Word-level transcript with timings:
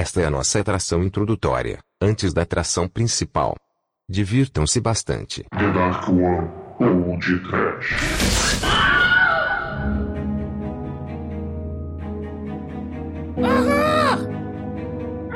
Esta 0.00 0.22
é 0.22 0.24
a 0.24 0.30
nossa 0.30 0.58
atração 0.58 1.04
introdutória, 1.04 1.78
antes 2.00 2.32
da 2.32 2.40
atração 2.40 2.88
principal. 2.88 3.54
Divirtam-se 4.08 4.80
bastante. 4.80 5.44
The 5.50 5.72
Dark 5.72 6.08
One 6.08 6.48
ou 6.80 7.18
de 7.18 7.38
Trash. 7.40 8.62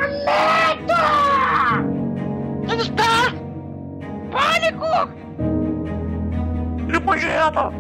Alerta! 0.00 1.02
Onde 2.66 2.82
está? 2.84 3.34
Pânico! 4.32 4.94
Limogeno! 6.90 7.70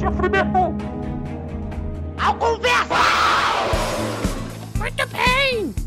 Sofrimento! 0.00 0.74
Ao 2.18 2.34
conversa! 2.36 2.94
Muito 4.78 5.06
bem! 5.08 5.23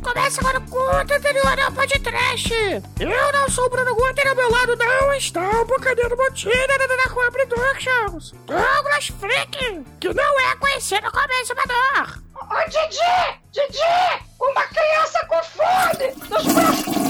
Começa 0.04 0.40
agora 0.40 0.60
o 0.60 0.70
conto 0.70 1.14
anterior 1.14 1.60
ao 1.60 1.72
podcast! 1.72 2.54
Eu 3.00 3.32
não 3.34 3.50
sou 3.50 3.66
o 3.66 3.70
Bruno 3.70 3.96
Guter 3.96 4.28
ao 4.28 4.36
meu 4.36 4.52
lado 4.52 4.76
não 4.76 5.14
está 5.14 5.50
o 5.62 5.66
Bocadeiro 5.66 6.16
Botina 6.16 6.78
da 6.78 6.88
Dark 6.88 7.14
Productions! 7.32 8.34
Douglas 8.46 9.08
Freak, 9.20 9.84
que 10.00 10.14
não 10.14 10.40
é 10.40 10.56
conhecido 10.58 11.12
como 11.12 11.34
exumador! 11.42 12.20
Ô 12.36 12.70
Didi! 12.70 13.40
Didi! 13.52 14.24
Uma 14.40 14.64
criança 14.68 15.26
com 15.26 15.44
fome! 15.44 16.14
Nos 16.30 16.54
próximos... 16.54 17.07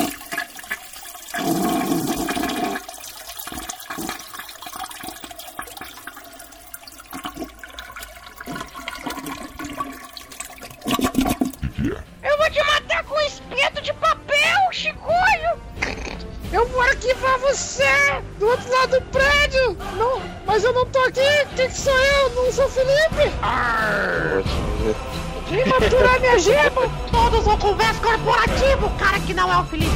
não 29.57 29.65
Felipe! 29.65 29.91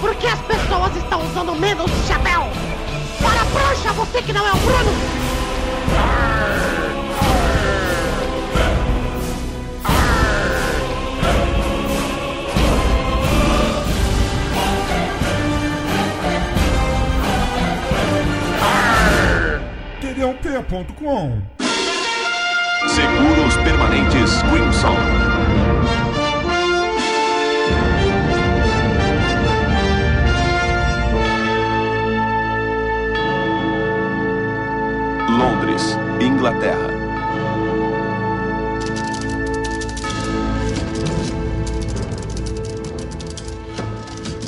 Porque 0.00 0.26
as 0.26 0.40
pessoas 0.40 0.96
estão 0.96 1.20
usando 1.26 1.54
menos 1.54 1.90
chapéu! 2.08 2.44
Para 3.20 3.42
a 3.42 3.46
prancha, 3.46 3.92
você 3.92 4.22
que 4.22 4.32
não 4.32 4.46
é 4.46 4.52
o 4.52 4.56
Bruno! 4.56 4.90
TDUP.com 20.00 21.42
Seguros 22.88 23.56
Permanentes 23.56 24.42
Crimson. 24.42 25.25
Inglaterra. 36.46 36.86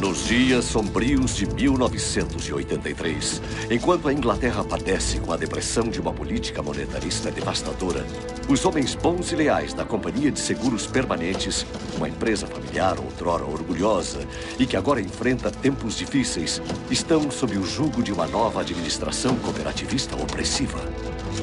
Nos 0.01 0.27
dias 0.27 0.65
sombrios 0.67 1.35
de 1.35 1.47
1983, 1.47 3.43
enquanto 3.73 4.07
a 4.07 4.13
Inglaterra 4.13 4.63
padece 4.63 5.19
com 5.19 5.33
a 5.33 5.37
depressão 5.37 5.89
de 5.89 6.01
uma 6.01 6.13
política 6.13 6.63
monetarista 6.63 7.33
devastadora, 7.33 8.07
os 8.49 8.65
homens 8.65 8.95
bons 8.95 9.33
e 9.33 9.37
leais 9.37 9.75
da 9.75 9.85
Companhia 9.85 10.31
de 10.31 10.39
Seguros 10.39 10.87
Permanentes, 10.87 11.67
uma 11.97 12.09
empresa 12.09 12.47
familiar 12.47 12.97
outrora 13.01 13.45
orgulhosa 13.45 14.21
e 14.57 14.67
que 14.67 14.77
agora 14.77 15.01
enfrenta 15.01 15.51
tempos 15.51 15.99
difíceis, 15.99 16.63
estão 16.93 17.29
sob 17.29 17.59
o 17.59 17.67
jugo 17.67 18.05
de 18.05 18.13
uma 18.13 18.29
nova 18.29 18.61
administração 18.61 19.35
cooperativista 19.41 20.15
opressiva. 20.15 20.79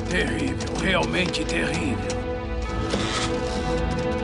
Terrível, 0.10 0.76
realmente 0.82 1.44
terrível. 1.46 2.26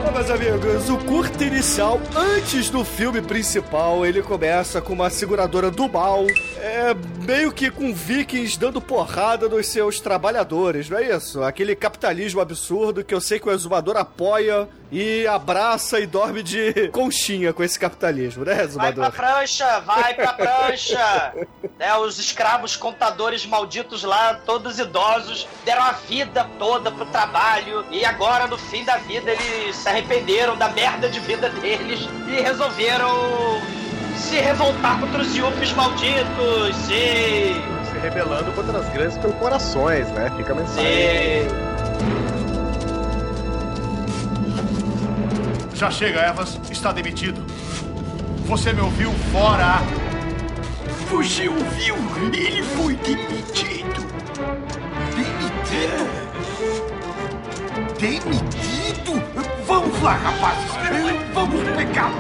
Bom, 0.04 0.12
meus 0.12 0.30
amigos, 0.30 0.90
o 0.90 0.98
curto 0.98 1.44
inicial, 1.44 2.02
antes 2.16 2.70
do 2.70 2.84
filme 2.84 3.22
principal, 3.22 4.06
ele 4.06 4.22
começa 4.22 4.82
com 4.82 4.94
uma 4.94 5.10
seguradora 5.10 5.70
do 5.70 5.88
mal, 5.88 6.26
é, 6.58 6.96
meio 7.26 7.52
que 7.52 7.70
com 7.70 7.94
vikings 7.94 8.58
dando 8.60 8.82
porrada 8.82 9.48
nos 9.48 9.68
seus 9.68 10.00
trabalhadores, 10.00 10.90
não 10.90 10.98
é 10.98 11.16
isso? 11.16 11.44
Aquele 11.44 11.76
capitalismo 11.76 12.42
absurdo 12.42 13.04
que 13.04 13.14
eu 13.14 13.22
sei 13.22 13.40
que 13.40 13.48
o 13.48 13.52
exumador 13.52 13.96
apoia 13.96 14.68
e 14.92 15.26
abraça 15.26 16.00
e 16.00 16.06
dorme 16.06 16.44
de 16.44 16.90
conchinha 16.90 17.54
com 17.54 17.64
esse 17.64 17.80
capitalismo, 17.80 18.44
né, 18.44 18.56
Vai 18.56 18.66
exumador? 18.66 19.10
pra 19.12 19.12
prancha, 19.12 19.80
vai 19.80 20.14
pra 20.14 20.34
prancha! 20.34 21.34
né, 21.80 21.96
os 21.96 22.20
escravos 22.20 22.76
contadores 22.76 23.46
malditos 23.46 24.04
lá, 24.04 24.34
todos 24.46 24.80
idosos, 24.80 25.48
deram 25.64 25.84
a 25.84 25.94
vida 25.94 26.46
toda 26.60 26.92
pro 26.92 27.06
trabalho 27.06 27.86
e 27.90 28.04
agora, 28.04 28.48
no 28.48 28.58
fim 28.58 28.84
da 28.84 28.98
vida, 28.98 29.32
eles 29.32 29.76
se 29.78 29.88
arrependeram 29.88 30.58
da 30.58 30.68
merda 30.70 31.10
de 31.10 31.20
vida 31.22 31.50
deles 31.50 32.02
e 32.28 32.42
resolveram 32.42 33.10
se 34.18 34.36
revoltar 34.36 35.00
contra 35.00 35.22
os 35.22 35.36
yuppies 35.36 35.72
malditos, 35.74 36.76
sim! 36.86 37.56
Se 37.92 37.98
rebelando 38.02 38.52
contra 38.52 38.78
as 38.80 38.90
grandes 38.90 39.18
corporações, 39.18 40.08
né? 40.12 40.32
Fica 40.38 40.52
a 40.52 40.56
mensagem. 40.56 40.84
Sim! 41.50 42.31
Já 45.82 45.90
chega, 45.90 46.20
Evans. 46.28 46.60
Está 46.70 46.92
demitido. 46.92 47.44
Você 48.46 48.72
me 48.72 48.82
ouviu? 48.82 49.12
Fora! 49.32 49.82
Você 51.10 51.50
ouviu? 51.50 51.96
Ele 52.32 52.62
foi 52.62 52.96
demitido. 52.98 54.06
Demitido? 55.16 56.06
Demitido? 58.00 59.24
Vamos 59.66 60.00
lá, 60.04 60.14
rapazes. 60.14 60.72
Vamos 61.34 61.64
pegar. 61.76 62.12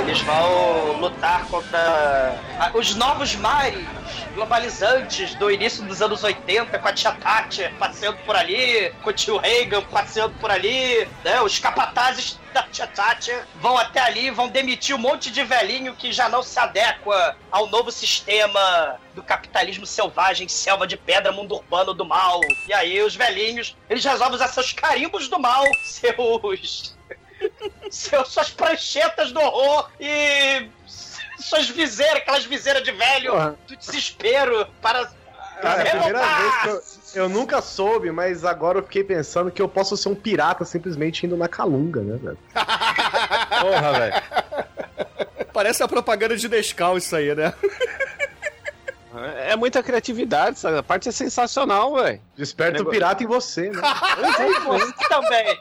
Eles 0.00 0.20
vão 0.20 1.00
lutar 1.00 1.46
contra 1.46 2.36
os 2.74 2.94
novos 2.94 3.34
mares 3.34 3.86
globalizantes 4.34 5.34
do 5.34 5.50
início 5.50 5.82
dos 5.84 6.00
anos 6.02 6.22
80, 6.22 6.78
com 6.78 6.88
a 6.88 6.92
tia 6.92 7.12
Tati 7.12 7.68
passeando 7.78 8.18
por 8.18 8.36
ali, 8.36 8.92
com 9.02 9.10
o 9.10 9.12
tio 9.12 9.38
Reagan 9.38 9.82
passeando 9.82 10.34
por 10.38 10.50
ali, 10.50 11.08
né? 11.24 11.40
Os 11.40 11.58
capatazes 11.58 12.38
da 12.52 12.62
tia 12.64 12.86
Tati 12.86 13.32
vão 13.56 13.76
até 13.76 14.00
ali, 14.00 14.30
vão 14.30 14.48
demitir 14.48 14.94
um 14.94 14.98
monte 14.98 15.30
de 15.30 15.42
velhinho 15.42 15.94
que 15.94 16.12
já 16.12 16.28
não 16.28 16.42
se 16.42 16.58
adequa 16.58 17.36
ao 17.50 17.66
novo 17.68 17.90
sistema 17.90 18.96
do 19.14 19.22
capitalismo 19.22 19.86
selvagem, 19.86 20.46
selva 20.48 20.86
de 20.86 20.96
pedra, 20.96 21.32
mundo 21.32 21.54
urbano 21.54 21.94
do 21.94 22.04
mal. 22.04 22.40
E 22.68 22.72
aí 22.72 23.02
os 23.02 23.16
velhinhos, 23.16 23.76
eles 23.88 24.04
resolvem 24.04 24.36
usar 24.36 24.48
seus 24.48 24.72
carimbos 24.72 25.28
do 25.28 25.38
mal, 25.38 25.64
seus 25.82 26.95
seus, 27.90 28.28
suas 28.28 28.50
pranchetas 28.50 29.32
do 29.32 29.40
horror 29.40 29.90
e 30.00 30.68
suas 31.38 31.68
viseiras, 31.68 32.18
aquelas 32.18 32.44
viseiras 32.44 32.82
de 32.82 32.92
velho 32.92 33.32
Porra. 33.32 33.56
do 33.66 33.76
desespero 33.76 34.66
para 34.80 35.10
Cara, 35.60 35.82
é 35.82 35.88
a 35.88 35.90
primeira 35.90 36.26
vez 36.26 36.56
que 36.62 36.68
eu, 36.68 37.22
eu 37.22 37.28
nunca 37.28 37.62
soube, 37.62 38.10
mas 38.10 38.44
agora 38.44 38.78
eu 38.78 38.82
fiquei 38.82 39.02
pensando 39.02 39.50
que 39.50 39.60
eu 39.60 39.68
posso 39.68 39.96
ser 39.96 40.08
um 40.10 40.14
pirata 40.14 40.64
simplesmente 40.64 41.24
indo 41.24 41.36
na 41.36 41.48
calunga, 41.48 42.02
né, 42.02 42.18
velho? 42.22 42.38
Porra, 43.60 43.92
velho. 43.98 44.22
Parece 45.54 45.82
a 45.82 45.88
propaganda 45.88 46.36
de 46.36 46.46
Nescau 46.48 46.98
isso 46.98 47.16
aí, 47.16 47.34
né? 47.34 47.54
É 49.46 49.56
muita 49.56 49.82
criatividade, 49.82 50.58
sabe? 50.58 50.76
A 50.76 50.82
parte 50.82 51.08
é 51.08 51.12
sensacional, 51.12 51.94
velho. 51.94 52.20
Desperta 52.36 52.82
o 52.82 52.86
pirata 52.86 53.24
em 53.24 53.26
você, 53.26 53.70
né? 53.70 53.80
E 54.46 54.60
você 54.60 54.92
também. 55.08 55.58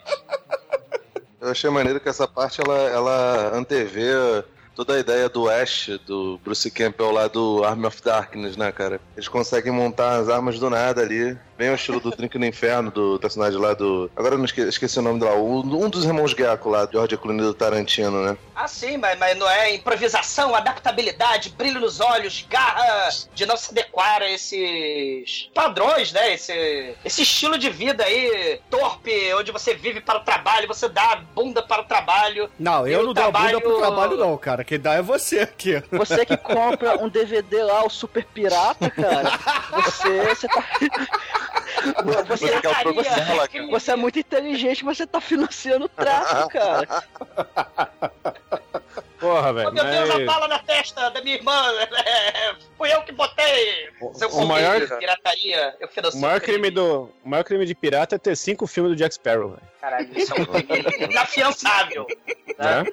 Eu 1.46 1.52
achei 1.52 1.70
maneiro 1.70 2.00
que 2.00 2.10
essa 2.10 2.28
parte 2.28 2.60
ela, 2.60 2.76
ela 2.90 3.56
antevê 3.56 4.44
toda 4.76 4.96
a 4.96 5.00
ideia 5.00 5.30
do 5.30 5.48
Ash, 5.48 5.92
do 6.04 6.40
Bruce 6.44 6.72
Campbell 6.72 7.12
lá 7.12 7.28
do 7.28 7.64
Army 7.64 7.86
of 7.86 8.02
Darkness, 8.02 8.58
né, 8.58 8.72
cara? 8.72 9.00
Eles 9.16 9.28
conseguem 9.28 9.72
montar 9.72 10.18
as 10.18 10.28
armas 10.28 10.58
do 10.58 10.72
nada 10.72 11.04
ali. 11.04 11.38
Bem 11.58 11.70
ao 11.70 11.76
estilo 11.76 12.00
do 12.00 12.12
Drink 12.12 12.38
no 12.38 12.46
Inferno, 12.46 12.92
do 12.92 13.20
personagem 13.20 13.60
lá 13.60 13.74
do. 13.74 14.10
Agora 14.16 14.36
eu 14.36 14.38
não 14.38 14.46
esque- 14.46 14.62
esqueci 14.62 15.00
o 15.00 15.02
nome 15.02 15.24
o- 15.24 15.62
Um 15.62 15.90
dos 15.90 16.04
irmãos 16.06 16.32
Gecko 16.32 16.70
lá, 16.70 16.88
George 16.92 17.18
Clooney 17.18 17.42
do 17.46 17.54
Tarantino, 17.54 18.24
né? 18.24 18.38
Ah, 18.56 18.68
sim, 18.68 18.98
mas, 18.98 19.18
mas 19.20 19.38
não 19.38 19.50
é 19.50 19.74
improvisação, 19.76 20.56
adaptabilidade, 20.56 21.50
brilho 21.50 21.80
nos 21.80 22.00
olhos, 22.00 22.46
garra 22.50 23.10
de 23.34 23.46
não 23.46 23.58
se 23.58 23.72
adequar 23.72 24.22
a 24.22 24.30
esses 24.32 25.50
padrões, 25.54 26.12
né? 26.14 26.34
Esse, 26.34 26.96
esse 27.04 27.22
estilo 27.24 27.58
de 27.58 27.70
vida 27.70 28.04
aí, 28.04 28.60
torpe, 28.70 29.34
onde 29.34 29.52
você 29.52 29.74
vive 29.74 30.02
para 30.02 30.20
o 30.20 30.24
trabalho, 30.24 30.68
você 30.68 30.88
dá 30.90 31.14
a 31.14 31.16
bunda 31.18 31.62
para 31.62 31.82
o 31.82 31.86
trabalho. 31.86 32.50
Não, 32.60 32.88
eu 32.88 33.02
o 33.02 33.06
não 33.08 33.14
dou 33.14 33.24
a 33.24 33.28
bunda 33.28 33.40
trabalho- 33.40 33.62
pro 33.62 33.78
trabalho, 33.80 34.18
não, 34.18 34.38
cara. 34.38 34.64
Quem 34.64 34.80
dá 34.80 34.94
é 34.96 35.02
você 35.02 35.40
aqui. 35.40 35.82
Você 35.92 36.26
que 36.26 36.38
compra 36.38 36.98
um 37.04 37.10
DVD 37.10 37.64
lá, 37.64 37.86
o 37.86 37.90
Super 37.90 38.26
Pirata, 38.26 38.90
cara, 38.90 39.32
você, 39.84 40.24
você 40.26 40.48
tá. 40.48 40.64
Você, 42.28 42.48
Você 42.48 42.56
o 42.58 42.62
produto 42.62 42.96
você- 42.96 43.10
dela, 43.16 43.48
cara. 43.48 43.68
você 43.68 43.92
é 43.92 43.96
muito 43.96 44.20
inteligente, 44.20 44.84
mas 44.86 44.98
você 44.98 45.06
tá 45.08 45.22
financiando 45.22 45.86
o 45.86 45.90
tráfico, 45.90 46.50
cara. 46.52 46.88
Porra, 49.20 49.50
Oh, 49.50 49.54
velho. 49.54 49.74
meu 49.74 49.84
Deus, 49.86 50.10
a 50.10 50.26
bala 50.26 50.48
na 50.48 50.60
testa 50.60 51.10
da 51.10 51.22
minha 51.22 51.36
irmã! 51.36 51.54
é, 52.06 52.56
fui 52.78 52.94
eu 52.94 53.02
que 53.04 53.12
botei! 53.12 53.90
Seu 54.14 54.30
o 54.30 54.46
maior- 54.46 54.74
companheiro, 54.82 54.98
pirataria, 55.00 55.76
eu 55.80 55.88
O 55.88 55.92
financio 55.92 56.20
maior, 56.22 56.42
crime 56.42 56.70
do, 56.70 57.10
o 57.24 57.30
maior 57.30 57.44
crime 57.44 57.66
de 57.66 57.74
pirata 57.74 58.16
é 58.16 58.20
ter 58.20 58.36
cinco 58.36 58.68
filmes 58.68 58.92
do 58.92 58.96
Jack 58.98 59.16
Sparrow, 59.16 59.50
velho. 59.50 59.62
Caralho, 59.82 60.10
isso 60.18 60.34
é 60.34 60.42
um 60.42 60.46
crime 60.46 61.12
inafiançável. 61.12 62.06
Né? 62.58 62.84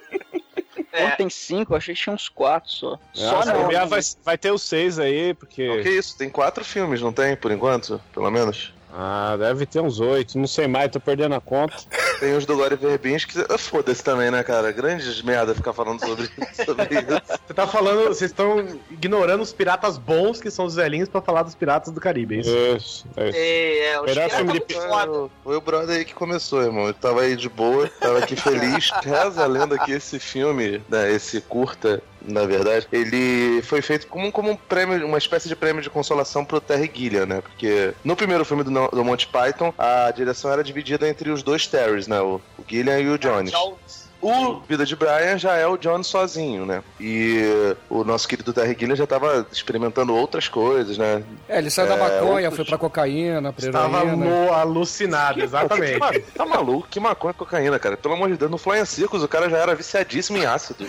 É. 0.93 1.05
Ontem 1.07 1.29
cinco, 1.31 1.73
eu 1.73 1.77
achei 1.79 1.95
que 1.95 2.01
tinha 2.01 2.15
uns 2.15 2.29
quatro 2.29 2.71
só. 2.71 2.99
Só 3.15 3.33
Nossa, 3.33 3.53
não. 3.55 3.69
vai, 3.89 4.01
vai 4.25 4.39
ter 4.39 4.51
os 4.53 4.63
seis 4.63 4.99
aí, 4.99 5.33
porque. 5.35 5.69
O 5.69 5.83
que 5.83 5.89
é 5.89 5.93
isso? 5.93 6.17
Tem 6.19 6.29
quatro 6.31 6.65
filmes, 6.65 7.01
não 7.01 7.13
tem, 7.13 7.35
por 7.37 7.51
enquanto? 7.51 8.01
Pelo 8.13 8.31
menos. 8.31 8.73
Ah, 8.95 9.37
deve 9.39 9.65
ter 9.65 9.81
uns 9.81 10.01
oito, 10.01 10.39
não 10.39 10.47
sei 10.47 10.67
mais, 10.67 10.91
tô 10.91 11.01
perdendo 11.01 11.35
a 11.35 11.41
conta. 11.41 11.75
Tem 12.21 12.37
os 12.37 12.45
do 12.45 12.55
Glória 12.55 12.77
Verbinski. 12.77 13.33
que- 13.43 13.59
Foda-se 13.59 14.05
também, 14.05 14.31
né, 14.31 14.43
cara? 14.43 14.71
Grandes 14.71 15.23
merda 15.23 15.55
ficar 15.55 15.73
falando 15.73 15.99
sobre, 16.05 16.27
sobre 16.67 16.99
isso. 17.01 17.23
Você 17.47 17.55
tá 17.55 17.67
falando, 17.67 18.09
vocês 18.09 18.31
estão 18.31 18.67
ignorando 18.91 19.41
os 19.43 19.51
piratas 19.53 19.97
bons, 19.97 20.41
que 20.43 20.51
são 20.51 20.67
os 20.67 20.75
velhinhos, 20.75 21.09
pra 21.09 21.23
falar 21.23 21.43
dos 21.43 21.55
piratas 21.55 21.93
do 21.93 22.01
Caribe, 22.01 22.37
é 22.37 22.41
isso? 22.41 22.51
Isso, 22.77 23.07
é 23.17 23.29
isso. 23.31 23.39
É, 23.41 24.01
os 24.01 24.07
Melhor 24.07 24.29
piratas 24.29 24.37
filme 24.37 24.53
de 24.69 24.75
foda. 24.75 25.31
Foi 25.43 25.57
o 25.57 25.61
brother 25.61 25.97
aí 25.97 26.05
que 26.05 26.15
começou, 26.15 26.63
irmão. 26.63 26.87
Eu 26.87 26.95
tava 26.95 27.23
aí 27.23 27.35
de 27.35 27.49
boa, 27.49 27.89
tava 27.99 28.19
aqui 28.19 28.37
feliz. 28.37 28.91
Reza 29.03 29.43
a 29.43 29.47
lenda 29.47 29.79
que 29.79 29.91
esse 29.93 30.19
filme, 30.19 30.83
né, 30.89 31.11
esse 31.11 31.41
curta, 31.41 32.03
na 32.27 32.45
verdade, 32.45 32.87
ele 32.93 33.63
foi 33.63 33.83
feito 33.83 34.07
como, 34.07 34.31
como 34.31 34.51
um 34.51 34.57
prêmio, 34.57 35.07
uma 35.07 35.19
espécie 35.19 35.49
de 35.49 35.57
prêmio 35.57 35.83
de 35.83 35.91
consolação 35.91 36.45
pro 36.45 36.61
Terry 36.61 36.91
Gilliam, 36.93 37.27
né? 37.27 37.41
Porque 37.41 37.95
no 38.05 38.17
primeiro 38.17 38.45
filme 38.45 38.63
do, 38.63 38.71
do 38.71 39.05
Monty 39.05 39.27
Python, 39.29 39.73
a 39.77 40.11
direção 40.11 40.53
era 40.53 40.63
dividida 40.63 41.09
entre 41.09 41.31
os 41.31 41.43
dois 41.43 41.67
Terrys, 41.67 42.07
né? 42.07 42.21
O, 42.21 42.41
o 42.59 42.65
Gilliam 42.67 42.99
e 42.99 43.09
o 43.09 43.19
Jones. 43.19 43.51
Jones. 43.51 44.02
O 44.23 44.61
Vida 44.69 44.87
de 44.87 44.95
Brian 44.95 45.37
já 45.37 45.57
é 45.57 45.67
o 45.67 45.77
John 45.77 46.01
sozinho, 46.05 46.65
né? 46.65 46.83
E 47.01 47.75
o 47.91 48.05
nosso 48.05 48.29
querido 48.29 48.53
Terry 48.53 48.77
Gilliam 48.79 48.95
já 48.95 49.07
tava 49.07 49.45
experimentando 49.51 50.15
outras 50.15 50.47
coisas, 50.47 50.97
né? 50.97 51.25
É, 51.49 51.59
ele 51.59 51.71
saiu 51.71 51.89
da 51.89 51.97
É, 51.97 51.99
maconha, 51.99 52.49
outros- 52.49 52.55
foi 52.57 52.65
pra 52.65 52.79
cocaína, 52.79 53.53
pra 53.53 53.67
Estava 53.67 53.99
heroína. 54.03 54.17
mo- 54.17 54.53
alucinado, 54.53 55.43
exatamente. 55.43 55.95
Que 55.95 55.99
ma- 55.99 56.13
tá 56.37 56.47
maluco? 56.47 56.87
Que 56.89 57.01
maconha 57.01 57.35
cocaína, 57.35 57.79
cara? 57.81 57.97
Pelo 57.97 58.15
amor 58.15 58.31
de 58.31 58.37
Deus, 58.37 58.51
no 58.51 58.59
Flying 58.59 58.85
Circus 58.85 59.23
o 59.25 59.29
cara 59.29 59.51
já 59.51 59.59
era 59.59 59.75
viciadíssimo 59.75 60.39
em 60.39 60.47
ácido. 60.47 60.87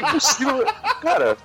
Impossível. 0.00 0.64
Cara, 1.02 1.36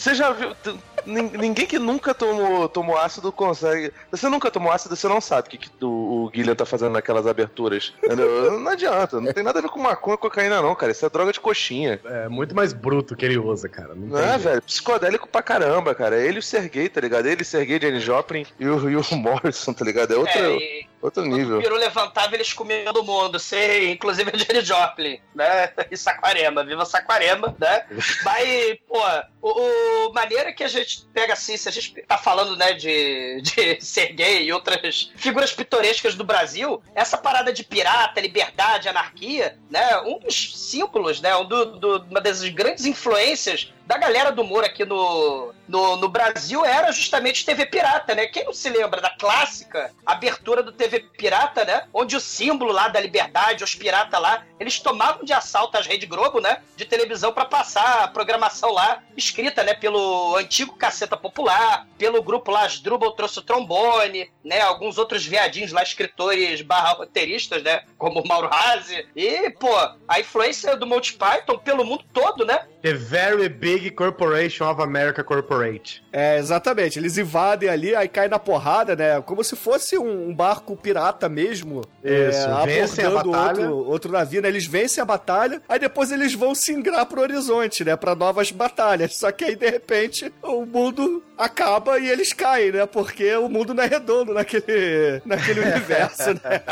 você 0.00 0.14
já 0.14 0.32
viu. 0.32 0.56
Ninguém 1.04 1.66
que 1.66 1.78
nunca 1.78 2.14
tomou, 2.14 2.68
tomou 2.68 2.96
ácido 2.98 3.30
consegue. 3.32 3.86
Se 4.10 4.18
você 4.18 4.28
nunca 4.28 4.50
tomou 4.50 4.70
ácido, 4.72 4.94
você 4.96 5.08
não 5.08 5.20
sabe 5.20 5.48
o 5.48 5.50
que, 5.50 5.58
que 5.58 5.70
o, 5.84 6.24
o 6.24 6.30
Guilherme 6.30 6.56
tá 6.56 6.66
fazendo 6.66 6.92
naquelas 6.92 7.26
aberturas. 7.26 7.92
Entendeu? 8.02 8.58
Não 8.58 8.70
adianta, 8.70 9.20
não 9.20 9.32
tem 9.32 9.42
nada 9.42 9.58
a 9.58 9.62
ver 9.62 9.68
com 9.68 9.78
maconha 9.80 10.14
e 10.14 10.18
cocaína, 10.18 10.60
não, 10.62 10.74
cara. 10.74 10.92
Isso 10.92 11.04
é 11.04 11.10
droga 11.10 11.32
de 11.32 11.40
coxinha. 11.40 12.00
É 12.04 12.28
muito 12.28 12.54
mais 12.54 12.72
bruto 12.72 13.14
que 13.16 13.24
ele 13.26 13.38
usa, 13.38 13.68
cara. 13.68 13.94
Não 13.94 14.06
Não 14.08 14.16
tem 14.18 14.26
é, 14.26 14.28
jeito. 14.32 14.42
velho? 14.42 14.62
Psicodélico 14.62 15.28
pra 15.28 15.42
caramba, 15.42 15.94
cara. 15.94 16.18
Ele 16.18 16.36
e 16.36 16.38
o 16.38 16.42
Sergei, 16.42 16.88
tá 16.88 17.00
ligado? 17.00 17.26
Ele, 17.26 17.44
Sergei, 17.44 17.78
Jenny 17.80 18.00
Joplin 18.00 18.46
e 18.58 18.66
o, 18.66 18.88
e 18.90 18.96
o 18.96 19.02
Morrison, 19.16 19.72
tá 19.74 19.84
ligado? 19.84 20.14
É 20.14 20.16
outro, 20.16 20.38
É, 20.38 20.56
e 20.56 20.86
outro 21.00 21.22
o 21.22 21.26
nível. 21.26 21.60
Piru 21.60 21.76
levantava, 21.76 22.34
eles 22.34 22.52
comiam 22.52 22.84
todo 22.92 23.04
mundo, 23.04 23.38
sei, 23.38 23.90
inclusive 23.90 24.30
a 24.34 24.36
Jenny 24.36 24.62
Joplin, 24.62 25.20
né? 25.34 25.72
E 25.90 25.96
Saquarema, 25.96 26.62
viva 26.64 26.84
Saquarema, 26.84 27.54
né? 27.58 27.84
Mas, 28.24 28.78
pô, 28.86 29.00
o, 29.42 29.60
o 29.60 29.89
maneira 30.12 30.52
que 30.52 30.62
a 30.64 30.68
gente 30.68 31.06
pega 31.12 31.32
assim, 31.32 31.56
se 31.56 31.68
a 31.68 31.72
gente 31.72 32.02
tá 32.02 32.16
falando, 32.18 32.56
né, 32.56 32.72
de, 32.72 33.40
de 33.42 33.78
Sergei 33.84 34.44
e 34.44 34.52
outras 34.52 35.10
figuras 35.16 35.52
pitorescas 35.52 36.14
do 36.14 36.24
Brasil, 36.24 36.82
essa 36.94 37.16
parada 37.18 37.52
de 37.52 37.62
pirata, 37.64 38.20
liberdade, 38.20 38.88
anarquia, 38.88 39.58
né? 39.70 40.00
Um 40.00 40.18
dos 40.18 40.52
símbolos, 40.70 41.20
né? 41.20 41.34
Um 41.36 41.44
do, 41.46 41.64
do- 41.78 42.06
uma 42.10 42.20
das 42.20 42.42
grandes 42.48 42.84
influências 42.84 43.72
da 43.90 43.98
galera 43.98 44.30
do 44.30 44.42
humor 44.42 44.62
aqui 44.62 44.84
no, 44.84 45.52
no, 45.66 45.96
no 45.96 46.08
Brasil 46.08 46.64
era 46.64 46.92
justamente 46.92 47.44
TV 47.44 47.66
Pirata, 47.66 48.14
né? 48.14 48.28
Quem 48.28 48.44
não 48.44 48.52
se 48.52 48.70
lembra 48.70 49.00
da 49.00 49.10
clássica 49.10 49.90
abertura 50.06 50.62
do 50.62 50.70
TV 50.70 51.00
Pirata, 51.00 51.64
né? 51.64 51.88
Onde 51.92 52.14
o 52.14 52.20
símbolo 52.20 52.70
lá 52.70 52.86
da 52.86 53.00
liberdade, 53.00 53.64
os 53.64 53.74
piratas 53.74 54.20
lá, 54.20 54.44
eles 54.60 54.78
tomavam 54.78 55.24
de 55.24 55.32
assalto 55.32 55.76
as 55.76 55.88
Rede 55.88 56.06
Globo, 56.06 56.40
né? 56.40 56.62
De 56.76 56.84
televisão 56.84 57.32
pra 57.32 57.44
passar 57.44 58.04
a 58.04 58.08
programação 58.08 58.70
lá, 58.70 59.02
escrita, 59.16 59.64
né? 59.64 59.74
Pelo 59.74 60.36
antigo 60.36 60.76
Caceta 60.76 61.16
Popular, 61.16 61.84
pelo 61.98 62.22
grupo 62.22 62.52
lá, 62.52 62.66
Asdrubal 62.66 63.10
trouxe 63.10 63.40
o 63.40 63.42
trombone, 63.42 64.30
né? 64.44 64.60
Alguns 64.60 64.98
outros 64.98 65.26
viadinhos 65.26 65.72
lá, 65.72 65.82
escritores 65.82 66.62
barra 66.62 66.92
roteiristas, 66.92 67.60
né? 67.64 67.82
Como 67.98 68.20
o 68.20 68.28
Mauro 68.28 68.46
Razzi. 68.46 69.04
E, 69.16 69.50
pô, 69.50 69.74
a 70.06 70.20
influência 70.20 70.76
do 70.76 70.86
Monty 70.86 71.14
Python 71.14 71.58
pelo 71.58 71.84
mundo 71.84 72.04
todo, 72.12 72.46
né? 72.46 72.68
The 72.82 72.94
Very 72.94 73.48
Big 73.48 73.90
Corporation 73.90 74.70
of 74.70 74.80
America 74.80 75.22
Corporate. 75.22 76.02
É, 76.12 76.38
exatamente. 76.38 76.98
Eles 76.98 77.18
invadem 77.18 77.68
ali, 77.68 77.94
aí 77.94 78.08
cai 78.08 78.28
na 78.28 78.38
porrada, 78.38 78.96
né? 78.96 79.20
Como 79.20 79.44
se 79.44 79.54
fosse 79.54 79.98
um, 79.98 80.34
barco 80.34 80.76
pirata 80.76 81.28
mesmo. 81.28 81.82
Isso, 82.02 82.48
é, 82.48 82.66
vencem 82.66 83.04
a 83.04 83.10
batalha. 83.10 83.70
Outro, 83.70 83.90
outro 83.90 84.12
navio, 84.12 84.40
né? 84.40 84.48
Eles 84.48 84.66
vencem 84.66 85.02
a 85.02 85.04
batalha, 85.04 85.60
aí 85.68 85.78
depois 85.78 86.10
eles 86.10 86.34
vão 86.34 86.54
se 86.54 86.72
ingrar 86.72 87.04
pro 87.06 87.20
horizonte, 87.20 87.84
né? 87.84 87.96
Pra 87.96 88.14
novas 88.14 88.50
batalhas. 88.50 89.16
Só 89.16 89.30
que 89.30 89.44
aí, 89.44 89.56
de 89.56 89.68
repente, 89.68 90.32
o 90.42 90.64
mundo 90.64 91.22
acaba 91.36 91.98
e 91.98 92.08
eles 92.08 92.32
caem, 92.32 92.72
né? 92.72 92.86
Porque 92.86 93.34
o 93.36 93.48
mundo 93.48 93.74
não 93.74 93.82
é 93.82 93.86
redondo 93.86 94.32
naquele, 94.34 95.20
naquele 95.24 95.60
universo, 95.68 96.34
né? 96.34 96.62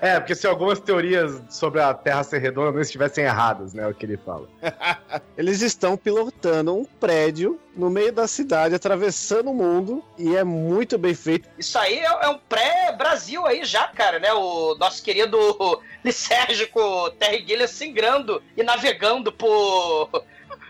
É, 0.00 0.18
porque 0.18 0.34
se 0.34 0.46
algumas 0.46 0.80
teorias 0.80 1.40
sobre 1.48 1.80
a 1.80 1.92
Terra 1.94 2.22
ser 2.22 2.38
redonda 2.38 2.72
não 2.72 2.80
estivessem 2.80 3.24
erradas, 3.24 3.74
né? 3.74 3.84
É 3.84 3.86
o 3.86 3.94
que 3.94 4.06
ele 4.06 4.16
fala. 4.16 4.48
Eles 5.44 5.60
estão 5.60 5.94
pilotando 5.94 6.74
um 6.74 6.86
prédio 6.86 7.60
no 7.76 7.90
meio 7.90 8.10
da 8.10 8.26
cidade, 8.26 8.74
atravessando 8.74 9.50
o 9.50 9.54
mundo, 9.54 10.02
e 10.16 10.34
é 10.34 10.42
muito 10.42 10.96
bem 10.96 11.14
feito. 11.14 11.46
Isso 11.58 11.78
aí 11.78 11.98
é, 11.98 12.06
é 12.06 12.28
um 12.30 12.38
pré-Brasil 12.38 13.44
aí 13.44 13.62
já, 13.62 13.86
cara, 13.88 14.18
né? 14.18 14.32
O 14.32 14.74
nosso 14.76 15.02
querido 15.02 15.38
lisérgico 16.02 17.10
Terry 17.18 17.44
Gilliam 17.46 17.66
se 17.66 17.84
ingrando 17.84 18.42
e 18.56 18.62
navegando 18.62 19.30
por... 19.30 20.24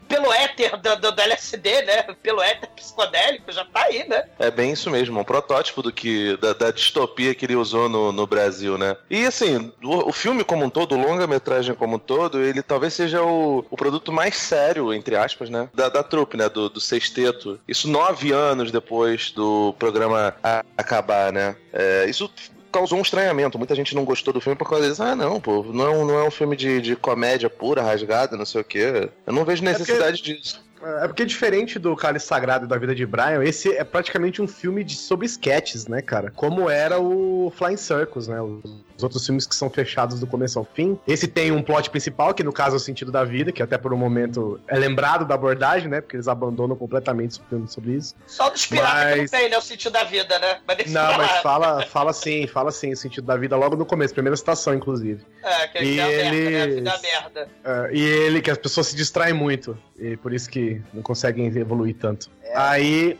Pelo 0.08 0.32
éter 0.32 0.76
do, 0.76 0.96
do, 0.96 1.12
do 1.12 1.20
LSD, 1.20 1.82
né? 1.82 2.02
Pelo 2.22 2.42
éter 2.42 2.68
psicodélico, 2.70 3.50
já 3.50 3.64
tá 3.64 3.84
aí, 3.84 4.06
né? 4.08 4.24
É 4.38 4.50
bem 4.50 4.72
isso 4.72 4.90
mesmo, 4.90 5.18
um 5.18 5.24
protótipo 5.24 5.82
do 5.82 5.92
que 5.92 6.36
da, 6.38 6.52
da 6.52 6.70
distopia 6.70 7.34
que 7.34 7.46
ele 7.46 7.56
usou 7.56 7.88
no, 7.88 8.12
no 8.12 8.26
Brasil, 8.26 8.76
né? 8.78 8.96
E 9.08 9.24
assim, 9.24 9.72
o, 9.82 10.08
o 10.08 10.12
filme 10.12 10.44
como 10.44 10.64
um 10.64 10.70
todo, 10.70 10.94
o 10.94 11.00
longa-metragem 11.00 11.74
como 11.74 11.96
um 11.96 11.98
todo, 11.98 12.42
ele 12.42 12.62
talvez 12.62 12.94
seja 12.94 13.22
o, 13.22 13.64
o 13.70 13.76
produto 13.76 14.12
mais 14.12 14.36
sério, 14.36 14.92
entre 14.92 15.16
aspas, 15.16 15.50
né? 15.50 15.68
Da, 15.74 15.88
da 15.88 16.02
trupe, 16.02 16.36
né? 16.36 16.48
Do, 16.48 16.68
do 16.68 16.80
sexteto. 16.80 17.60
Isso 17.66 17.88
nove 17.88 18.32
anos 18.32 18.70
depois 18.70 19.30
do 19.30 19.74
programa 19.78 20.34
acabar, 20.76 21.32
né? 21.32 21.56
É, 21.72 22.06
isso 22.08 22.30
causou 22.74 22.98
um 22.98 23.02
estranhamento. 23.02 23.56
Muita 23.58 23.74
gente 23.74 23.94
não 23.94 24.04
gostou 24.04 24.34
do 24.34 24.40
filme 24.40 24.56
por 24.58 24.68
causa 24.68 24.88
disso. 24.88 25.02
Ah, 25.02 25.14
não, 25.16 25.40
pô, 25.40 25.62
não, 25.72 25.86
é 25.86 25.90
um- 25.90 26.04
não 26.06 26.18
é 26.18 26.24
um 26.26 26.30
filme 26.30 26.56
de, 26.56 26.80
de 26.80 26.96
comédia 26.96 27.48
pura, 27.48 27.82
rasgada, 27.82 28.36
não 28.36 28.44
sei 28.44 28.60
o 28.60 28.64
quê. 28.64 29.08
Eu 29.26 29.32
não 29.32 29.44
vejo 29.44 29.62
necessidade 29.64 30.20
disso. 30.22 30.62
É 31.02 31.06
porque 31.06 31.24
diferente 31.24 31.78
do 31.78 31.96
Cálice 31.96 32.26
Sagrado 32.26 32.66
e 32.66 32.68
da 32.68 32.76
Vida 32.76 32.94
de 32.94 33.06
Brian, 33.06 33.42
esse 33.42 33.72
é 33.74 33.82
praticamente 33.84 34.42
um 34.42 34.46
filme 34.46 34.84
de, 34.84 34.94
sobre 34.96 35.24
sketches, 35.24 35.86
né, 35.86 36.02
cara? 36.02 36.30
Como 36.36 36.68
era 36.68 37.00
o 37.00 37.50
Flying 37.56 37.78
Circus, 37.78 38.28
né? 38.28 38.38
Os 38.42 38.93
outros 39.02 39.24
filmes 39.26 39.46
que 39.46 39.54
são 39.56 39.68
fechados 39.68 40.20
do 40.20 40.26
começo 40.26 40.58
ao 40.58 40.64
fim. 40.64 40.98
Esse 41.06 41.26
tem 41.26 41.50
um 41.50 41.62
plot 41.62 41.90
principal, 41.90 42.32
que 42.34 42.44
no 42.44 42.52
caso 42.52 42.76
é 42.76 42.78
o 42.78 42.80
sentido 42.80 43.10
da 43.10 43.24
vida, 43.24 43.50
que 43.52 43.62
até 43.62 43.76
por 43.76 43.92
um 43.92 43.96
momento 43.96 44.60
é 44.68 44.78
lembrado 44.78 45.24
da 45.24 45.34
abordagem, 45.34 45.88
né? 45.88 46.00
Porque 46.00 46.16
eles 46.16 46.28
abandonam 46.28 46.76
completamente 46.76 47.40
o 47.40 47.42
filme 47.48 47.66
sobre 47.68 47.92
isso. 47.92 48.14
Só 48.26 48.48
dos 48.50 48.66
piratas 48.66 49.00
que 49.04 49.10
não 49.10 49.16
Mas- 49.22 49.30
tem, 49.30 49.48
né? 49.50 49.58
O 49.58 49.62
sentido 49.62 49.92
da 49.92 50.04
vida, 50.04 50.38
né? 50.38 50.58
Mas 50.66 50.92
Não, 50.92 51.06
pra 51.08 51.18
mas 51.18 51.30
fala, 51.42 51.82
fala 51.86 52.12
sim, 52.12 52.46
fala 52.46 52.70
sim 52.70 52.92
o 52.92 52.96
sentido 52.96 53.24
da 53.26 53.36
vida 53.36 53.56
logo 53.56 53.76
no 53.76 53.86
começo, 53.86 54.12
primeira 54.14 54.36
citação, 54.36 54.74
inclusive. 54.74 55.24
É, 55.42 55.68
que 55.68 55.78
E 55.82 55.98
é 55.98 56.02
a 56.02 56.06
merda, 56.06 56.30
né? 56.30 56.66
Vida 56.66 56.90
é 56.90 57.00
merda. 57.02 57.48
É, 57.64 57.90
e 57.92 58.00
ele, 58.02 58.40
que 58.40 58.50
as 58.50 58.58
pessoas 58.58 58.86
se 58.88 58.96
distraem 58.96 59.34
muito. 59.34 59.76
E 59.98 60.16
por 60.16 60.32
isso 60.32 60.48
que 60.50 60.82
não 60.92 61.02
conseguem 61.02 61.46
evoluir 61.56 61.96
tanto. 61.96 62.28
Aí, 62.54 63.18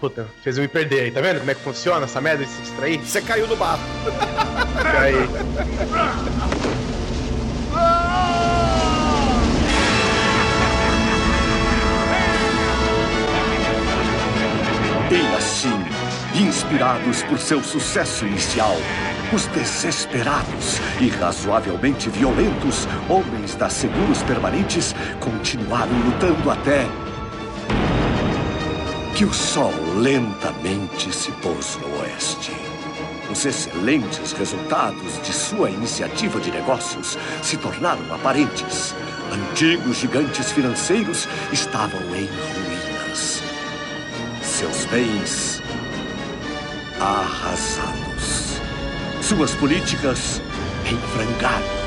puta, 0.00 0.26
fez 0.42 0.56
eu 0.56 0.62
me 0.62 0.68
perder 0.68 1.00
aí, 1.00 1.10
tá 1.10 1.20
vendo 1.20 1.40
como 1.40 1.50
é 1.50 1.54
que 1.54 1.60
funciona 1.60 2.06
essa 2.06 2.18
merda 2.18 2.44
de 2.44 2.50
se 2.50 2.62
distrair? 2.62 2.98
Você 2.98 3.20
caiu 3.20 3.46
no 3.46 3.54
barro. 3.56 3.82
Aí. 4.98 5.28
E 15.10 15.36
assim, 15.36 15.84
inspirados 16.34 17.22
por 17.24 17.38
seu 17.38 17.62
sucesso 17.62 18.24
inicial, 18.24 18.76
os 19.30 19.44
desesperados 19.48 20.78
e 21.00 21.08
razoavelmente 21.08 22.08
violentos 22.08 22.88
homens 23.10 23.54
da 23.56 23.68
Seguros 23.68 24.22
Permanentes 24.22 24.94
continuaram 25.20 25.92
lutando 26.06 26.50
até 26.50 26.86
que 29.14 29.24
o 29.24 29.32
sol 29.32 29.72
lentamente 29.96 31.14
se 31.14 31.30
pôs 31.32 31.76
no 31.76 32.00
oeste. 32.00 32.52
Os 33.30 33.44
excelentes 33.44 34.32
resultados 34.32 35.20
de 35.22 35.32
sua 35.32 35.70
iniciativa 35.70 36.40
de 36.40 36.50
negócios 36.50 37.16
se 37.42 37.56
tornaram 37.56 38.12
aparentes. 38.12 38.94
Antigos 39.32 39.98
gigantes 39.98 40.50
financeiros 40.50 41.28
estavam 41.52 42.00
em 42.14 42.26
ruínas. 42.26 43.42
Seus 44.42 44.84
bens 44.86 45.62
arrasados. 46.98 48.60
Suas 49.22 49.54
políticas 49.54 50.42
em 50.86 50.96
frangalhos. 51.12 51.79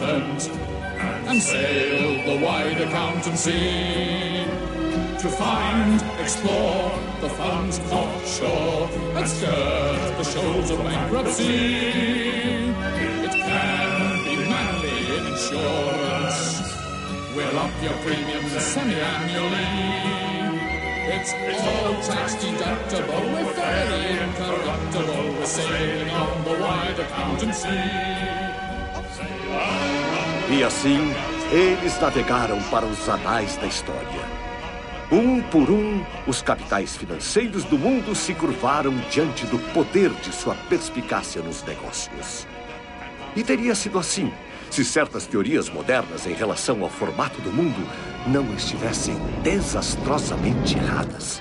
Accountant 0.00 0.50
and 1.28 1.42
sail 1.42 2.24
the 2.24 2.44
wide 2.44 2.80
accountancy. 2.80 4.44
To 5.20 5.28
find, 5.28 6.02
explore 6.18 6.90
the 7.20 7.28
funds 7.28 7.78
offshore 7.92 8.88
and 9.16 9.28
skirt 9.28 10.14
the 10.16 10.24
shoals 10.24 10.70
of 10.70 10.78
bankruptcy. 10.78 11.88
It 13.26 13.30
can 13.30 14.24
be 14.24 14.36
manly 14.48 15.16
in 15.16 15.26
insurance. 15.26 16.62
We'll 17.36 17.58
up 17.58 17.70
your 17.82 17.92
premiums 18.04 18.52
semi-annually. 18.52 20.00
It's 21.12 21.32
all 21.62 21.94
tax 22.02 22.36
deductible, 22.36 23.32
we're 23.32 23.52
fairly 23.52 24.18
incorruptible, 24.20 25.38
we're 25.38 25.44
sailing 25.44 26.10
on 26.10 26.44
the 26.44 26.52
wide 26.62 26.98
accountancy. 26.98 28.39
E 30.50 30.64
assim, 30.64 30.98
eles 31.52 32.00
navegaram 32.00 32.60
para 32.64 32.84
os 32.84 33.08
anais 33.08 33.56
da 33.56 33.66
história. 33.66 34.40
Um 35.12 35.40
por 35.42 35.70
um, 35.70 36.04
os 36.26 36.42
capitais 36.42 36.96
financeiros 36.96 37.62
do 37.64 37.78
mundo 37.78 38.16
se 38.16 38.34
curvaram 38.34 38.92
diante 39.10 39.46
do 39.46 39.60
poder 39.72 40.10
de 40.10 40.32
sua 40.32 40.56
perspicácia 40.68 41.40
nos 41.40 41.62
negócios. 41.62 42.48
E 43.36 43.44
teria 43.44 43.76
sido 43.76 43.96
assim 43.96 44.32
se 44.70 44.84
certas 44.84 45.24
teorias 45.24 45.68
modernas 45.68 46.26
em 46.26 46.32
relação 46.32 46.82
ao 46.82 46.90
formato 46.90 47.40
do 47.42 47.52
mundo 47.52 47.88
não 48.26 48.52
estivessem 48.54 49.14
desastrosamente 49.42 50.76
erradas. 50.76 51.40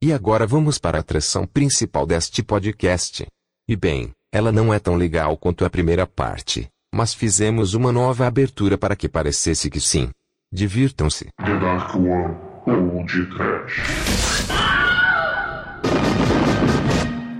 E 0.00 0.12
agora 0.12 0.46
vamos 0.46 0.78
para 0.78 0.98
a 0.98 1.00
atração 1.00 1.46
principal 1.46 2.06
deste 2.06 2.42
podcast. 2.42 3.26
E 3.70 3.76
bem, 3.76 4.10
ela 4.32 4.50
não 4.50 4.74
é 4.74 4.80
tão 4.80 4.96
legal 4.96 5.36
quanto 5.36 5.64
a 5.64 5.70
primeira 5.70 6.04
parte, 6.04 6.68
mas 6.92 7.14
fizemos 7.14 7.72
uma 7.72 7.92
nova 7.92 8.26
abertura 8.26 8.76
para 8.76 8.96
que 8.96 9.08
parecesse 9.08 9.70
que 9.70 9.80
sim. 9.80 10.10
Divirtam-se. 10.52 11.26
The 11.36 11.60
Dark 11.60 11.94
One 11.94 12.34
ou 12.66 13.06
de 13.06 13.26
Trash. 13.26 13.78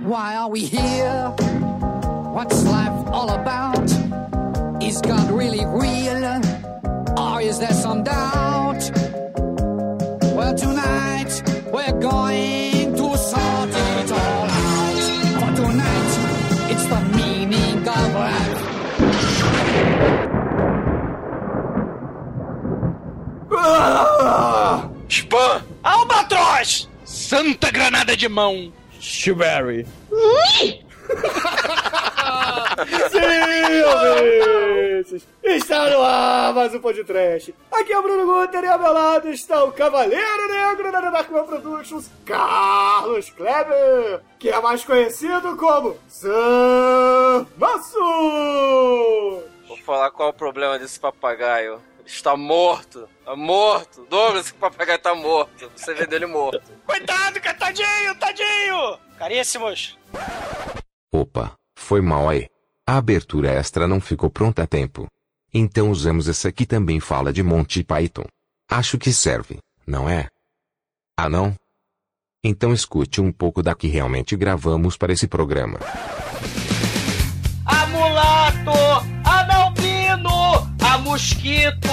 Why 0.05 0.37
are 0.37 0.49
we 0.49 0.61
here? 0.61 1.33
What's 2.33 2.63
life 2.63 3.11
all 3.11 3.29
about? 3.31 3.91
Is 4.81 5.01
God 5.01 5.29
really 5.31 5.65
real? 5.65 6.39
Or 7.17 7.41
is 7.41 7.59
there 7.59 7.73
some 7.73 8.03
doubt? 8.03 8.89
Well, 10.33 10.55
tonight 10.55 11.43
we're 11.73 11.99
going 11.99 12.70
Spam! 25.07 25.63
Albatroz! 25.83 26.89
Santa 27.05 27.69
granada 27.71 28.15
de 28.15 28.27
mão! 28.27 28.73
Strawberry. 28.99 29.85
Sim, 33.11 33.83
ouvintes! 33.83 35.27
Está 35.43 35.89
no 35.89 36.01
ar 36.01 36.53
mais 36.53 36.73
um 36.73 36.79
podcast. 36.79 37.53
Aqui 37.71 37.93
é 37.93 37.99
o 37.99 38.01
Bruno 38.01 38.25
Guter 38.25 38.63
e 38.63 38.67
ao 38.67 38.79
meu 38.79 38.93
lado 38.93 39.29
está 39.29 39.63
o 39.63 39.71
Cavaleiro 39.71 40.47
Negro 40.47 40.91
da 40.91 41.01
Darkman 41.01 41.45
Productions, 41.45 42.09
Carlos 42.25 43.29
Kleber, 43.29 44.21
que 44.39 44.49
é 44.49 44.59
mais 44.61 44.83
conhecido 44.83 45.55
como 45.57 45.97
Sam 46.07 47.45
Maço! 47.57 47.99
Vou 49.67 49.77
falar 49.85 50.11
qual 50.11 50.29
é 50.29 50.31
o 50.31 50.35
problema 50.35 50.79
desse 50.79 50.99
papagaio. 50.99 51.79
Está 52.11 52.35
morto. 52.35 53.07
Tá 53.23 53.35
morto. 53.35 54.05
Douglas, 54.09 54.45
esse 54.45 54.53
papagaio 54.53 54.99
tá 54.99 55.15
morto. 55.15 55.71
Você 55.75 55.93
vendeu 55.93 56.17
ele 56.17 56.25
morto. 56.25 56.61
Coitado, 56.85 57.39
cara, 57.39 57.57
tadinho, 57.57 58.15
tadinho! 58.19 58.99
Caríssimos! 59.17 59.97
Opa, 61.11 61.53
foi 61.77 62.01
mal 62.01 62.27
aí. 62.27 62.47
A 62.85 62.97
abertura 62.97 63.51
extra 63.51 63.87
não 63.87 64.01
ficou 64.01 64.29
pronta 64.29 64.63
a 64.63 64.67
tempo. 64.67 65.07
Então 65.53 65.89
usamos 65.89 66.27
essa 66.27 66.49
aqui 66.49 66.65
também 66.65 66.99
fala 66.99 67.31
de 67.31 67.41
Monty 67.41 67.81
Python. 67.83 68.25
Acho 68.69 68.97
que 68.97 69.13
serve, 69.13 69.57
não 69.87 70.09
é? 70.09 70.27
Ah 71.17 71.29
não? 71.29 71.55
Então 72.43 72.73
escute 72.73 73.21
um 73.21 73.31
pouco 73.31 73.63
da 73.63 73.73
que 73.73 73.87
realmente 73.87 74.35
gravamos 74.35 74.97
para 74.97 75.13
esse 75.13 75.27
programa. 75.27 75.79
Mosquito! 81.21 81.87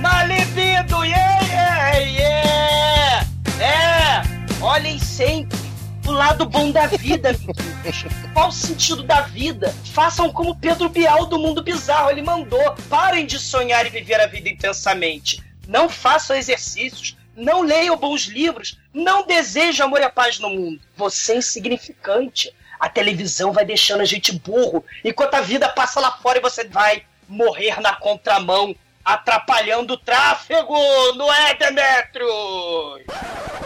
Na 0.00 0.22
libido! 0.22 1.04
Yeah, 1.04 1.44
yeah, 1.44 1.98
yeah! 1.98 3.26
É! 3.60 4.62
Olhem 4.62 4.96
sempre 5.00 5.58
o 6.06 6.12
lado 6.12 6.46
bom 6.46 6.70
da 6.70 6.86
vida, 6.86 7.30
amiguinhos. 7.30 8.04
Qual 8.32 8.48
o 8.48 8.52
sentido 8.52 9.02
da 9.02 9.22
vida? 9.22 9.74
Façam 9.92 10.32
como 10.32 10.54
Pedro 10.54 10.88
Bial 10.88 11.26
do 11.26 11.36
Mundo 11.36 11.64
Bizarro. 11.64 12.10
Ele 12.10 12.22
mandou. 12.22 12.76
Parem 12.88 13.26
de 13.26 13.40
sonhar 13.40 13.84
e 13.86 13.90
viver 13.90 14.20
a 14.20 14.26
vida 14.26 14.48
intensamente. 14.48 15.42
Não 15.66 15.88
façam 15.88 16.36
exercícios. 16.36 17.16
Não 17.36 17.62
leiam 17.62 17.96
bons 17.96 18.26
livros. 18.26 18.78
Não 18.94 19.26
desejem 19.26 19.84
amor 19.84 20.00
e 20.00 20.04
a 20.04 20.10
paz 20.10 20.38
no 20.38 20.48
mundo. 20.48 20.80
Você 20.96 21.32
é 21.32 21.36
insignificante. 21.38 22.54
A 22.78 22.88
televisão 22.88 23.52
vai 23.52 23.64
deixando 23.64 24.00
a 24.00 24.06
gente 24.06 24.32
burro, 24.32 24.82
enquanto 25.04 25.34
a 25.34 25.42
vida 25.42 25.68
passa 25.68 26.00
lá 26.00 26.12
fora 26.12 26.38
e 26.38 26.40
você 26.40 26.64
vai 26.64 27.04
morrer 27.30 27.80
na 27.80 27.94
contramão, 27.94 28.74
atrapalhando 29.04 29.94
o 29.94 29.96
tráfego, 29.96 30.74
não 31.16 31.32
é, 31.32 31.54
Demetrius? 31.54 33.04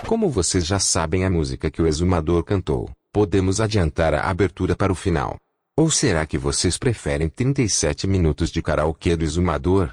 Como 0.06 0.28
vocês 0.28 0.66
já 0.66 0.78
sabem 0.78 1.25
a 1.25 1.30
música 1.30 1.71
que 1.71 1.83
o 1.83 1.87
exumador 1.87 2.44
cantou, 2.44 2.90
podemos 3.12 3.61
adiantar 3.61 4.14
a 4.14 4.28
abertura 4.28 4.76
para 4.76 4.92
o 4.92 4.97
final. 4.97 5.37
Ou 5.76 5.90
será 5.90 6.25
que 6.25 6.38
vocês 6.38 6.78
preferem 6.78 7.28
37 7.28 8.06
minutos 8.06 8.50
de 8.50 8.62
karaokê 8.62 9.16
do 9.16 9.25
exumador? 9.25 9.92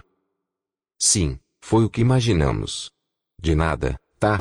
Sim, 1.00 1.40
foi 1.60 1.84
o 1.84 1.90
que 1.90 2.02
imaginamos. 2.02 2.92
De 3.42 3.56
nada, 3.56 4.00
tá? 4.20 4.40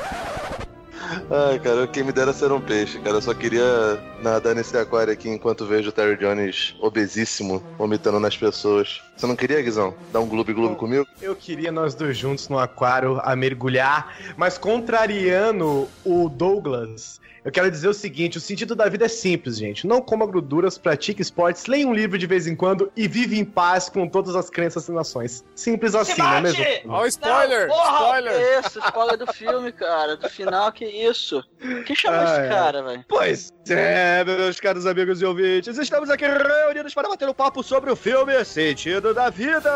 Ai, 1.30 1.58
cara, 1.58 1.86
quem 1.88 2.04
me 2.04 2.12
dera 2.12 2.32
ser 2.32 2.52
um 2.52 2.60
peixe, 2.60 2.98
cara. 3.00 3.16
Eu 3.16 3.22
só 3.22 3.34
queria 3.34 4.00
nadar 4.22 4.54
nesse 4.54 4.76
aquário 4.76 5.12
aqui 5.12 5.28
enquanto 5.28 5.66
vejo 5.66 5.88
o 5.88 5.92
Terry 5.92 6.16
Jones 6.16 6.74
obesíssimo, 6.80 7.62
vomitando 7.76 8.20
nas 8.20 8.36
pessoas. 8.36 9.02
Você 9.16 9.26
não 9.26 9.36
queria, 9.36 9.60
Guizão? 9.60 9.94
Dar 10.12 10.20
um 10.20 10.28
gloob-gloob 10.28 10.76
comigo? 10.76 11.06
Eu 11.20 11.34
queria 11.34 11.72
nós 11.72 11.94
dois 11.94 12.16
juntos 12.16 12.48
no 12.48 12.58
aquário 12.58 13.20
a 13.22 13.34
mergulhar, 13.34 14.16
mas 14.36 14.56
contrariando 14.56 15.88
o 16.04 16.28
Douglas, 16.28 17.19
eu 17.44 17.50
quero 17.52 17.70
dizer 17.70 17.88
o 17.88 17.94
seguinte: 17.94 18.38
o 18.38 18.40
sentido 18.40 18.74
da 18.74 18.88
vida 18.88 19.04
é 19.06 19.08
simples, 19.08 19.58
gente. 19.58 19.86
Não 19.86 20.00
coma 20.00 20.26
gorduras, 20.26 20.76
pratique 20.78 21.22
esportes, 21.22 21.66
leia 21.66 21.86
um 21.86 21.94
livro 21.94 22.18
de 22.18 22.26
vez 22.26 22.46
em 22.46 22.54
quando 22.56 22.90
e 22.96 23.06
vive 23.08 23.38
em 23.38 23.44
paz 23.44 23.88
com 23.88 24.06
todas 24.08 24.34
as 24.36 24.50
crenças 24.50 24.88
e 24.88 24.92
nações. 24.92 25.44
Simples 25.54 25.94
assim, 25.94 26.20
não 26.20 26.32
é 26.34 26.40
mesmo? 26.40 26.64
Ó, 26.88 27.02
o 27.02 27.06
spoiler! 27.06 27.68
Não, 27.68 27.74
porra, 27.76 27.98
spoiler! 27.98 28.32
Que 28.32 28.60
isso, 28.68 28.78
spoiler 28.80 29.16
do 29.18 29.32
filme, 29.32 29.72
cara. 29.72 30.16
Do 30.16 30.28
final, 30.28 30.72
que 30.72 30.84
isso? 30.84 31.42
Quem 31.86 31.94
chamou 31.96 32.20
Ah, 32.20 32.24
esse 32.24 32.40
é. 32.40 32.48
cara, 32.48 32.82
velho? 32.82 33.04
Pois 33.08 33.50
é, 33.68 34.24
meus 34.24 34.58
caros 34.58 34.84
amigos 34.86 35.22
e 35.22 35.24
ouvintes, 35.24 35.78
estamos 35.78 36.10
aqui 36.10 36.26
reunidos 36.26 36.92
para 36.92 37.08
bater 37.08 37.28
um 37.28 37.34
papo 37.34 37.62
sobre 37.62 37.88
o 37.90 37.94
filme 37.94 38.44
Sentido 38.44 39.14
da 39.14 39.30
Vida, 39.30 39.70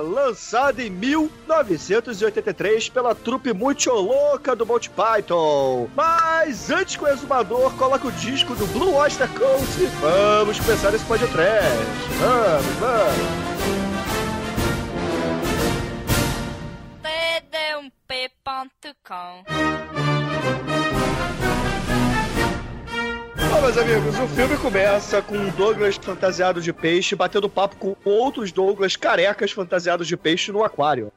lançado 0.00 0.80
em 0.80 0.88
1983 0.88 2.88
pela 2.88 3.14
trupe 3.14 3.52
muito 3.52 3.90
louca 3.90 4.56
do 4.56 4.64
Monty 4.64 4.88
Python. 4.90 5.88
Mas 5.94 6.70
antes 6.80 6.96
que 6.96 7.04
o 7.04 7.08
exumador 7.08 7.72
coloque 7.76 8.06
o 8.06 8.12
disco 8.12 8.54
do 8.54 8.66
Blue 8.68 8.94
Oyster 8.94 9.28
Cult, 9.28 9.86
vamos 10.00 10.58
começar 10.58 10.94
esse 10.94 11.04
podcast. 11.04 11.68
Vamos, 12.18 12.64
vamos. 12.80 13.16
td1p.com 18.08 19.99
Bom, 23.50 23.60
meus 23.62 23.76
amigos, 23.76 24.16
o 24.16 24.28
filme 24.28 24.56
começa 24.58 25.20
com 25.20 25.36
um 25.36 25.50
Douglas 25.50 25.96
fantasiado 25.96 26.62
de 26.62 26.72
peixe 26.72 27.16
batendo 27.16 27.48
papo 27.48 27.74
com 27.74 27.96
outros 28.04 28.52
Douglas 28.52 28.94
carecas 28.94 29.50
fantasiados 29.50 30.06
de 30.06 30.16
peixe 30.16 30.52
no 30.52 30.62
aquário. 30.62 31.12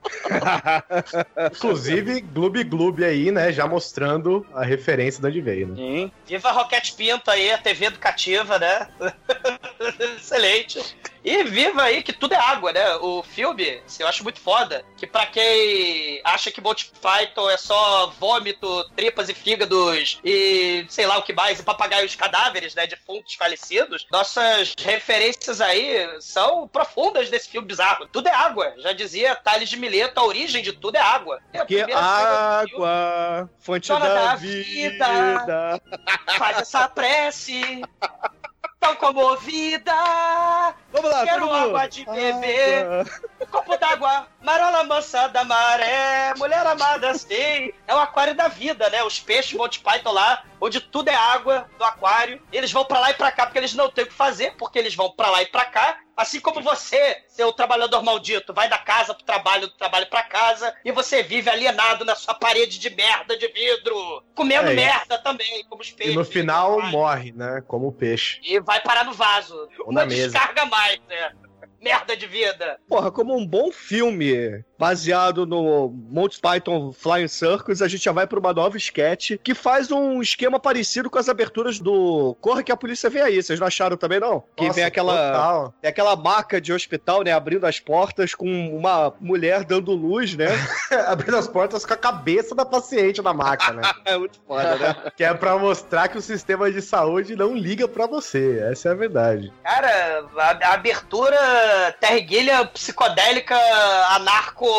Inclusive, 1.55 2.21
Gloob 2.21 2.63
Gloob 2.63 3.05
aí, 3.05 3.31
né? 3.31 3.51
Já 3.51 3.67
mostrando 3.67 4.43
a 4.51 4.63
referência 4.65 5.21
de 5.21 5.27
onde 5.27 5.41
veio, 5.41 5.67
né? 5.67 5.75
Sim. 5.75 6.11
Viva 6.25 6.49
a 6.49 6.51
Roquete 6.53 6.93
Pinto 6.93 7.29
aí, 7.29 7.51
a 7.51 7.57
TV 7.59 7.85
educativa, 7.85 8.57
né? 8.57 8.87
Excelente. 10.17 10.97
E 11.23 11.43
viva 11.43 11.83
aí 11.83 12.03
que 12.03 12.11
tudo 12.11 12.33
é 12.33 12.37
água, 12.37 12.73
né? 12.73 12.95
O 12.97 13.23
filme, 13.23 13.81
assim, 13.85 14.03
eu 14.03 14.09
acho 14.09 14.23
muito 14.23 14.39
foda. 14.39 14.83
Que 14.97 15.07
pra 15.07 15.25
quem 15.25 16.21
acha 16.23 16.51
que 16.51 16.61
Monty 16.61 16.91
Python 17.01 17.49
é 17.49 17.57
só 17.57 18.07
vômito, 18.19 18.89
tripas 18.95 19.29
e 19.29 19.33
fígados 19.33 20.19
e 20.23 20.85
sei 20.89 21.05
lá 21.05 21.17
o 21.17 21.23
que 21.23 21.33
mais, 21.33 21.59
e 21.59 21.63
papagaios 21.63 22.15
cadáveres, 22.15 22.75
né? 22.75 22.85
Defuntos 22.87 23.35
falecidos, 23.35 24.05
nossas 24.11 24.73
referências 24.79 25.61
aí 25.61 26.07
são 26.19 26.67
profundas 26.67 27.29
desse 27.29 27.49
filme 27.49 27.67
bizarro. 27.67 28.07
Tudo 28.07 28.27
é 28.27 28.33
água. 28.33 28.73
Já 28.77 28.91
dizia 28.91 29.35
Thales 29.35 29.69
de 29.69 29.77
Mileto, 29.77 30.19
a 30.19 30.25
origem 30.25 30.61
de 30.61 30.73
tudo 30.73 30.95
é 30.97 31.01
água. 31.01 31.39
É 31.53 31.65
Que 31.65 31.81
água, 31.93 33.49
fonte 33.59 33.87
da, 33.89 33.99
da 33.99 34.35
vida. 34.35 35.05
vida. 35.07 35.81
Faz 36.37 36.59
essa 36.59 36.87
prece. 36.89 37.81
Tão 38.83 38.95
comovida. 38.97 39.93
Vamos 40.91 41.09
lá, 41.09 41.23
Quero 41.23 41.53
água 41.53 41.87
de 41.87 42.03
beber. 42.03 42.85
Água. 42.85 43.05
Um 43.39 43.45
copo 43.45 43.77
d'água. 43.77 44.27
Marola 44.43 44.83
mansa 44.83 45.27
da 45.29 45.43
maré. 45.45 46.33
Mulher 46.37 46.65
amada, 46.67 47.13
sei. 47.13 47.73
É 47.87 47.95
o 47.95 47.99
aquário 47.99 48.35
da 48.35 48.49
vida, 48.49 48.89
né? 48.89 49.01
Os 49.03 49.19
peixes 49.19 49.53
Monty 49.53 49.79
Python 49.79 50.11
lá, 50.11 50.43
onde 50.59 50.81
tudo 50.81 51.07
é 51.07 51.15
água 51.15 51.69
do 51.77 51.83
aquário. 51.83 52.41
Eles 52.51 52.71
vão 52.71 52.83
pra 52.83 52.99
lá 52.99 53.11
e 53.11 53.13
pra 53.13 53.31
cá 53.31 53.45
porque 53.45 53.57
eles 53.57 53.73
não 53.73 53.89
têm 53.89 54.03
o 54.03 54.07
que 54.07 54.13
fazer, 54.13 54.53
porque 54.57 54.77
eles 54.77 54.95
vão 54.95 55.09
pra 55.11 55.29
lá 55.29 55.41
e 55.41 55.45
pra 55.45 55.63
cá. 55.65 55.97
Assim 56.15 56.39
como 56.39 56.61
você, 56.61 57.23
seu 57.27 57.51
trabalhador 57.53 58.03
maldito, 58.03 58.53
vai 58.53 58.69
da 58.69 58.77
casa 58.77 59.13
pro 59.15 59.23
trabalho, 59.23 59.67
do 59.67 59.73
trabalho 59.73 60.05
pra 60.07 60.21
casa, 60.21 60.75
e 60.85 60.91
você 60.91 61.23
vive 61.23 61.49
alienado 61.49 62.05
na 62.05 62.13
sua 62.13 62.35
parede 62.35 62.77
de 62.77 62.89
merda 62.91 63.35
de 63.35 63.47
vidro, 63.47 64.23
comendo 64.35 64.67
É, 64.69 64.73
e- 64.73 64.75
merda 64.75 65.17
também, 65.17 65.65
como 65.67 65.81
os 65.81 65.89
E 65.89 65.93
peixes. 65.93 66.15
no 66.15 66.23
final 66.23 66.79
morre, 66.83 67.31
né? 67.31 67.63
Como 67.67 67.87
o 67.87 67.91
peixe. 67.91 68.39
E 68.43 68.59
vai 68.59 68.79
parar 68.81 69.05
no 69.05 69.13
vaso. 69.13 69.55
Ou 69.79 69.87
Não 69.87 70.01
na 70.01 70.05
mesa. 70.05 70.29
descarga 70.29 70.65
mais, 70.65 70.99
né? 71.09 71.31
Merda 71.83 72.15
de 72.15 72.25
vida. 72.25 72.79
Porra, 72.87 73.11
como 73.11 73.35
um 73.35 73.45
bom 73.45 73.69
filme 73.69 74.63
baseado 74.83 75.45
no 75.45 75.87
Monty 76.09 76.41
Python 76.41 76.91
Flying 76.91 77.29
Circus, 77.29 77.81
a 77.81 77.87
gente 77.87 78.03
já 78.03 78.11
vai 78.11 78.27
pra 78.27 78.37
uma 78.37 78.51
nova 78.51 78.75
sketch 78.75 79.37
que 79.41 79.55
faz 79.55 79.89
um 79.89 80.21
esquema 80.21 80.59
parecido 80.59 81.09
com 81.09 81.17
as 81.17 81.29
aberturas 81.29 81.79
do 81.79 82.35
Corra 82.41 82.61
que 82.61 82.69
a 82.71 82.75
polícia 82.75 83.09
vem 83.09 83.21
aí. 83.21 83.41
Vocês 83.41 83.61
não 83.61 83.67
acharam 83.67 83.95
também, 83.95 84.19
não? 84.19 84.43
Que 84.57 84.65
Nossa, 84.65 84.75
vem 84.75 84.83
aquela, 84.83 85.13
total. 85.13 85.73
é 85.81 85.87
aquela 85.87 86.17
maca 86.17 86.59
de 86.59 86.73
hospital, 86.73 87.23
né? 87.23 87.31
Abrindo 87.31 87.65
as 87.65 87.79
portas 87.79 88.35
com 88.35 88.45
uma 88.77 89.13
mulher 89.21 89.63
dando 89.63 89.93
luz, 89.93 90.35
né? 90.35 90.47
Abrindo 91.07 91.37
as 91.37 91.47
portas 91.47 91.85
com 91.85 91.93
a 91.93 91.97
cabeça 91.97 92.53
da 92.53 92.65
paciente 92.65 93.21
na 93.21 93.33
maca, 93.33 93.71
né? 93.71 93.83
é 94.03 94.17
muito 94.17 94.37
foda, 94.45 94.75
né? 94.75 94.95
que 95.15 95.23
é 95.23 95.33
pra 95.33 95.57
mostrar 95.57 96.09
que 96.09 96.17
o 96.17 96.21
sistema 96.21 96.69
de 96.69 96.81
saúde 96.81 97.37
não 97.37 97.55
liga 97.55 97.87
pra 97.87 98.05
você. 98.05 98.59
Essa 98.69 98.89
é 98.89 98.91
a 98.91 98.95
verdade. 98.95 99.53
Cara, 99.63 100.25
a, 100.37 100.67
a 100.67 100.73
abertura 100.73 101.95
Terry 102.01 102.27
Gilliam 102.27 102.67
psicodélica 102.67 103.55
anarco, 104.09 104.72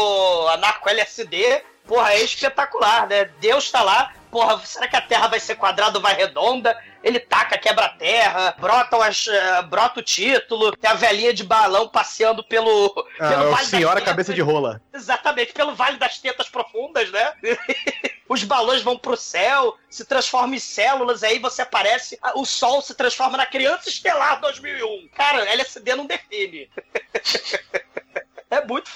anarco 0.49 0.89
LSD, 0.89 1.63
porra, 1.87 2.13
é 2.13 2.23
espetacular, 2.23 3.07
né? 3.07 3.27
Deus 3.41 3.71
tá 3.71 3.83
lá, 3.83 4.13
porra, 4.31 4.61
será 4.65 4.89
que 4.89 4.97
a 4.97 5.01
Terra 5.01 5.29
vai 5.29 5.39
ser 5.39 5.55
quadrada 5.55 5.99
ou 5.99 6.03
vai 6.03 6.15
redonda? 6.15 6.77
Ele 7.03 7.21
taca, 7.21 7.59
quebra 7.59 7.85
a 7.85 7.91
terra, 7.91 8.55
brota, 8.59 8.97
umas, 8.97 9.29
eh, 9.29 9.63
brota 9.63 10.01
o 10.01 10.03
título, 10.03 10.75
tem 10.75 10.91
a 10.91 10.95
velhinha 10.95 11.35
de 11.35 11.45
balão 11.45 11.87
passeando 11.87 12.43
pelo, 12.43 12.89
pelo 12.89 13.05
Ah, 13.21 13.29
Vale 13.29 13.47
o 13.47 13.51
das 13.51 13.67
senhora 13.67 14.01
cabeça 14.01 14.33
de 14.33 14.41
rola. 14.41 14.81
Exatamente, 14.93 15.53
pelo 15.53 15.75
Vale 15.75 15.99
das 15.99 16.19
Tetas 16.19 16.49
Profundas, 16.49 17.11
né? 17.11 17.35
Os 18.27 18.43
balões 18.43 18.81
vão 18.81 18.97
pro 18.97 19.19
céu, 19.19 19.77
se 19.91 20.03
transformam 20.07 20.55
em 20.55 20.59
células, 20.59 21.23
aí 21.23 21.39
você 21.39 21.61
aparece, 21.61 22.19
o 22.35 22.47
Sol 22.47 22.81
se 22.81 22.95
transforma 22.95 23.37
na 23.37 23.45
criança 23.45 23.91
estelar 23.91 24.41
2001. 24.41 25.09
Cara, 25.15 25.45
LSD 25.45 25.95
não 25.95 26.07
define. 26.07 26.71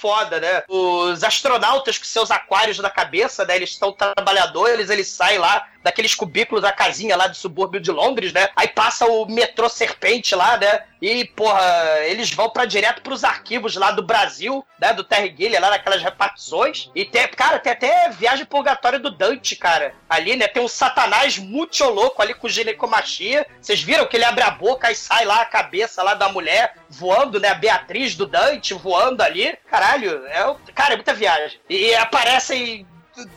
Foda, 0.01 0.39
né? 0.41 0.63
Os 0.69 1.25
astronautas 1.25 1.99
com 1.99 2.05
seus 2.05 2.31
aquários 2.31 2.79
na 2.79 2.91
cabeça, 2.91 3.45
né? 3.45 3.57
Eles 3.57 3.71
estão 3.71 3.93
trabalhadores, 3.93 4.91
eles 4.91 5.09
saem 5.09 5.39
lá 5.39 5.67
daqueles 5.89 6.15
cubículos 6.15 6.63
da 6.63 6.71
casinha 6.71 7.17
lá 7.17 7.27
do 7.27 7.35
subúrbio 7.35 7.81
de 7.81 7.91
Londres, 7.91 8.33
né? 8.33 8.51
Aí 8.55 8.69
passa 8.69 9.07
o 9.07 9.27
metrô 9.27 9.69
Serpente 9.69 10.35
lá, 10.35 10.59
né? 10.59 10.83
E, 11.01 11.25
porra, 11.25 11.63
eles 12.05 12.31
vão 12.31 12.51
para 12.51 12.67
direto 12.67 13.03
pros 13.03 13.25
arquivos 13.25 13.75
lá 13.77 13.91
do 13.91 14.03
Brasil, 14.03 14.65
né? 14.81 14.93
Do 14.93 15.05
Terry 15.05 15.35
Gilliam, 15.37 15.61
lá 15.61 15.71
naquelas 15.71 16.03
repartições. 16.03 16.91
E 16.95 17.05
tem, 17.05 17.27
cara, 17.29 17.59
tem 17.59 17.73
até 17.73 18.11
viagem 18.11 18.45
purgatória 18.45 18.99
do 18.99 19.11
Dante, 19.11 19.57
cara. 19.57 19.95
Ali, 20.11 20.37
né? 20.37 20.47
Tem 20.47 20.63
um 20.63 20.69
satanás 20.69 21.39
muito 21.39 21.83
louco 21.85 22.21
ali 22.21 22.35
com 22.35 22.49
ginecomastia. 22.49 23.47
Vocês 23.61 23.81
viram 23.81 24.07
que 24.07 24.17
ele 24.17 24.25
abre 24.25 24.45
a 24.45 24.51
boca 24.51 24.91
e 24.91 24.95
sai 24.95 25.25
lá 25.25 25.41
a 25.41 25.47
cabeça 25.47 26.03
lá 26.03 26.15
da 26.15 26.29
mulher 26.29 26.75
voando, 26.91 27.41
né? 27.41 27.49
A 27.49 27.55
Beatriz 27.55 28.15
do 28.15 28.27
Dante 28.27 28.75
voando 28.75 29.23
ali. 29.23 29.57
Caralho, 29.71 30.27
é, 30.27 30.73
cara, 30.75 30.93
é 30.93 30.97
muita 30.97 31.15
viagem. 31.15 31.59
E 31.71 31.95
aparecem 31.95 32.87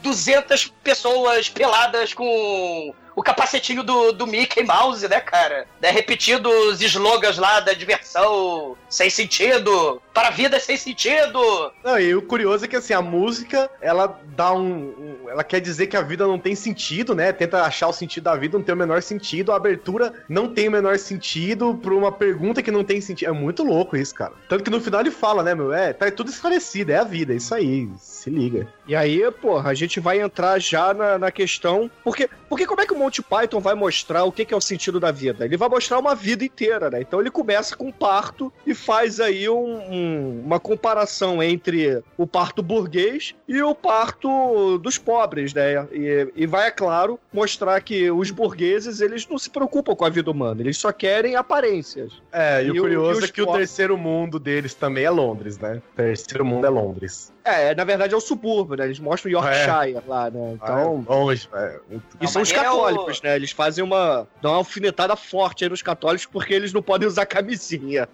200 0.01 0.73
pessoas 0.83 1.49
peladas 1.49 2.13
com 2.13 2.93
o 3.13 3.21
capacetinho 3.21 3.83
do, 3.83 4.13
do 4.13 4.25
Mickey 4.25 4.63
Mouse, 4.63 5.05
né, 5.07 5.19
cara? 5.19 5.67
Né, 5.81 5.91
repetindo 5.91 6.47
os 6.47 6.81
slogans 6.81 7.37
lá 7.37 7.59
da 7.59 7.73
diversão 7.73 8.77
sem 8.89 9.09
sentido, 9.09 10.01
para 10.13 10.29
a 10.29 10.31
vida 10.31 10.57
sem 10.61 10.77
sentido. 10.77 11.39
Não, 11.83 11.99
e 11.99 12.15
o 12.15 12.21
curioso 12.21 12.63
é 12.63 12.67
que 12.69 12.75
assim, 12.77 12.93
a 12.93 13.01
música, 13.01 13.69
ela 13.81 14.17
dá 14.35 14.53
um, 14.53 14.61
um- 14.63 15.29
Ela 15.29 15.43
quer 15.43 15.59
dizer 15.61 15.87
que 15.87 15.95
a 15.97 16.01
vida 16.01 16.25
não 16.27 16.37
tem 16.39 16.55
sentido, 16.55 17.13
né? 17.15 17.31
Tenta 17.33 17.63
achar 17.63 17.87
o 17.87 17.93
sentido 17.93 18.23
da 18.25 18.35
vida, 18.35 18.57
não 18.57 18.63
tem 18.65 18.75
o 18.75 18.77
menor 18.77 19.01
sentido. 19.01 19.51
A 19.51 19.55
abertura 19.55 20.13
não 20.27 20.47
tem 20.53 20.67
o 20.67 20.71
menor 20.71 20.97
sentido 20.97 21.75
pra 21.81 21.93
uma 21.93 22.11
pergunta 22.11 22.61
que 22.61 22.71
não 22.71 22.83
tem 22.83 22.99
sentido. 23.01 23.29
É 23.29 23.31
muito 23.31 23.63
louco 23.63 23.95
isso, 23.95 24.13
cara. 24.15 24.33
Tanto 24.49 24.63
que 24.63 24.69
no 24.69 24.81
final 24.81 24.99
ele 25.01 25.11
fala, 25.11 25.41
né, 25.43 25.53
meu? 25.55 25.73
É, 25.73 25.93
tá 25.93 26.09
tudo 26.11 26.29
esclarecido, 26.29 26.91
é 26.91 26.97
a 26.97 27.03
vida, 27.05 27.31
é 27.33 27.37
isso 27.37 27.53
aí. 27.55 27.89
Se 28.21 28.29
liga. 28.29 28.67
E 28.87 28.95
aí, 28.95 29.19
porra, 29.31 29.71
a 29.71 29.73
gente 29.73 29.99
vai 29.99 30.21
entrar 30.21 30.59
já 30.59 30.93
na, 30.93 31.17
na 31.17 31.31
questão. 31.31 31.89
Porque, 32.03 32.29
porque 32.47 32.67
como 32.67 32.79
é 32.79 32.85
que 32.85 32.93
o 32.93 32.97
Monty 32.99 33.19
Python 33.23 33.59
vai 33.59 33.73
mostrar 33.73 34.25
o 34.25 34.31
que, 34.31 34.45
que 34.45 34.53
é 34.53 34.57
o 34.57 34.61
sentido 34.61 34.99
da 34.99 35.09
vida? 35.11 35.43
Ele 35.43 35.57
vai 35.57 35.67
mostrar 35.67 35.97
uma 35.97 36.13
vida 36.13 36.45
inteira, 36.45 36.87
né? 36.91 37.01
Então 37.01 37.19
ele 37.19 37.31
começa 37.31 37.75
com 37.75 37.89
o 37.89 37.93
parto 37.93 38.53
e 38.63 38.75
faz 38.75 39.19
aí 39.19 39.49
um- 39.49 39.55
um- 39.91 40.41
uma 40.45 40.59
comparação 40.59 41.41
entre 41.41 42.03
o 42.15 42.27
parto 42.27 42.61
burguês 42.61 43.33
e 43.47 43.59
o 43.63 43.73
parto 43.73 44.77
dos 44.77 44.99
pobres. 44.99 45.51
né? 45.55 45.87
E, 45.91 46.27
e 46.35 46.45
vai, 46.45 46.67
é 46.67 46.71
claro, 46.71 47.19
mostrar 47.33 47.81
que 47.81 48.11
os 48.11 48.29
burgueses, 48.29 49.01
eles 49.01 49.27
não 49.27 49.39
se 49.39 49.49
preocupam 49.49 49.95
com 49.95 50.05
a 50.05 50.09
vida 50.09 50.29
humana, 50.29 50.61
eles 50.61 50.77
só 50.77 50.91
querem 50.91 51.35
aparências. 51.35 52.21
É, 52.31 52.61
e, 52.63 52.67
E 52.67 52.71
o 52.71 52.75
o- 52.75 52.81
curioso 52.81 53.21
e 53.21 53.25
é 53.25 53.27
que 53.27 53.41
o 53.41 53.45
pobres- 53.47 53.67
terceiro 53.69 53.97
mundo 53.97 54.37
deles 54.37 54.75
também 54.75 55.05
é 55.05 55.09
Londres, 55.09 55.57
né? 55.57 55.81
O 55.93 55.95
terceiro 55.95 56.45
mundo 56.45 56.67
é 56.67 56.69
Londres. 56.69 57.30
É, 57.43 57.73
na 57.73 57.83
verdade 57.83 58.13
é 58.13 58.17
o 58.17 58.21
subúrbio, 58.21 58.75
né? 58.77 58.85
Eles 58.85 58.99
mostram 58.99 59.31
Yorkshire 59.31 60.01
lá, 60.07 60.29
né? 60.29 60.51
Então. 60.53 61.05
É, 61.07 61.11
longe, 61.13 61.49
é, 61.53 61.79
muito- 61.89 62.05
E 62.21 62.27
são 62.27 62.41
os 62.41 62.51
é 62.51 62.55
católicos, 62.55 63.21
né? 63.21 63.35
Eles 63.35 63.51
fazem 63.51 63.83
uma. 63.83 64.27
dão 64.41 64.51
uma 64.51 64.57
alfinetada 64.57 65.15
forte 65.15 65.63
aí 65.63 65.69
nos 65.69 65.81
católicos 65.81 66.25
porque 66.25 66.53
eles 66.53 66.71
não 66.71 66.81
podem 66.81 67.07
usar 67.07 67.25
camisinha. 67.25 68.07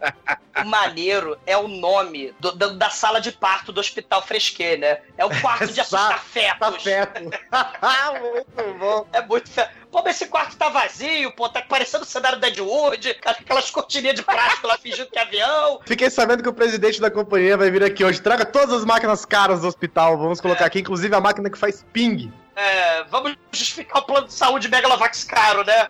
O 0.61 0.65
maneiro 0.65 1.37
é 1.45 1.57
o 1.57 1.67
nome 1.67 2.33
do- 2.39 2.53
da- 2.53 2.67
da 2.69 2.89
sala 2.89 3.19
de 3.19 3.31
parto 3.31 3.71
do 3.71 3.79
Hospital 3.79 4.21
Fresquet, 4.25 4.77
né? 4.77 4.99
É 5.17 5.25
o 5.25 5.41
quarto 5.41 5.67
de 5.73 5.81
assustar 5.81 6.23
fetos. 6.23 6.83
muito 8.21 8.79
bom. 8.79 9.05
É 9.13 9.21
muito 9.21 9.49
mas 10.03 10.15
esse 10.15 10.27
quarto 10.27 10.55
tá 10.55 10.69
vazio, 10.69 11.31
pô, 11.31 11.47
tá 11.49 11.61
parecendo 11.61 12.03
o 12.03 12.07
cenário 12.07 12.39
da 12.39 12.47
Deadwood, 12.47 13.15
aquelas 13.25 13.69
cortininhas 13.71 14.15
de 14.15 14.23
plástico 14.23 14.67
lá 14.67 14.77
fingindo 14.77 15.09
que 15.09 15.17
é 15.17 15.21
avião. 15.21 15.79
Fiquei 15.85 16.09
sabendo 16.09 16.41
que 16.43 16.49
o 16.49 16.53
presidente 16.53 16.99
da 17.01 17.09
companhia 17.11 17.57
vai 17.57 17.69
vir 17.71 17.83
aqui 17.83 18.03
hoje. 18.03 18.21
Traga 18.21 18.45
todas 18.45 18.73
as 18.73 18.85
máquinas 18.85 19.25
caras 19.25 19.61
do 19.61 19.67
hospital. 19.67 20.17
Vamos 20.17 20.39
colocar 20.41 20.65
aqui, 20.65 20.79
inclusive, 20.79 21.13
a 21.15 21.21
máquina 21.21 21.49
que 21.49 21.57
faz 21.57 21.85
ping. 21.93 22.31
É, 22.55 23.03
vamos 23.05 23.35
justificar 23.51 24.01
o 24.01 24.05
plano 24.05 24.27
de 24.27 24.33
saúde 24.33 24.67
Megalovax 24.69 25.23
caro, 25.23 25.63
né? 25.63 25.87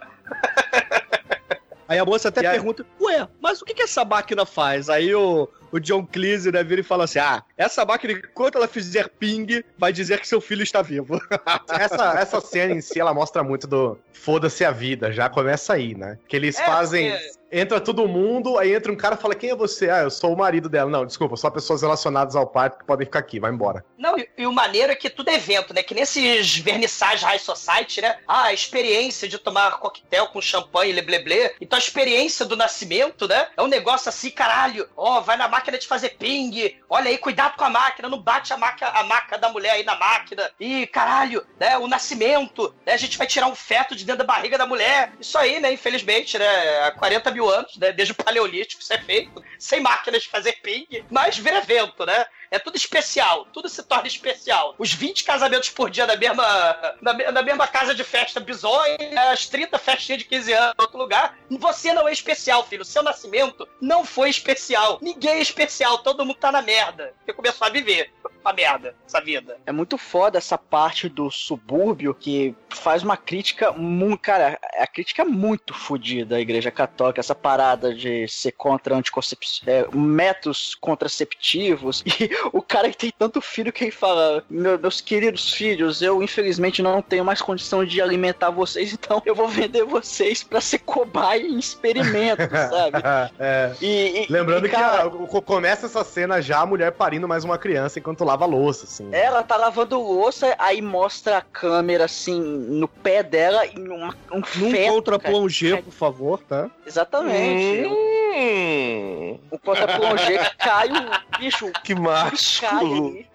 Aí 1.87 1.97
a 1.97 2.03
moça 2.05 2.27
até 2.27 2.41
E 2.41 2.45
aí- 2.47 2.53
pergunta, 2.53 2.85
ué, 2.99 3.25
mas 3.41 3.61
o 3.61 3.65
que, 3.65 3.73
que 3.73 3.81
essa 3.83 4.03
máquina 4.03 4.45
faz? 4.45 4.89
Aí 4.89 5.15
o, 5.15 5.47
o 5.71 5.79
John 5.79 6.05
Cleese, 6.05 6.51
né, 6.51 6.63
vira 6.63 6.81
e 6.81 6.83
fala 6.83 7.03
assim, 7.05 7.19
ah, 7.19 7.43
essa 7.57 7.85
máquina, 7.85 8.13
enquanto 8.13 8.55
ela 8.57 8.67
fizer 8.67 9.09
ping, 9.09 9.63
vai 9.77 9.91
dizer 9.93 10.19
que 10.19 10.27
seu 10.27 10.39
filho 10.41 10.63
está 10.63 10.81
vivo. 10.81 11.19
Essa, 11.69 12.19
essa 12.19 12.41
cena 12.41 12.73
em 12.73 12.81
si, 12.81 12.99
ela 12.99 13.13
mostra 13.13 13.43
muito 13.43 13.67
do 13.67 13.97
foda-se 14.13 14.63
a 14.65 14.71
vida. 14.71 15.11
Já 15.11 15.29
começa 15.29 15.73
aí, 15.73 15.95
né? 15.95 16.17
Que 16.27 16.35
eles 16.35 16.57
É, 16.59 16.65
fazem. 16.65 17.11
porque- 17.11 17.37
Entra 17.49 17.79
todo 17.79 18.05
mundo, 18.09 18.57
aí 18.59 18.73
entra 18.75 18.91
um 18.91 18.95
cara 18.97 19.15
e 19.15 19.17
fala: 19.17 19.33
Quem 19.33 19.51
é 19.51 19.55
você? 19.55 19.89
Ah, 19.89 19.99
eu 19.99 20.09
sou 20.09 20.33
o 20.33 20.37
marido 20.37 20.67
dela. 20.67 20.91
Não, 20.91 21.05
desculpa, 21.05 21.37
só 21.37 21.49
pessoas 21.49 21.81
relacionadas 21.81 22.35
ao 22.35 22.45
parto 22.45 22.79
que 22.79 22.83
podem 22.85 23.05
ficar 23.05 23.19
aqui, 23.19 23.39
vai 23.39 23.49
embora. 23.53 23.85
Não, 23.97 24.17
e, 24.19 24.27
e 24.37 24.45
o 24.45 24.51
maneiro 24.51 24.91
é 24.91 24.95
que 24.97 25.09
tudo 25.09 25.29
é 25.29 25.35
evento, 25.35 25.73
né? 25.73 25.81
Que 25.81 25.93
nesses 25.95 26.57
vernissage 26.57 27.23
high 27.23 27.39
society, 27.39 28.01
né? 28.01 28.17
Ah, 28.27 28.47
a 28.47 28.53
experiência 28.53 29.29
de 29.29 29.37
tomar 29.37 29.79
coquetel 29.79 30.27
com 30.27 30.41
champanhe 30.41 30.91
lebleble. 30.91 31.51
Então 31.61 31.77
a 31.77 31.81
experiência 31.81 32.45
do 32.45 32.57
nascimento, 32.57 33.25
né? 33.29 33.47
É 33.55 33.61
um 33.63 33.67
negócio 33.67 34.09
assim, 34.09 34.29
caralho. 34.29 34.85
Ó, 34.97 35.21
vai 35.21 35.37
na 35.37 35.47
máquina 35.57 35.77
de 35.77 35.87
fazer 35.87 36.09
ping. 36.09 36.79
Olha 36.87 37.09
aí, 37.09 37.17
cuidado 37.17 37.55
com 37.57 37.65
a 37.65 37.69
máquina, 37.69 38.07
não 38.07 38.19
bate 38.19 38.53
a 38.53 38.57
maca, 38.57 38.87
a 38.89 39.03
maca 39.03 39.37
da 39.37 39.49
mulher 39.49 39.71
aí 39.71 39.83
na 39.83 39.95
máquina. 39.95 40.49
E 40.59 40.85
caralho, 40.87 41.45
né? 41.59 41.77
O 41.77 41.87
nascimento, 41.87 42.73
né? 42.85 42.93
A 42.93 42.97
gente 42.97 43.17
vai 43.17 43.25
tirar 43.25 43.47
um 43.47 43.55
feto 43.55 43.95
de 43.95 44.05
dentro 44.05 44.19
da 44.19 44.33
barriga 44.33 44.57
da 44.57 44.67
mulher. 44.67 45.13
Isso 45.19 45.37
aí, 45.37 45.59
né? 45.59 45.71
Infelizmente, 45.73 46.37
né? 46.37 46.79
Há 46.81 46.91
40 46.91 47.31
mil 47.31 47.49
anos, 47.49 47.75
né? 47.77 47.91
Desde 47.91 48.11
o 48.11 48.15
Paleolítico, 48.15 48.81
isso 48.81 48.93
é 48.93 48.99
feito. 48.99 49.43
Sem 49.57 49.79
máquinas 49.79 50.23
de 50.23 50.29
fazer 50.29 50.53
ping. 50.61 50.87
Mas 51.09 51.37
vira 51.37 51.57
evento, 51.57 52.05
né? 52.05 52.25
É 52.49 52.59
tudo 52.59 52.75
especial, 52.75 53.45
tudo 53.53 53.69
se 53.69 53.83
torna 53.83 54.07
especial. 54.07 54.75
Os 54.77 54.93
20 54.93 55.23
casamentos 55.23 55.69
por 55.69 55.89
dia 55.89 56.05
na 56.05 56.15
mesma, 56.15 56.95
na, 57.01 57.31
na 57.31 57.41
mesma 57.41 57.67
casa 57.67 57.93
de 57.93 58.03
festa 58.03 58.39
bizonha, 58.39 58.97
as 59.31 59.47
30 59.47 59.77
festinhas 59.77 60.19
de 60.19 60.25
15 60.25 60.53
anos 60.53 60.75
em 60.77 60.81
outro 60.81 60.97
lugar. 60.97 61.37
Você 61.49 61.93
não 61.93 62.07
é 62.07 62.11
especial, 62.11 62.65
filho. 62.65 62.85
Seu 62.85 63.03
nascimento 63.03 63.67
não 63.81 64.05
foi 64.05 64.29
especial. 64.29 64.99
Ninguém 65.01 65.35
é 65.35 65.41
especial, 65.41 65.99
todo 65.99 66.25
mundo 66.25 66.37
tá 66.37 66.51
na 66.51 66.61
merda. 66.61 67.13
Você 67.25 67.33
começou 67.33 67.67
a 67.67 67.69
viver 67.69 68.11
uma 68.43 68.53
merda, 68.53 68.95
essa 69.05 69.19
vida. 69.21 69.57
É 69.65 69.71
muito 69.71 69.97
foda 69.97 70.37
essa 70.37 70.57
parte 70.57 71.09
do 71.09 71.29
subúrbio 71.29 72.13
que 72.13 72.55
faz 72.69 73.03
uma 73.03 73.17
crítica 73.17 73.71
muito. 73.71 74.21
Cara, 74.21 74.59
a 74.77 74.87
crítica 74.87 75.21
é 75.21 75.25
muito 75.25 75.73
fodida 75.73 76.35
à 76.37 76.39
Igreja 76.39 76.71
Católica, 76.71 77.19
essa 77.19 77.35
parada 77.35 77.93
de 77.93 78.27
ser 78.27 78.51
contra 78.53 78.95
anticoncepção, 78.95 79.63
é, 79.67 79.85
métodos 79.93 80.75
contraceptivos. 80.75 82.03
E 82.19 82.29
o 82.51 82.61
cara 82.63 82.89
que 82.89 82.97
tem 82.97 83.13
tanto 83.17 83.39
filho 83.41 83.71
que 83.71 83.83
ele 83.85 83.91
fala: 83.91 84.43
"Meu- 84.49 84.79
Meus 84.79 84.99
queridos 85.01 85.53
filhos, 85.53 86.01
eu 86.01 86.23
infelizmente 86.23 86.81
não 86.81 86.99
tenho 87.01 87.23
mais 87.23 87.41
condição 87.41 87.85
de 87.85 88.01
alimentar 88.01 88.49
vocês, 88.49 88.91
então 88.93 89.21
eu 89.25 89.35
vou 89.35 89.47
vender 89.47 89.83
vocês 89.83 90.43
pra 90.43 90.59
ser 90.59 90.79
cobaia 90.79 91.41
em 91.43 91.59
experimentos, 91.59 92.47
sabe? 92.49 92.97
É. 93.39 93.73
E, 93.81 94.23
e- 94.23 94.27
Lembrando 94.31 94.65
e, 94.65 94.69
cara, 94.69 95.09
que 95.09 95.37
a- 95.37 95.41
começa 95.41 95.85
essa 95.85 96.03
cena 96.03 96.41
já 96.41 96.59
a 96.61 96.65
mulher 96.65 96.91
parindo 96.91 97.27
mais 97.27 97.43
uma 97.43 97.57
criança 97.57 97.99
enquanto 97.99 98.23
lava 98.27 98.43
a 98.43 98.47
louça, 98.47 98.83
assim. 98.85 99.07
Ela 99.11 99.41
tá 99.41 99.55
lavando 99.55 99.99
louça, 100.01 100.53
aí 100.59 100.81
mostra 100.81 101.37
a 101.37 101.41
câmera 101.41 102.05
assim 102.05 102.39
no 102.39 102.87
pé 102.87 103.23
dela 103.23 103.65
e 103.65 103.79
uma, 103.79 104.15
um 104.31 104.41
Num 104.55 104.71
feto, 104.71 104.93
contra-plongé, 104.93 105.81
por 105.81 105.93
favor, 105.93 106.39
tá? 106.43 106.69
Exatamente. 106.85 107.87
Hum, 107.87 109.39
O 109.49 109.57
contra-plongé 109.59 110.51
cai 110.59 110.89
o 110.89 111.37
bicho. 111.39 111.71
que 111.83 111.95
Cai 111.95 112.03
másculo. 112.03 113.07
ali. 113.07 113.27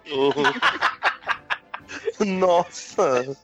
Nossa. 2.39 3.37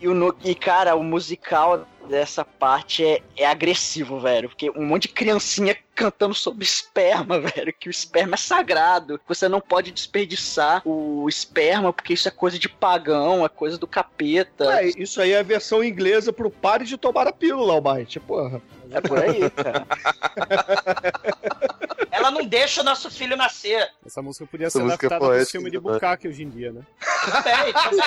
E, 0.00 0.08
o, 0.08 0.14
no- 0.14 0.34
e, 0.42 0.54
cara, 0.54 0.96
o 0.96 1.04
musical 1.04 1.86
dessa 2.08 2.42
parte 2.44 3.04
é, 3.04 3.22
é 3.36 3.46
agressivo, 3.46 4.18
velho. 4.18 4.48
Porque 4.48 4.70
um 4.70 4.84
monte 4.86 5.02
de 5.02 5.08
criancinha 5.08 5.76
cantando 5.94 6.34
sobre 6.34 6.64
esperma, 6.64 7.38
velho. 7.42 7.72
Que 7.78 7.88
o 7.88 7.90
esperma 7.90 8.34
é 8.34 8.38
sagrado. 8.38 9.20
Você 9.28 9.46
não 9.48 9.60
pode 9.60 9.90
desperdiçar 9.92 10.80
o 10.86 11.28
esperma, 11.28 11.92
porque 11.92 12.14
isso 12.14 12.26
é 12.26 12.30
coisa 12.30 12.58
de 12.58 12.68
pagão, 12.68 13.44
é 13.44 13.48
coisa 13.48 13.76
do 13.76 13.86
capeta. 13.86 14.80
É, 14.80 14.86
isso 14.96 15.20
aí 15.20 15.32
é 15.32 15.40
a 15.40 15.42
versão 15.42 15.84
inglesa 15.84 16.32
pro 16.32 16.50
pare 16.50 16.86
de 16.86 16.96
tomar 16.96 17.28
a 17.28 17.32
pílula, 17.32 17.74
Almighty, 17.74 18.18
porra. 18.18 18.62
É 18.92 19.00
por 19.02 19.18
aí, 19.18 19.48
cara. 19.50 19.86
Ela 22.10 22.30
não 22.32 22.44
deixa 22.44 22.80
o 22.80 22.84
nosso 22.84 23.08
filho 23.10 23.36
nascer. 23.36 23.88
Essa 24.04 24.20
música 24.20 24.44
podia 24.46 24.66
Essa 24.66 24.78
ser 24.78 24.84
música 24.84 25.04
é 25.04 25.06
adaptada 25.06 25.20
pro 25.20 25.28
poética, 25.36 25.52
filme 25.52 25.70
de 25.70 25.76
né? 25.76 25.82
Bukake 25.82 26.26
hoje 26.28 26.42
em 26.42 26.50
dia, 26.50 26.72
né? 26.72 26.82
Também, 27.30 27.72
também. 27.72 28.00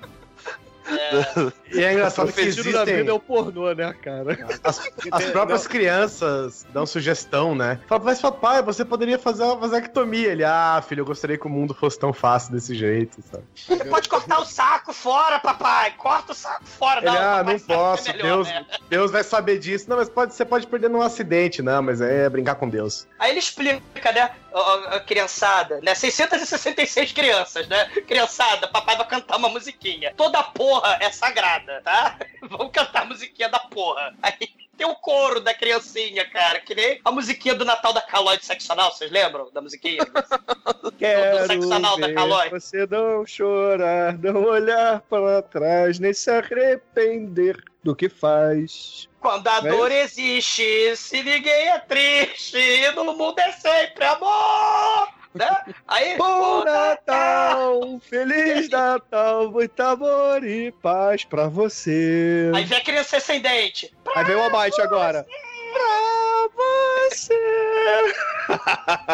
E 1.72 1.82
é 1.82 1.92
engraçado 1.92 2.28
o 2.28 2.32
que 2.32 2.44
sentido 2.44 2.72
da 2.72 2.82
existem... 2.82 2.96
vida 2.96 3.10
é 3.10 3.14
o 3.14 3.20
pornô, 3.20 3.72
né, 3.72 3.94
cara? 4.02 4.38
As, 4.64 4.80
as 5.10 5.24
próprias 5.26 5.66
crianças 5.66 6.66
dão 6.72 6.84
sugestão, 6.84 7.54
né? 7.54 7.78
Fala, 7.86 8.04
mas 8.04 8.20
papai, 8.20 8.62
você 8.62 8.84
poderia 8.84 9.18
fazer 9.18 9.44
uma 9.44 9.56
vasectomia. 9.56 10.32
Ele, 10.32 10.44
ah, 10.44 10.82
filho, 10.86 11.02
eu 11.02 11.04
gostaria 11.04 11.38
que 11.38 11.46
o 11.46 11.50
mundo 11.50 11.74
fosse 11.74 11.98
tão 11.98 12.12
fácil 12.12 12.52
desse 12.52 12.74
jeito, 12.74 13.22
sabe? 13.22 13.44
Você 13.54 13.84
pode 13.84 14.08
cortar 14.08 14.40
o 14.40 14.44
saco 14.44 14.92
fora, 14.92 15.38
papai. 15.38 15.94
Corta 15.96 16.32
o 16.32 16.34
saco 16.34 16.64
fora. 16.64 17.00
Ele, 17.00 17.06
Não, 17.06 17.16
ah, 17.16 17.18
papai 17.18 17.44
não 17.44 17.52
é 17.52 17.58
posso, 17.58 18.12
melhor, 18.12 18.22
Deus, 18.22 18.48
né? 18.48 18.66
Deus 18.88 19.10
vai 19.10 19.22
saber 19.22 19.58
disso. 19.58 19.88
Não, 19.88 19.96
mas 19.96 20.08
pode, 20.08 20.34
você 20.34 20.44
pode 20.44 20.66
perder 20.66 20.90
num 20.90 21.02
acidente, 21.02 21.62
não, 21.62 21.82
mas 21.82 22.00
é 22.00 22.28
brincar 22.28 22.56
com 22.56 22.68
Deus. 22.68 23.06
Aí 23.18 23.30
ele 23.30 23.38
explica, 23.38 24.12
né, 24.12 24.30
a 24.52 25.00
criançada, 25.00 25.80
né, 25.82 25.94
666 25.94 27.12
crianças, 27.12 27.68
né, 27.68 27.86
criançada, 28.06 28.68
papai 28.68 28.96
vai 28.96 29.06
cantar 29.06 29.36
uma 29.36 29.48
musiquinha. 29.48 30.12
Toda 30.16 30.42
porra 30.42 30.98
é 31.00 31.10
sagrada, 31.10 31.80
tá? 31.82 32.18
Vamos 32.42 32.72
cantar 32.72 33.02
a 33.02 33.06
musiquinha 33.06 33.48
da 33.48 33.58
porra. 33.58 34.14
Aí 34.22 34.32
tem 34.76 34.86
o 34.86 34.94
coro 34.94 35.40
da 35.40 35.52
criancinha, 35.52 36.24
cara, 36.30 36.58
que 36.58 36.74
nem 36.74 37.00
a 37.04 37.12
musiquinha 37.12 37.54
do 37.54 37.66
Natal 37.66 37.92
da 37.92 38.00
Calói 38.00 38.38
de 38.38 38.46
Sexo 38.46 38.72
Anal, 38.72 38.90
vocês 38.90 39.10
lembram 39.10 39.50
da 39.52 39.60
musiquinha? 39.60 40.00
Quero 40.98 41.72
anal 41.72 41.98
da 41.98 42.48
você 42.48 42.86
não 42.86 43.26
chorar, 43.26 44.16
não 44.18 44.44
olhar 44.44 45.00
para 45.02 45.42
trás, 45.42 45.98
nem 45.98 46.14
se 46.14 46.30
arrepender 46.30 47.62
do 47.82 47.94
que 47.96 48.08
faz. 48.08 49.08
Quando 49.20 49.46
a 49.48 49.58
é 49.58 49.62
dor 49.62 49.90
existe, 49.92 50.96
se 50.96 51.22
ninguém 51.22 51.68
é 51.68 51.78
triste, 51.78 52.58
no 52.94 53.04
mundo 53.16 53.38
é 53.38 53.52
sempre 53.52 54.04
amor, 54.04 55.08
né? 55.34 55.64
Aí, 55.86 56.16
Bom 56.18 56.64
Natal, 56.64 58.00
Feliz 58.00 58.68
Natal, 58.70 59.50
muito 59.50 59.80
amor 59.80 60.44
e 60.44 60.72
paz 60.72 61.24
pra 61.24 61.48
você. 61.48 62.50
aí 62.54 62.64
vem 62.64 62.78
a 62.78 62.84
criança 62.84 63.20
sem 63.20 63.40
dente. 63.40 63.94
Aí 64.14 64.24
vem 64.24 64.36
o 64.36 64.42
Almighty 64.42 64.80
agora. 64.80 65.26
Pra 65.72 66.48
você. 66.54 66.89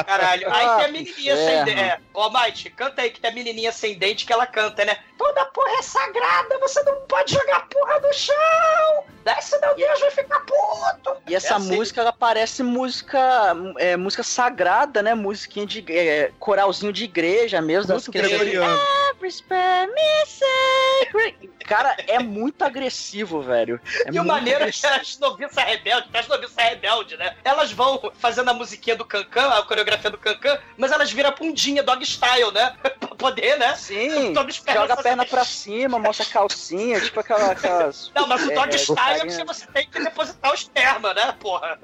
Caralho, 0.06 0.52
aí 0.52 0.66
Ah, 0.66 0.76
tem 0.76 0.84
a 0.84 0.88
menininha 0.88 1.36
que 1.36 1.44
sem 1.44 1.64
dente. 1.64 1.80
É, 1.80 2.00
ô 2.14 2.30
Mike, 2.30 2.70
canta 2.70 3.02
aí 3.02 3.10
que 3.10 3.20
tem 3.20 3.30
a 3.30 3.34
menininha 3.34 3.72
sem 3.72 3.98
dente 3.98 4.24
que 4.24 4.32
ela 4.32 4.46
canta, 4.46 4.84
né? 4.84 4.96
Toda 5.18 5.44
porra 5.46 5.78
é 5.78 5.82
sagrada, 5.82 6.58
você 6.58 6.82
não 6.82 7.00
pode 7.02 7.32
jogar 7.34 7.66
porra 7.68 7.98
no 8.00 8.12
chão! 8.12 9.04
Daí 9.24 9.40
senão 9.42 9.74
Deus 9.74 9.98
vai 10.00 10.10
ficar 10.10 10.40
puto! 10.40 11.16
E 11.26 11.34
essa 11.34 11.54
É 11.54 11.56
assim. 11.56 11.74
música, 11.76 12.00
ela 12.00 12.12
parece 12.12 12.62
música 12.62 13.54
é, 13.78 13.96
música 13.96 14.22
sagrada, 14.22 15.02
né? 15.02 15.14
Musiquinha 15.14 15.66
de 15.66 15.84
é, 15.88 16.30
coralzinho 16.38 16.92
de 16.92 17.04
igreja 17.04 17.60
mesmo. 17.60 17.92
das 17.92 18.06
crianças. 18.08 18.30
gregoriano. 18.38 18.78
Every 19.14 19.30
spare 19.32 19.90
me 19.92 20.26
sacred. 20.26 21.50
Cara, 21.66 21.96
é 22.06 22.18
muito 22.18 22.62
agressivo, 22.62 23.42
velho. 23.42 23.80
É 24.04 24.10
E 24.12 24.20
o 24.20 24.24
maneiro 24.24 24.60
é 24.60 24.62
agressivo. 24.62 24.94
que 24.94 25.00
as 25.00 25.18
noviças 25.18 25.64
rebeldes, 25.64 26.08
as 26.14 26.28
noviças 26.28 26.56
rebeldes, 26.56 27.18
né? 27.18 27.34
Elas 27.44 27.72
vão 27.72 28.12
fazendo 28.18 28.48
a 28.50 28.54
musiquinha 28.54 28.94
do 28.94 29.04
Cancan, 29.04 29.48
a 29.48 29.62
coreografia 29.64 30.10
do 30.10 30.18
Cancan, 30.18 30.58
mas 30.76 30.92
elas 30.92 31.10
viram 31.10 31.30
a 31.30 31.32
bundinha 31.32 31.82
dog 31.82 32.02
style, 32.04 32.52
né? 32.52 32.74
pra 33.00 33.14
poder, 33.16 33.58
né? 33.58 33.74
Sim, 33.74 34.32
joga 34.72 34.94
a 34.94 35.02
perna 35.02 35.24
pra 35.24 35.44
cima, 35.44 35.98
mostra 35.98 36.24
a 36.24 36.28
calcinha, 36.28 37.00
tipo 37.00 37.18
aquela, 37.20 37.52
aquelas... 37.52 38.12
Não, 38.14 38.26
mas 38.26 38.46
o 38.46 38.52
é, 38.52 38.54
dog 38.54 38.78
style 38.78 38.98
é 38.98 39.18
carinha. 39.18 39.26
porque 39.26 39.44
você 39.44 39.66
tem 39.66 39.88
que 39.88 40.02
depositar 40.02 40.52
o 40.52 40.54
esperma, 40.54 41.12
né, 41.14 41.34
porra? 41.40 41.78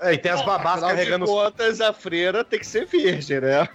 É, 0.00 0.14
e 0.14 0.18
tem 0.18 0.30
as 0.30 0.42
babás 0.42 0.76
Afinal 0.76 0.90
carregando 0.90 1.24
de 1.24 1.30
os 1.30 1.36
contas, 1.36 1.80
a 1.80 1.92
freira 1.92 2.44
tem 2.44 2.58
que 2.58 2.66
ser 2.66 2.86
virgem, 2.86 3.40
né? 3.40 3.68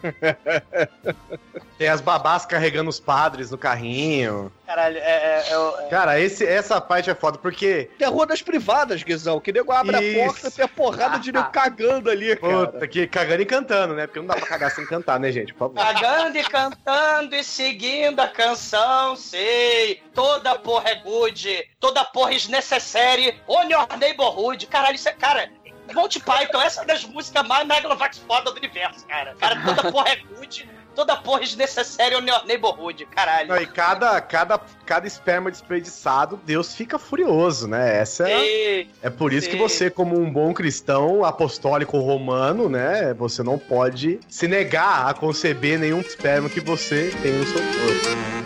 Tem 1.77 1.87
as 1.87 2.01
babás 2.01 2.45
carregando 2.45 2.89
os 2.89 2.99
padres 2.99 3.51
no 3.51 3.57
carrinho. 3.57 4.51
Caralho, 4.65 4.97
é. 4.97 5.01
é, 5.01 5.45
é, 5.49 5.85
é- 5.85 5.89
Cara, 5.89 6.19
esse, 6.19 6.45
essa 6.45 6.81
parte 6.81 7.09
é 7.09 7.15
foda, 7.15 7.37
porque. 7.37 7.89
Terror 7.97 8.25
das 8.25 8.41
privadas, 8.41 9.03
Guizão. 9.03 9.39
Que 9.39 9.51
nego 9.51 9.71
abre 9.71 9.99
Isso. 9.99 10.19
a 10.19 10.25
porta 10.25 10.47
e 10.47 10.51
tem 10.51 10.65
a 10.65 10.67
porrada 10.67 11.19
de 11.19 11.31
nego 11.31 11.49
cagando 11.51 12.09
ali, 12.09 12.35
cara. 12.35 12.67
Puta, 12.67 12.87
que 12.87 13.07
cagando 13.07 13.41
e 13.41 13.45
cantando, 13.45 13.93
né? 13.93 14.07
Porque 14.07 14.19
não 14.19 14.27
dá 14.27 14.35
pra 14.35 14.47
cagar 14.47 14.71
sem 14.71 14.85
cantar, 14.85 15.19
né, 15.19 15.31
gente? 15.31 15.53
Por 15.53 15.71
favor. 15.71 15.75
Cagando 15.75 16.37
e 16.37 16.43
cantando 16.43 17.35
e 17.35 17.43
seguindo 17.43 18.19
a 18.19 18.27
canção, 18.27 19.15
sei. 19.15 20.01
Toda 20.13 20.55
porra 20.55 20.89
é 20.89 20.95
good, 20.95 21.69
toda 21.79 22.03
porra 22.05 22.33
is 22.33 22.47
necessary 22.47 23.39
on 23.47 23.69
your 23.69 23.87
neighborhood. 23.99 24.65
Caralho, 24.67 24.95
isso 24.95 25.09
é. 25.09 25.13
Cara, 25.13 25.49
Monty 25.93 26.19
Python, 26.19 26.61
essa 26.61 26.81
é 26.81 26.85
das 26.85 27.03
músicas 27.03 27.47
mais 27.47 27.67
Megalovax 27.67 28.17
foda 28.19 28.51
do 28.51 28.57
universo, 28.57 29.05
cara. 29.05 29.35
Cara, 29.39 29.61
toda 29.63 29.91
porra 29.91 30.09
é 30.09 30.15
good, 30.15 30.67
toda 30.95 31.15
porra 31.17 31.43
on 31.43 32.25
your 32.25 32.45
neighborhood. 32.45 33.05
Caralho. 33.11 33.49
Não, 33.49 33.57
e 33.57 33.67
cada, 33.67 34.19
cada, 34.21 34.59
cada 34.85 35.05
esperma 35.05 35.51
desperdiçado, 35.51 36.39
Deus 36.45 36.73
fica 36.73 36.97
furioso, 36.97 37.67
né? 37.67 37.99
Essa 37.99 38.29
é, 38.29 38.39
Sim, 38.39 38.89
é 39.03 39.09
por 39.09 39.33
isso 39.33 39.47
que 39.47 39.55
sim. 39.55 39.61
você, 39.61 39.89
como 39.89 40.17
um 40.17 40.31
bom 40.31 40.53
cristão 40.53 41.23
apostólico 41.23 41.99
romano, 41.99 42.69
né? 42.69 43.13
Você 43.15 43.43
não 43.43 43.59
pode 43.59 44.19
se 44.29 44.47
negar 44.47 45.07
a 45.07 45.13
conceber 45.13 45.77
nenhum 45.77 45.99
esperma 45.99 46.49
que 46.49 46.61
você 46.61 47.13
tem 47.21 47.33
no 47.33 47.45
seu 47.45 47.61
corpo. 47.61 48.45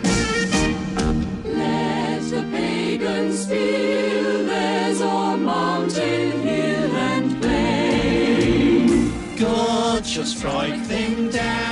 Feel 3.50 4.46
there's 4.46 5.00
a 5.00 5.36
mountain, 5.36 6.42
hill, 6.42 6.96
and 6.96 7.40
plain. 7.40 9.12
God 9.36 10.04
just 10.04 10.38
strike 10.38 10.86
them 10.86 11.30
down 11.30 11.69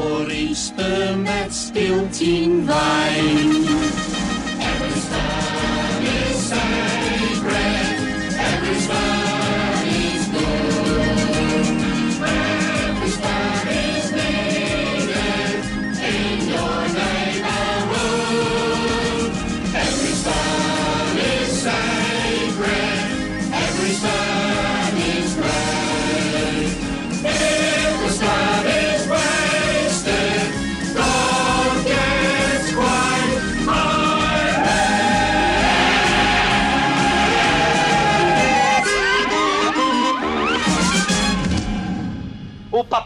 for 0.00 0.30
each 0.30 0.56
sperm 0.56 1.24
that's 1.24 1.70
built 1.70 2.22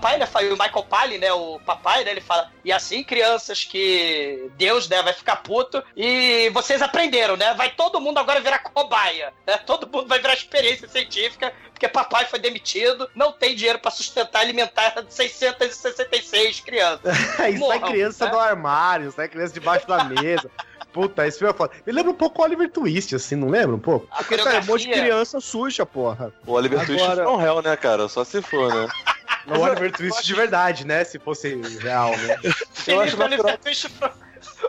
papai, 0.04 0.18
né, 0.18 0.26
o 0.26 0.52
Michael 0.52 0.84
Palin, 0.84 1.18
né, 1.18 1.32
o 1.32 1.58
papai, 1.64 2.04
né, 2.04 2.10
ele 2.10 2.20
fala, 2.20 2.50
e 2.62 2.70
assim, 2.70 3.02
crianças, 3.02 3.64
que 3.64 4.50
Deus, 4.56 4.86
né, 4.86 5.02
vai 5.02 5.14
ficar 5.14 5.36
puto, 5.36 5.82
e 5.96 6.50
vocês 6.50 6.82
aprenderam, 6.82 7.36
né, 7.38 7.54
vai 7.54 7.70
todo 7.70 8.00
mundo 8.00 8.18
agora 8.18 8.40
virar 8.40 8.58
cobaia, 8.58 9.32
né, 9.46 9.56
todo 9.58 9.88
mundo 9.90 10.06
vai 10.06 10.18
virar 10.18 10.34
experiência 10.34 10.86
científica, 10.86 11.54
porque 11.70 11.88
papai 11.88 12.26
foi 12.26 12.38
demitido, 12.38 13.08
não 13.14 13.32
tem 13.32 13.56
dinheiro 13.56 13.78
pra 13.78 13.90
sustentar 13.90 14.40
e 14.40 14.44
alimentar 14.44 14.94
666 15.08 16.60
crianças. 16.60 17.16
Isso 17.48 17.58
Morram, 17.58 17.80
sai 17.80 17.90
criança 17.90 18.24
né? 18.26 18.30
no 18.32 18.38
armário, 18.38 19.10
sai 19.10 19.28
criança 19.28 19.54
debaixo 19.54 19.86
da 19.88 20.04
mesa. 20.04 20.50
Puta, 20.92 21.26
esse 21.26 21.38
filme 21.38 21.52
é 21.52 21.56
foda. 21.56 21.72
Me 21.84 21.92
lembra 21.92 22.12
um 22.12 22.14
pouco 22.14 22.40
o 22.40 22.44
Oliver 22.44 22.70
Twist, 22.70 23.16
assim, 23.16 23.34
não 23.34 23.48
lembra 23.48 23.74
um 23.74 23.80
pouco? 23.80 24.06
A 24.12 24.18
Porque 24.18 24.34
é 24.34 24.60
um 24.60 24.64
monte 24.64 24.86
de 24.86 24.92
criança 24.92 25.40
suja, 25.40 25.84
porra. 25.84 26.32
O 26.46 26.52
Oliver 26.52 26.86
Twist 26.86 27.02
Agora- 27.02 27.24
from 27.24 27.42
Hell, 27.42 27.62
né, 27.62 27.76
cara? 27.76 28.06
Só 28.06 28.22
se 28.22 28.40
for, 28.40 28.72
né? 28.72 28.86
No 29.46 29.60
Oliver 29.60 29.92
Twist 29.92 30.24
de 30.24 30.34
verdade, 30.34 30.86
né? 30.86 31.04
Se 31.04 31.18
fosse 31.18 31.54
real, 31.80 32.10
né? 32.16 32.36
Eu 32.86 33.00
acho 33.00 33.16
natural. 33.16 33.40
Oliver 33.44 33.58
Twist 33.58 33.88
Fro- 33.90 34.12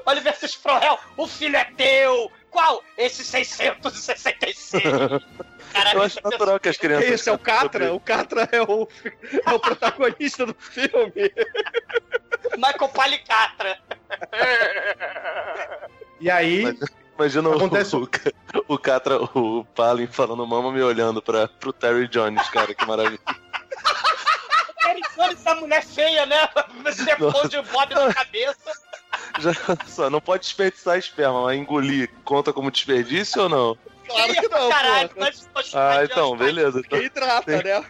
Oliver 0.05 0.37
Twist 0.39 0.57
from 0.59 0.77
Hell, 0.77 0.97
o 1.17 1.27
filho 1.27 1.55
é 1.55 1.65
teu! 1.77 2.31
Qual? 2.51 2.81
Esse 2.97 3.23
666. 3.23 4.83
Caralho, 5.73 5.97
Eu 5.97 6.01
acho 6.03 6.19
natural 6.23 6.59
que 6.59 6.69
as 6.69 6.77
crianças. 6.77 7.09
Esse 7.09 7.29
é 7.29 7.31
o 7.33 7.37
Catra. 7.37 7.93
O 7.93 7.99
Catra 7.99 8.47
é 8.51 8.61
o, 8.61 8.87
é 9.45 9.51
o 9.53 9.59
protagonista 9.59 10.45
do 10.45 10.55
filme. 10.57 11.11
Michael 12.55 12.89
Palicatra. 12.93 13.77
E 16.21 16.29
aí, 16.31 16.63
Imagina 17.17 17.49
o, 17.49 17.55
Acontece- 17.55 17.95
o, 17.95 18.07
o 18.69 18.77
Catra, 18.77 19.17
o 19.37 19.65
Palin 19.75 20.07
falando 20.07 20.45
mama 20.47 20.71
me 20.71 20.81
olhando 20.81 21.21
pra, 21.21 21.47
pro 21.47 21.71
Terry 21.73 22.07
Jones, 22.07 22.47
cara, 22.49 22.73
que 22.73 22.85
maravilha. 22.85 23.19
Olha 25.17 25.31
essa 25.33 25.55
mulher 25.55 25.83
feia, 25.83 26.25
né? 26.25 26.47
Depois 27.05 27.49
de 27.49 27.61
Bob 27.61 27.93
na 27.93 28.13
cabeça. 28.13 28.71
Já, 29.39 29.51
só, 29.87 30.09
não 30.09 30.21
pode 30.21 30.43
desperdiçar 30.43 30.97
esperma, 30.97 31.43
mas 31.43 31.57
engolir 31.57 32.09
conta 32.23 32.51
como 32.53 32.69
desperdício 32.71 33.43
ou 33.43 33.49
não? 33.49 33.77
Claro 34.07 34.33
que 34.33 34.47
não, 34.47 34.69
Caralho, 34.69 35.09
porra. 35.09 35.31
mas 35.53 35.73
Ah, 35.73 36.03
então, 36.03 36.37
beleza. 36.37 36.79
Então, 36.85 37.01
hidrata, 37.01 37.63
né? 37.63 37.83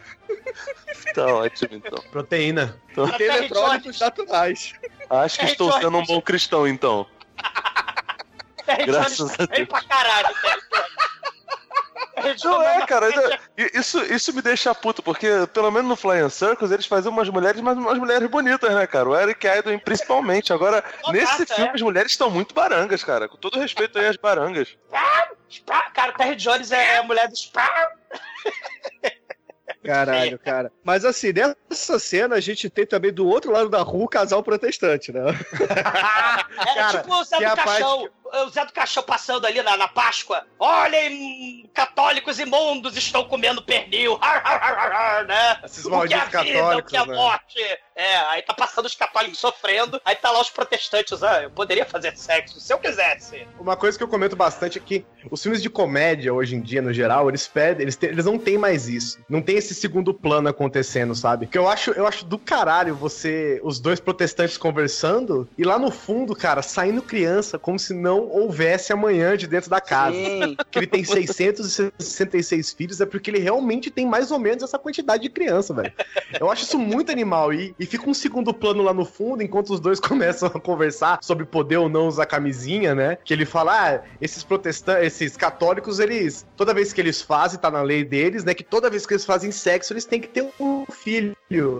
tá 1.13 1.25
ótimo, 1.27 1.75
então. 1.75 2.01
proteína. 2.11 2.79
Então, 2.89 3.05
E 3.07 3.09
tem 3.09 3.17
Terry 3.17 3.37
eletrólitos 3.39 3.99
naturais. 3.99 4.73
acho 5.09 5.39
que 5.39 5.45
estou 5.45 5.71
sendo 5.73 5.97
um 5.97 6.05
bom 6.05 6.21
cristão, 6.21 6.65
então. 6.67 7.05
Graças 8.85 9.39
a 9.39 9.45
Deus. 9.45 9.67
pra 9.67 9.81
caralho, 9.83 10.29
Não 12.43 12.61
é, 12.61 12.85
cara. 12.85 13.09
Isso, 13.73 14.01
isso 14.05 14.33
me 14.33 14.41
deixa 14.41 14.73
puto, 14.73 15.03
porque 15.03 15.27
pelo 15.53 15.71
menos 15.71 15.89
no 15.89 15.95
Flying 15.95 16.29
Circus 16.29 16.71
eles 16.71 16.85
faziam 16.85 17.11
umas 17.11 17.29
mulheres, 17.29 17.61
mas 17.61 17.77
umas 17.77 17.97
mulheres 17.97 18.29
bonitas, 18.29 18.73
né, 18.73 18.87
cara? 18.87 19.09
O 19.09 19.15
Eric 19.15 19.45
Idle 19.45 19.79
principalmente. 19.79 20.53
Agora, 20.53 20.83
nesse 21.11 21.39
gata, 21.39 21.55
filme 21.55 21.71
é. 21.71 21.73
as 21.73 21.81
mulheres 21.81 22.11
estão 22.11 22.29
muito 22.29 22.53
barangas, 22.53 23.03
cara. 23.03 23.27
Com 23.27 23.37
todo 23.37 23.59
respeito 23.59 23.99
aí 23.99 24.07
às 24.07 24.17
barangas. 24.17 24.77
Cara, 25.93 26.11
o 26.11 26.17
Terry 26.17 26.35
Jones 26.35 26.71
é 26.71 26.97
a 26.97 27.03
mulher 27.03 27.27
do. 27.27 27.35
Caralho, 29.85 30.39
cara. 30.39 30.71
Mas 30.83 31.05
assim, 31.05 31.31
nessa 31.31 31.99
cena 31.99 32.35
a 32.35 32.39
gente 32.39 32.69
tem 32.69 32.85
também 32.85 33.13
do 33.13 33.27
outro 33.27 33.51
lado 33.51 33.69
da 33.69 33.81
rua 33.81 34.05
o 34.05 34.09
casal 34.09 34.41
protestante, 34.41 35.11
né? 35.11 35.21
É 36.57 36.73
Cara, 36.73 37.01
tipo 37.01 37.13
o 37.13 37.23
Zé 37.23 37.37
que 37.37 37.43
é 37.43 37.47
do 37.47 37.53
a 37.53 37.55
parte 37.55 37.81
Caixão. 37.81 38.09
O 38.25 38.49
Zé 38.49 38.65
do 38.65 38.73
Caixão 38.73 39.03
passando 39.03 39.45
ali 39.45 39.61
na, 39.61 39.77
na 39.77 39.87
Páscoa. 39.87 40.43
Olhem, 40.59 41.69
católicos 41.73 42.39
imundos 42.39 42.97
estão 42.97 43.23
comendo 43.25 43.61
pernil. 43.61 44.17
Har, 44.21 44.41
har, 44.43 44.61
har, 44.61 44.77
har, 44.77 44.91
har, 44.91 45.25
né? 45.25 45.59
Esses 45.63 45.85
é 45.85 45.89
malditos 45.89 46.25
vida, 46.25 46.41
o 46.41 46.45
católicos, 46.61 46.91
que 46.91 46.97
é 46.97 46.99
a 46.99 47.05
né? 47.05 47.15
morte. 47.15 47.59
É, 47.95 48.17
aí 48.31 48.41
tá 48.41 48.53
passando 48.53 48.85
os 48.87 48.95
católicos 48.95 49.39
sofrendo. 49.39 50.01
Aí 50.03 50.15
tá 50.15 50.31
lá 50.31 50.41
os 50.41 50.49
protestantes. 50.49 51.23
Ah, 51.23 51.43
eu 51.43 51.51
poderia 51.51 51.85
fazer 51.85 52.17
sexo 52.17 52.59
se 52.59 52.73
eu 52.73 52.77
quisesse. 52.79 53.47
Uma 53.59 53.77
coisa 53.77 53.97
que 53.97 54.03
eu 54.03 54.07
comento 54.07 54.35
bastante 54.35 54.77
é 54.77 54.81
que 54.81 55.05
os 55.29 55.41
filmes 55.41 55.61
de 55.61 55.69
comédia, 55.69 56.33
hoje 56.33 56.55
em 56.55 56.61
dia, 56.61 56.81
no 56.81 56.91
geral, 56.93 57.29
eles 57.29 57.47
pedem, 57.47 57.83
eles, 57.83 57.95
têm- 57.95 58.09
eles 58.09 58.25
não 58.25 58.37
têm 58.39 58.57
mais 58.57 58.87
isso. 58.89 59.19
Não 59.29 59.41
tem 59.41 59.55
esse 59.57 59.73
segundo 59.75 60.13
plano 60.13 60.49
acontecendo, 60.49 61.15
sabe? 61.15 61.47
Que 61.47 61.57
eu 61.57 61.69
acho, 61.69 61.91
eu 61.91 62.05
acho 62.07 62.25
do 62.25 62.37
caralho 62.37 62.95
você, 62.95 63.59
os 63.63 63.79
dois 63.79 63.99
protestantes 63.99 64.57
conversando, 64.57 65.47
e 65.57 65.63
lá 65.63 65.77
no 65.79 65.91
fundo, 65.91 66.35
cara, 66.35 66.61
saindo 66.61 67.01
criança, 67.01 67.57
como 67.57 67.77
se 67.79 67.93
não 67.93 68.14
houvesse 68.23 68.91
amanhã 68.93 69.37
de 69.37 69.47
dentro 69.47 69.69
da 69.69 69.81
casa. 69.81 70.15
Sim. 70.15 70.57
Que 70.71 70.79
ele 70.79 70.87
tem 70.87 71.03
666 71.03 72.71
filhos, 72.73 73.01
é 73.01 73.05
porque 73.05 73.29
ele 73.29 73.39
realmente 73.39 73.89
tem 73.91 74.05
mais 74.05 74.31
ou 74.31 74.39
menos 74.39 74.63
essa 74.63 74.79
quantidade 74.79 75.23
de 75.23 75.29
criança, 75.29 75.73
velho. 75.73 75.93
Eu 76.39 76.49
acho 76.51 76.63
isso 76.63 76.79
muito 76.79 77.11
animal. 77.11 77.53
E, 77.53 77.75
e 77.79 77.85
fica 77.85 78.09
um 78.09 78.13
segundo 78.13 78.53
plano 78.53 78.83
lá 78.83 78.93
no 78.93 79.05
fundo, 79.05 79.43
enquanto 79.43 79.71
os 79.71 79.79
dois 79.79 79.99
começam 80.01 80.51
a 80.53 80.59
conversar 80.59 81.19
sobre 81.21 81.45
poder 81.45 81.77
ou 81.77 81.89
não 81.89 82.07
usar 82.07 82.25
camisinha, 82.25 82.95
né? 82.95 83.17
Que 83.23 83.33
ele 83.33 83.45
fala, 83.45 83.95
ah, 83.95 84.01
esses 84.21 84.43
protestantes, 84.43 85.05
esses 85.05 85.37
católicos, 85.37 85.99
eles, 85.99 86.45
toda 86.55 86.73
vez 86.73 86.93
que 86.93 87.01
eles 87.01 87.21
fazem, 87.21 87.59
tá 87.59 87.69
na 87.69 87.81
lei 87.81 88.03
deles, 88.03 88.43
né? 88.43 88.53
Que 88.53 88.63
toda 88.63 88.89
vez 88.89 89.05
que 89.05 89.13
eles 89.13 89.25
fazem 89.25 89.51
sexo, 89.51 89.93
eles 89.93 90.05
têm 90.05 90.19
que 90.19 90.27
ter 90.27 90.47
um 90.59 90.85
filho. 90.85 91.35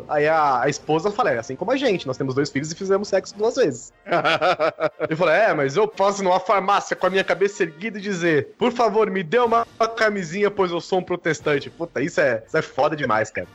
Aí 0.08 0.28
a, 0.28 0.62
a 0.62 0.69
esposa 0.69 1.12
fala, 1.12 1.32
é 1.32 1.39
assim 1.39 1.56
como 1.56 1.71
a 1.71 1.78
gente, 1.78 2.08
nós 2.08 2.17
temos 2.17 2.36
dois 2.36 2.50
filhos 2.50 2.71
e 2.71 2.76
fizemos 2.76 3.08
sexo 3.08 3.36
duas 3.36 3.56
vezes. 3.56 3.93
Ele 5.00 5.15
falou, 5.15 5.34
é, 5.34 5.54
mas 5.54 5.76
eu 5.76 5.88
posso 5.88 6.24
numa 6.26 6.40
farmácia 6.40 6.96
com 6.96 7.06
a 7.06 7.10
minha 7.10 7.24
cabeça 7.24 7.64
erguida 7.64 8.00
e 8.00 8.02
dizer, 8.02 8.56
por 8.58 8.72
favor, 8.74 9.10
me 9.10 9.24
dê 9.24 9.40
uma 9.40 9.66
camisinha, 9.96 10.50
pois 10.50 10.72
eu 10.72 10.82
sou 10.82 11.00
um 11.00 11.04
protestante. 11.04 11.70
Puta, 11.70 12.02
isso 12.02 12.20
é, 12.20 12.44
isso 12.46 12.58
é 12.58 12.62
foda 12.62 12.96
demais, 12.96 13.30
cara. 13.30 13.48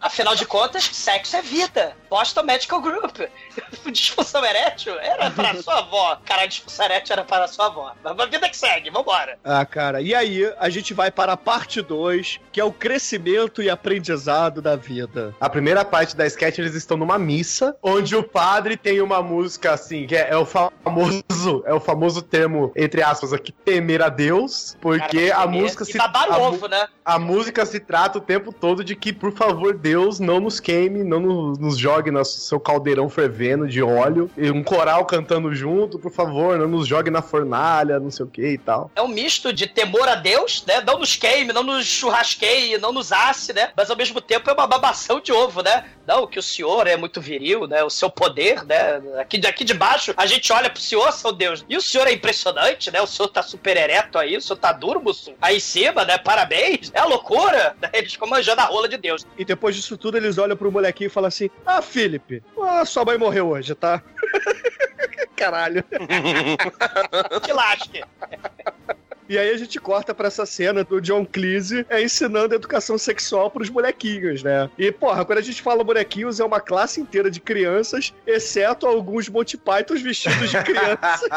Afinal 0.00 0.34
de 0.36 0.46
contas, 0.46 0.84
sexo 0.84 1.36
é 1.36 1.42
vida. 1.42 1.96
Boston 2.08 2.42
Medical 2.42 2.80
Group. 2.80 3.18
disfunção 3.90 4.44
erétil 4.44 4.98
era 4.98 5.30
para 5.30 5.54
sua 5.62 5.78
avó. 5.78 6.18
Cara, 6.24 6.42
a 6.42 6.46
disfunção 6.46 6.84
erétil 6.84 7.12
era 7.14 7.24
para 7.24 7.48
sua 7.48 7.66
avó. 7.66 7.92
Mas 8.02 8.18
a 8.18 8.26
vida 8.26 8.48
que 8.48 8.56
segue, 8.56 8.90
vambora. 8.90 9.38
Ah, 9.44 9.64
cara, 9.64 10.00
e 10.00 10.14
aí 10.14 10.52
a 10.58 10.68
gente 10.68 10.94
vai 10.94 11.10
para 11.10 11.32
a 11.32 11.36
parte 11.36 11.80
2, 11.80 12.40
que 12.52 12.60
é 12.60 12.64
o 12.64 12.72
crescimento 12.72 13.62
e 13.62 13.70
aprendizado 13.70 14.60
da 14.60 14.76
vida. 14.76 15.34
A 15.40 15.48
primeira 15.48 15.84
parte 15.84 16.16
da 16.16 16.26
sketch, 16.26 16.58
eles 16.58 16.74
estão 16.74 16.96
numa 16.96 17.18
missa, 17.18 17.76
onde 17.82 18.14
o 18.16 18.22
padre 18.22 18.76
tem 18.76 19.00
uma 19.00 19.22
música 19.22 19.72
assim, 19.72 20.06
que 20.06 20.16
é, 20.16 20.30
é 20.30 20.36
o 20.36 20.44
famoso, 20.44 21.62
é 21.66 21.72
o 21.72 21.80
famoso 21.80 22.22
termo, 22.22 22.72
entre 22.76 23.02
aspas, 23.02 23.32
aqui, 23.32 23.52
temer 23.52 24.02
a 24.02 24.08
Deus, 24.08 24.76
porque 24.80 25.28
Cara, 25.28 25.42
a 25.42 25.46
música 25.46 25.82
e 25.82 25.86
se. 25.86 25.98
babar 25.98 26.30
a, 26.30 26.38
ovo, 26.38 26.68
né? 26.68 26.88
a 27.04 27.18
música 27.18 27.64
se 27.64 27.80
trata 27.80 28.18
o 28.18 28.20
tempo 28.20 28.52
todo 28.52 28.84
de 28.84 28.94
que, 28.94 29.12
por 29.12 29.32
favor, 29.32 29.76
Deus 29.76 30.20
não 30.20 30.40
nos 30.40 30.60
queime, 30.60 31.02
não 31.04 31.20
nos, 31.20 31.58
nos 31.58 31.78
jogue 31.78 31.97
no 32.10 32.24
seu 32.24 32.60
caldeirão 32.60 33.08
fervendo 33.08 33.66
de 33.66 33.82
óleo, 33.82 34.30
e 34.36 34.50
um 34.50 34.62
coral 34.62 35.04
cantando 35.04 35.54
junto, 35.54 35.98
por 35.98 36.12
favor, 36.12 36.58
não 36.58 36.68
nos 36.68 36.86
jogue 36.86 37.10
na 37.10 37.22
fornalha, 37.22 37.98
não 37.98 38.10
sei 38.10 38.24
o 38.24 38.28
que 38.28 38.46
e 38.46 38.58
tal. 38.58 38.90
É 38.94 39.02
um 39.02 39.08
misto 39.08 39.52
de 39.52 39.66
temor 39.66 40.08
a 40.08 40.14
Deus, 40.14 40.64
né? 40.66 40.80
Não 40.80 40.98
nos 40.98 41.16
queime, 41.16 41.52
não 41.52 41.62
nos 41.62 41.86
churrasqueie, 41.86 42.78
não 42.78 42.92
nos 42.92 43.12
asse, 43.12 43.52
né? 43.52 43.70
Mas 43.76 43.90
ao 43.90 43.96
mesmo 43.96 44.20
tempo 44.20 44.48
é 44.48 44.52
uma 44.52 44.66
babação 44.66 45.20
de 45.20 45.32
ovo, 45.32 45.62
né? 45.62 45.84
Não, 46.06 46.26
que 46.26 46.38
o 46.38 46.42
senhor 46.42 46.86
é 46.86 46.96
muito 46.96 47.20
viril, 47.20 47.66
né? 47.66 47.84
O 47.84 47.90
seu 47.90 48.08
poder, 48.08 48.64
né? 48.64 49.00
Aqui, 49.20 49.40
aqui 49.46 49.62
de 49.62 49.74
baixo, 49.74 50.14
a 50.16 50.24
gente 50.24 50.50
olha 50.52 50.70
pro 50.70 50.80
senhor, 50.80 51.12
seu 51.12 51.32
Deus. 51.32 51.64
E 51.68 51.76
o 51.76 51.82
senhor 51.82 52.06
é 52.06 52.12
impressionante, 52.12 52.90
né? 52.90 53.00
O 53.02 53.06
senhor 53.06 53.28
tá 53.28 53.42
super 53.42 53.76
ereto 53.76 54.18
aí, 54.18 54.36
o 54.36 54.40
senhor 54.40 54.56
tá 54.56 54.72
duro, 54.72 55.02
moço. 55.02 55.34
Aí 55.40 55.56
em 55.56 55.60
cima, 55.60 56.04
né? 56.04 56.16
Parabéns. 56.16 56.90
É 56.94 57.00
a 57.00 57.04
loucura. 57.04 57.76
Né? 57.80 57.90
Eles 57.92 58.12
ficam 58.12 58.28
manjando 58.28 58.60
a 58.60 58.64
rola 58.64 58.88
de 58.88 58.96
Deus. 58.96 59.26
E 59.36 59.44
depois 59.44 59.76
disso 59.76 59.96
tudo, 59.96 60.16
eles 60.16 60.38
olham 60.38 60.56
pro 60.56 60.72
molequinho 60.72 61.08
e 61.08 61.10
falam 61.10 61.28
assim: 61.28 61.50
Ah, 61.66 61.82
Felipe, 61.88 62.42
ah, 62.60 62.84
sua 62.84 63.04
mãe 63.04 63.18
morreu 63.18 63.48
hoje, 63.48 63.74
tá? 63.74 64.02
Caralho. 65.36 65.84
Que 67.42 67.52
lasque. 67.52 68.02
E 69.28 69.36
aí 69.36 69.50
a 69.50 69.56
gente 69.58 69.78
corta 69.78 70.14
pra 70.14 70.28
essa 70.28 70.46
cena 70.46 70.82
do 70.82 71.02
John 71.02 71.24
Cleese 71.24 71.84
é, 71.90 72.02
ensinando 72.02 72.54
educação 72.54 72.96
sexual 72.96 73.50
pros 73.50 73.68
molequinhos, 73.68 74.42
né? 74.42 74.70
E, 74.78 74.90
porra, 74.90 75.22
quando 75.22 75.38
a 75.38 75.42
gente 75.42 75.60
fala 75.60 75.84
bonequinhos, 75.84 76.40
é 76.40 76.44
uma 76.44 76.60
classe 76.60 76.98
inteira 76.98 77.30
de 77.30 77.38
crianças, 77.38 78.14
exceto 78.26 78.86
alguns 78.86 79.28
Monty 79.28 79.58
Pythons 79.58 80.00
vestidos 80.00 80.50
de 80.50 80.62
criança. 80.62 81.28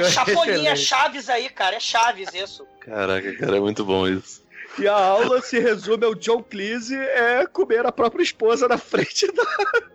Chapolin 0.10 0.66
é 0.66 0.72
Excelente. 0.72 0.78
Chaves 0.78 1.28
aí, 1.28 1.50
cara. 1.50 1.76
É 1.76 1.80
Chaves 1.80 2.32
isso. 2.32 2.66
Caraca, 2.80 3.36
cara, 3.36 3.58
é 3.58 3.60
muito 3.60 3.84
bom 3.84 4.08
isso. 4.08 4.42
E 4.78 4.86
a 4.86 4.94
aula 4.94 5.40
se 5.42 5.58
resume 5.58 6.04
ao 6.04 6.14
John 6.14 6.42
Cleese 6.42 6.96
é 6.96 7.46
comer 7.46 7.84
a 7.84 7.92
própria 7.92 8.22
esposa 8.22 8.68
na 8.68 8.78
frente 8.78 9.26
da, 9.32 9.44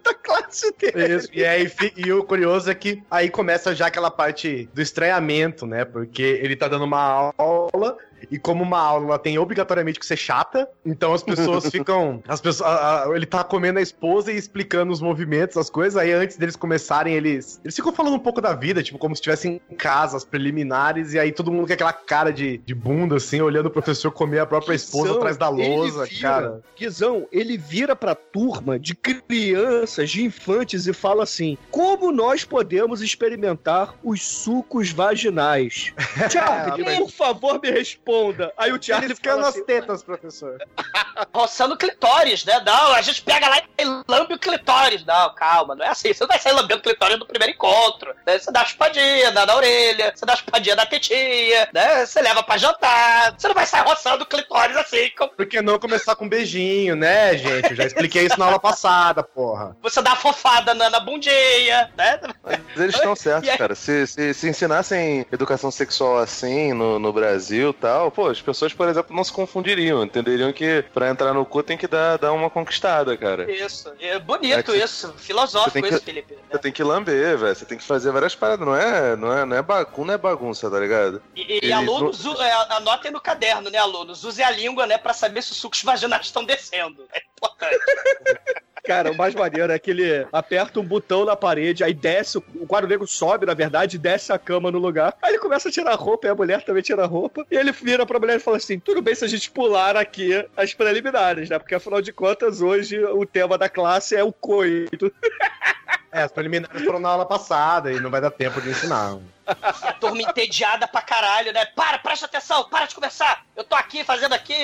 da 0.03 0.13
classe 0.13 0.71
dele. 0.77 1.15
Isso, 1.15 1.29
e, 1.33 1.45
aí, 1.45 1.71
e 1.95 2.11
o 2.11 2.23
curioso 2.23 2.69
é 2.69 2.75
que 2.75 3.01
aí 3.09 3.29
começa 3.29 3.73
já 3.73 3.87
aquela 3.87 4.11
parte 4.11 4.69
do 4.73 4.81
estranhamento, 4.81 5.65
né? 5.65 5.85
Porque 5.85 6.21
ele 6.21 6.55
tá 6.55 6.67
dando 6.67 6.85
uma 6.85 7.33
aula. 7.37 7.97
E 8.31 8.37
como 8.39 8.63
uma 8.63 8.79
aula 8.79 9.05
ela 9.05 9.19
tem 9.19 9.37
obrigatoriamente 9.37 9.99
que 9.99 10.05
ser 10.05 10.17
chata, 10.17 10.67
então 10.85 11.13
as 11.13 11.23
pessoas 11.23 11.65
ficam. 11.69 12.21
As 12.27 12.41
pessoas, 12.41 12.69
a- 12.69 13.03
a- 13.05 13.15
ele 13.15 13.25
tá 13.25 13.43
comendo 13.43 13.79
a 13.79 13.81
esposa 13.81 14.31
e 14.31 14.37
explicando 14.37 14.91
os 14.91 15.01
movimentos, 15.01 15.57
as 15.57 15.69
coisas. 15.69 15.97
Aí 15.97 16.11
antes 16.11 16.37
deles 16.37 16.55
começarem, 16.55 17.13
eles. 17.13 17.59
Eles 17.63 17.75
ficam 17.75 17.93
falando 17.93 18.15
um 18.15 18.19
pouco 18.19 18.41
da 18.41 18.53
vida, 18.53 18.81
tipo, 18.83 18.97
como 18.97 19.15
se 19.15 19.19
estivessem 19.19 19.61
em 19.69 19.75
casa, 19.75 20.17
as 20.17 20.23
preliminares. 20.25 21.13
E 21.13 21.19
aí 21.19 21.31
todo 21.31 21.51
mundo 21.51 21.67
com 21.67 21.73
aquela 21.73 21.93
cara 21.93 22.31
de, 22.31 22.57
de 22.59 22.73
bunda, 22.75 23.15
assim, 23.17 23.41
olhando 23.41 23.67
o 23.67 23.71
professor 23.71 24.11
comer 24.11 24.39
a 24.39 24.45
própria 24.45 24.75
esposa 24.75 25.03
Guizão, 25.05 25.17
atrás 25.17 25.37
da 25.37 25.49
lousa, 25.49 26.05
vira- 26.05 26.21
cara. 26.21 26.61
Guizão, 26.77 27.27
ele 27.31 27.57
vira 27.57 27.95
pra 27.95 28.15
turma 28.15 28.77
de 28.79 28.95
crianças, 28.95 30.09
de 30.09 30.23
infantes 30.23 30.87
e 30.87 30.93
fala 30.93 31.23
assim: 31.23 31.57
como 31.71 32.11
nós 32.11 32.43
podemos 32.43 33.01
experimentar 33.01 33.95
os 34.03 34.21
sucos 34.23 34.91
vaginais? 34.91 35.93
Charlie, 36.31 36.83
por 36.97 37.11
favor, 37.11 37.59
me 37.61 37.69
responda. 37.71 38.14
Aí 38.57 38.71
o 38.71 38.81
Charlie 38.81 39.07
Ele 39.07 39.15
fica 39.15 39.31
fala 39.31 39.41
nas 39.43 39.55
assim, 39.55 39.65
tetas, 39.65 40.03
professor. 40.03 40.57
Roçando 41.33 41.77
clitóris, 41.77 42.45
né? 42.45 42.61
Não, 42.65 42.93
a 42.93 43.01
gente 43.01 43.21
pega 43.21 43.47
lá 43.47 43.61
e 43.77 43.83
lambe 44.07 44.33
o 44.33 44.39
clitóris. 44.39 45.05
Não, 45.05 45.33
calma, 45.35 45.75
não 45.75 45.85
é 45.85 45.89
assim. 45.89 46.13
Você 46.13 46.23
não 46.23 46.27
vai 46.27 46.39
sair 46.39 46.53
lambendo 46.53 46.79
o 46.79 46.83
clitóris 46.83 47.17
no 47.19 47.25
primeiro 47.25 47.53
encontro. 47.53 48.13
Né? 48.25 48.37
Você 48.39 48.51
dá 48.51 48.63
espadinha 48.63 49.31
dá 49.31 49.45
na 49.45 49.55
orelha, 49.55 50.13
você 50.15 50.25
dá 50.25 50.33
espadinha 50.33 50.75
na 50.75 50.85
tetinha, 50.85 51.69
né? 51.73 52.05
Você 52.05 52.21
leva 52.21 52.43
pra 52.43 52.57
jantar. 52.57 53.33
Você 53.37 53.47
não 53.47 53.55
vai 53.55 53.65
sair 53.65 53.83
roçando 53.83 54.23
o 54.23 54.27
clitóris 54.27 54.75
assim. 54.77 55.09
Como... 55.17 55.31
Por 55.31 55.45
que 55.45 55.61
não 55.61 55.79
começar 55.79 56.15
com 56.15 56.25
um 56.25 56.29
beijinho, 56.29 56.95
né, 56.95 57.37
gente? 57.37 57.71
Eu 57.71 57.75
já 57.75 57.85
expliquei 57.85 58.25
isso 58.25 58.39
na 58.39 58.45
aula 58.45 58.59
passada, 58.59 59.23
porra. 59.23 59.75
Você 59.81 60.01
dá 60.01 60.11
uma 60.11 60.15
fofada 60.15 60.73
na, 60.73 60.89
na 60.89 60.99
bundinha, 60.99 61.91
né? 61.97 62.19
Mas 62.43 62.59
eles 62.77 62.95
estão 62.95 63.15
certos, 63.15 63.47
aí- 63.49 63.57
cara. 63.57 63.75
Se, 63.75 64.07
se, 64.07 64.33
se 64.33 64.49
ensinassem 64.49 65.25
educação 65.31 65.69
sexual 65.71 66.17
assim 66.17 66.73
no, 66.73 66.97
no 66.99 67.11
Brasil 67.11 67.69
e 67.71 67.73
tal, 67.73 68.04
pô, 68.11 68.27
as 68.27 68.41
pessoas, 68.41 68.73
por 68.73 68.87
exemplo, 68.87 69.15
não 69.15 69.23
se 69.23 69.31
confundiriam. 69.31 70.03
Entenderiam 70.03 70.51
que 70.53 70.83
pra 70.93 71.09
entrar 71.09 71.33
no 71.33 71.45
cu 71.45 71.61
tem 71.63 71.77
que 71.77 71.87
dar, 71.87 72.17
dar 72.17 72.31
uma 72.33 72.49
conquistada, 72.49 73.15
cara. 73.17 73.51
Isso. 73.51 73.91
É 73.99 74.17
bonito 74.19 74.57
É 74.57 74.63
que 74.63 74.71
você- 74.71 74.83
isso. 74.83 75.13
Filosófico 75.17 75.87
que- 75.87 75.93
isso, 75.93 76.03
Felipe. 76.03 76.37
Você 76.51 76.59
tem 76.59 76.71
que 76.71 76.83
lamber, 76.83 77.37
velho. 77.37 77.55
Você 77.55 77.65
tem 77.65 77.77
que 77.77 77.83
fazer 77.83 78.11
várias 78.11 78.35
paradas. 78.35 78.65
Não 78.65 78.75
é, 78.75 79.15
não 79.15 79.31
é, 79.37 79.45
não 79.45 79.55
é, 79.57 79.61
bagun 79.61 80.05
não 80.05 80.13
é 80.13 80.17
bagunça, 80.17 80.69
tá 80.69 80.79
ligado? 80.79 81.21
E, 81.35 81.59
e 81.65 81.67
E- 81.69 81.73
alunos, 81.73 82.25
u- 82.25 82.41
é, 82.41 82.51
anotem 82.75 83.11
no 83.11 83.19
caderno, 83.21 83.69
né, 83.69 83.77
alunos? 83.77 84.23
Use 84.23 84.41
a 84.43 84.49
língua, 84.51 84.85
né, 84.85 84.97
pra 84.97 85.13
saber 85.13 85.41
se 85.41 85.51
os 85.51 85.57
sucos 85.57 85.81
vaginais 85.83 86.25
estão 86.27 86.43
descendo. 86.43 87.05
É 87.13 87.21
importante. 87.37 87.75
Cara, 88.85 89.11
o 89.11 89.17
mais 89.17 89.33
maneiro 89.33 89.71
é 89.71 89.79
que 89.79 89.91
ele 89.91 90.27
aperta 90.31 90.79
um 90.79 90.83
botão 90.83 91.25
na 91.25 91.35
parede, 91.35 91.83
aí 91.83 91.93
desce, 91.93 92.37
o 92.37 92.67
quadro 92.67 92.89
negro 92.89 93.07
sobe, 93.07 93.45
na 93.45 93.53
verdade, 93.53 93.97
desce 93.97 94.31
a 94.31 94.37
cama 94.37 94.71
no 94.71 94.77
lugar. 94.77 95.15
Aí 95.21 95.31
ele 95.31 95.39
começa 95.39 95.69
a 95.69 95.71
tirar 95.71 95.91
a 95.91 95.95
roupa, 95.95 96.27
e 96.27 96.29
a 96.29 96.35
mulher 96.35 96.63
também 96.63 96.83
tira 96.83 97.03
a 97.03 97.07
roupa. 97.07 97.45
E 97.49 97.55
ele 97.55 97.71
vira 97.71 98.05
pra 98.05 98.19
mulher 98.19 98.37
e 98.37 98.39
fala 98.39 98.57
assim: 98.57 98.79
tudo 98.79 99.01
bem 99.01 99.15
se 99.15 99.25
a 99.25 99.27
gente 99.27 99.49
pular 99.49 99.97
aqui 99.97 100.45
as 100.55 100.73
preliminares, 100.73 101.49
né? 101.49 101.57
Porque 101.57 101.75
afinal 101.75 102.01
de 102.01 102.13
contas, 102.13 102.61
hoje 102.61 103.03
o 103.03 103.25
tema 103.25 103.57
da 103.57 103.67
classe 103.67 104.15
é 104.15 104.23
o 104.23 104.31
coito. 104.31 105.11
É, 106.11 106.21
as 106.21 106.31
preliminares 106.31 106.81
foram 106.81 106.97
na 106.97 107.09
aula 107.09 107.25
passada 107.25 107.91
e 107.91 107.99
não 107.99 108.09
vai 108.09 108.21
dar 108.21 108.31
tempo 108.31 108.61
de 108.61 108.69
ensinar. 108.69 109.17
E 109.47 109.87
a 109.87 109.93
turma 109.93 110.21
entediada 110.21 110.87
pra 110.87 111.01
caralho, 111.01 111.53
né? 111.53 111.65
Para, 111.65 111.99
presta 111.99 112.25
atenção, 112.25 112.67
para 112.69 112.85
de 112.85 112.95
conversar. 112.95 113.45
Eu 113.55 113.63
tô 113.63 113.75
aqui 113.75 114.03
fazendo 114.03 114.33
aqui, 114.33 114.55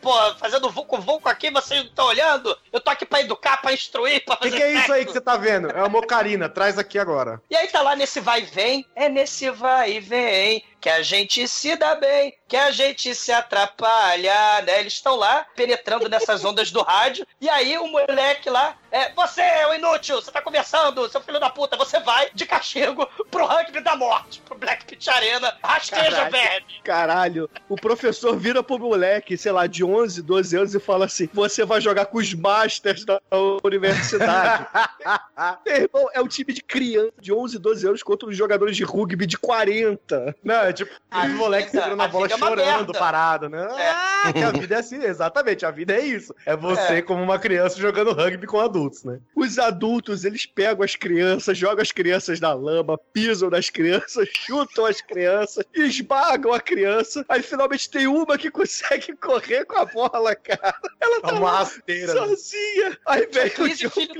pô, 0.00 0.12
fazendo 0.36 0.70
vulco 0.70 1.00
vulco 1.00 1.28
aqui, 1.28 1.50
vocês 1.50 1.80
não 1.80 1.88
estão 1.88 2.06
olhando. 2.06 2.56
Eu 2.72 2.80
tô 2.80 2.90
aqui 2.90 3.04
pra 3.04 3.20
educar, 3.20 3.56
pra 3.58 3.72
instruir, 3.72 4.24
pra 4.24 4.34
O 4.34 4.38
que, 4.38 4.50
fazer 4.50 4.56
que 4.56 4.62
é 4.62 4.72
isso 4.74 4.92
aí 4.92 5.04
que 5.04 5.12
você 5.12 5.20
tá 5.20 5.36
vendo? 5.36 5.70
É 5.70 5.78
uma 5.78 5.88
mocarina, 5.88 6.48
traz 6.48 6.78
aqui 6.78 6.98
agora. 6.98 7.40
E 7.50 7.56
aí 7.56 7.68
tá 7.68 7.82
lá 7.82 7.96
nesse 7.96 8.20
vai 8.20 8.42
e 8.42 8.44
vem, 8.44 8.86
é 8.94 9.08
nesse 9.08 9.50
vai 9.50 9.92
e 9.92 10.00
vem 10.00 10.64
que 10.80 10.88
a 10.88 11.02
gente 11.02 11.46
se 11.48 11.76
dá 11.76 11.94
bem, 11.94 12.34
que 12.46 12.56
a 12.56 12.70
gente 12.70 13.14
se 13.14 13.32
atrapalha, 13.32 14.62
né? 14.62 14.80
Eles 14.80 14.94
estão 14.94 15.16
lá 15.16 15.46
penetrando 15.54 16.08
nessas 16.08 16.44
ondas 16.44 16.70
do 16.70 16.82
rádio, 16.82 17.26
e 17.40 17.48
aí 17.48 17.76
o 17.78 17.86
moleque 17.88 18.48
lá, 18.48 18.76
é, 18.90 19.12
você 19.12 19.40
é 19.40 19.68
o 19.68 19.74
inútil, 19.74 20.16
você 20.16 20.30
tá 20.30 20.40
conversando, 20.40 21.08
seu 21.08 21.20
filho 21.20 21.40
da 21.40 21.50
puta, 21.50 21.76
você 21.76 22.00
vai 22.00 22.30
de 22.32 22.46
castigo 22.46 23.08
pro 23.30 23.46
rugby 23.46 23.80
da 23.80 23.96
morte, 23.96 24.40
pro 24.42 24.56
Black 24.56 24.84
Pit 24.84 25.08
Arena, 25.10 25.56
rasteja, 25.62 26.10
Caralho. 26.10 26.30
verme. 26.30 26.66
Caralho, 26.84 27.50
o 27.68 27.76
professor 27.76 28.36
vira 28.36 28.62
pro 28.62 28.78
moleque, 28.78 29.36
sei 29.36 29.52
lá, 29.52 29.66
de 29.66 29.84
11, 29.84 30.22
12 30.22 30.56
anos 30.56 30.74
e 30.74 30.80
fala 30.80 31.06
assim: 31.06 31.28
Você 31.32 31.64
vai 31.64 31.80
jogar 31.80 32.06
com 32.06 32.18
os 32.18 32.32
Masters 32.34 33.04
da 33.04 33.20
universidade. 33.62 34.66
Meu 35.66 35.76
irmão, 35.76 36.08
é 36.14 36.20
um 36.20 36.28
time 36.28 36.52
de 36.52 36.62
criança 36.62 37.12
de 37.20 37.32
11, 37.32 37.58
12 37.58 37.86
anos 37.86 38.02
contra 38.02 38.28
os 38.28 38.36
jogadores 38.36 38.76
de 38.76 38.84
rugby 38.84 39.26
de 39.26 39.36
40. 39.38 40.36
Não, 40.42 40.67
é 40.68 40.72
tipo, 40.72 40.90
os 41.12 41.30
moleques 41.34 41.70
segurando 41.70 42.00
a 42.00 42.04
a 42.04 42.08
bola 42.08 42.26
é 42.26 42.28
chorando, 42.30 42.92
parado, 42.92 43.48
né? 43.48 43.66
É. 43.78 43.90
Ah, 44.24 44.32
que 44.32 44.42
a 44.42 44.50
vida 44.50 44.74
é 44.74 44.78
assim, 44.78 45.02
exatamente, 45.02 45.64
a 45.64 45.70
vida 45.70 45.94
é 45.94 46.00
isso. 46.00 46.34
É 46.46 46.56
você 46.56 46.94
É. 46.94 47.02
como 47.02 47.22
uma 47.22 47.38
criança 47.38 47.78
jogando 47.78 48.12
rugby 48.12 48.46
com 48.46 48.60
adultos, 48.60 49.04
né? 49.04 49.20
Os 49.34 49.58
adultos, 49.58 50.24
eles 50.24 50.44
pegam 50.46 50.84
as 50.84 50.96
crianças, 50.96 51.56
jogam 51.56 51.82
as 51.82 51.92
crianças 51.92 52.40
na 52.40 52.52
lama, 52.52 52.98
pisam 53.12 53.50
nas 53.50 53.70
crianças, 53.70 54.28
chutam 54.46 54.86
as 54.86 55.00
crianças, 55.00 55.64
esmagam 55.74 56.52
a 56.52 56.60
criança. 56.60 57.24
Aí 57.28 57.42
finalmente 57.42 57.88
tem 57.90 58.06
uma 58.06 58.36
que 58.36 58.50
consegue 58.50 59.14
correr 59.20 59.64
com 59.64 59.78
a 59.78 59.84
bola, 59.84 60.34
cara. 60.34 60.74
Ela 61.00 61.20
tá 61.20 61.32
Uma 61.34 61.50
rasteira. 61.58 62.12
né? 62.14 62.20
sozinha. 62.26 62.98
Aí 63.06 63.26
vem 63.30 63.46
o 63.46 63.74
John 63.74 63.90
Cleese, 63.90 63.90
filho 63.90 64.14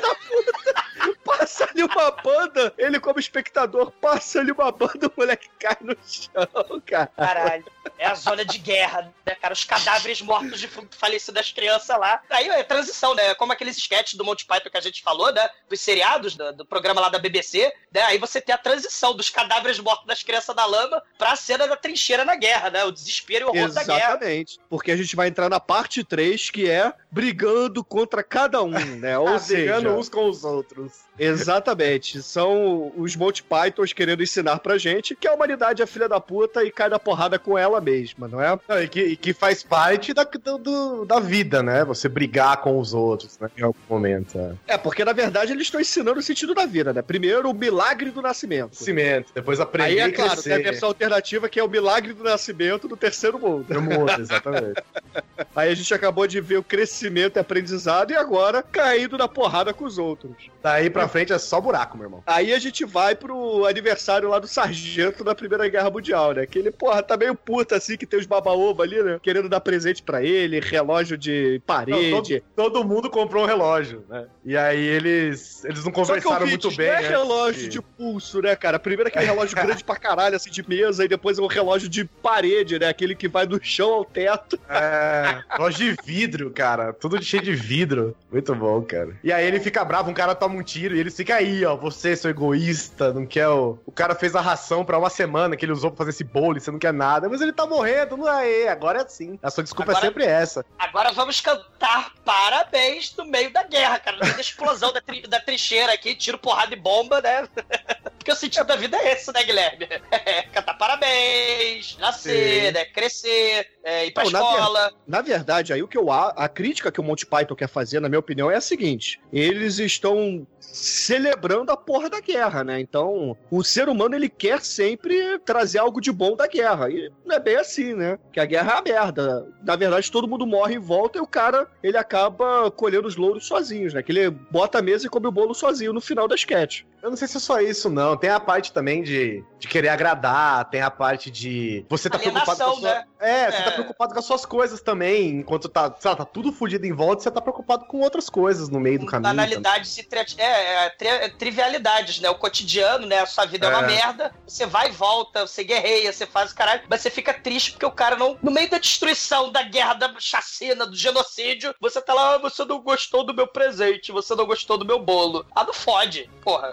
da 0.00 0.14
puta. 0.14 1.19
Passa 1.38 1.64
ali 1.70 1.82
uma 1.82 2.10
banda, 2.10 2.74
ele 2.76 2.98
como 2.98 3.20
espectador, 3.20 3.90
passa 3.92 4.40
ali 4.40 4.50
uma 4.50 4.72
banda, 4.72 5.06
o 5.06 5.12
moleque 5.16 5.48
cai 5.58 5.76
no 5.80 5.96
chão, 6.04 6.82
cara. 6.84 7.10
Caralho, 7.16 7.64
é 7.98 8.06
a 8.06 8.14
zona 8.14 8.44
de 8.44 8.58
guerra, 8.58 9.12
né, 9.24 9.34
cara? 9.34 9.54
Os 9.54 9.64
cadáveres 9.64 10.20
mortos 10.20 10.58
de 10.58 10.68
falecidas 10.90 11.34
das 11.34 11.52
crianças 11.52 11.98
lá. 11.98 12.20
Aí 12.28 12.48
é 12.48 12.62
transição, 12.62 13.14
né? 13.14 13.34
Como 13.34 13.52
aqueles 13.52 13.76
sketches 13.76 14.14
do 14.14 14.24
Monty 14.24 14.44
Python 14.44 14.70
que 14.70 14.76
a 14.76 14.80
gente 14.80 15.02
falou, 15.02 15.32
né? 15.32 15.48
Dos 15.68 15.80
seriados, 15.80 16.34
do, 16.34 16.52
do 16.52 16.64
programa 16.66 17.00
lá 17.00 17.08
da 17.08 17.18
BBC, 17.18 17.72
né? 17.92 18.02
Aí 18.02 18.18
você 18.18 18.40
tem 18.40 18.54
a 18.54 18.58
transição 18.58 19.14
dos 19.14 19.28
cadáveres 19.28 19.78
mortos 19.78 20.06
das 20.06 20.22
crianças 20.22 20.54
na 20.56 20.64
lama 20.64 21.02
pra 21.16 21.36
cena 21.36 21.68
da 21.68 21.76
trincheira 21.76 22.24
na 22.24 22.34
guerra, 22.34 22.70
né? 22.70 22.84
O 22.84 22.90
desespero 22.90 23.46
e 23.46 23.46
o 23.46 23.48
horror 23.50 23.72
da 23.72 23.84
guerra. 23.84 24.10
Exatamente. 24.10 24.58
Porque 24.68 24.90
a 24.90 24.96
gente 24.96 25.14
vai 25.14 25.28
entrar 25.28 25.48
na 25.48 25.60
parte 25.60 26.02
3, 26.02 26.50
que 26.50 26.68
é 26.68 26.92
brigando 27.10 27.82
contra 27.82 28.22
cada 28.22 28.62
um, 28.62 28.70
né? 28.70 29.18
Ou 29.18 29.38
seja, 29.40 29.74
Brigando 29.78 29.98
uns 29.98 30.08
com 30.08 30.28
os 30.28 30.44
outros. 30.44 31.00
Exatamente. 31.18 32.22
São 32.22 32.92
os 32.96 33.14
Monty 33.16 33.42
Pythons 33.42 33.92
querendo 33.92 34.22
ensinar 34.22 34.58
pra 34.60 34.78
gente 34.78 35.14
que 35.14 35.26
a 35.28 35.34
humanidade 35.34 35.82
é 35.82 35.86
filha 35.86 36.08
da 36.08 36.20
puta 36.20 36.64
e 36.64 36.70
cai 36.70 36.88
na 36.88 36.98
porrada 36.98 37.38
com 37.38 37.58
ela 37.58 37.80
mesma, 37.80 38.26
não 38.28 38.40
é? 38.40 38.58
Não, 38.68 38.82
e, 38.82 38.88
que, 38.88 39.00
e 39.00 39.16
que 39.16 39.32
faz 39.32 39.62
parte 39.62 40.14
da, 40.14 40.24
do- 40.24 40.58
do- 40.58 41.04
da 41.04 41.20
vida, 41.20 41.62
né? 41.62 41.84
Você 41.84 42.08
brigar 42.08 42.58
com 42.58 42.78
os 42.78 42.94
outros, 42.94 43.38
né? 43.38 43.50
Em 43.58 43.62
algum 43.62 43.78
momento. 43.88 44.38
É. 44.66 44.74
É, 44.74 44.78
porque 44.78 45.04
na 45.04 45.12
verdade 45.12 45.52
eles 45.52 45.64
estão 45.66 45.80
ensinando 45.80 46.20
o 46.20 46.22
sentido 46.22 46.54
da 46.54 46.64
vida, 46.64 46.92
né? 46.92 47.02
Primeiro, 47.02 47.50
o 47.50 47.54
milagre 47.54 48.10
do 48.10 48.22
nascimento. 48.22 48.74
Cimento, 48.76 49.32
depois 49.34 49.60
aprender 49.60 49.90
Aí 49.90 49.98
é 49.98 50.10
claro, 50.12 50.42
tem 50.42 50.52
a 50.54 50.58
versão 50.58 50.88
alternativa 50.88 51.48
que 51.48 51.58
é 51.60 51.64
o 51.64 51.68
milagre 51.68 52.12
do 52.12 52.22
nascimento 52.24 52.88
do 52.88 52.96
terceiro 52.96 53.38
mundo. 53.38 53.66
No 53.68 53.82
mundo, 53.82 54.12
exatamente. 54.18 54.82
Aí 55.54 55.70
a 55.70 55.74
gente 55.74 55.92
acabou 55.92 56.26
de 56.26 56.40
ver 56.40 56.56
o 56.58 56.62
crescimento 56.62 56.99
e 57.36 57.40
aprendizado 57.40 58.10
e 58.10 58.16
agora 58.16 58.62
caindo 58.62 59.16
na 59.16 59.28
porrada 59.28 59.72
com 59.72 59.84
os 59.84 59.98
outros. 59.98 60.32
Daí 60.62 60.90
pra 60.90 61.08
frente 61.08 61.32
é 61.32 61.38
só 61.38 61.60
buraco, 61.60 61.96
meu 61.96 62.06
irmão. 62.06 62.22
Aí 62.26 62.52
a 62.52 62.58
gente 62.58 62.84
vai 62.84 63.14
pro 63.14 63.66
aniversário 63.66 64.28
lá 64.28 64.38
do 64.38 64.46
sargento 64.46 65.24
da 65.24 65.34
Primeira 65.34 65.68
Guerra 65.68 65.90
Mundial, 65.90 66.32
né? 66.32 66.46
Que 66.46 66.58
ele, 66.58 66.70
porra, 66.70 67.02
tá 67.02 67.16
meio 67.16 67.34
puto 67.34 67.74
assim, 67.74 67.96
que 67.96 68.06
tem 68.06 68.18
os 68.20 68.26
baba-ovo 68.26 68.82
ali, 68.82 69.02
né? 69.02 69.18
Querendo 69.22 69.48
dar 69.48 69.60
presente 69.60 70.02
pra 70.02 70.22
ele, 70.22 70.60
relógio 70.60 71.16
de 71.16 71.60
parede. 71.66 72.10
Não, 72.10 72.22
todo, 72.22 72.42
todo 72.56 72.84
mundo 72.84 73.10
comprou 73.10 73.44
um 73.44 73.46
relógio, 73.46 74.04
né? 74.08 74.26
E 74.44 74.56
aí 74.56 74.80
eles, 74.80 75.64
eles 75.64 75.84
não 75.84 75.92
conversaram 75.92 76.46
muito 76.46 76.70
bem. 76.76 76.88
não 76.88 76.94
é 76.94 77.02
né? 77.02 77.08
relógio 77.08 77.64
E- 77.66 77.68
de 77.68 77.80
pulso, 77.82 78.40
né, 78.42 78.54
cara? 78.56 78.78
Primeiro 78.78 79.08
aquele 79.08 79.24
relógio 79.26 79.56
grande 79.56 79.82
pra 79.84 79.96
caralho, 79.96 80.36
assim, 80.36 80.50
de 80.50 80.66
mesa, 80.68 81.04
e 81.04 81.08
depois 81.08 81.38
é 81.38 81.42
um 81.42 81.46
relógio 81.46 81.88
de 81.88 82.04
parede, 82.04 82.78
né? 82.78 82.88
Aquele 82.88 83.14
que 83.14 83.28
vai 83.28 83.46
do 83.46 83.58
chão 83.62 83.92
ao 83.94 84.04
teto. 84.04 84.58
É, 84.68 85.42
relógio 85.50 85.94
de 85.94 86.02
vidro, 86.04 86.50
cara. 86.50 86.89
Tudo 86.92 87.22
cheio 87.22 87.42
de 87.42 87.54
vidro. 87.54 88.16
Muito 88.30 88.54
bom, 88.54 88.82
cara. 88.82 89.16
E 89.22 89.32
aí 89.32 89.46
ele 89.46 89.60
fica 89.60 89.84
bravo, 89.84 90.10
um 90.10 90.14
cara 90.14 90.34
toma 90.34 90.54
um 90.56 90.62
tiro 90.62 90.94
e 90.94 91.00
ele 91.00 91.10
fica 91.10 91.36
aí, 91.36 91.64
ó. 91.64 91.76
Você, 91.76 92.16
seu 92.16 92.30
egoísta, 92.30 93.12
não 93.12 93.26
quer 93.26 93.48
o. 93.48 93.78
O 93.86 93.92
cara 93.92 94.14
fez 94.14 94.34
a 94.34 94.40
ração 94.40 94.84
pra 94.84 94.98
uma 94.98 95.10
semana 95.10 95.56
que 95.56 95.64
ele 95.64 95.72
usou 95.72 95.90
pra 95.90 95.98
fazer 95.98 96.10
esse 96.10 96.24
bolo 96.24 96.56
e 96.56 96.60
você 96.60 96.70
não 96.70 96.78
quer 96.78 96.92
nada. 96.92 97.28
Mas 97.28 97.40
ele 97.40 97.52
tá 97.52 97.66
morrendo, 97.66 98.16
não 98.16 98.28
é? 98.28 98.68
Agora 98.68 99.00
é 99.00 99.02
assim. 99.04 99.38
A 99.42 99.50
sua 99.50 99.62
desculpa 99.62 99.92
Agora- 99.92 100.04
é 100.06 100.08
sempre 100.08 100.24
essa. 100.24 100.64
Agora 100.78 101.12
vamos 101.12 101.40
cantar 101.40 102.12
parabéns 102.24 103.14
no 103.16 103.24
meio 103.24 103.52
da 103.52 103.62
guerra, 103.62 103.98
cara. 103.98 104.16
No 104.16 104.22
meio 104.24 104.34
da 104.34 104.40
explosão 104.40 104.92
da, 104.92 105.00
tri- 105.00 105.26
da 105.26 105.40
trincheira 105.40 105.92
aqui, 105.92 106.14
tiro, 106.14 106.38
porrada 106.38 106.72
e 106.74 106.76
bomba, 106.76 107.20
né? 107.20 107.46
Porque 108.18 108.32
o 108.32 108.36
sentido 108.36 108.66
da 108.66 108.76
vida 108.76 108.98
é 108.98 109.12
esse, 109.12 109.32
né, 109.32 109.42
Guilherme? 109.42 109.88
É 110.10 110.42
cantar 110.42 110.74
parabéns, 110.74 111.96
nascer, 111.98 112.66
Sim. 112.66 112.72
né? 112.72 112.84
Crescer, 112.84 113.66
é, 113.82 114.06
ir 114.06 114.10
pra 114.12 114.24
Não, 114.24 114.30
na 114.30 114.38
escola. 114.40 114.88
ver- 114.88 114.94
Na 115.06 115.20
verdade, 115.22 115.72
aí 115.72 115.82
o 115.82 115.88
que 115.88 115.96
eu 115.98 116.10
a, 116.10 116.28
a 116.30 116.48
crítica 116.48 116.92
que 116.92 117.00
o 117.00 117.04
Monty 117.04 117.26
Python 117.26 117.54
quer 117.54 117.68
fazer, 117.68 118.00
na 118.00 118.08
minha 118.08 118.18
opinião, 118.18 118.50
é 118.50 118.56
a 118.56 118.60
seguinte: 118.60 119.20
eles 119.32 119.78
estão 119.78 120.46
celebrando 120.60 121.72
a 121.72 121.76
porra 121.76 122.08
da 122.08 122.20
guerra, 122.20 122.62
né? 122.64 122.80
Então, 122.80 123.36
o 123.50 123.62
ser 123.64 123.88
humano 123.88 124.14
ele 124.14 124.28
quer 124.28 124.60
sempre 124.62 125.38
trazer 125.40 125.78
algo 125.78 126.00
de 126.00 126.12
bom 126.12 126.36
da 126.36 126.46
guerra. 126.46 126.90
E 126.90 127.10
não 127.24 127.34
é 127.36 127.40
bem 127.40 127.56
assim, 127.56 127.94
né? 127.94 128.18
Que 128.32 128.38
a 128.40 128.44
guerra 128.44 128.74
é 128.74 128.78
a 128.78 128.82
merda. 128.82 129.46
Na 129.62 129.76
verdade, 129.76 130.10
todo 130.10 130.28
mundo 130.28 130.46
morre 130.46 130.74
em 130.74 130.78
volta 130.78 131.18
e 131.18 131.20
o 131.20 131.26
cara 131.26 131.66
ele 131.82 131.96
acaba 131.96 132.70
colhendo 132.70 133.08
os 133.08 133.16
louros 133.16 133.46
sozinhos, 133.46 133.94
né? 133.94 134.02
Que 134.02 134.12
ele 134.12 134.30
bota 134.30 134.78
a 134.78 134.82
mesa 134.82 135.06
e 135.06 135.10
come 135.10 135.26
o 135.26 135.32
bolo 135.32 135.54
sozinho 135.54 135.92
no 135.92 136.00
final 136.00 136.28
da 136.28 136.34
sketch. 136.36 136.82
Eu 137.02 137.10
não 137.10 137.16
sei 137.16 137.26
se 137.26 137.36
é 137.38 137.40
só 137.40 137.60
isso, 137.60 137.88
não. 137.88 138.16
Tem 138.16 138.28
a 138.30 138.38
parte 138.38 138.72
também 138.72 139.02
de, 139.02 139.42
de 139.58 139.66
querer 139.68 139.88
agradar, 139.88 140.68
tem 140.68 140.82
a 140.82 140.90
parte 140.90 141.30
de. 141.30 141.84
Você 141.88 142.10
tá 142.10 142.18
preocupado 142.18 142.44
com 142.44 142.62
a 142.62 142.66
Alienação, 142.66 142.80
sua... 142.80 142.94
né? 142.94 143.04
É, 143.18 143.50
você 143.50 143.56
É. 143.58 143.62
tá 143.62 143.70
preocupado 143.72 144.12
com 144.12 144.18
as 144.18 144.24
suas 144.26 144.44
coisas 144.46 144.80
também. 144.82 145.28
Enquanto 145.38 145.68
tá, 145.68 145.94
sei 145.98 146.10
lá, 146.10 146.16
tá 146.16 146.24
tudo 146.24 146.52
fudido 146.52 146.86
em 146.86 146.92
volta, 146.92 147.22
você 147.22 147.30
tá 147.30 147.40
preocupado 147.40 147.86
com 147.86 148.00
outras 148.00 148.28
coisas 148.28 148.68
no 148.68 148.78
meio 148.78 148.98
do 148.98 149.06
caminho. 149.06 149.30
Banalidades 149.34 149.96
e 149.98 150.02
tri- 150.02 150.26
é, 150.38 150.84
é, 150.86 150.90
tri- 150.90 151.30
trivialidades, 151.38 152.20
né? 152.20 152.28
O 152.30 152.34
cotidiano, 152.34 153.06
né? 153.06 153.20
A 153.20 153.26
sua 153.26 153.46
vida 153.46 153.66
é. 153.66 153.70
uma 153.70 153.82
É. 153.82 153.86
merda. 153.86 154.34
Você 154.46 154.66
vai 154.66 154.88
e 154.88 154.92
volta, 154.92 155.46
você 155.46 155.64
guerreia, 155.64 156.12
você 156.12 156.26
faz 156.26 156.52
o 156.52 156.54
caralho, 156.54 156.82
mas 156.88 157.00
você 157.00 157.10
fica 157.10 157.32
triste 157.32 157.72
porque 157.72 157.86
o 157.86 157.90
cara 157.92 158.16
não. 158.16 158.38
No 158.42 158.50
meio 158.50 158.68
da 158.70 158.78
destruição, 158.78 159.50
da 159.50 159.62
guerra, 159.62 159.94
da 159.94 160.14
chacina, 160.18 160.86
do 160.86 160.94
genocídio, 160.96 161.74
você 161.80 162.00
tá 162.00 162.12
lá, 162.14 162.34
ah, 162.34 162.38
você 162.38 162.64
não 162.64 162.80
gostou 162.80 163.24
do 163.24 163.34
meu 163.34 163.46
presente, 163.46 164.12
você 164.12 164.34
não 164.34 164.46
gostou 164.46 164.76
do 164.76 164.84
meu 164.84 164.98
bolo. 164.98 165.46
Ah, 165.54 165.64
não 165.64 165.72
fode, 165.72 166.28
porra. 166.42 166.72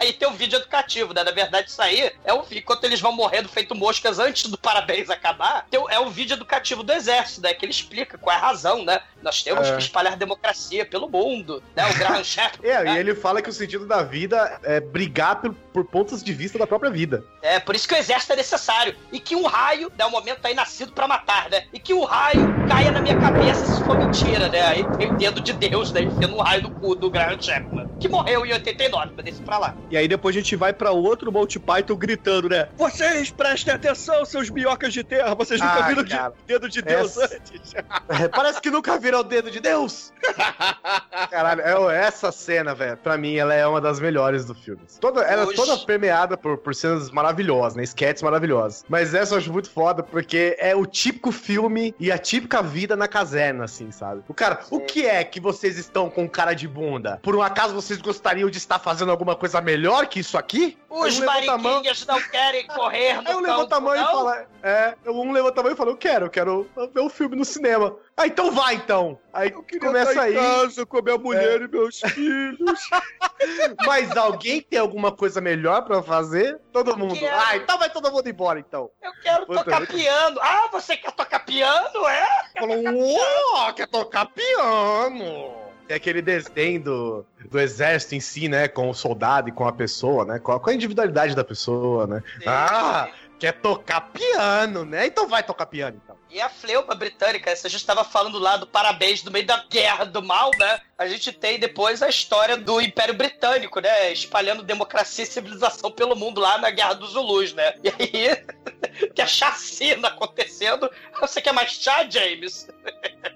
Aí 0.00 0.12
tem 0.12 0.26
um 0.26 0.32
vídeo 0.32 0.56
educativo, 0.58 1.12
né? 1.12 1.22
Na 1.22 1.30
verdade, 1.30 1.68
isso 1.68 1.80
aí 1.82 2.10
é 2.24 2.32
um 2.32 2.42
vídeo. 2.42 2.60
Enquanto 2.60 2.84
eles 2.84 3.00
vão 3.00 3.12
morrendo 3.12 3.48
feito 3.48 3.74
moscas 3.74 4.18
antes 4.18 4.46
do 4.50 4.56
parabéns 4.56 5.10
acabar, 5.10 5.66
tem, 5.70 5.78
é 5.90 6.00
um 6.00 6.08
vídeo 6.10 6.34
educativo 6.34 6.82
do 6.82 6.92
exército, 6.92 7.42
né? 7.42 7.52
Que 7.52 7.64
ele 7.64 7.72
explica 7.72 8.16
qual 8.16 8.34
é 8.34 8.38
a 8.38 8.42
razão, 8.42 8.84
né? 8.84 9.00
Nós 9.22 9.42
temos 9.42 9.68
É. 9.68 9.76
que 9.76 9.82
espalhar 9.82 10.16
democracia 10.16 10.86
pelo 10.86 11.08
mundo, 11.08 11.62
né? 11.76 11.86
O 11.90 11.94
Graham 11.98 12.24
Shepard. 12.24 12.66
É, 12.66 12.82
né? 12.84 12.94
e 12.94 12.98
ele 12.98 13.14
fala 13.14 13.42
que 13.42 13.50
o 13.50 13.52
sentido 13.52 13.86
da 13.86 14.02
vida 14.02 14.58
é 14.62 14.80
brigar 14.80 15.40
por, 15.40 15.52
por 15.52 15.84
pontos 15.84 16.22
de 16.22 16.32
vista 16.32 16.58
da 16.58 16.66
própria 16.66 16.90
vida. 16.90 17.22
É, 17.42 17.60
por 17.60 17.74
isso 17.76 17.86
que 17.86 17.94
o 17.94 17.98
exército 17.98 18.32
é 18.32 18.36
necessário. 18.36 18.96
E 19.12 19.20
que 19.20 19.36
um 19.36 19.46
raio, 19.46 19.92
né? 19.98 20.06
O 20.06 20.10
momento 20.10 20.44
aí 20.46 20.54
nascido 20.54 20.92
pra 20.92 21.06
matar, 21.06 21.50
né? 21.50 21.64
E 21.72 21.78
que 21.78 21.92
um 21.92 22.04
raio 22.04 22.40
caia 22.68 22.90
na 22.90 23.02
minha 23.02 23.18
cabeça 23.20 23.66
se 23.66 23.84
for 23.84 23.98
mentira, 23.98 24.48
né? 24.48 24.62
Aí 24.62 24.84
tem 24.96 25.10
o 25.10 25.16
dedo 25.16 25.40
de 25.42 25.52
Deus, 25.52 25.92
né? 25.92 26.02
Enfiando 26.02 26.36
um 26.36 26.40
raio 26.40 26.62
no 26.62 26.70
cu 26.70 26.94
do 26.94 27.10
Graham 27.10 27.40
Chapman. 27.40 27.90
Que 28.00 28.08
morreu 28.08 28.46
em 28.46 28.52
89, 28.54 29.12
mas 29.14 29.24
deixa 29.24 29.42
pra 29.42 29.58
lá. 29.58 29.76
E 29.90 29.96
aí 29.96 30.06
depois 30.06 30.34
a 30.36 30.38
gente 30.38 30.54
vai 30.56 30.72
pra 30.72 30.90
outro 30.92 31.32
Monty 31.32 31.58
Python 31.58 31.96
gritando, 31.96 32.48
né? 32.48 32.68
Vocês 32.76 33.30
prestem 33.30 33.74
atenção, 33.74 34.24
seus 34.24 34.48
minhocas 34.48 34.92
de 34.92 35.02
terra, 35.02 35.34
vocês 35.34 35.60
nunca 35.60 35.72
Ah, 35.84 35.88
viram 35.88 36.04
de- 36.04 36.16
cara. 36.16 36.32
dedo 36.46 36.68
de 36.68 36.80
Deus 36.80 37.16
Essa- 37.16 37.34
antes. 37.36 37.74
É, 38.08 38.28
parece 38.28 38.60
que 38.60 38.70
nunca 38.70 38.96
viram 38.98 39.20
o 39.20 39.24
dedo 39.24 39.50
de 39.50 39.60
Deus! 39.60 40.12
Caralho, 41.30 41.60
é, 41.90 42.04
essa 42.06 42.30
cena, 42.32 42.74
velho, 42.74 42.96
pra 42.96 43.16
mim, 43.16 43.36
ela 43.36 43.54
é 43.54 43.66
uma 43.66 43.80
das 43.80 44.00
melhores 44.00 44.44
do 44.44 44.54
filme. 44.54 44.82
Toda, 45.00 45.22
ela 45.22 45.50
é 45.50 45.54
toda 45.54 45.76
permeada 45.78 46.36
por, 46.36 46.56
por 46.58 46.74
cenas 46.74 47.10
maravilhosas, 47.10 47.74
né? 47.76 47.82
Sketches 47.82 48.22
maravilhosos. 48.22 48.84
Mas 48.88 49.14
essa 49.14 49.34
eu 49.34 49.38
acho 49.38 49.52
muito 49.52 49.70
foda, 49.70 50.02
porque 50.02 50.56
é 50.58 50.74
o 50.74 50.86
típico 50.86 51.32
filme 51.32 51.94
e 51.98 52.10
a 52.12 52.18
típica 52.18 52.62
vida 52.62 52.96
na 52.96 53.08
caserna, 53.08 53.64
assim, 53.64 53.90
sabe? 53.90 54.22
O 54.28 54.34
cara, 54.34 54.60
o 54.70 54.80
que 54.80 55.06
é 55.06 55.22
que 55.24 55.40
vocês 55.40 55.76
estão 55.78 56.08
com 56.08 56.28
cara 56.28 56.54
de 56.54 56.66
bunda? 56.68 57.18
Por 57.22 57.34
um 57.36 57.42
acaso 57.42 57.74
vocês 57.74 58.00
gostariam 58.00 58.48
de 58.50 58.58
estar 58.58 58.78
fazendo 58.78 59.10
alguma 59.10 59.34
coisa 59.34 59.60
melhor 59.60 59.79
que 60.08 60.20
isso 60.20 60.36
aqui? 60.36 60.76
Os 60.88 61.18
um 61.20 61.24
mariquinhas 61.24 62.04
não 62.06 62.20
querem 62.20 62.66
correr 62.66 63.22
no 63.22 63.28
Aí 63.30 63.36
um 63.36 63.40
levanta 63.40 63.76
a 63.76 63.80
mão 63.80 63.94
e 63.94 63.98
fala. 63.98 64.46
É, 64.62 64.94
um 65.06 65.30
levanta 65.32 65.60
a 65.60 65.62
mão 65.64 65.72
e 65.72 65.76
fala: 65.76 65.90
Eu 65.90 65.96
quero, 65.96 66.26
eu 66.26 66.30
quero 66.30 66.68
ver 66.92 67.00
o 67.00 67.08
filme 67.08 67.36
no 67.36 67.44
cinema. 67.44 67.96
Ah, 68.16 68.26
então 68.26 68.50
vai 68.50 68.74
então. 68.74 69.18
Aí 69.32 69.50
começa 69.52 70.20
aí. 70.22 70.32
em 70.34 70.36
casa 70.36 70.84
com 70.84 70.98
a 70.98 71.02
minha 71.02 71.16
mulher 71.18 71.60
É. 71.62 71.64
e 71.64 71.68
meus 71.68 72.00
filhos. 72.00 72.80
Mas 73.86 74.16
alguém 74.16 74.60
tem 74.60 74.78
alguma 74.78 75.12
coisa 75.12 75.40
melhor 75.40 75.82
pra 75.84 76.02
fazer? 76.02 76.58
Todo 76.72 76.96
mundo. 76.96 77.14
quero. 77.16 77.36
Ah, 77.38 77.56
então 77.56 77.78
vai 77.78 77.88
todo 77.90 78.10
mundo 78.10 78.28
embora 78.28 78.58
então. 78.58 78.90
Eu 79.02 79.12
quero 79.22 79.46
Puta, 79.46 79.64
tocar 79.64 79.78
muito- 79.78 79.94
piano. 79.94 80.38
Ah, 80.42 80.68
você 80.72 80.96
quer 80.96 81.12
tocar 81.12 81.40
piano, 81.40 82.06
é? 82.08 82.28
Falou, 82.58 82.76
uou, 82.94 83.72
quer 83.74 83.86
tocar 83.88 84.26
piano. 84.26 85.69
É 85.90 85.94
aquele 85.96 86.22
desdém 86.22 86.78
do, 86.78 87.26
do 87.50 87.58
exército 87.58 88.14
em 88.14 88.20
si, 88.20 88.48
né? 88.48 88.68
Com 88.68 88.88
o 88.88 88.94
soldado 88.94 89.48
e 89.48 89.52
com 89.52 89.66
a 89.66 89.72
pessoa, 89.72 90.24
né? 90.24 90.36
A, 90.36 90.38
com 90.38 90.70
a 90.70 90.72
individualidade 90.72 91.34
da 91.34 91.42
pessoa, 91.42 92.06
né? 92.06 92.22
Ah, 92.46 93.08
quer 93.40 93.54
tocar 93.54 94.02
piano, 94.02 94.84
né? 94.84 95.06
Então 95.06 95.26
vai 95.26 95.42
tocar 95.42 95.66
piano, 95.66 96.00
então. 96.00 96.16
E 96.30 96.40
a 96.40 96.48
fleuma 96.48 96.94
britânica, 96.94 97.56
você 97.56 97.68
já 97.68 97.76
estava 97.76 98.04
falando 98.04 98.38
lá 98.38 98.56
do 98.56 98.68
parabéns 98.68 99.24
no 99.24 99.32
meio 99.32 99.44
da 99.44 99.64
guerra 99.68 100.04
do 100.04 100.22
mal, 100.22 100.52
né? 100.60 100.80
A 100.96 101.08
gente 101.08 101.32
tem 101.32 101.58
depois 101.58 102.04
a 102.04 102.08
história 102.08 102.56
do 102.56 102.80
Império 102.80 103.14
Britânico, 103.14 103.80
né? 103.80 104.12
Espalhando 104.12 104.62
democracia 104.62 105.24
e 105.24 105.26
civilização 105.26 105.90
pelo 105.90 106.14
mundo 106.14 106.40
lá 106.40 106.56
na 106.58 106.70
Guerra 106.70 106.94
dos 106.94 107.10
Zulus, 107.14 107.52
né? 107.52 107.74
E 107.82 107.88
aí, 107.88 109.10
que 109.12 109.22
a 109.22 109.26
chacina 109.26 110.06
acontecendo. 110.06 110.88
Você 111.20 111.42
quer 111.42 111.52
mais 111.52 111.72
chá, 111.72 112.08
James? 112.08 112.68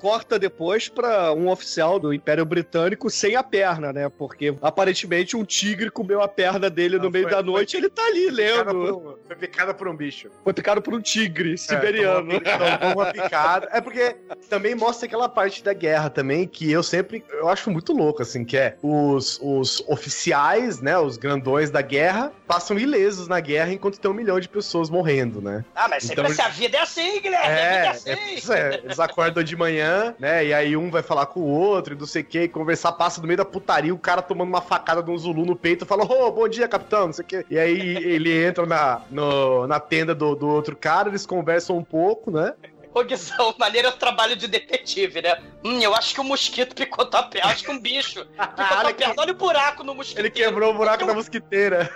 Corta 0.00 0.38
depois 0.38 0.88
pra 0.88 1.32
um 1.32 1.48
oficial 1.48 1.98
do 1.98 2.12
Império 2.12 2.44
Britânico 2.44 3.08
sem 3.10 3.34
a 3.36 3.42
perna, 3.42 3.92
né? 3.92 4.08
Porque 4.08 4.54
aparentemente 4.62 5.36
um 5.36 5.44
tigre 5.44 5.90
comeu 5.90 6.20
a 6.22 6.28
perna 6.28 6.68
dele 6.70 6.98
no 6.98 7.10
meio 7.10 7.24
foi- 7.24 7.32
da 7.32 7.42
noite 7.42 7.74
e 7.74 7.76
ele 7.78 7.88
tá 7.88 8.02
ali 8.06 8.30
lendo. 8.30 8.64
por 8.66 8.76
um- 8.76 9.16
Foi 9.26 9.36
picada 9.36 9.74
por 9.74 9.88
um 9.88 9.96
bicho. 9.96 10.30
Foi 10.44 10.52
picado 10.52 10.80
por 10.82 10.94
um 10.94 11.00
tigre 11.00 11.56
siberiano. 11.58 12.32
É, 12.32 12.40
tomou, 12.40 12.78
tomou 12.78 12.94
uma 13.04 13.12
picada. 13.12 13.68
É 13.72 13.80
porque 13.80 14.16
também 14.48 14.74
mostra 14.74 15.06
aquela 15.06 15.28
parte 15.28 15.62
da 15.62 15.72
guerra 15.72 16.10
também 16.10 16.46
que 16.46 16.70
eu 16.70 16.82
sempre 16.82 17.24
eu 17.30 17.48
acho 17.48 17.70
muito 17.70 17.92
louco, 17.92 18.22
assim, 18.22 18.44
que 18.44 18.56
é 18.56 18.76
os, 18.82 19.38
os 19.42 19.82
oficiais, 19.88 20.80
né, 20.80 20.98
os 20.98 21.16
grandões 21.16 21.70
da 21.70 21.80
guerra, 21.82 22.32
passam 22.46 22.78
ilesos 22.78 23.28
na 23.28 23.40
guerra 23.40 23.72
enquanto 23.72 23.98
tem 23.98 24.10
um 24.10 24.14
milhão 24.14 24.38
de 24.40 24.48
pessoas 24.48 24.88
morrendo, 24.90 25.40
né? 25.40 25.64
Ah, 25.74 25.88
mas 25.88 26.04
sempre 26.04 26.22
Então, 26.22 26.32
assim, 26.32 26.42
a 26.42 26.48
vida 26.48 26.76
é 26.78 26.80
assim, 26.80 27.20
Guilherme. 27.20 27.46
É, 27.46 27.50
a 27.50 27.54
é, 27.54 27.92
vida 27.92 28.10
é 28.10 28.12
assim. 28.14 28.34
isso 28.34 28.52
é, 28.52 28.80
eles 28.84 28.98
acordam 29.00 29.42
de 29.42 29.56
manhã, 29.56 29.85
né? 30.18 30.44
E 30.46 30.54
aí 30.54 30.76
um 30.76 30.90
vai 30.90 31.02
falar 31.02 31.26
com 31.26 31.40
o 31.40 31.48
outro 31.50 31.94
e 31.94 31.98
não 31.98 32.06
sei 32.06 32.22
o 32.22 32.24
que, 32.24 32.48
conversar, 32.48 32.92
passa 32.92 33.20
no 33.20 33.26
meio 33.26 33.38
da 33.38 33.44
putaria, 33.44 33.94
o 33.94 33.98
cara 33.98 34.22
tomando 34.22 34.48
uma 34.48 34.60
facada 34.60 35.02
de 35.02 35.10
um 35.10 35.16
Zulu 35.18 35.44
no 35.44 35.56
peito 35.56 35.84
e 35.84 35.88
fala: 35.88 36.04
Ô, 36.04 36.30
bom 36.30 36.48
dia, 36.48 36.68
capitão, 36.68 37.06
não 37.06 37.12
sei 37.12 37.24
o 37.24 37.28
que. 37.28 37.46
E 37.50 37.58
aí 37.58 37.80
ele 38.06 38.44
entra 38.46 38.66
na, 38.66 39.00
no- 39.10 39.66
na 39.66 39.78
tenda 39.80 40.14
do, 40.14 40.34
do 40.34 40.48
outro 40.48 40.76
cara, 40.76 41.08
eles 41.08 41.26
conversam 41.26 41.76
um 41.76 41.84
pouco, 41.84 42.30
né? 42.30 42.54
Ô 42.94 43.04
Guizão, 43.04 43.54
maneiro 43.60 43.88
é 43.88 43.90
o 43.90 43.96
trabalho 43.96 44.34
de 44.34 44.48
detetive, 44.48 45.20
né? 45.20 45.38
Hum, 45.62 45.80
eu 45.82 45.94
acho 45.94 46.14
que 46.14 46.20
o 46.20 46.24
mosquito 46.24 46.74
picou 46.74 47.04
tua 47.04 47.24
perna. 47.24 47.50
Acho 47.52 47.64
que 47.64 47.70
um 47.70 47.78
bicho 47.78 48.24
picou 48.56 48.80
tua 48.80 48.94
perna. 48.94 49.14
Olha 49.18 49.32
o 49.32 49.36
buraco 49.36 49.84
no 49.84 49.94
mosquito. 49.94 50.18
Ele 50.18 50.30
quebrou 50.30 50.72
o 50.72 50.76
buraco 50.76 51.04
da 51.04 51.12
mosquiteira. 51.12 51.90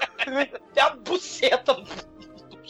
Tem 0.75 0.83
a 0.83 0.91
buceta 0.91 1.75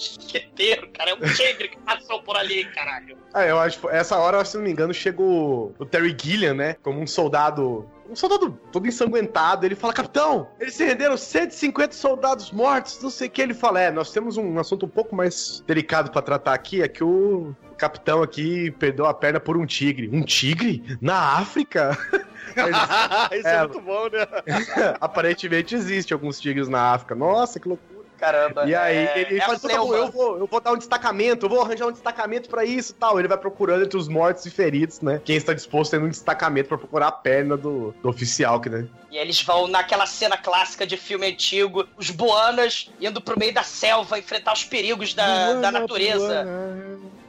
do 0.01 0.24
mosquiteiro, 0.24 0.88
cara. 0.92 1.11
É 1.11 1.14
um 1.14 1.34
tigre 1.34 1.68
que 1.68 1.78
passou 1.78 2.22
por 2.22 2.36
ali, 2.36 2.64
caralho. 2.66 3.16
Ah, 3.32 3.44
eu 3.44 3.59
acho, 3.59 3.88
essa 3.90 4.16
hora, 4.16 4.44
se 4.44 4.57
não 4.57 4.64
me 4.64 4.70
engano, 4.70 4.92
chega 4.92 5.20
o, 5.22 5.72
o 5.78 5.86
Terry 5.86 6.16
Gilliam, 6.20 6.55
né? 6.55 6.76
Como 6.82 7.01
um 7.01 7.07
soldado. 7.07 7.88
Um 8.09 8.16
soldado 8.16 8.59
todo 8.72 8.88
ensanguentado. 8.88 9.64
Ele 9.64 9.76
fala, 9.76 9.92
capitão, 9.92 10.48
eles 10.59 10.74
se 10.74 10.84
renderam 10.84 11.16
150 11.16 11.94
soldados 11.94 12.51
mortos, 12.51 13.01
não 13.01 13.11
sei 13.11 13.28
o 13.28 13.30
que. 13.30 13.40
Ele 13.40 13.55
fala, 13.55 13.80
é, 13.80 13.90
nós 13.90 14.11
temos 14.11 14.36
um 14.36 14.59
assunto 14.59 14.86
um 14.86 14.88
pouco 14.88 15.14
mais 15.14 15.62
delicado 15.66 16.11
pra 16.11 16.20
tratar 16.20 16.55
aqui, 16.55 16.82
é 16.82 16.88
que 16.88 17.05
o 17.05 17.55
capitão 17.78 18.22
aqui 18.22 18.70
perdeu 18.72 19.07
a 19.07 19.14
perna 19.14 19.38
por 19.38 19.57
um 19.57 19.64
tigre. 19.64 20.11
Um 20.12 20.22
tigre? 20.22 20.82
Na 21.01 21.38
África? 21.38 21.96
Isso 23.32 23.46
é, 23.46 23.61
muito 23.61 23.80
bom, 23.80 24.09
né? 24.09 24.26
Aparentemente 25.01 25.74
existe 25.74 26.12
alguns 26.12 26.40
tigres 26.40 26.68
na 26.68 26.92
África. 26.92 27.14
Nossa, 27.14 27.61
que 27.61 27.68
loucura. 27.68 27.89
Caramba. 28.20 28.66
E 28.68 28.74
aí 28.74 28.96
é- 28.96 29.18
ele 29.18 29.38
é 29.38 29.42
a 29.42 29.46
fala, 29.46 29.56
então, 29.56 29.70
tá 29.70 29.76
fleuma. 29.86 29.96
eu 29.96 30.12
vou, 30.12 30.38
eu 30.38 30.46
vou 30.46 30.60
dar 30.60 30.72
um 30.72 30.76
destacamento, 30.76 31.46
eu 31.46 31.50
vou 31.50 31.62
arranjar 31.62 31.86
um 31.86 31.92
destacamento 31.92 32.50
pra 32.50 32.64
isso 32.66 32.92
e 32.92 32.94
tal. 32.94 33.18
Ele 33.18 33.26
vai 33.26 33.38
procurando 33.38 33.82
entre 33.82 33.96
os 33.98 34.08
mortos 34.08 34.44
e 34.44 34.50
feridos, 34.50 35.00
né? 35.00 35.22
Quem 35.24 35.36
está 35.36 35.54
disposto 35.54 35.94
a 35.94 35.96
ir 35.96 36.00
num 36.00 36.08
destacamento 36.10 36.68
pra 36.68 36.76
procurar 36.76 37.08
a 37.08 37.12
perna 37.12 37.56
do, 37.56 37.92
do 38.02 38.08
oficial, 38.10 38.60
que, 38.60 38.68
né? 38.68 38.86
E 39.10 39.16
eles 39.16 39.40
vão 39.42 39.66
naquela 39.66 40.04
cena 40.06 40.36
clássica 40.36 40.86
de 40.86 40.96
filme 40.98 41.26
antigo, 41.26 41.88
os 41.96 42.10
Boanas 42.10 42.90
indo 43.00 43.20
pro 43.22 43.38
meio 43.38 43.54
da 43.54 43.62
selva 43.62 44.18
enfrentar 44.18 44.52
os 44.52 44.64
perigos 44.64 45.14
da, 45.14 45.54
da 45.54 45.72
natureza. 45.72 46.46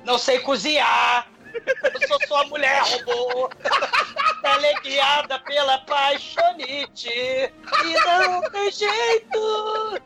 Não 0.04 0.18
sei 0.18 0.40
cozinhar. 0.40 1.28
Eu 1.54 2.08
sou 2.08 2.18
sua 2.28 2.46
mulher, 2.46 2.82
robô. 2.82 3.50
Teleguiada 4.42 5.40
pela 5.40 5.78
paixonite. 5.80 7.10
E 7.10 8.06
não 8.06 8.42
tem 8.50 8.72
jeito. 8.72 10.02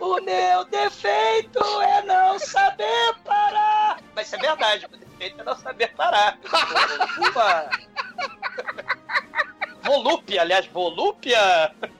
O 0.00 0.20
meu 0.20 0.64
defeito 0.66 1.60
é 1.82 2.02
não 2.02 2.38
saber 2.38 3.14
parar. 3.24 3.98
Mas 4.14 4.26
isso 4.26 4.36
é 4.36 4.38
verdade, 4.38 4.86
o 4.86 4.88
defeito 4.88 5.40
é 5.40 5.44
não 5.44 5.56
saber 5.56 5.92
parar. 5.94 6.38
Volúpia, 9.84 10.42
aliás, 10.42 10.66
Volúpia. 10.66 11.72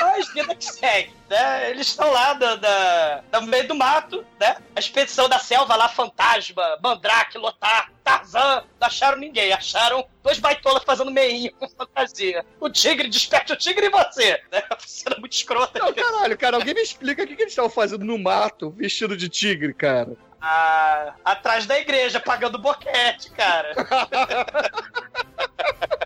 Mas 0.00 0.32
vida 0.32 0.54
que 0.54 0.64
segue, 0.64 1.12
né? 1.28 1.70
Eles 1.70 1.88
estão 1.88 2.08
lá 2.12 2.32
da, 2.34 2.54
da- 2.54 3.24
no 3.40 3.48
meio 3.48 3.66
do 3.66 3.74
mato, 3.74 4.24
né? 4.40 4.56
A 4.76 4.78
expedição 4.78 5.28
da 5.28 5.40
selva 5.40 5.74
lá, 5.74 5.88
Fantasma, 5.88 6.78
Mandrake, 6.80 7.36
Lotar, 7.36 7.90
Tarzan, 8.04 8.62
não 8.80 8.86
acharam 8.86 9.18
ninguém. 9.18 9.52
Acharam 9.52 10.06
dois 10.22 10.38
baitolas 10.38 10.84
fazendo 10.84 11.10
meinho 11.10 11.52
com 11.54 11.68
fantasia. 11.68 12.46
O 12.60 12.70
tigre, 12.70 13.08
desperte 13.08 13.52
o 13.52 13.56
tigre 13.56 13.86
e 13.86 13.90
você, 13.90 14.40
né? 14.52 14.62
Cena 14.86 15.16
muito 15.18 15.32
escrota. 15.32 15.80
Não, 15.80 15.92
caralho, 15.92 16.38
cara, 16.38 16.56
alguém 16.56 16.74
me 16.74 16.82
explica 16.82 17.24
o 17.24 17.26
que, 17.26 17.34
que 17.34 17.42
eles 17.42 17.52
estavam 17.52 17.70
fazendo 17.70 18.04
no 18.04 18.16
mato, 18.18 18.70
vestido 18.70 19.16
de 19.16 19.28
tigre, 19.28 19.74
cara. 19.74 20.12
Ah, 20.40 21.14
atrás 21.24 21.66
da 21.66 21.76
igreja, 21.76 22.20
pagando 22.20 22.56
boquete, 22.60 23.32
cara. 23.32 23.74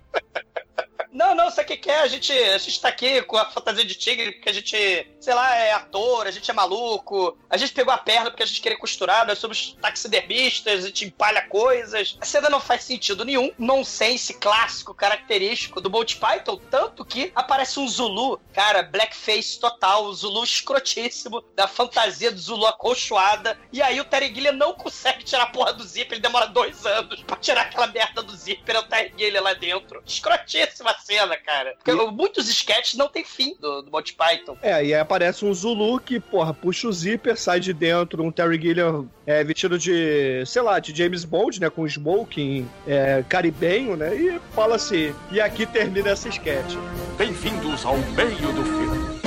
Não, 1.12 1.34
não, 1.34 1.50
sabe 1.50 1.74
o 1.74 1.78
que 1.78 1.90
é? 1.90 2.00
A 2.00 2.06
gente, 2.06 2.32
a 2.32 2.56
gente 2.56 2.80
tá 2.80 2.88
aqui 2.88 3.20
com 3.22 3.36
a 3.36 3.50
fantasia 3.50 3.84
de 3.84 3.94
tigre 3.94 4.32
porque 4.32 4.48
a 4.48 4.52
gente, 4.52 4.74
sei 5.20 5.34
lá, 5.34 5.54
é 5.54 5.72
ator, 5.72 6.26
a 6.26 6.30
gente 6.30 6.50
é 6.50 6.54
maluco. 6.54 7.36
A 7.50 7.56
gente 7.58 7.74
pegou 7.74 7.92
a 7.92 7.98
perna 7.98 8.30
porque 8.30 8.42
a 8.42 8.46
gente 8.46 8.62
queria 8.62 8.78
costurar, 8.78 9.26
nós 9.26 9.38
somos 9.38 9.76
taxidermistas, 9.80 10.84
a 10.84 10.86
gente 10.86 11.04
empalha 11.04 11.42
coisas. 11.42 12.16
A 12.18 12.24
cena 12.24 12.48
não 12.48 12.60
faz 12.60 12.84
sentido 12.84 13.26
nenhum. 13.26 13.52
Nonsense 13.58 14.32
clássico, 14.34 14.94
característico 14.94 15.82
do 15.82 15.90
Monty 15.90 16.16
Python, 16.16 16.56
tanto 16.70 17.04
que 17.04 17.30
aparece 17.34 17.78
um 17.78 17.86
Zulu, 17.86 18.40
cara, 18.54 18.82
blackface 18.82 19.60
total, 19.60 20.10
Zulu 20.14 20.42
escrotíssimo, 20.44 21.42
da 21.54 21.68
fantasia 21.68 22.32
do 22.32 22.40
Zulu 22.40 22.66
acolchoada. 22.66 23.58
E 23.70 23.82
aí 23.82 24.00
o 24.00 24.04
Terry 24.06 24.32
não 24.52 24.72
consegue 24.72 25.24
tirar 25.24 25.42
a 25.42 25.46
porra 25.46 25.74
do 25.74 25.84
zíper, 25.84 26.12
ele 26.12 26.22
demora 26.22 26.46
dois 26.46 26.86
anos 26.86 27.22
pra 27.22 27.36
tirar 27.36 27.62
aquela 27.62 27.86
merda 27.88 28.22
do 28.22 28.34
zíper, 28.34 28.76
é 28.76 28.78
o 28.78 28.82
Terry 28.84 29.30
lá 29.40 29.52
dentro. 29.52 30.02
Escrotíssima 30.06 30.90
a 30.90 31.01
cena, 31.04 31.36
cara. 31.36 31.74
Porque 31.82 31.92
muitos 32.10 32.48
sketches 32.48 32.94
não 32.94 33.08
tem 33.08 33.24
fim 33.24 33.54
do, 33.60 33.82
do 33.82 33.90
Monty 33.90 34.14
Python. 34.14 34.56
É, 34.62 34.84
e 34.84 34.94
aí 34.94 34.94
aparece 34.94 35.44
um 35.44 35.52
Zulu 35.52 36.00
que, 36.00 36.20
porra, 36.20 36.54
puxa 36.54 36.88
o 36.88 36.92
zíper, 36.92 37.36
sai 37.36 37.60
de 37.60 37.72
dentro, 37.72 38.22
um 38.22 38.30
Terry 38.30 38.60
Gilliam 38.60 39.08
é, 39.26 39.42
vestido 39.44 39.78
de, 39.78 40.44
sei 40.46 40.62
lá, 40.62 40.78
de 40.78 40.96
James 40.96 41.24
Bond, 41.24 41.60
né, 41.60 41.70
com 41.70 41.86
smoking 41.86 42.68
é, 42.86 43.24
caribenho, 43.28 43.96
né, 43.96 44.14
e 44.14 44.40
fala 44.54 44.76
assim, 44.76 45.14
e 45.30 45.40
aqui 45.40 45.66
termina 45.66 46.10
essa 46.10 46.28
sketch. 46.28 46.74
Bem-vindos 47.16 47.84
ao 47.84 47.96
meio 47.96 48.52
do 48.52 48.64
filme. 48.64 49.22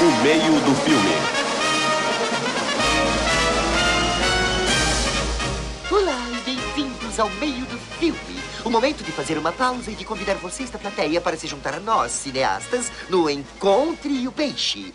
O 0.00 0.22
meio 0.22 0.60
do 0.60 0.74
filme. 0.82 1.44
Olá 5.90 6.26
e 6.30 6.44
bem-vindos 6.44 7.20
ao 7.20 7.30
meio 7.30 7.64
do 7.66 7.78
filme. 7.78 8.33
Momento 8.74 9.04
de 9.04 9.12
fazer 9.12 9.38
uma 9.38 9.52
pausa 9.52 9.88
e 9.92 9.94
de 9.94 10.04
convidar 10.04 10.34
vocês 10.34 10.68
da 10.68 10.80
plateia 10.80 11.20
para 11.20 11.36
se 11.36 11.46
juntar 11.46 11.74
a 11.74 11.78
nós, 11.78 12.10
cineastas, 12.10 12.90
no 13.08 13.30
Encontre 13.30 14.26
o 14.26 14.32
Peixe. 14.32 14.92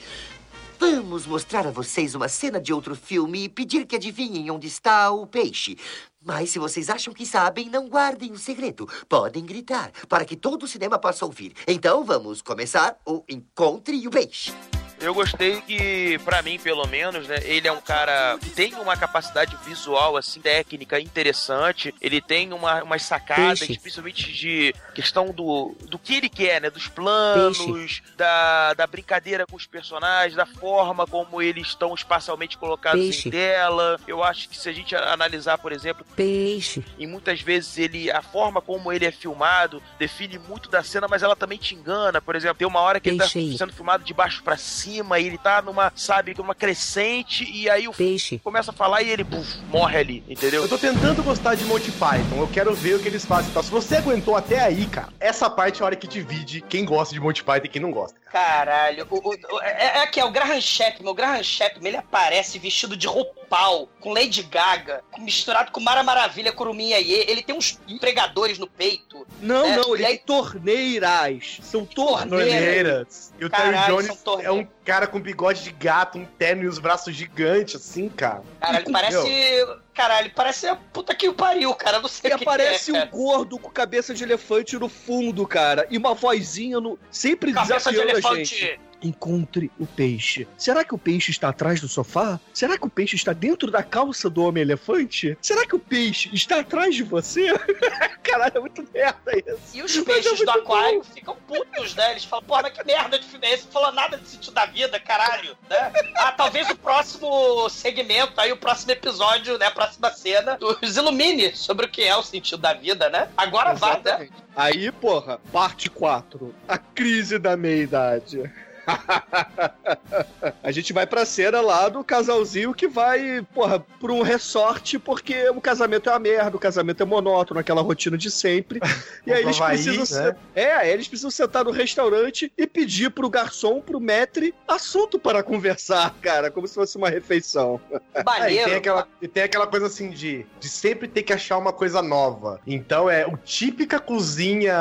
Vamos 0.78 1.26
mostrar 1.26 1.66
a 1.66 1.72
vocês 1.72 2.14
uma 2.14 2.28
cena 2.28 2.60
de 2.60 2.74
outro 2.74 2.94
filme 2.94 3.46
e 3.46 3.50
pedir 3.50 3.86
que 3.86 3.96
adivinhem 3.96 4.52
onde 4.52 4.68
está 4.68 5.10
o 5.12 5.26
peixe. 5.26 5.78
Mas 6.22 6.50
se 6.50 6.60
vocês 6.60 6.90
acham 6.90 7.14
que 7.14 7.26
sabem, 7.26 7.70
não 7.70 7.88
guardem 7.88 8.34
o 8.34 8.38
segredo. 8.38 8.86
Podem 9.08 9.46
gritar 9.46 9.94
para 10.10 10.26
que 10.26 10.36
todo 10.36 10.64
o 10.64 10.68
cinema 10.68 11.00
possa 11.00 11.24
ouvir. 11.24 11.54
Então 11.66 12.04
vamos 12.04 12.42
começar 12.42 12.98
o 13.06 13.24
Encontre 13.30 14.06
o 14.06 14.12
Peixe. 14.12 14.52
Eu 15.00 15.14
gostei 15.14 15.62
que, 15.62 16.20
pra 16.26 16.42
mim, 16.42 16.60
pelo 16.60 16.86
menos, 16.86 17.28
né, 17.28 17.38
ele 17.44 17.68
é 17.68 17.72
um 17.72 17.80
cara 17.80 18.38
que 18.38 18.50
tem 18.50 18.74
uma 18.76 18.98
capacidade 18.98 19.56
visual, 19.66 20.18
assim, 20.18 20.42
técnica 20.42 21.00
interessante. 21.00 21.94
Ele 22.02 22.20
tem 22.20 22.52
uma, 22.52 22.84
umas 22.84 23.04
sacadas, 23.04 23.60
Peixe. 23.60 23.80
principalmente 23.80 24.34
de 24.34 24.76
questão 24.94 25.32
do, 25.32 25.74
do 25.88 25.98
que 25.98 26.16
ele 26.16 26.28
quer, 26.28 26.62
né? 26.62 26.70
Dos 26.70 26.88
planos, 26.88 28.02
da, 28.18 28.74
da 28.74 28.86
brincadeira 28.86 29.46
com 29.48 29.56
os 29.56 29.66
personagens, 29.66 30.36
da 30.36 30.46
forma 30.46 31.08
como 31.08 31.42
eles 31.42 31.68
estão 31.68 31.94
espacialmente 31.94 32.58
colocados 32.58 33.00
Peixe. 33.00 33.30
em 33.30 33.32
tela. 33.32 34.00
Eu 34.06 34.22
acho 34.22 34.50
que 34.50 34.58
se 34.58 34.68
a 34.68 34.74
gente 34.74 34.96
analisar, 34.96 35.58
por 35.58 35.72
exemplo, 35.72 36.06
Peixe. 36.16 36.84
e 36.98 37.08
muitas 37.08 37.40
vezes 37.42 37.78
ele 37.78 38.12
a 38.12 38.22
forma 38.22 38.62
como 38.62 38.92
ele 38.92 39.06
é 39.06 39.12
filmado 39.12 39.82
define 39.98 40.38
muito 40.38 40.70
da 40.70 40.84
cena, 40.84 41.08
mas 41.08 41.24
ela 41.24 41.36
também 41.36 41.58
te 41.58 41.74
engana. 41.74 42.22
Por 42.22 42.36
exemplo, 42.36 42.58
tem 42.58 42.68
uma 42.68 42.82
hora 42.82 43.00
que 43.00 43.10
ele 43.10 43.18
tá 43.18 43.28
sendo 43.28 43.72
filmado 43.72 44.04
de 44.04 44.14
baixo 44.14 44.44
pra 44.44 44.58
cima 44.58 44.89
e 44.98 45.28
ele 45.28 45.38
tá 45.38 45.62
numa, 45.62 45.92
sabe, 45.96 46.34
numa 46.38 46.56
crescente 46.56 47.50
e 47.52 47.70
aí 47.70 47.88
o 47.88 47.94
Peixe. 47.94 48.40
começa 48.40 48.72
a 48.72 48.74
falar 48.74 49.02
e 49.02 49.10
ele 49.10 49.24
puf, 49.24 49.58
morre 49.70 49.98
ali, 49.98 50.24
entendeu? 50.28 50.64
Eu 50.64 50.70
tô 50.70 50.78
tentando 50.78 51.22
gostar 51.24 51.56
de 51.56 51.64
Monty 51.66 51.92
Python, 51.92 52.38
eu 52.40 52.48
quero 52.48 52.74
ver 52.74 52.96
o 52.96 53.00
que 53.00 53.08
eles 53.08 53.26
fazem 53.26 53.52
e 53.52 53.54
tal. 53.54 53.64
Se 53.64 53.72
você 53.72 53.98
aguentou 53.98 54.36
até 54.36 54.60
aí, 54.60 54.86
cara, 54.88 55.10
essa 55.20 55.50
parte 55.50 55.82
é 55.82 55.84
a 55.84 55.86
hora 55.86 55.96
que 55.96 56.08
divide 56.08 56.62
quem 56.62 56.86
gosta 56.86 57.14
de 57.14 57.20
Monty 57.20 57.44
Python 57.44 57.66
e 57.66 57.70
quem 57.70 57.82
não 57.82 57.92
gosta. 57.92 58.18
Caralho, 58.32 59.08
o, 59.10 59.16
o- 59.18 59.56
o- 59.56 59.62
é, 59.62 60.00
é 60.00 60.08
que 60.08 60.20
é 60.20 60.26
o 60.26 60.32
Graham 60.32 60.62
Chapman. 60.62 61.10
O 61.12 61.14
Graham 61.16 61.42
Chapman, 61.44 61.88
ele 61.88 61.98
aparece 61.98 62.60
vestido 62.60 62.96
de 62.96 63.08
roupal, 63.50 63.90
com 64.00 64.14
Lady 64.14 64.44
Gaga, 64.44 65.02
misturado 65.18 65.72
com 65.72 65.80
Mara 65.80 66.04
Maravilha, 66.04 66.52
Kuruminha 66.52 67.00
e 67.00 67.12
ele 67.12 67.42
tem 67.42 67.56
uns 67.56 67.80
empregadores 67.88 68.58
no 68.60 68.68
peito. 68.68 69.26
Não, 69.42 69.68
né? 69.68 69.78
não, 69.78 69.96
ele 69.96 70.04
E 70.04 70.06
aí- 70.06 70.18
tem 70.18 70.26
torneiras. 70.26 71.60
São 71.62 71.86
torneiras. 71.86 72.30
Torneiras. 72.30 73.34
E 73.40 73.46
o 73.46 73.50
Terry 73.50 73.64
Caralho, 73.74 73.94
Jones 73.96 74.06
são 74.08 74.16
torneiras. 74.18 74.56
é 74.56 74.60
um 74.60 74.68
cara 74.86 75.08
com 75.08 75.20
bigode 75.20 75.64
de 75.64 75.72
gato, 75.72 76.18
um 76.18 76.26
terno 76.26 76.64
e 76.64 76.68
os 76.68 76.78
braços 76.80 77.14
gigantes, 77.16 77.76
assim, 77.76 78.08
cara. 78.10 78.44
Cara, 78.62 78.80
ele 78.82 78.92
parece. 78.92 79.30
Meu, 79.30 79.80
Caralho, 79.94 80.28
ele 80.28 80.34
parece 80.34 80.66
a 80.68 80.76
puta 80.78 81.14
que 81.14 81.28
o 81.28 81.34
pariu, 81.34 81.74
cara. 81.74 82.00
Não 82.00 82.08
sei 82.08 82.32
E 82.32 82.34
o 82.34 82.38
que 82.38 82.44
aparece 82.44 82.92
que 82.92 82.98
é, 82.98 83.04
um 83.04 83.08
gordo 83.10 83.58
com 83.60 83.70
cabeça 83.70 84.14
de 84.14 84.24
elefante 84.24 84.78
no 84.78 84.88
fundo, 84.88 85.46
cara. 85.46 85.86
E 85.90 85.98
uma 85.98 86.14
vozinha 86.14 86.80
no. 86.80 86.98
Sempre 87.12 87.52
Cabeça 87.52 87.92
de 87.92 87.98
desafiando 87.98 88.10
a 88.10 88.32
elefante. 88.32 88.56
gente. 88.56 88.80
Encontre 89.02 89.72
o 89.80 89.86
peixe. 89.86 90.48
Será 90.58 90.84
que 90.84 90.94
o 90.94 90.98
peixe 90.98 91.32
está 91.32 91.50
atrás 91.50 91.80
do 91.82 91.88
sofá? 91.88 92.40
Será 92.54 92.78
que 92.78 92.86
o 92.86 92.90
peixe 92.90 93.16
está 93.16 93.34
dentro 93.34 93.72
da 93.72 93.82
calça 93.82 94.30
do 94.30 94.44
homem-elefante? 94.44 95.38
Será 95.42 95.66
que 95.66 95.76
o 95.76 95.80
peixe 95.80 96.30
está 96.34 96.60
atrás 96.60 96.96
de 96.96 97.04
você? 97.04 97.48
Caralho, 98.24 98.58
é 98.58 98.60
muito 98.60 98.88
merda 98.94 99.32
isso. 99.36 99.78
E 99.78 99.82
os 99.82 99.98
peixes 100.02 100.40
do 100.40 100.52
aquário 100.52 101.04
ficam 101.04 101.36
putos, 101.48 101.96
né? 101.96 102.12
Eles 102.12 102.26
falam, 102.26 102.46
porra, 102.46 102.70
que 102.70 102.84
merda 102.84 103.18
de 103.18 103.26
filme 103.26 103.48
é 103.48 103.54
esse? 103.54 103.66
Não 103.66 103.72
falou 103.72 103.92
nada 103.92 104.18
de 104.18 104.28
sentido 104.28 104.54
da 104.54 104.66
vida, 104.66 105.00
caralho, 105.00 105.58
né? 105.70 105.92
Ah, 106.16 106.32
talvez 106.32 106.70
o 106.70 106.78
próximo 106.78 107.70
segmento, 107.70 108.40
aí 108.40 108.52
o 108.52 108.58
próximo 108.58 108.92
episódio, 108.92 109.58
né? 109.58 109.68
A 109.68 109.72
próxima 109.72 110.12
cena, 110.12 110.58
nos 110.82 110.98
ilumine 110.98 111.56
sobre 111.56 111.86
o 111.86 111.90
que 111.90 112.04
é 112.04 112.16
o 112.16 112.24
sentido 112.24 112.60
da 112.60 112.74
vida, 112.74 113.10
né? 113.10 113.30
Agora 113.36 113.74
vai, 113.74 114.02
né? 114.02 114.30
Aí, 114.56 114.92
porra, 114.92 115.40
parte 115.52 115.90
4. 115.90 116.54
A 116.68 116.78
crise 116.78 117.40
da 117.40 117.56
meia-idade. 117.56 118.52
A 120.64 120.72
gente 120.72 120.94
vai 120.94 121.06
pra 121.06 121.26
cena 121.26 121.62
lá 121.62 121.90
do 121.90 122.04
casalzinho 122.04 122.74
que 122.74 122.88
vai, 122.88 123.46
porra, 123.54 123.80
pra 123.80 124.12
um 124.12 124.22
resort, 124.22 125.00
porque 125.00 125.50
o 125.50 125.62
casamento 125.62 126.10
é 126.10 126.14
uma 126.14 126.20
merda, 126.20 126.56
o 126.56 126.60
casamento 126.60 127.02
é 127.02 127.06
monótono, 127.06 127.60
aquela 127.60 127.82
rotina 127.82 128.18
de 128.18 128.30
sempre. 128.32 128.80
E 129.26 129.34
aí 129.34 129.44
eles 129.44 129.62
Havaí, 129.62 129.84
precisam. 129.84 130.26
né? 130.26 130.36
É, 130.56 130.72
aí 130.74 130.90
eles 130.90 131.08
precisam 131.08 131.30
sentar 131.30 131.64
no 131.64 131.72
restaurante 131.72 132.52
e 132.58 132.66
pedir 132.66 133.12
pro 133.12 133.30
garçom, 133.30 133.80
pro 133.80 134.00
maître, 134.00 134.56
assunto 134.68 135.20
para 135.20 135.44
conversar, 135.44 136.16
cara, 136.22 136.50
como 136.50 136.68
se 136.68 136.74
fosse 136.74 136.98
uma 136.98 137.10
refeição. 137.10 137.80
É, 138.14 138.52
e, 138.52 138.64
tem 138.64 138.76
aquela, 138.76 139.08
e 139.22 139.28
tem 139.28 139.44
aquela 139.44 139.68
coisa 139.68 139.86
assim 139.86 140.10
de, 140.10 140.48
de 140.60 140.68
sempre 140.68 141.08
ter 141.08 141.22
que 141.22 141.34
achar 141.34 141.58
uma 141.58 141.72
coisa 141.72 142.02
nova. 142.02 142.60
Então 142.66 143.10
é 143.10 143.28
o 143.28 143.38
típica 143.38 144.00
cozinha 144.00 144.74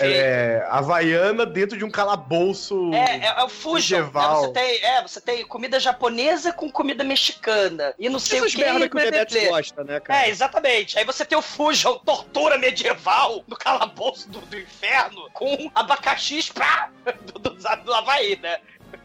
é, 0.00 0.66
havaiana 0.68 1.46
dentro 1.46 1.78
de 1.78 1.84
um 1.84 1.90
calabouço 1.90 2.87
É, 2.94 3.16
é, 3.16 3.26
é 3.26 3.44
o 3.44 3.48
fusion. 3.48 3.98
Né? 3.98 4.04
medieval. 4.04 4.40
Você, 4.42 4.52
tem, 4.52 4.84
é, 4.84 5.02
você 5.02 5.20
tem 5.20 5.46
comida 5.46 5.80
japonesa 5.80 6.52
com 6.52 6.70
comida 6.70 7.04
mexicana. 7.04 7.94
E 7.98 8.08
não 8.08 8.18
sei 8.18 8.38
Essas 8.38 8.52
o 8.52 8.56
que. 8.56 8.64
merda 8.64 8.88
que 8.88 9.38
o 9.38 9.40
blá. 9.40 9.50
gosta, 9.50 9.84
né, 9.84 10.00
cara? 10.00 10.26
É, 10.26 10.28
exatamente. 10.30 10.98
Aí 10.98 11.04
você 11.04 11.24
tem 11.24 11.36
o 11.36 11.42
fusion, 11.42 11.98
tortura 11.98 12.58
medieval 12.58 13.44
no 13.46 13.56
calabouço 13.56 14.28
do, 14.28 14.40
do 14.40 14.58
inferno 14.58 15.28
com 15.32 15.70
abacaxi 15.74 16.42
spa 16.42 16.90
do, 17.26 17.38
do, 17.38 17.50
do 17.84 17.94
Havaí, 17.94 18.38
né? 18.42 18.58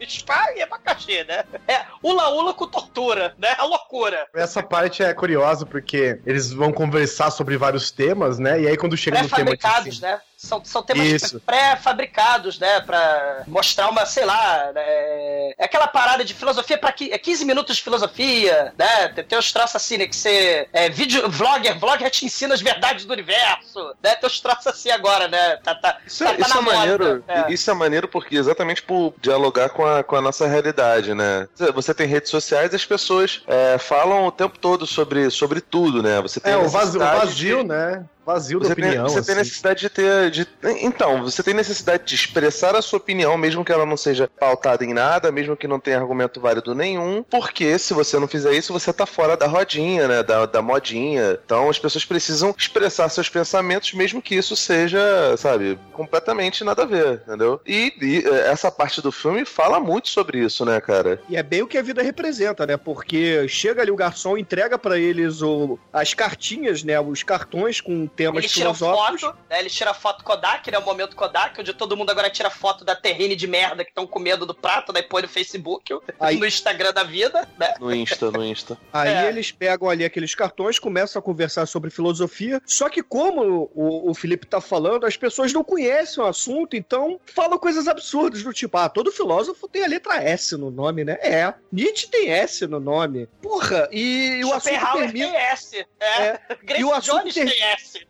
Spa 0.06 0.52
e 0.56 0.62
abacaxi, 0.62 1.24
né? 1.24 1.44
É, 1.68 1.84
ula-ula 2.02 2.52
com 2.54 2.66
tortura, 2.66 3.34
né? 3.38 3.54
A 3.58 3.64
loucura. 3.64 4.26
Essa 4.34 4.62
parte 4.62 5.02
é 5.02 5.12
curiosa 5.14 5.64
porque 5.64 6.20
eles 6.26 6.52
vão 6.52 6.72
conversar 6.72 7.30
sobre 7.30 7.56
vários 7.56 7.90
temas, 7.90 8.38
né? 8.38 8.60
E 8.60 8.68
aí 8.68 8.76
quando 8.76 8.96
chega 8.96 9.22
no 9.22 9.28
tema 9.28 9.50
de 9.50 9.58
Pré-fabricados, 9.58 10.00
né? 10.00 10.20
São, 10.44 10.62
são 10.64 10.82
temas 10.82 11.06
Isso. 11.06 11.40
pré-fabricados, 11.40 12.58
né? 12.58 12.80
Pra 12.80 13.42
mostrar 13.46 13.88
uma, 13.88 14.04
sei 14.06 14.24
lá, 14.24 14.70
né? 14.74 14.82
é 14.84 15.64
aquela 15.64 15.86
parada 15.86 16.24
de 16.24 16.34
filosofia 16.34 16.76
pra 16.78 16.92
qui- 16.92 17.10
é 17.12 17.18
15 17.18 17.44
minutos 17.44 17.76
de 17.76 17.82
filosofia, 17.82 18.72
né? 18.78 19.08
Tem, 19.08 19.24
tem 19.24 19.38
uns 19.38 19.52
troços 19.52 19.76
assim, 19.76 19.96
né? 19.98 20.06
Que 20.06 20.16
você 20.16 20.68
é 20.72 20.88
vídeo, 20.88 21.28
vlogger, 21.30 21.78
vlogger 21.78 22.10
te 22.10 22.24
ensina 22.26 22.54
as 22.54 22.60
verdades 22.60 23.04
do 23.04 23.12
universo, 23.12 23.94
né? 24.02 24.14
Tem 24.14 24.26
uns 24.28 24.40
troços 24.40 24.66
assim 24.66 24.90
agora, 24.90 25.28
né? 25.28 25.56
Tá, 25.62 25.74
tá, 25.74 25.98
Isso, 26.06 26.24
tá, 26.24 26.30
é- 26.30 26.34
tá 26.36 26.46
isso 26.46 26.54
na 26.54 26.60
é 26.60 26.64
moda. 26.64 26.76
maneiro. 26.78 27.24
É. 27.28 27.52
Isso 27.52 27.70
é 27.70 27.74
maneiro 27.74 28.08
porque 28.08 28.36
exatamente 28.36 28.82
por 28.82 29.14
dialogar 29.20 29.70
com 29.70 29.84
a, 29.86 30.02
com 30.02 30.16
a 30.16 30.20
nossa 30.20 30.46
realidade, 30.46 31.14
né? 31.14 31.48
Você 31.74 31.94
tem 31.94 32.06
redes 32.06 32.30
sociais 32.30 32.72
e 32.72 32.76
as 32.76 32.84
pessoas 32.84 33.42
é, 33.46 33.78
falam 33.78 34.26
o 34.26 34.32
tempo 34.32 34.58
todo 34.58 34.86
sobre, 34.86 35.30
sobre 35.30 35.60
tudo, 35.60 36.02
né? 36.02 36.20
Você 36.20 36.40
tem 36.40 36.52
É, 36.52 36.56
o 36.56 36.68
vazio, 36.68 37.00
o 37.00 37.04
vazio 37.04 37.58
de- 37.62 37.68
né? 37.68 38.04
Vazio 38.24 38.58
da 38.58 38.66
Você, 38.66 38.72
opinião. 38.72 39.06
tem, 39.06 39.14
você 39.14 39.22
tem 39.22 39.32
assim. 39.32 39.34
necessidade 39.34 39.80
de 39.80 39.88
ter. 39.90 40.30
de- 40.30 40.48
então, 40.82 41.22
você 41.22 41.42
tem 41.42 41.54
necessidade 41.54 42.04
de 42.04 42.14
expressar 42.14 42.74
a 42.74 42.82
sua 42.82 42.96
opinião, 42.98 43.36
mesmo 43.36 43.64
que 43.64 43.72
ela 43.72 43.84
não 43.86 43.96
seja 43.96 44.28
pautada 44.38 44.84
em 44.84 44.92
nada, 44.94 45.30
mesmo 45.30 45.56
que 45.56 45.68
não 45.68 45.78
tenha 45.80 45.98
argumento 45.98 46.40
válido 46.40 46.74
nenhum, 46.74 47.22
porque 47.22 47.78
se 47.78 47.92
você 47.94 48.18
não 48.18 48.26
fizer 48.28 48.52
isso, 48.54 48.72
você 48.72 48.92
tá 48.92 49.06
fora 49.06 49.36
da 49.36 49.46
rodinha, 49.46 50.08
né? 50.08 50.22
Da, 50.22 50.46
da 50.46 50.62
modinha. 50.62 51.38
Então 51.44 51.68
as 51.68 51.78
pessoas 51.78 52.04
precisam 52.04 52.54
expressar 52.56 53.08
seus 53.08 53.28
pensamentos, 53.28 53.92
mesmo 53.92 54.22
que 54.22 54.34
isso 54.34 54.56
seja, 54.56 54.98
sabe, 55.36 55.78
completamente 55.92 56.64
nada 56.64 56.82
a 56.82 56.86
ver, 56.86 57.22
entendeu? 57.26 57.60
E, 57.66 57.92
e, 58.00 58.24
eh, 58.26 58.50
essa 58.50 58.70
parte 58.70 59.00
do 59.02 59.10
filme 59.12 59.44
fala 59.44 59.78
muito 59.80 60.08
sobre 60.08 60.38
isso, 60.38 60.64
né, 60.64 60.80
cara? 60.80 61.20
E 61.28 61.36
é 61.36 61.42
bem 61.42 61.62
o 61.62 61.66
que 61.66 61.78
a 61.78 61.82
vida 61.82 62.02
representa, 62.02 62.66
né? 62.66 62.76
Porque 62.76 63.46
chega 63.48 63.82
ali 63.82 63.90
o 63.90 63.96
garçom, 63.96 64.36
entrega 64.36 64.78
pra 64.78 64.98
eles 64.98 65.42
o, 65.42 65.78
as 65.92 66.14
cartinhas, 66.14 66.82
né? 66.82 66.98
Os 67.00 67.22
cartões 67.22 67.80
com 67.80 68.06
temas 68.14 68.44
Eles 68.44 68.52
tiram 68.52 68.74
filosóficos. 68.74 69.20
foto, 69.22 69.38
né? 69.50 69.58
Eles 69.60 69.72
tiram 69.74 69.92
foto 69.94 70.24
Kodak, 70.24 70.70
né? 70.70 70.78
O 70.78 70.82
momento 70.84 71.16
Kodak, 71.16 71.60
onde 71.60 71.72
todo 71.74 71.96
mundo 71.96 72.10
agora 72.10 72.30
tira 72.30 72.50
foto 72.50 72.84
da 72.84 72.94
terrine 72.96 73.34
de 73.36 73.46
merda 73.46 73.84
que 73.84 73.90
estão 73.90 74.06
comendo 74.06 74.46
do 74.46 74.54
prato, 74.54 74.92
daí 74.92 75.02
põe 75.02 75.22
no 75.22 75.28
Facebook, 75.28 75.92
Aí- 76.18 76.36
no 76.38 76.46
Instagram 76.46 76.92
da 76.92 77.02
vida, 77.02 77.48
né? 77.58 77.74
No 77.80 77.94
Insta, 77.94 78.30
no 78.30 78.44
Insta. 78.44 78.78
Aí 78.92 79.12
É. 79.12 79.28
eles 79.28 79.50
pegam 79.52 79.88
ali 79.88 80.04
aqueles 80.04 80.34
cartões, 80.34 80.78
começam 80.78 81.18
a 81.20 81.22
conversar 81.22 81.66
sobre 81.66 81.90
filosofia. 81.90 82.60
Só 82.66 82.88
que, 82.88 83.02
como 83.02 83.70
o, 83.74 84.10
o 84.10 84.14
Felipe 84.14 84.46
tá 84.46 84.60
falando, 84.60 85.06
as 85.06 85.16
pessoas 85.16 85.52
não 85.52 85.64
conhecem 85.64 86.22
o 86.22 86.26
assunto, 86.26 86.76
então 86.76 87.20
falam 87.26 87.58
coisas 87.58 87.86
absurdas 87.88 88.42
do 88.42 88.52
tipo: 88.52 88.76
ah, 88.76 88.88
todo 88.88 89.10
filósofo 89.12 89.68
tem 89.68 89.84
a 89.84 89.88
letra 89.88 90.22
S 90.22 90.56
no 90.56 90.70
nome, 90.70 91.04
né? 91.04 91.18
É. 91.20 91.52
Nietzsche 91.72 92.06
tem 92.08 92.30
S 92.30 92.66
no 92.66 92.78
nome. 92.80 93.28
Porra, 93.42 93.88
e, 93.92 94.42
o 94.44 94.52
assunto 94.52 94.92
termina. 94.98 95.26
tem 95.26 95.36
S. 95.36 95.86
É. 96.00 96.40
Grace 96.62 96.80
E 96.80 96.84
o 96.84 96.92
assunto 96.92 97.20
Jones 97.20 97.34
ter- 97.34 97.50
tem 97.50 97.62
S. 97.62 98.03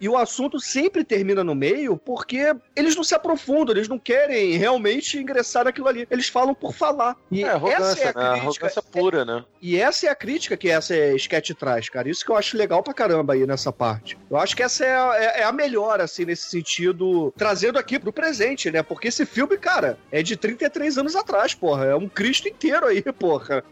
E 0.00 0.08
o 0.08 0.16
assunto 0.16 0.60
sempre 0.60 1.02
termina 1.04 1.42
no 1.42 1.54
meio 1.54 1.96
porque 1.96 2.54
eles 2.74 2.94
não 2.94 3.02
se 3.02 3.14
aprofundam, 3.14 3.74
eles 3.74 3.88
não 3.88 3.98
querem 3.98 4.56
realmente 4.56 5.18
ingressar 5.18 5.64
naquilo 5.64 5.88
ali. 5.88 6.06
Eles 6.10 6.28
falam 6.28 6.54
por 6.54 6.74
falar. 6.74 7.16
E 7.30 7.44
É 7.44 7.48
arrogância, 7.50 7.82
essa 7.82 8.00
é 8.00 8.02
a 8.02 8.06
né? 8.06 8.12
crítica. 8.12 8.40
Arrogância 8.42 8.82
pura, 8.82 9.24
né? 9.24 9.44
E 9.62 9.76
essa 9.80 10.06
é 10.06 10.10
a 10.10 10.14
crítica 10.14 10.56
que 10.56 10.68
essa 10.68 10.94
sketch 11.14 11.50
traz, 11.52 11.88
cara. 11.88 12.08
Isso 12.10 12.24
que 12.24 12.30
eu 12.30 12.36
acho 12.36 12.56
legal 12.56 12.82
pra 12.82 12.92
caramba 12.92 13.32
aí 13.32 13.46
nessa 13.46 13.72
parte. 13.72 14.18
Eu 14.30 14.36
acho 14.36 14.54
que 14.54 14.62
essa 14.62 14.84
é 14.84 14.94
a, 14.96 15.14
é- 15.16 15.40
é 15.40 15.44
a 15.44 15.52
melhor, 15.52 16.00
assim, 16.00 16.24
nesse 16.24 16.50
sentido, 16.50 17.32
trazendo 17.36 17.78
aqui 17.78 17.98
pro 17.98 18.12
presente, 18.12 18.70
né? 18.70 18.82
Porque 18.82 19.08
esse 19.08 19.24
filme, 19.24 19.56
cara, 19.56 19.98
é 20.12 20.22
de 20.22 20.36
33 20.36 20.98
anos 20.98 21.16
atrás, 21.16 21.54
porra. 21.54 21.86
É 21.86 21.94
um 21.96 22.08
Cristo 22.08 22.48
inteiro 22.48 22.86
aí, 22.86 23.02
porra. 23.12 23.64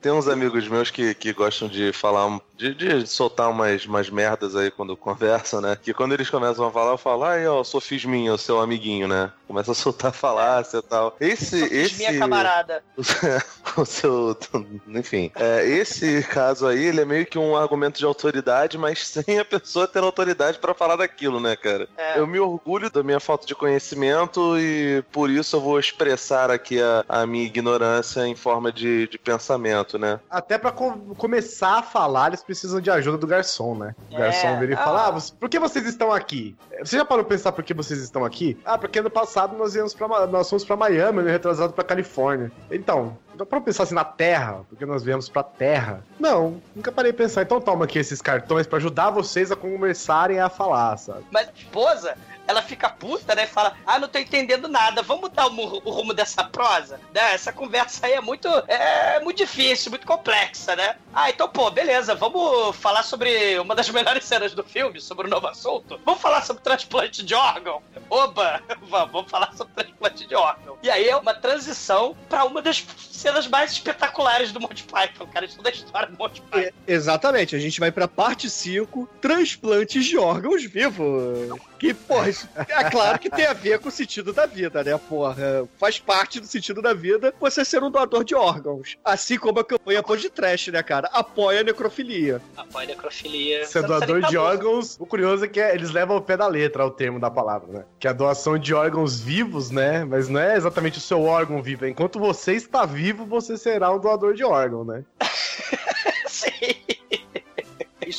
Tem 0.00 0.10
uns 0.12 0.26
amigos 0.28 0.66
meus 0.68 0.90
que, 0.90 1.14
que 1.14 1.32
gostam 1.32 1.68
de 1.68 1.92
falar, 1.92 2.40
de, 2.56 2.74
de 2.74 3.06
soltar 3.06 3.50
umas, 3.50 3.84
umas 3.86 4.08
merdas 4.10 4.56
aí 4.56 4.70
quando 4.70 4.96
conversam, 5.34 5.60
né? 5.60 5.76
Que 5.80 5.92
quando 5.92 6.12
eles 6.12 6.30
começam 6.30 6.66
a 6.66 6.70
falar, 6.70 6.92
eu 6.92 6.98
falo, 6.98 7.24
ai, 7.24 7.46
ó, 7.46 7.62
sofisminha, 7.64 8.32
o 8.32 8.38
seu 8.38 8.60
amiguinho, 8.60 9.08
né? 9.08 9.30
Começa 9.46 9.72
a 9.72 9.74
soltar 9.74 10.12
falácia 10.12 10.78
e 10.78 10.82
tal. 10.82 11.16
Esse, 11.20 11.62
esse... 11.64 11.96
Minha 11.98 12.18
camarada. 12.18 12.82
o 13.76 13.84
seu. 13.84 14.36
Enfim. 14.88 15.30
É, 15.34 15.66
esse 15.66 16.22
caso 16.24 16.66
aí, 16.66 16.84
ele 16.84 17.00
é 17.00 17.04
meio 17.04 17.26
que 17.26 17.38
um 17.38 17.56
argumento 17.56 17.98
de 17.98 18.04
autoridade, 18.04 18.78
mas 18.78 19.06
sem 19.06 19.38
a 19.38 19.44
pessoa 19.44 19.86
ter 19.86 20.02
autoridade 20.02 20.58
pra 20.58 20.74
falar 20.74 20.96
daquilo, 20.96 21.40
né, 21.40 21.56
cara? 21.56 21.88
É. 21.96 22.18
Eu 22.18 22.26
me 22.26 22.38
orgulho 22.38 22.90
da 22.90 23.02
minha 23.02 23.20
falta 23.20 23.46
de 23.46 23.54
conhecimento 23.54 24.56
e 24.58 25.02
por 25.12 25.30
isso 25.30 25.56
eu 25.56 25.60
vou 25.60 25.78
expressar 25.78 26.50
aqui 26.50 26.80
a, 26.80 27.04
a 27.08 27.26
minha 27.26 27.44
ignorância 27.44 28.26
em 28.26 28.34
forma 28.34 28.72
de, 28.72 29.08
de 29.08 29.18
pensamento, 29.18 29.98
né? 29.98 30.20
Até 30.30 30.58
pra 30.58 30.70
co- 30.72 31.14
começar 31.16 31.78
a 31.78 31.82
falar, 31.82 32.28
eles 32.28 32.42
precisam 32.42 32.80
de 32.80 32.90
ajuda 32.90 33.18
do 33.18 33.26
garçom, 33.26 33.74
né? 33.76 33.94
O 34.10 34.14
É, 34.14 34.18
garçom 34.18 34.58
vira 34.58 34.72
e 34.72 34.74
ah. 34.74 34.78
fala: 34.84 35.06
ah, 35.06 35.10
você- 35.10 35.23
por 35.30 35.48
que 35.48 35.58
vocês 35.58 35.86
estão 35.86 36.12
aqui? 36.12 36.56
Você 36.80 36.96
já 36.96 37.04
parou 37.04 37.24
pra 37.24 37.36
pensar 37.36 37.52
por 37.52 37.62
que 37.64 37.74
vocês 37.74 38.00
estão 38.00 38.24
aqui? 38.24 38.58
Ah, 38.64 38.76
porque 38.78 38.98
ano 38.98 39.10
passado 39.10 39.56
nós 39.56 39.74
íamos 39.74 39.94
pra, 39.94 40.06
Ma- 40.08 40.26
nós 40.26 40.48
fomos 40.48 40.64
pra 40.64 40.76
Miami, 40.76 41.20
ano 41.20 41.28
retrasado 41.28 41.72
pra 41.72 41.84
Califórnia. 41.84 42.50
Então, 42.70 43.16
dá 43.34 43.44
pra 43.46 43.60
pensar 43.60 43.84
assim 43.84 43.94
na 43.94 44.04
Terra, 44.04 44.60
porque 44.68 44.84
nós 44.86 45.02
viemos 45.02 45.28
pra 45.28 45.42
Terra? 45.42 46.04
Não, 46.18 46.60
nunca 46.74 46.90
parei 46.92 47.12
de 47.12 47.18
pensar. 47.18 47.42
Então 47.42 47.60
toma 47.60 47.84
aqui 47.84 47.98
esses 47.98 48.20
cartões 48.22 48.66
pra 48.66 48.78
ajudar 48.78 49.10
vocês 49.10 49.50
a 49.52 49.56
começarem 49.56 50.40
a 50.40 50.48
falar, 50.48 50.96
sabe? 50.96 51.24
Mas 51.30 51.48
esposa, 51.56 52.16
ela 52.46 52.62
fica 52.62 52.88
puta, 52.88 53.34
né? 53.34 53.44
E 53.44 53.48
fala: 53.48 53.76
Ah, 53.86 53.98
não 53.98 54.08
tô 54.08 54.18
entendendo 54.18 54.68
nada, 54.68 55.02
vamos 55.02 55.22
mudar 55.22 55.46
o, 55.46 55.82
o 55.84 55.90
rumo 55.90 56.12
dessa 56.12 56.44
prosa? 56.44 57.00
Né? 57.14 57.34
Essa 57.34 57.52
conversa 57.52 58.06
aí 58.06 58.12
é 58.12 58.20
muito, 58.20 58.48
é 58.68 59.20
muito 59.20 59.38
difícil, 59.38 59.90
muito 59.90 60.06
complexa, 60.06 60.76
né? 60.76 60.96
Ah, 61.12 61.30
então, 61.30 61.48
pô, 61.48 61.70
beleza, 61.70 62.14
vamos 62.14 62.76
falar 62.76 63.02
sobre 63.02 63.58
uma 63.58 63.74
das 63.74 63.88
melhores 63.90 64.24
cenas 64.24 64.52
do 64.52 64.62
filme, 64.62 65.00
sobre 65.00 65.26
o 65.26 65.30
novo 65.30 65.46
assunto? 65.46 66.00
Vamos 66.04 66.20
falar 66.20 66.42
sobre 66.42 66.62
transplante 66.62 67.24
de 67.24 67.34
órgão? 67.34 67.82
Oba! 68.10 68.62
Vamos, 68.88 69.30
falar 69.30 69.52
sobre 69.54 69.72
transplante 69.74 70.26
de 70.26 70.34
órgão. 70.34 70.76
E 70.82 70.90
aí 70.90 71.08
é 71.08 71.16
uma 71.16 71.34
transição 71.34 72.16
pra 72.28 72.44
uma 72.44 72.60
das 72.60 72.84
cenas 73.10 73.46
mais 73.46 73.72
espetaculares 73.72 74.52
do 74.52 74.60
Monty 74.60 74.84
Python, 74.84 75.26
cara, 75.26 75.46
isso 75.46 75.62
da 75.62 75.70
história 75.70 76.08
do 76.08 76.18
Monty 76.18 76.42
Python. 76.42 76.76
Exatamente, 76.86 77.56
a 77.56 77.58
gente 77.58 77.80
vai 77.80 77.90
pra 77.90 78.06
parte 78.06 78.50
5, 78.50 79.08
transplantes 79.20 80.04
de 80.04 80.18
órgãos 80.18 80.64
vivos. 80.64 81.58
Que, 81.78 81.94
porra, 81.94 82.28
isso 82.34 82.48
é 82.56 82.90
claro 82.90 83.18
que 83.18 83.30
tem 83.30 83.46
a 83.46 83.52
ver 83.52 83.78
com 83.78 83.88
o 83.88 83.92
sentido 83.92 84.32
da 84.32 84.46
vida, 84.46 84.82
né, 84.82 84.98
porra? 85.08 85.68
Faz 85.78 85.98
parte 85.98 86.40
do 86.40 86.46
sentido 86.46 86.82
da 86.82 86.92
vida 86.92 87.32
você 87.40 87.64
ser 87.64 87.82
um 87.82 87.90
doador 87.90 88.24
de 88.24 88.34
órgãos. 88.34 88.96
Assim 89.04 89.38
como 89.38 89.60
a 89.60 89.64
campanha 89.64 90.02
de 90.18 90.30
Trash, 90.30 90.68
né, 90.68 90.82
cara? 90.82 91.08
Apoia 91.12 91.60
a 91.60 91.64
necrofilia. 91.64 92.40
Apoia 92.56 92.84
a 92.84 92.88
necrofilia. 92.88 93.66
Ser 93.66 93.82
doador 93.82 94.22
de 94.22 94.36
órgãos, 94.36 94.96
o 94.98 95.06
curioso 95.06 95.44
é 95.44 95.48
que 95.48 95.60
é- 95.60 95.74
eles 95.74 95.90
levam 95.90 96.16
ao 96.16 96.22
pé 96.22 96.36
da 96.36 96.46
letra 96.46 96.84
o 96.84 96.90
termo 96.90 97.18
da 97.18 97.30
palavra, 97.30 97.72
né? 97.72 97.84
Que 97.98 98.06
é 98.06 98.10
a 98.10 98.12
doação 98.12 98.58
de 98.58 98.74
órgãos 98.74 99.20
vivos, 99.20 99.70
né? 99.70 100.04
Mas 100.04 100.28
não 100.28 100.40
é 100.40 100.56
exatamente 100.56 100.98
o 100.98 101.00
seu 101.00 101.22
órgão 101.22 101.62
vivo. 101.62 101.86
Enquanto 101.86 102.18
você 102.18 102.52
está 102.52 102.84
vivo, 102.84 103.24
você 103.26 103.56
será 103.56 103.92
um 103.92 103.98
doador 103.98 104.34
de 104.34 104.44
órgão, 104.44 104.84
né? 104.84 105.04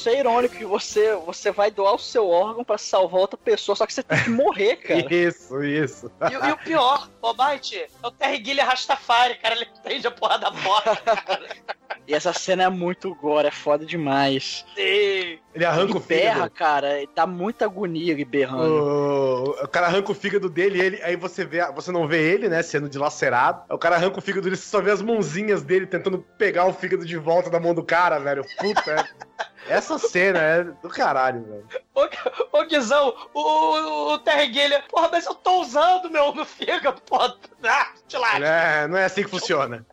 Isso 0.05 0.09
é 0.15 0.19
irônico 0.19 0.55
que 0.55 0.65
você, 0.65 1.15
você 1.15 1.49
vai 1.51 1.71
doar 1.71 1.95
o 1.95 1.99
seu 1.99 2.29
órgão 2.29 2.63
pra 2.63 2.77
salvar 2.77 3.21
outra 3.21 3.37
pessoa, 3.37 3.75
só 3.75 3.87
que 3.87 3.93
você 3.93 4.03
tem 4.03 4.23
que 4.23 4.29
morrer, 4.29 4.75
cara. 4.85 5.11
Isso, 5.11 5.63
isso. 5.63 6.11
E, 6.31 6.37
o- 6.37 6.45
e 6.45 6.51
o 6.51 6.57
pior, 6.57 7.09
ô 7.23 7.33
Bite, 7.33 7.75
é 7.77 7.87
o 8.07 8.11
Terry 8.11 8.43
Gilliam 8.45 8.65
Rastafari, 8.65 9.33
cara, 9.39 9.55
ele 9.55 9.67
prende 9.81 10.05
a 10.05 10.11
porra 10.11 10.37
da 10.37 10.51
porta, 10.51 10.95
cara. 11.15 11.45
E 12.07 12.13
essa 12.13 12.31
cena 12.33 12.61
é 12.63 12.69
muito 12.69 13.15
gore, 13.15 13.47
é 13.47 13.51
foda 13.51 13.83
demais. 13.83 14.63
Sim. 14.75 15.39
Ele 15.55 15.65
arranca 15.65 15.89
ele 15.89 15.97
o 15.97 15.99
fígado. 16.01 16.07
berra, 16.35 16.49
cara, 16.51 16.89
dá 17.15 17.25
muita 17.25 17.65
agonia 17.65 18.11
ele 18.13 18.23
berrando. 18.23 18.63
O, 18.75 19.49
o 19.63 19.67
cara 19.67 19.87
arranca 19.87 20.11
o 20.11 20.15
fígado 20.15 20.47
dele, 20.47 20.77
e 20.77 20.81
ele, 20.81 21.01
aí 21.01 21.15
você 21.15 21.43
vê, 21.43 21.65
você 21.71 21.91
não 21.91 22.07
vê 22.07 22.21
ele, 22.31 22.47
né, 22.47 22.61
sendo 22.61 22.87
dilacerado. 22.87 23.63
Aí 23.67 23.75
o 23.75 23.79
cara 23.79 23.95
arranca 23.95 24.19
o 24.19 24.21
fígado 24.21 24.43
dele, 24.43 24.55
você 24.55 24.69
só 24.69 24.81
vê 24.81 24.91
as 24.91 25.01
mãozinhas 25.01 25.63
dele 25.63 25.87
tentando 25.87 26.19
pegar 26.37 26.65
o 26.65 26.73
fígado 26.73 27.03
de 27.05 27.17
volta 27.17 27.49
da 27.49 27.59
mão 27.59 27.73
do 27.73 27.83
cara, 27.83 28.19
velho. 28.19 28.45
Puta, 28.59 28.91
é- 28.91 29.45
essa 29.67 29.97
cena 29.97 30.39
é 30.39 30.63
do 30.63 30.89
caralho, 30.89 31.43
velho. 31.43 31.67
Ô, 31.93 32.59
ô 32.59 32.65
Guizão, 32.65 33.15
o, 33.33 33.39
o, 33.39 34.13
o 34.13 34.19
Terry 34.19 34.53
Gilliam, 34.53 34.81
porra, 34.89 35.09
mas 35.11 35.25
eu 35.25 35.35
tô 35.35 35.61
usando 35.61 36.09
meu, 36.09 36.33
meu 36.33 36.45
fígado, 36.45 37.01
porra. 37.01 37.35
Ah, 37.67 37.93
te 38.07 38.15
lá. 38.15 38.37
É, 38.37 38.87
não 38.87 38.95
é 38.95 39.05
assim 39.05 39.23
que 39.23 39.29
funciona. 39.29 39.83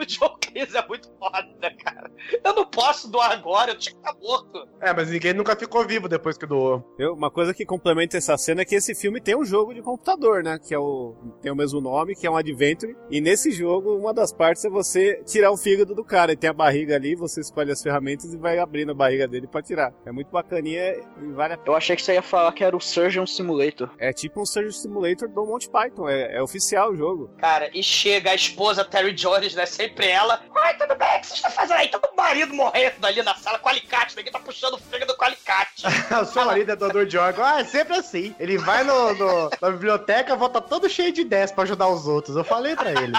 O 0.00 0.06
John 0.06 0.36
Cleese 0.40 0.76
é 0.76 0.86
muito 0.88 1.10
foda, 1.18 1.46
cara. 1.84 2.10
Eu 2.42 2.54
não 2.54 2.64
posso 2.66 3.10
doar 3.10 3.32
agora, 3.32 3.72
eu 3.72 3.78
tinha 3.78 3.92
que 3.94 3.98
estar 4.00 4.14
morto. 4.18 4.66
É, 4.80 4.92
mas 4.94 5.10
ninguém 5.10 5.34
nunca 5.34 5.54
ficou 5.54 5.86
vivo 5.86 6.08
depois 6.08 6.38
que 6.38 6.46
doou. 6.46 6.82
Eu- 6.98 7.12
uma 7.14 7.30
coisa 7.30 7.52
que 7.52 7.66
complementa 7.66 8.16
essa 8.16 8.36
cena 8.38 8.62
é 8.62 8.64
que 8.64 8.74
esse 8.74 8.94
filme 8.94 9.20
tem 9.20 9.36
um 9.36 9.44
jogo 9.44 9.74
de 9.74 9.82
computador, 9.82 10.42
né? 10.42 10.58
Que 10.58 10.74
é 10.74 10.78
o. 10.78 11.14
tem 11.42 11.52
o 11.52 11.56
mesmo 11.56 11.80
nome, 11.80 12.14
que 12.16 12.26
é 12.26 12.30
um 12.30 12.36
Adventure. 12.36 12.96
E 13.10 13.20
nesse 13.20 13.50
jogo, 13.50 13.94
uma 13.96 14.14
das 14.14 14.32
partes 14.32 14.64
é 14.64 14.70
você 14.70 15.22
tirar 15.24 15.50
o 15.50 15.56
fígado 15.56 15.94
do 15.94 16.04
cara. 16.04 16.32
E 16.32 16.36
tem 16.36 16.48
a 16.48 16.54
barriga 16.54 16.94
ali, 16.94 17.14
você 17.14 17.40
escolhe 17.40 17.70
as 17.70 17.82
ferramentas 17.82 18.32
e 18.32 18.38
vai 18.38 18.58
abrindo 18.58 18.92
a 18.92 18.94
barriga 18.94 19.28
dele 19.28 19.46
pra 19.46 19.60
tirar. 19.62 19.92
É 20.06 20.12
muito 20.12 20.30
bacaninha 20.30 20.94
e 21.22 21.32
vale 21.32 21.54
a 21.54 21.58
Eu 21.66 21.74
achei 21.74 21.94
que 21.94 22.02
você 22.02 22.14
ia 22.14 22.22
falar 22.22 22.52
que 22.52 22.64
era 22.64 22.74
o 22.76 22.80
Surgeon 22.80 23.26
Simulator. 23.26 23.90
É 23.98 24.12
tipo 24.12 24.40
um 24.40 24.46
Surgeon 24.46 24.70
Simulator 24.72 25.28
do 25.28 25.44
Monty 25.44 25.68
Python. 25.68 26.08
É, 26.08 26.36
é 26.36 26.42
oficial 26.42 26.92
o 26.92 26.96
jogo. 26.96 27.30
Cara, 27.38 27.70
e 27.74 27.82
chega 27.82 28.30
a 28.30 28.34
esposa 28.34 28.84
Terry 28.84 29.12
Jones, 29.12 29.54
né? 29.54 29.66
Sempre 29.66 29.89
ela. 29.98 30.40
Ai, 30.56 30.76
tudo 30.76 30.94
bem, 30.94 31.16
o 31.16 31.20
que 31.20 31.26
você 31.26 31.34
está 31.34 31.50
fazendo 31.50 31.76
aí? 31.78 31.88
Tá 31.88 31.98
o 31.98 32.16
marido 32.16 32.54
morrendo 32.54 33.06
ali 33.06 33.22
na 33.22 33.34
sala 33.34 33.58
com 33.58 33.68
alicate. 33.68 34.16
Ninguém 34.16 34.32
tá 34.32 34.38
puxando 34.38 34.74
o 34.74 34.78
fígado 34.78 35.16
com 35.16 35.24
alicate. 35.24 35.84
o 36.20 36.24
seu 36.24 36.44
marido 36.44 36.72
é 36.72 36.76
doador 36.76 37.06
de 37.06 37.18
órgão. 37.18 37.44
Ah, 37.44 37.60
é 37.60 37.64
sempre 37.64 37.96
assim. 37.96 38.34
Ele 38.38 38.56
vai 38.58 38.84
no, 38.84 39.14
no- 39.14 39.50
na 39.60 39.70
biblioteca, 39.70 40.36
volta 40.36 40.60
todo 40.60 40.88
cheio 40.88 41.12
de 41.12 41.22
ideias 41.22 41.50
pra 41.52 41.64
ajudar 41.64 41.88
os 41.88 42.06
outros. 42.06 42.36
Eu 42.36 42.44
falei 42.44 42.74
pra 42.76 42.90
ele. 42.90 43.12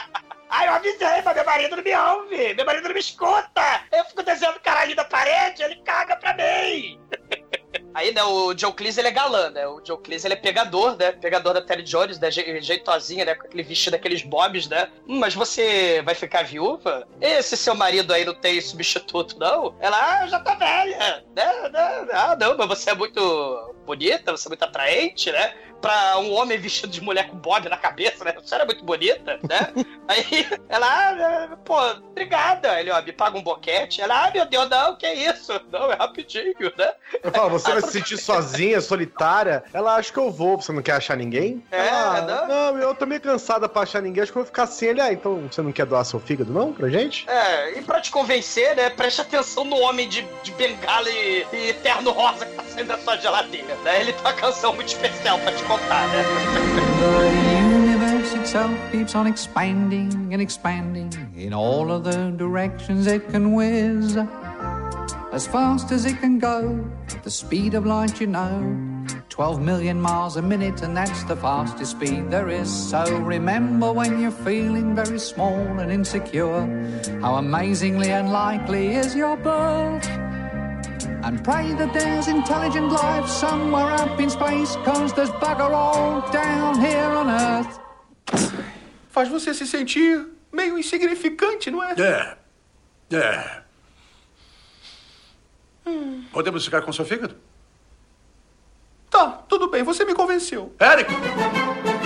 Ai, 0.50 0.68
eu 0.68 0.74
avisei, 0.74 1.22
mas 1.24 1.36
meu 1.36 1.46
marido 1.46 1.76
não 1.78 1.84
me 1.84 1.96
ouve. 1.96 2.54
Meu 2.54 2.66
marido 2.66 2.88
não 2.88 2.94
me 2.94 3.00
escuta. 3.00 3.82
Eu 3.92 4.04
fico 4.06 4.22
desenhando 4.24 4.60
caralho 4.60 4.96
da 4.96 5.06
parede, 5.06 5.64
ele 5.64 5.76
caga 5.84 6.16
pra 6.18 6.34
mim. 6.34 7.00
Aí, 7.94 8.14
né, 8.14 8.24
o 8.24 8.58
Joe 8.58 8.72
Cleese, 8.74 9.00
ele 9.02 9.10
é 9.10 9.12
galã, 9.12 9.50
né? 9.50 9.68
O 9.68 9.82
Joe 9.86 9.98
Cleese, 9.98 10.28
ele 10.28 10.34
é 10.34 10.38
pegador, 10.38 10.96
né? 10.98 11.12
Pegador 11.12 11.54
da 11.54 11.62
Terry 11.62 11.84
Jones, 11.84 12.20
né? 12.20 12.32
Je- 12.32 12.62
Jeitosinha, 12.62 13.26
né? 13.26 13.36
Com 13.36 13.48
aquele 13.48 13.64
vestido, 13.64 13.96
aqueles 13.96 14.22
bobs, 14.24 14.68
né? 14.68 14.90
Hum, 15.08 15.20
mas 15.20 15.34
você 15.36 16.02
vai 16.04 16.16
ficar 16.16 16.44
viúva? 16.44 17.08
Esse 17.20 17.58
seu 17.58 17.76
marido 17.76 18.14
aí 18.14 18.24
não 18.26 18.34
tem 18.34 18.60
substituto, 18.62 19.38
não? 19.38 19.76
Ela, 19.80 20.22
ah, 20.22 20.28
já 20.28 20.40
tá 20.40 20.56
velha. 20.56 21.24
Né? 21.36 21.70
né? 21.70 22.08
Ah, 22.14 22.36
não, 22.40 22.56
mas 22.58 22.68
você 22.68 22.92
é 22.92 22.96
muito 22.96 23.76
bonita, 23.86 24.32
você 24.32 24.48
é 24.48 24.50
muito 24.50 24.64
atraente, 24.64 25.32
né? 25.32 25.54
Pra 25.82 26.20
um 26.20 26.32
homem 26.34 26.58
vestido 26.58 26.92
de 26.92 27.02
mulher 27.02 27.28
com 27.28 27.38
bob 27.38 27.68
na 27.68 27.78
cabeça, 27.78 28.24
né? 28.24 28.34
Você 28.34 28.54
era 28.54 28.66
muito 28.66 28.84
bonita, 28.84 29.40
né? 29.50 29.74
Aí 30.08 30.48
ela, 30.70 30.88
ah, 30.88 31.58
pô, 31.66 31.80
obrigada. 32.10 32.80
Ele, 32.80 32.92
ó, 32.92 33.02
me 33.02 33.12
paga 33.12 33.38
um 33.38 33.44
boquete. 33.44 34.02
Ela, 34.02 34.28
ah, 34.28 34.32
meu 34.32 34.46
Deus, 34.46 34.70
não, 34.70 34.96
que 34.96 35.08
isso? 35.12 35.60
Não, 35.72 35.92
é 35.92 35.96
rapidinho, 35.96 36.72
né? 36.78 36.94
Eu 37.24 37.32
falo, 37.32 37.50
você 37.50 37.72
vai 37.72 37.82
se 37.82 37.92
sentir 37.92 38.18
sozinha, 38.18 38.80
solitária? 38.82 39.64
Ela 39.74 39.96
acha 39.96 40.12
que 40.12 40.20
eu 40.20 40.32
vou, 40.32 40.62
você 40.62 40.72
não 40.72 40.82
quer 40.82 40.94
achar 40.94 41.18
ninguém? 41.18 41.64
É, 41.72 41.88
Ela, 41.88 42.22
não. 42.22 42.48
não, 42.48 42.80
eu 42.80 42.94
tô 42.94 43.06
meio 43.06 43.22
cansada 43.22 43.68
pra 43.68 43.82
achar 43.84 44.02
ninguém, 44.02 44.22
acho 44.24 44.32
que 44.32 44.38
eu 44.38 44.44
vou 44.44 44.48
ficar 44.48 44.64
assim. 44.64 44.88
Ele, 44.88 45.02
ah, 45.02 45.12
então 45.12 45.48
você 45.50 45.62
não 45.62 45.72
quer 45.72 45.86
doar 45.86 46.06
seu 46.06 46.20
fígado, 46.20 46.52
não, 46.52 46.74
pra 46.74 46.90
gente? 46.90 47.28
É, 47.30 47.78
e 47.78 47.82
pra 47.82 48.00
te 48.02 48.12
convencer, 48.12 48.76
né, 48.76 48.90
preste 48.90 49.22
atenção 49.22 49.64
no 49.64 49.78
homem 49.80 50.08
de, 50.08 50.22
de 50.44 50.52
bengala 50.52 51.10
e, 51.10 51.46
e 51.54 51.74
terno 51.82 52.12
rosa 52.12 52.46
que 52.46 52.54
tá 52.56 52.64
saindo 52.68 52.88
da 52.88 52.98
sua 53.00 53.18
geladeira, 53.18 53.76
né? 53.84 54.02
Ele 54.02 54.14
tem 54.14 54.22
uma 54.22 54.34
canção 54.34 54.74
muito 54.74 54.90
especial 54.90 55.40
pra 55.40 55.52
te 55.52 55.64
contar, 55.64 55.71
The 55.72 57.32
universe 57.60 58.34
itself 58.34 58.78
keeps 58.92 59.16
on 59.16 59.26
expanding 59.26 60.34
and 60.34 60.42
expanding 60.42 61.14
in 61.36 61.54
all 61.54 61.92
of 61.92 62.04
the 62.04 62.32
directions 62.32 63.08
it 63.08 63.30
can 63.30 63.54
whiz. 63.54 64.18
As 65.32 65.48
fast 65.48 65.94
as 65.94 66.06
it 66.06 66.20
can 66.20 66.40
go, 66.40 66.86
at 67.10 67.24
the 67.24 67.32
speed 67.32 67.74
of 67.74 67.86
light, 67.86 68.20
you 68.20 68.28
know. 68.28 69.06
12 69.30 69.62
million 69.62 70.02
miles 70.02 70.36
a 70.36 70.42
minute, 70.42 70.82
and 70.82 70.96
that's 70.96 71.24
the 71.24 71.38
fastest 71.38 71.92
speed 71.92 72.30
there 72.30 72.50
is. 72.50 72.70
So 72.70 73.06
remember 73.20 73.94
when 73.94 74.20
you're 74.20 74.30
feeling 74.30 74.94
very 74.94 75.20
small 75.20 75.80
and 75.80 75.90
insecure, 75.90 76.68
how 77.22 77.36
amazingly 77.36 78.10
unlikely 78.10 78.96
is 78.96 79.16
your 79.16 79.38
birth. 79.38 80.31
And 81.24 81.44
pray 81.44 81.74
that 81.74 81.94
there's 81.94 82.28
intelligent 82.28 82.92
life 82.92 83.28
somewhere 83.28 83.92
up 83.92 84.20
in 84.20 84.30
space, 84.30 84.76
cause 84.78 85.14
there's 85.14 85.30
bugger 85.32 85.72
all 85.72 86.22
down 86.32 86.80
here 86.80 87.12
on 87.16 87.30
Earth. 87.30 87.80
Faz 89.10 89.30
você 89.30 89.54
se 89.54 89.68
sentir 89.68 90.26
meio 90.52 90.78
insignificante, 90.78 91.70
não 91.70 91.84
é? 91.84 91.94
É. 92.00 92.38
É. 93.16 93.62
Podemos 96.32 96.66
ficar 96.66 96.82
com 96.82 96.92
seu 96.92 97.06
fígado? 97.06 97.36
Tá, 99.22 99.44
tudo 99.48 99.68
bem, 99.68 99.84
você 99.84 100.04
me 100.04 100.16
convenceu. 100.16 100.74
Eric! 100.82 101.14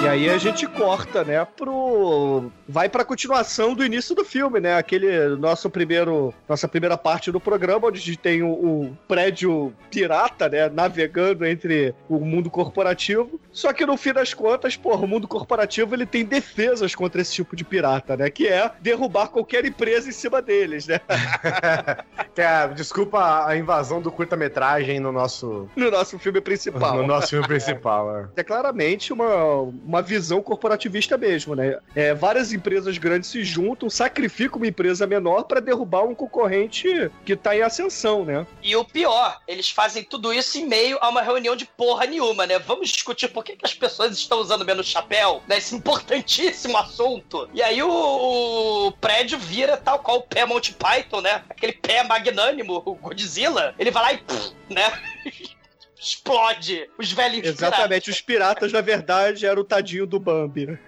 E 0.03 0.07
aí 0.07 0.29
a 0.29 0.37
gente 0.37 0.67
corta, 0.67 1.23
né, 1.23 1.45
pro... 1.45 2.51
Vai 2.67 2.89
pra 2.89 3.05
continuação 3.05 3.73
do 3.73 3.85
início 3.85 4.13
do 4.13 4.25
filme, 4.25 4.59
né? 4.59 4.77
Aquele 4.77 5.29
nosso 5.37 5.69
primeiro... 5.69 6.33
Nossa 6.47 6.67
primeira 6.67 6.97
parte 6.97 7.31
do 7.31 7.39
programa, 7.39 7.87
onde 7.87 7.99
a 7.99 8.03
gente 8.03 8.17
tem 8.17 8.43
o, 8.43 8.49
o 8.49 8.97
prédio 9.07 9.73
pirata, 9.89 10.49
né, 10.49 10.67
navegando 10.67 11.45
entre 11.45 11.95
o 12.09 12.19
mundo 12.19 12.49
corporativo. 12.49 13.39
Só 13.49 13.71
que 13.71 13.85
no 13.85 13.95
fim 13.95 14.11
das 14.11 14.33
contas, 14.33 14.75
porra, 14.75 15.05
o 15.05 15.07
mundo 15.07 15.25
corporativo, 15.25 15.95
ele 15.95 16.05
tem 16.05 16.25
defesas 16.25 16.93
contra 16.93 17.21
esse 17.21 17.33
tipo 17.33 17.55
de 17.55 17.63
pirata, 17.63 18.17
né? 18.17 18.29
Que 18.29 18.49
é 18.49 18.69
derrubar 18.81 19.29
qualquer 19.29 19.63
empresa 19.65 20.09
em 20.09 20.11
cima 20.11 20.41
deles, 20.41 20.85
né? 20.85 20.99
Que 22.35 22.41
é, 22.41 22.67
desculpa 22.67 23.47
a 23.47 23.55
invasão 23.55 24.01
do 24.01 24.11
curta-metragem 24.11 24.99
no 24.99 25.09
nosso. 25.09 25.69
No 25.73 25.89
nosso 25.89 26.19
filme 26.19 26.41
principal. 26.41 26.97
No 26.97 27.04
nosso 27.07 27.29
filme 27.29 27.47
principal, 27.47 28.17
é. 28.17 28.27
É 28.37 28.43
claramente 28.43 29.13
uma, 29.13 29.61
uma 29.61 30.01
visão 30.01 30.41
corporativista 30.41 31.17
mesmo, 31.17 31.55
né? 31.55 31.77
É, 31.95 32.13
várias 32.13 32.53
empresas 32.53 32.97
grandes 32.97 33.29
se 33.29 33.43
juntam, 33.43 33.89
sacrificam 33.89 34.57
uma 34.57 34.67
empresa 34.67 35.07
menor 35.07 35.43
para 35.43 35.59
derrubar 35.59 36.03
um 36.03 36.15
concorrente 36.15 37.11
que 37.25 37.35
tá 37.35 37.55
em 37.55 37.61
ascensão, 37.61 38.25
né? 38.25 38.45
E 38.61 38.75
o 38.75 38.83
pior, 38.83 39.39
eles 39.47 39.69
fazem 39.69 40.03
tudo 40.03 40.33
isso 40.33 40.57
em 40.57 40.65
meio 40.65 40.97
a 41.01 41.09
uma 41.09 41.21
reunião 41.21 41.55
de 41.55 41.65
porra 41.65 42.05
nenhuma, 42.05 42.45
né? 42.45 42.59
Vamos 42.59 42.89
discutir 42.89 43.27
por 43.29 43.43
que, 43.43 43.55
que 43.55 43.65
as 43.65 43.73
pessoas 43.73 44.17
estão 44.17 44.39
usando 44.39 44.65
menos 44.65 44.87
chapéu, 44.87 45.41
né? 45.47 45.57
Esse 45.57 45.75
importantíssimo 45.75 46.77
assunto. 46.77 47.49
E 47.53 47.61
aí 47.61 47.81
o, 47.81 48.87
o 48.87 48.91
prédio 48.93 49.37
vira 49.37 49.77
tal 49.77 49.99
qual 49.99 50.17
o 50.17 50.23
pé 50.23 50.45
Monty 50.45 50.73
Python, 50.73 51.21
né? 51.21 51.43
Aquele 51.49 51.73
pé 51.73 52.03
magnânimo, 52.03 52.81
o 52.85 52.95
Godzilla. 52.95 53.73
Ele 53.77 53.91
vai 53.91 54.03
lá 54.03 54.13
e, 54.13 54.17
pff, 54.17 54.53
né? 54.69 54.91
Explode 55.99 56.89
os 56.97 57.11
velhinhos 57.11 57.47
Exatamente, 57.47 58.09
os 58.09 58.21
piratas, 58.21 58.71
na 58.71 58.81
verdade, 58.81 59.45
eram 59.45 59.61
o 59.61 59.65
tadinho 59.65 60.05
do 60.05 60.19
Bambi. 60.19 60.67
né? 60.67 60.79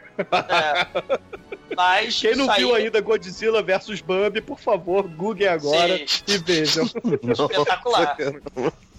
Mas 1.76 2.20
Quem 2.20 2.36
não 2.36 2.52
viu 2.56 2.74
aí- 2.74 2.84
ainda 2.86 3.00
Godzilla 3.02 3.62
versus 3.62 4.02
Bambi, 4.02 4.42
por 4.42 4.60
favor, 4.60 5.08
google 5.08 5.50
agora 5.50 5.98
Sim. 6.08 6.24
e 6.28 6.38
vejam. 6.38 6.86
Espetacular. 6.86 8.18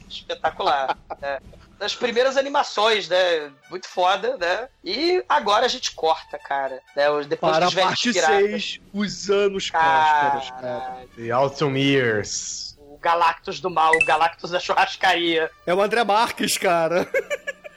Espetacular. 0.09 0.99
né? 1.21 1.41
Das 1.79 1.95
primeiras 1.95 2.37
animações, 2.37 3.09
né? 3.09 3.53
Muito 3.71 3.87
foda, 3.89 4.37
né? 4.37 4.69
E 4.83 5.23
agora 5.29 5.67
a 5.67 5.69
gente 5.69 5.93
corta, 5.93 6.37
cara. 6.39 6.81
Né? 6.97 7.05
Depois 7.29 7.53
Para 7.53 7.67
a 7.67 7.69
dos 7.69 7.75
velhos 7.75 7.89
parte 7.91 8.13
piratas. 8.13 8.37
6, 8.51 8.81
os 8.93 9.31
anos 9.31 9.71
prósperos, 9.71 10.51
cara. 10.51 11.05
The 11.17 11.31
Awesome 11.31 11.81
Years. 11.81 12.68
O 12.99 13.01
Galactus 13.01 13.61
do 13.61 13.71
mal, 13.71 13.93
o 13.95 14.05
Galactus 14.05 14.51
da 14.51 14.59
churrascaria. 14.59 15.49
É 15.65 15.73
o 15.73 15.81
André 15.81 16.03
Marques, 16.03 16.59
cara. 16.59 17.09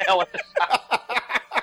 É 0.03 0.11
o... 0.13 0.27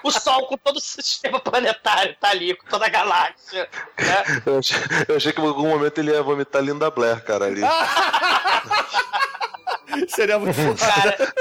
o 0.05 0.11
Sol 0.13 0.47
com 0.47 0.57
todo 0.57 0.77
o 0.77 0.81
sistema 0.81 1.41
planetário 1.41 2.15
tá 2.21 2.29
ali, 2.29 2.55
com 2.55 2.69
toda 2.69 2.87
a 2.87 2.89
galáxia. 2.89 3.69
Né? 3.99 4.43
Eu 4.47 4.59
achei, 4.61 4.77
eu 5.09 5.17
achei 5.17 5.33
que 5.33 5.41
em 5.41 5.45
algum 5.45 5.67
momento 5.67 5.99
ele 5.99 6.13
ia 6.13 6.23
vomitar 6.23 6.63
Linda 6.63 6.89
Blair, 6.89 7.21
cara, 7.25 7.47
ali. 7.47 7.63
Seria 10.07 10.39
muito 10.39 10.55
foda. 10.55 11.35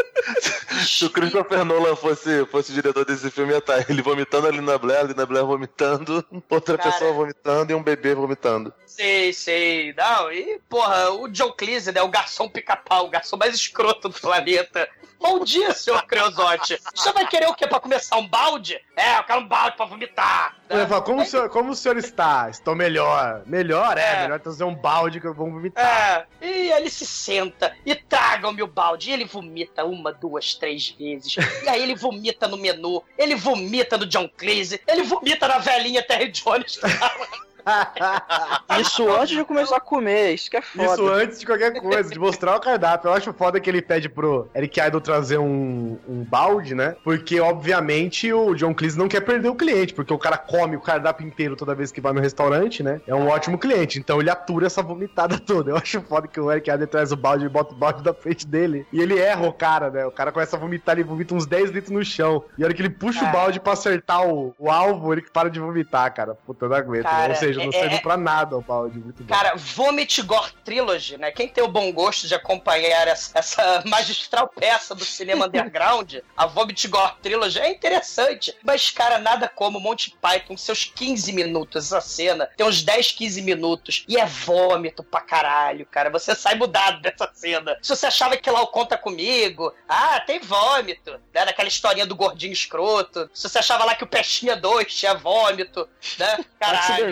Se 0.97 1.05
o 1.05 1.11
Christopher 1.11 1.63
Nolan 1.63 1.95
fosse, 1.95 2.43
fosse 2.47 2.73
diretor 2.73 3.05
desse 3.05 3.29
filme, 3.29 3.51
ia 3.51 3.59
estar 3.59 3.87
ele 3.87 4.01
vomitando 4.01 4.47
a 4.47 4.51
Linda 4.51 4.79
Blair, 4.79 5.01
a 5.01 5.03
Linda 5.03 5.27
Blair 5.27 5.45
vomitando, 5.45 6.25
outra 6.49 6.75
Cara. 6.75 6.91
pessoa 6.91 7.13
vomitando 7.13 7.71
e 7.71 7.75
um 7.75 7.83
bebê 7.83 8.15
vomitando. 8.15 8.73
Sei, 8.87 9.31
sei. 9.31 9.93
Não, 9.93 10.31
e, 10.31 10.59
porra, 10.67 11.11
o 11.11 11.27
John 11.27 11.51
Cleese, 11.51 11.91
né? 11.91 12.01
O 12.01 12.07
garçom 12.07 12.49
pica-pau, 12.49 13.05
o 13.05 13.09
garçom 13.11 13.37
mais 13.37 13.53
escroto 13.53 14.09
do 14.09 14.19
planeta. 14.19 14.89
Bom 15.19 15.43
dia, 15.43 15.73
senhor 15.73 16.03
Creosote. 16.03 16.79
Você 16.93 17.11
vai 17.11 17.27
querer 17.27 17.47
o 17.47 17.53
quê 17.53 17.67
pra 17.67 17.79
começar? 17.79 18.17
Um 18.17 18.27
balde? 18.27 18.79
É, 18.95 19.17
eu 19.17 19.23
quero 19.23 19.41
um 19.41 19.47
balde 19.47 19.75
pra 19.75 19.85
vomitar. 19.85 20.55
Ele 20.69 20.85
fala, 20.85 21.01
como, 21.01 21.21
o 21.21 21.25
senhor, 21.25 21.49
como 21.49 21.71
o 21.71 21.75
senhor 21.75 21.97
está? 21.97 22.49
Estou 22.49 22.75
melhor. 22.75 23.41
Melhor? 23.45 23.97
É, 23.97 24.23
melhor 24.23 24.39
trazer 24.39 24.63
um 24.63 24.75
balde 24.75 25.19
que 25.19 25.27
eu 25.27 25.33
vou 25.33 25.49
vomitar. 25.49 26.27
É, 26.41 26.45
e 26.45 26.71
ele 26.71 26.89
se 26.89 27.05
senta 27.05 27.75
e 27.85 27.95
tragam-me 27.95 28.61
o 28.61 28.67
balde. 28.67 29.09
E 29.09 29.13
ele 29.13 29.25
vomita 29.25 29.85
uma, 29.85 30.13
duas, 30.13 30.53
três 30.55 30.89
vezes. 30.89 31.35
E 31.63 31.69
aí 31.69 31.81
ele 31.81 31.95
vomita 31.95 32.47
no 32.47 32.57
menu, 32.57 33.03
ele 33.17 33.35
vomita 33.35 33.97
no 33.97 34.05
John 34.05 34.29
Cleese, 34.29 34.81
ele 34.87 35.03
vomita 35.03 35.47
na 35.47 35.57
velhinha 35.57 36.03
Terry 36.03 36.29
Jones. 36.31 36.79
Isso 38.79 39.09
antes 39.09 39.35
de 39.35 39.43
começar 39.43 39.77
a 39.77 39.79
comer, 39.79 40.33
isso 40.33 40.49
que 40.49 40.57
é 40.57 40.61
foda. 40.61 40.93
Isso 40.93 41.07
antes 41.07 41.39
de 41.39 41.45
qualquer 41.45 41.73
coisa, 41.79 42.09
de 42.09 42.19
mostrar 42.19 42.55
o 42.55 42.59
cardápio. 42.59 43.09
Eu 43.09 43.13
acho 43.13 43.33
foda 43.33 43.59
que 43.59 43.69
ele 43.69 43.81
pede 43.81 44.07
pro 44.09 44.47
Eric 44.55 44.79
Idle 44.79 45.01
trazer 45.01 45.37
um, 45.37 45.97
um 46.07 46.23
balde, 46.23 46.75
né? 46.75 46.95
Porque, 47.03 47.39
obviamente, 47.39 48.31
o 48.31 48.53
John 48.55 48.73
Cleese 48.73 48.97
não 48.97 49.07
quer 49.07 49.21
perder 49.21 49.49
o 49.49 49.55
cliente, 49.55 49.93
porque 49.93 50.13
o 50.13 50.17
cara 50.17 50.37
come 50.37 50.75
o 50.75 50.81
cardápio 50.81 51.25
inteiro 51.27 51.55
toda 51.55 51.73
vez 51.75 51.91
que 51.91 51.99
vai 52.01 52.13
no 52.13 52.21
restaurante, 52.21 52.83
né? 52.83 53.01
É 53.07 53.15
um 53.15 53.27
ótimo 53.27 53.57
cliente. 53.57 53.99
Então 53.99 54.19
ele 54.19 54.29
atura 54.29 54.67
essa 54.67 54.81
vomitada 54.83 55.39
toda. 55.39 55.71
Eu 55.71 55.77
acho 55.77 56.01
foda 56.01 56.27
que 56.27 56.39
o 56.39 56.51
Eric 56.51 56.69
Idle 56.69 56.87
traz 56.87 57.11
o 57.11 57.17
balde 57.17 57.45
e 57.45 57.49
bota 57.49 57.73
o 57.73 57.77
balde 57.77 58.03
da 58.03 58.13
frente 58.13 58.45
dele. 58.45 58.85
E 58.93 59.01
ele 59.01 59.17
erra 59.19 59.47
o 59.47 59.53
cara, 59.53 59.89
né? 59.89 60.05
O 60.05 60.11
cara 60.11 60.31
começa 60.31 60.55
a 60.55 60.59
vomitar, 60.59 60.95
ele 60.95 61.03
vomita 61.07 61.33
uns 61.33 61.45
10 61.45 61.71
litros 61.71 61.91
no 61.91 62.03
chão. 62.05 62.43
E 62.57 62.63
a 62.63 62.65
hora 62.67 62.73
que 62.73 62.81
ele 62.81 62.89
puxa 62.89 63.25
o 63.25 63.27
É. 63.27 63.31
balde 63.31 63.59
pra 63.59 63.73
acertar 63.73 64.27
o, 64.27 64.53
o 64.59 64.69
alvo, 64.69 65.11
ele 65.13 65.21
para 65.21 65.49
de 65.49 65.59
vomitar, 65.59 66.13
cara. 66.13 66.35
Puta, 66.45 66.65
eu 66.65 66.69
não 66.69 66.77
aguento. 66.77 67.03
Cara, 67.03 67.29
Ou 67.29 67.35
seja, 67.35 67.56
não 67.65 67.69
é- 67.69 67.79
serve 67.79 67.95
é- 67.95 67.99
pra 67.99 68.17
nada 68.17 68.57
o 68.57 68.61
balde. 68.61 68.99
Muito 68.99 69.23
bom. 69.23 69.33
Cara, 69.33 69.53
Vomit 69.55 70.21
Gore 70.21 70.51
Trilogy, 70.63 71.17
né? 71.17 71.31
Quem 71.31 71.47
tem 71.47 71.63
o 71.63 71.67
bom 71.67 71.91
gosto 71.91 72.27
de 72.27 72.35
acompanhar 72.35 73.07
essa, 73.07 73.37
essa 73.37 73.83
magistral 73.85 74.47
peça 74.47 74.93
do 74.95 75.03
cinema 75.05 75.45
underground, 75.47 76.15
a 76.35 76.45
Vomit 76.45 76.87
Gore 76.87 77.13
Trilogy, 77.21 77.59
é 77.59 77.69
interessante. 77.71 78.55
Mas, 78.63 78.89
cara, 78.89 79.17
nada 79.19 79.47
como 79.47 79.79
Monty 79.79 80.15
Python, 80.21 80.57
seus 80.57 80.85
15 80.85 81.31
minutos, 81.33 81.85
essa 81.85 82.01
cena, 82.01 82.49
tem 82.57 82.65
uns 82.65 82.81
10, 82.83 83.11
15 83.11 83.41
minutos, 83.41 84.03
e 84.07 84.17
é 84.17 84.25
vômito 84.25 85.03
pra 85.03 85.21
caralho, 85.21 85.85
cara. 85.85 86.09
Você 86.09 86.35
sai 86.35 86.55
mudado 86.55 87.01
dessa 87.01 87.29
cena. 87.33 87.77
Se 87.81 87.89
você 87.89 88.07
achava 88.07 88.37
que 88.37 88.49
lá 88.49 88.61
o 88.61 88.67
Conta 88.67 88.97
Comigo, 88.97 89.73
ah, 89.87 90.19
tem 90.21 90.39
vômito, 90.39 91.11
né? 91.33 91.45
Daquela 91.45 91.67
historinha 91.67 92.05
do 92.05 92.15
gordinho 92.15 92.53
escroto. 92.53 93.29
Se 93.33 93.47
você 93.47 93.59
achava 93.59 93.83
lá 93.85 93.95
que 93.95 94.03
o 94.03 94.07
Peixinha 94.07 94.55
2 94.55 94.93
tinha 94.93 95.13
vômito, 95.15 95.87
né? 96.19 96.45
Caralho. 96.59 97.05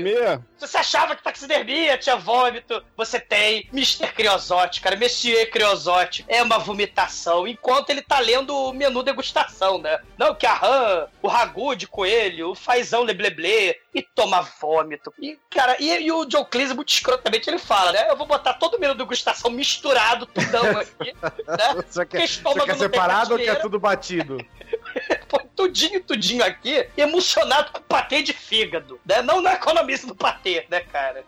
Se 0.58 0.68
você 0.68 0.78
achava 0.78 1.16
que 1.16 1.24
taxidermia 1.24 1.98
tinha 1.98 2.16
vômito, 2.16 2.84
você 2.96 3.20
tem 3.20 3.68
Mr. 3.72 4.12
Creosote, 4.14 4.82
cara. 4.82 4.96
Monsieur 4.96 5.50
Creosote 5.50 6.26
é 6.28 6.42
uma 6.42 6.58
vomitação, 6.58 7.48
enquanto 7.48 7.90
ele 7.90 8.02
tá 8.02 8.20
lendo 8.20 8.56
o 8.56 8.74
menu 8.74 9.04
degustação, 9.04 9.78
né? 9.78 10.00
Não, 10.18 10.34
que 10.34 10.46
a 10.46 10.54
rã, 10.54 11.08
o 11.22 11.28
ragu 11.28 11.76
de 11.76 11.88
coelho, 11.88 12.52
o 12.52 12.56
fazão 12.56 13.04
lebleble, 13.04 13.78
e 13.96 14.02
toma 14.02 14.42
vômito. 14.42 15.14
E, 15.18 15.40
cara, 15.50 15.78
e, 15.80 16.04
e 16.04 16.12
o 16.12 16.26
John 16.26 16.44
Cleese, 16.44 16.74
muito 16.74 16.90
escrotamente, 16.90 17.50
ele 17.50 17.58
fala, 17.58 17.94
né? 17.94 18.10
Eu 18.10 18.18
vou 18.18 18.28
botar 18.28 18.56
todo 18.56 18.76
o 18.76 18.80
menu 18.80 18.94
degustação 18.94 19.50
misturado, 19.50 20.26
tudão 20.26 20.66
aqui, 20.78 21.16
né? 21.48 21.84
Você 21.88 22.06
quer, 22.06 22.18
Porque 22.18 22.18
você 22.18 22.24
estômago 22.26 22.66
quer 22.66 22.74
não 22.74 22.80
tem 22.80 22.90
separado 22.90 23.32
ou 23.32 23.38
quer 23.38 23.46
prateleira. 23.46 23.62
tudo 23.62 23.80
batido? 23.80 24.38
Põe 25.30 25.48
tudinho, 25.56 26.04
tudinho 26.04 26.44
aqui, 26.44 26.86
emocionado 26.98 27.72
com 27.72 27.82
patê 27.84 28.22
de 28.22 28.34
fígado, 28.34 29.00
né? 29.06 29.22
Não 29.22 29.40
na 29.42 29.54
economista 29.54 30.06
do 30.06 30.16
patê, 30.16 30.66
né, 30.70 30.82
cara? 30.82 31.24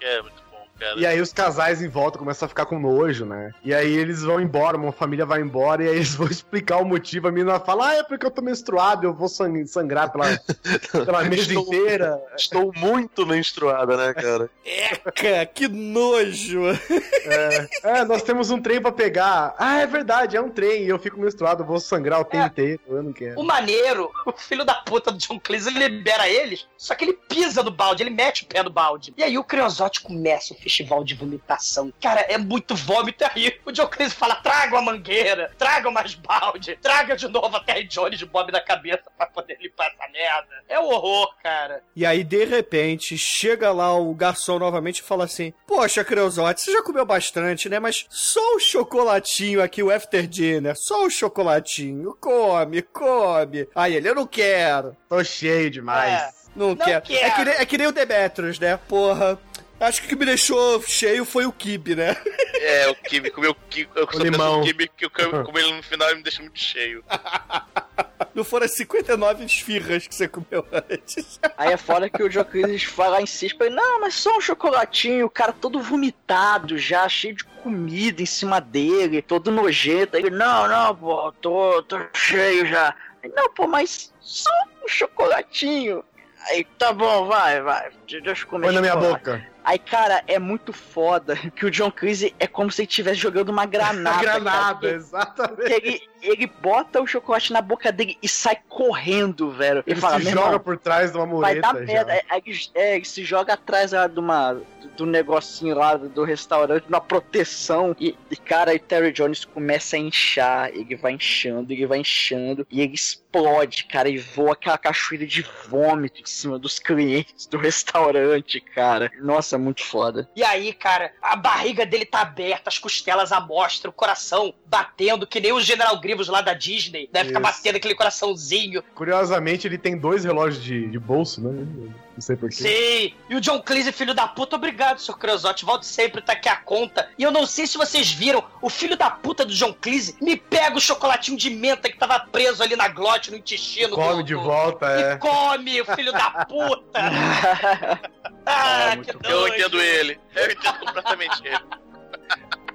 É, 0.00 0.20
muito 0.22 0.42
bom, 0.47 0.47
cara. 0.78 0.98
E 0.98 1.06
aí 1.06 1.20
os 1.20 1.32
casais 1.32 1.82
em 1.82 1.88
volta 1.88 2.18
começam 2.18 2.46
a 2.46 2.48
ficar 2.48 2.66
com 2.66 2.78
nojo, 2.78 3.24
né? 3.24 3.52
E 3.64 3.74
aí 3.74 3.92
eles 3.92 4.22
vão 4.22 4.40
embora, 4.40 4.76
uma 4.76 4.92
família 4.92 5.26
vai 5.26 5.40
embora, 5.40 5.84
e 5.84 5.88
aí 5.88 5.96
eles 5.96 6.14
vão 6.16 6.26
explicar 6.28 6.78
o 6.78 6.84
motivo. 6.84 7.28
A 7.28 7.32
menina 7.32 7.58
fala, 7.60 7.88
ah, 7.90 7.94
é 7.96 8.02
porque 8.02 8.24
eu 8.26 8.30
tô 8.30 8.40
menstruado, 8.42 9.06
eu 9.06 9.12
vou 9.14 9.28
sang- 9.28 9.66
sangrar 9.66 10.10
pela, 10.10 10.26
pela 11.04 11.24
mesa 11.24 11.42
Estou- 11.42 11.62
inteira. 11.62 12.22
Estou 12.36 12.72
muito 12.76 13.26
menstruada, 13.26 13.96
né, 13.96 14.14
cara? 14.14 14.50
Eca, 14.64 15.46
que 15.46 15.68
nojo! 15.68 16.62
É, 16.68 17.68
é, 17.82 18.04
nós 18.04 18.22
temos 18.22 18.50
um 18.50 18.60
trem 18.60 18.80
pra 18.80 18.92
pegar. 18.92 19.54
Ah, 19.58 19.80
é 19.80 19.86
verdade, 19.86 20.36
é 20.36 20.40
um 20.40 20.50
trem, 20.50 20.84
e 20.84 20.88
eu 20.88 20.98
fico 20.98 21.20
menstruado, 21.20 21.62
eu 21.62 21.66
vou 21.66 21.80
sangrar 21.80 22.20
o 22.20 22.24
tempo 22.24 22.46
inteiro, 22.46 22.80
eu 22.88 23.02
não 23.02 23.12
quero. 23.12 23.40
O 23.40 23.44
maneiro, 23.44 24.10
o 24.26 24.32
filho 24.32 24.64
da 24.64 24.74
puta 24.74 25.10
do 25.10 25.18
John 25.18 25.38
Cleese, 25.40 25.68
ele 25.68 25.88
libera 25.88 26.28
eles, 26.28 26.66
só 26.76 26.94
que 26.94 27.04
ele 27.04 27.12
pisa 27.28 27.62
no 27.62 27.70
balde, 27.70 28.02
ele 28.02 28.10
mete 28.10 28.42
o 28.44 28.46
pé 28.46 28.62
no 28.62 28.70
balde. 28.70 29.12
E 29.16 29.22
aí 29.22 29.36
o 29.38 29.44
Creosote 29.44 30.00
começa 30.00 30.54
o 30.54 30.56
festival 30.68 31.02
de 31.02 31.14
vomitação. 31.14 31.92
Cara, 32.00 32.20
é 32.28 32.36
muito 32.36 32.76
vômito 32.76 33.24
aí. 33.24 33.58
O 33.64 33.72
John 33.72 33.86
Cleese 33.88 34.14
fala, 34.14 34.36
traga 34.36 34.76
uma 34.76 34.92
mangueira, 34.92 35.50
traga 35.56 35.90
mais 35.90 36.14
balde, 36.14 36.78
traga 36.82 37.16
de 37.16 37.26
novo 37.26 37.56
a 37.56 37.60
Terry 37.60 37.84
Jones 37.84 38.18
de 38.18 38.26
Bob 38.26 38.52
na 38.52 38.60
cabeça 38.60 39.04
pra 39.16 39.26
poder 39.26 39.56
limpar 39.60 39.86
essa 39.88 40.10
merda. 40.12 40.48
É 40.68 40.78
um 40.78 40.84
horror, 40.84 41.34
cara. 41.42 41.82
E 41.96 42.04
aí, 42.04 42.22
de 42.22 42.44
repente, 42.44 43.16
chega 43.16 43.72
lá 43.72 43.96
o 43.98 44.14
garçom 44.14 44.58
novamente 44.58 44.98
e 44.98 45.02
fala 45.02 45.24
assim: 45.24 45.52
Poxa, 45.66 46.04
Creusote, 46.04 46.60
você 46.60 46.72
já 46.72 46.82
comeu 46.82 47.06
bastante, 47.06 47.68
né? 47.68 47.80
Mas 47.80 48.06
só 48.10 48.56
o 48.56 48.60
chocolatinho 48.60 49.62
aqui, 49.62 49.82
o 49.82 49.90
after 49.90 50.26
dinner, 50.26 50.76
só 50.76 51.06
o 51.06 51.10
chocolatinho. 51.10 52.14
Come, 52.20 52.82
come. 52.82 53.68
Aí 53.74 53.96
ele, 53.96 54.08
eu 54.08 54.14
não 54.14 54.26
quero. 54.26 54.96
Tô 55.08 55.22
cheio 55.24 55.70
demais. 55.70 56.12
É, 56.12 56.30
não, 56.54 56.68
Não 56.68 56.76
quero. 56.76 57.02
quero. 57.02 57.24
É, 57.26 57.30
que 57.30 57.44
nem, 57.44 57.54
é 57.54 57.66
que 57.66 57.78
nem 57.78 57.86
o 57.86 57.92
Demetrius, 57.92 58.58
né? 58.58 58.76
Porra. 58.88 59.38
Acho 59.80 60.00
que 60.00 60.06
o 60.06 60.08
que 60.10 60.16
me 60.16 60.26
deixou 60.26 60.82
cheio 60.82 61.24
foi 61.24 61.46
o 61.46 61.52
kibe, 61.52 61.94
né? 61.94 62.16
É, 62.60 62.88
o 62.88 62.94
Kibe, 62.94 63.30
comeu 63.30 63.52
o 63.52 63.54
Kibe. 63.54 63.90
Eu 63.94 64.02
só 64.02 64.10
penso 64.10 64.24
limão. 64.24 64.58
no 64.58 64.64
Kibe 64.64 64.90
que 64.96 65.04
eu 65.04 65.10
comi 65.10 65.60
ele 65.60 65.74
no 65.74 65.82
final 65.82 66.10
e 66.10 66.16
me 66.16 66.22
deixa 66.22 66.42
muito 66.42 66.58
cheio. 66.58 67.04
Não 68.34 68.44
foram 68.44 68.66
as 68.66 68.72
59 68.72 69.44
esfirras 69.44 70.06
que 70.06 70.14
você 70.14 70.28
comeu 70.28 70.66
antes. 70.72 71.40
Aí 71.56 71.72
é 71.72 71.76
foda 71.76 72.08
que 72.08 72.22
o 72.22 72.44
Cleese 72.44 72.86
vai 72.86 73.08
lá 73.08 73.22
insiste 73.22 73.56
pra 73.56 73.66
ele, 73.66 73.74
não, 73.74 74.00
mas 74.00 74.14
só 74.14 74.36
um 74.36 74.40
chocolatinho, 74.40 75.26
o 75.26 75.30
cara 75.30 75.52
todo 75.52 75.80
vomitado 75.80 76.78
já, 76.78 77.08
cheio 77.08 77.34
de 77.34 77.44
comida 77.44 78.22
em 78.22 78.26
cima 78.26 78.60
dele, 78.60 79.22
todo 79.22 79.50
nojento. 79.50 80.16
Aí 80.16 80.22
ele, 80.22 80.30
não, 80.30 80.68
não, 80.68 80.94
pô, 80.94 81.32
tô, 81.32 81.82
tô 81.82 81.98
cheio 82.14 82.66
já. 82.66 82.94
Aí, 83.22 83.30
não, 83.34 83.50
pô, 83.50 83.66
mas 83.66 84.12
só 84.20 84.50
um 84.84 84.88
chocolatinho. 84.88 86.04
Aí, 86.50 86.64
tá 86.78 86.92
bom, 86.92 87.26
vai, 87.26 87.60
vai, 87.60 87.90
deixa 88.06 88.44
eu 88.44 88.48
comer 88.48 88.66
Põe 88.68 88.74
na 88.76 88.80
minha 88.80 88.96
boca. 88.96 89.44
Aí, 89.64 89.78
cara, 89.78 90.22
é 90.26 90.38
muito 90.38 90.72
foda 90.72 91.36
que 91.36 91.66
o 91.66 91.70
John 91.70 91.90
Cleese 91.90 92.34
é 92.38 92.46
como 92.46 92.70
se 92.72 92.80
ele 92.82 92.88
estivesse 92.88 93.18
jogando 93.18 93.50
uma 93.50 93.66
granada. 93.66 94.16
Granada, 94.22 94.80
cara. 94.80 94.94
exatamente. 94.94 95.70
Ele, 95.72 96.02
ele 96.22 96.46
bota 96.46 97.02
o 97.02 97.06
chocolate 97.06 97.52
na 97.52 97.60
boca 97.60 97.92
dele 97.92 98.16
e 98.22 98.28
sai 98.28 98.56
correndo, 98.66 99.50
velho. 99.50 99.82
Ele 99.86 100.00
fala, 100.00 100.18
se 100.18 100.24
"Meu 100.24 100.32
joga 100.32 100.46
irmão, 100.46 100.60
por 100.60 100.78
trás 100.78 101.10
de 101.12 101.18
uma 101.18 101.26
Vai 101.26 101.34
mureta 101.56 101.60
dar 101.72 101.78
já. 101.80 101.84
merda. 101.84 102.12
É, 102.14 102.24
é, 102.30 102.42
ele- 102.46 102.58
é, 102.74 102.96
ele 102.96 103.04
se 103.04 103.24
joga 103.24 103.52
atrás 103.54 103.92
lá 103.92 104.06
de 104.06 104.18
uma, 104.18 104.58
do 104.98 105.06
negocinho 105.06 105.76
lá 105.76 105.96
do, 105.96 106.24
restaurante, 106.24 106.86
na 106.88 107.00
proteção. 107.00 107.94
E, 108.00 108.16
e, 108.28 108.36
cara, 108.36 108.74
e 108.74 108.80
Terry 108.80 109.12
Jones 109.12 109.44
começa 109.44 109.94
a 109.94 109.98
inchar. 109.98 110.70
Ele 110.74 110.96
vai 110.96 111.12
inchando, 111.12 111.72
ele 111.72 111.86
vai 111.86 112.00
inchando. 112.00 112.66
E 112.68 112.80
ele 112.80 112.94
explode, 112.94 113.84
cara. 113.84 114.08
E 114.08 114.18
voa 114.18 114.54
aquela 114.54 114.76
cachoeira 114.76 115.24
de 115.24 115.46
vômito 115.68 116.20
em 116.20 116.26
cima 116.26 116.58
dos 116.58 116.80
clientes 116.80 117.46
do 117.46 117.56
restaurante, 117.56 118.60
cara. 118.60 119.10
Nossa, 119.20 119.56
muito 119.56 119.84
foda. 119.84 120.28
E 120.34 120.42
aí, 120.42 120.72
cara, 120.72 121.12
a 121.22 121.36
barriga 121.36 121.86
dele 121.86 122.04
tá 122.04 122.22
aberta, 122.22 122.68
as 122.68 122.78
costelas 122.78 123.30
à 123.30 123.40
mostra, 123.40 123.88
o 123.88 123.92
coração 123.92 124.52
batendo, 124.66 125.28
que 125.28 125.38
nem 125.38 125.52
o 125.52 125.60
General 125.60 125.98
Grievous 126.00 126.26
lá 126.26 126.40
da 126.40 126.54
Disney, 126.54 127.08
né? 127.12 127.24
Fica 127.24 127.38
Isso. 127.38 127.42
batendo 127.42 127.76
aquele 127.76 127.94
coraçãozinho. 127.94 128.82
Curiosamente, 128.96 129.68
ele 129.68 129.78
tem 129.78 129.96
dois 129.96 130.24
relógios 130.24 130.62
de, 130.62 130.88
de 130.88 130.98
bolso, 130.98 131.40
né? 131.40 131.94
Não 132.18 132.22
sei 132.22 132.34
porquê. 132.34 132.56
Sim! 132.56 133.14
E 133.30 133.36
o 133.36 133.40
John 133.40 133.62
Cleese, 133.62 133.92
filho 133.92 134.12
da 134.12 134.26
puta, 134.26 134.56
obrigado, 134.56 134.98
Sr. 135.00 135.16
Creosote. 135.16 135.64
Volte 135.64 135.86
sempre, 135.86 136.20
tá 136.20 136.32
aqui 136.32 136.48
a 136.48 136.56
conta. 136.56 137.08
E 137.16 137.22
eu 137.22 137.30
não 137.30 137.46
sei 137.46 137.64
se 137.64 137.78
vocês 137.78 138.10
viram, 138.10 138.42
o 138.60 138.68
filho 138.68 138.96
da 138.96 139.08
puta 139.08 139.44
do 139.44 139.54
John 139.54 139.72
Cleese 139.72 140.16
me 140.20 140.36
pega 140.36 140.76
o 140.76 140.80
chocolatinho 140.80 141.38
de 141.38 141.48
menta 141.48 141.88
que 141.88 141.96
tava 141.96 142.18
preso 142.18 142.60
ali 142.60 142.74
na 142.74 142.88
glote, 142.88 143.30
no 143.30 143.36
intestino. 143.36 143.94
Come 143.94 144.16
do- 144.16 144.22
de 144.24 144.34
do- 144.34 144.40
volta, 144.42 144.86
E 144.98 145.02
é. 145.12 145.16
come, 145.16 145.80
o 145.80 145.84
filho 145.94 146.10
da 146.10 146.44
puta! 146.44 146.98
ah, 148.46 148.96
que 148.96 149.10
Eu 149.10 149.20
doido. 149.20 149.54
entendo 149.54 149.80
ele. 149.80 150.20
Eu 150.34 150.50
entendo 150.50 150.78
completamente 150.80 151.46
ele. 151.46 151.58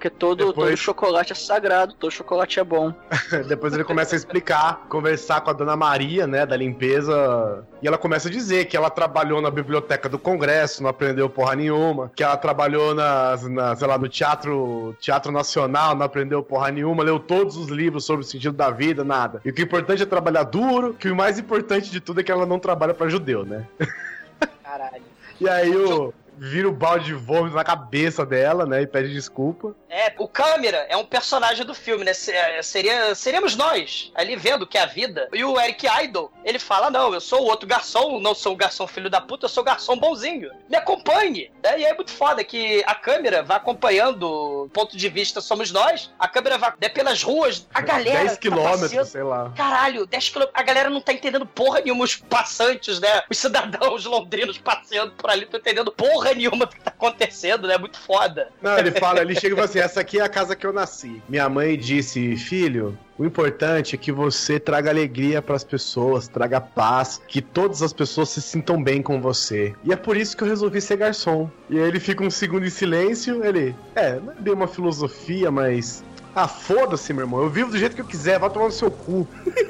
Porque 0.03 0.09
todo, 0.09 0.47
Depois- 0.47 0.71
todo 0.71 0.77
chocolate 0.77 1.31
é 1.31 1.35
sagrado, 1.35 1.93
todo 1.93 2.11
chocolate 2.11 2.59
é 2.59 2.63
bom. 2.63 2.93
Depois 3.47 3.73
ele 3.73 3.85
começa 3.85 4.13
a 4.13 4.17
explicar, 4.17 4.85
conversar 4.89 5.39
com 5.39 5.49
a 5.49 5.53
dona 5.53 5.77
Maria, 5.77 6.27
né, 6.27 6.45
da 6.45 6.57
limpeza. 6.57 7.63
E 7.81 7.87
ela 7.87 7.97
começa 7.97 8.27
a 8.27 8.31
dizer 8.31 8.65
que 8.65 8.75
ela 8.75 8.89
trabalhou 8.89 9.41
na 9.41 9.49
biblioteca 9.49 10.09
do 10.09 10.19
Congresso, 10.19 10.83
não 10.83 10.89
aprendeu 10.89 11.29
porra 11.29 11.55
nenhuma. 11.55 12.11
Que 12.13 12.21
ela 12.21 12.35
trabalhou 12.35 12.93
nas, 12.93 13.47
na, 13.47 13.77
sei 13.77 13.87
lá, 13.87 13.97
no 13.97 14.09
teatro, 14.09 14.93
teatro 14.99 15.31
Nacional, 15.31 15.95
não 15.95 16.05
aprendeu 16.05 16.43
porra 16.43 16.69
nenhuma. 16.69 17.01
Leu 17.01 17.17
todos 17.17 17.55
os 17.55 17.69
livros 17.69 18.03
sobre 18.03 18.25
o 18.25 18.27
sentido 18.27 18.57
da 18.57 18.69
vida, 18.69 19.05
nada. 19.05 19.39
E 19.45 19.51
o 19.51 19.53
que 19.53 19.61
é 19.61 19.63
importante 19.63 20.03
é 20.03 20.05
trabalhar 20.05 20.43
duro, 20.43 20.93
que 20.93 21.09
o 21.09 21.15
mais 21.15 21.39
importante 21.39 21.89
de 21.89 22.01
tudo 22.01 22.19
é 22.19 22.23
que 22.23 22.31
ela 22.31 22.45
não 22.45 22.59
trabalha 22.59 22.93
pra 22.93 23.07
judeu, 23.07 23.45
né? 23.45 23.65
Caralho. 24.61 25.01
E 25.39 25.47
aí 25.47 25.73
o. 25.73 26.13
vira 26.43 26.67
o 26.67 26.73
balde 26.73 27.05
de 27.05 27.13
vômito 27.13 27.55
na 27.55 27.63
cabeça 27.63 28.25
dela, 28.25 28.65
né? 28.65 28.81
E 28.81 28.87
pede 28.87 29.13
desculpa. 29.13 29.73
É, 29.89 30.13
o 30.17 30.27
câmera 30.27 30.85
é 30.89 30.97
um 30.97 31.05
personagem 31.05 31.65
do 31.65 31.73
filme, 31.73 32.03
né? 32.03 32.11
É, 32.27 32.61
Seria, 32.61 33.15
seríamos 33.15 33.55
nós, 33.55 34.11
ali 34.15 34.35
vendo 34.35 34.67
que 34.67 34.77
é 34.77 34.81
a 34.81 34.85
vida. 34.85 35.29
E 35.31 35.43
o 35.45 35.59
Eric 35.59 35.85
Idle, 36.03 36.29
ele 36.43 36.59
fala: 36.59 36.89
Não, 36.89 37.13
eu 37.13 37.21
sou 37.21 37.41
o 37.41 37.45
outro 37.45 37.67
garçom, 37.67 38.19
não 38.19 38.35
sou 38.35 38.53
o 38.53 38.57
garçom 38.57 38.85
filho 38.87 39.09
da 39.09 39.21
puta, 39.21 39.45
eu 39.45 39.49
sou 39.49 39.61
o 39.63 39.65
garçom 39.65 39.95
bonzinho. 39.97 40.51
Me 40.69 40.75
acompanhe. 40.75 41.51
né? 41.63 41.79
E 41.79 41.85
é 41.85 41.93
muito 41.93 42.11
foda 42.11 42.43
que 42.43 42.83
a 42.85 42.95
câmera 42.95 43.41
vai 43.41 43.57
acompanhando 43.57 44.23
o 44.23 44.69
ponto 44.69 44.97
de 44.97 45.09
vista 45.09 45.39
somos 45.39 45.71
nós. 45.71 46.11
A 46.19 46.27
câmera 46.27 46.57
vai 46.57 46.73
né, 46.81 46.89
pelas 46.89 47.23
ruas, 47.23 47.67
a 47.73 47.79
galera. 47.81 48.19
10 48.19 48.31
tá 48.31 48.37
quilômetros, 48.37 48.81
passeando. 48.81 49.07
sei 49.07 49.23
lá. 49.23 49.51
Caralho, 49.55 50.05
10 50.05 50.29
quilômetros. 50.29 50.59
A 50.59 50.63
galera 50.63 50.89
não 50.89 50.99
tá 50.99 51.13
entendendo 51.13 51.45
porra 51.45 51.79
nenhuma. 51.79 52.03
Os 52.03 52.15
passantes, 52.17 52.99
né? 52.99 53.23
Os 53.29 53.37
cidadãos 53.37 54.03
londrinos 54.05 54.57
passeando 54.57 55.13
por 55.13 55.29
ali, 55.29 55.43
não 55.45 55.51
tô 55.51 55.57
entendendo 55.57 55.91
porra 55.91 56.32
nenhuma 56.35 56.65
do 56.65 56.75
que 56.75 56.81
tá 56.81 56.91
acontecendo, 56.91 57.67
né? 57.67 57.77
Muito 57.77 57.99
foda. 57.99 58.49
Não, 58.61 58.77
ele 58.77 58.91
fala, 58.91 59.21
ele 59.21 59.35
chega 59.35 59.53
e 59.53 59.55
fala 59.55 59.65
assim: 59.65 59.79
essa 59.79 60.01
aqui 60.01 60.19
é 60.19 60.23
a 60.23 60.29
casa 60.29 60.55
que 60.55 60.65
eu 60.65 60.73
nasci. 60.73 61.21
Minha 61.27 61.49
mãe 61.49 61.77
disse, 61.77 62.35
filho. 62.37 62.97
O 63.17 63.23
importante 63.23 63.93
é 63.93 63.97
que 63.97 64.11
você 64.11 64.59
traga 64.59 64.89
alegria 64.89 65.39
pras 65.39 65.63
pessoas, 65.63 66.27
traga 66.27 66.59
paz, 66.59 67.21
que 67.27 67.43
todas 67.43 67.83
as 67.83 67.93
pessoas 67.93 68.29
se 68.29 68.41
sintam 68.41 68.81
bem 68.81 69.03
com 69.03 69.21
você. 69.21 69.75
E 69.83 69.93
é 69.93 69.95
por 69.95 70.17
isso 70.17 70.35
que 70.35 70.43
eu 70.43 70.47
resolvi 70.47 70.81
ser 70.81 70.97
garçom. 70.97 71.49
E 71.69 71.77
aí 71.77 71.87
ele 71.87 71.99
fica 71.99 72.23
um 72.23 72.31
segundo 72.31 72.65
em 72.65 72.71
silêncio, 72.71 73.45
ele, 73.45 73.75
é, 73.95 74.19
não 74.19 74.31
é 74.31 74.35
bem 74.35 74.53
uma 74.53 74.67
filosofia, 74.67 75.51
mas 75.51 76.03
ah, 76.35 76.47
foda-se, 76.47 77.13
meu 77.13 77.25
irmão. 77.25 77.43
Eu 77.43 77.49
vivo 77.49 77.69
do 77.69 77.77
jeito 77.77 77.95
que 77.95 78.01
eu 78.01 78.05
quiser, 78.05 78.39
vai 78.39 78.49
tomar 78.49 78.65
no 78.65 78.71
seu 78.71 78.89
cu. 78.89 79.27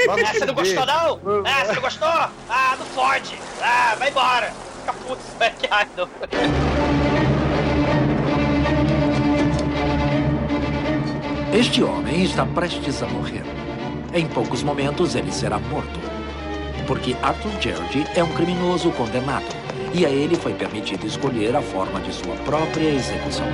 Vai 0.07 0.23
Ah, 0.23 0.33
você 0.33 0.45
não 0.45 0.53
gostou, 0.53 0.85
não? 0.85 1.43
Ah, 1.45 1.65
você 1.65 1.73
não 1.73 1.81
gostou? 1.81 2.07
Ah, 2.07 2.77
não 2.79 2.85
pode. 2.87 3.37
Ah, 3.61 3.95
vai 3.99 4.09
embora. 4.09 4.53
Este 11.53 11.83
homem 11.83 12.23
está 12.23 12.45
prestes 12.45 13.03
a 13.03 13.07
morrer. 13.07 13.43
Em 14.13 14.27
poucos 14.27 14.63
momentos 14.63 15.15
ele 15.15 15.31
será 15.31 15.59
morto. 15.59 15.99
Porque 16.87 17.15
Arthur 17.21 17.51
Jardy 17.61 18.05
é 18.15 18.23
um 18.23 18.33
criminoso 18.33 18.91
condenado. 18.91 19.45
E 19.93 20.05
a 20.05 20.09
ele 20.09 20.35
foi 20.35 20.53
permitido 20.53 21.05
escolher 21.05 21.55
a 21.55 21.61
forma 21.61 21.99
de 22.01 22.11
sua 22.13 22.35
própria 22.37 22.89
execução. 22.89 23.45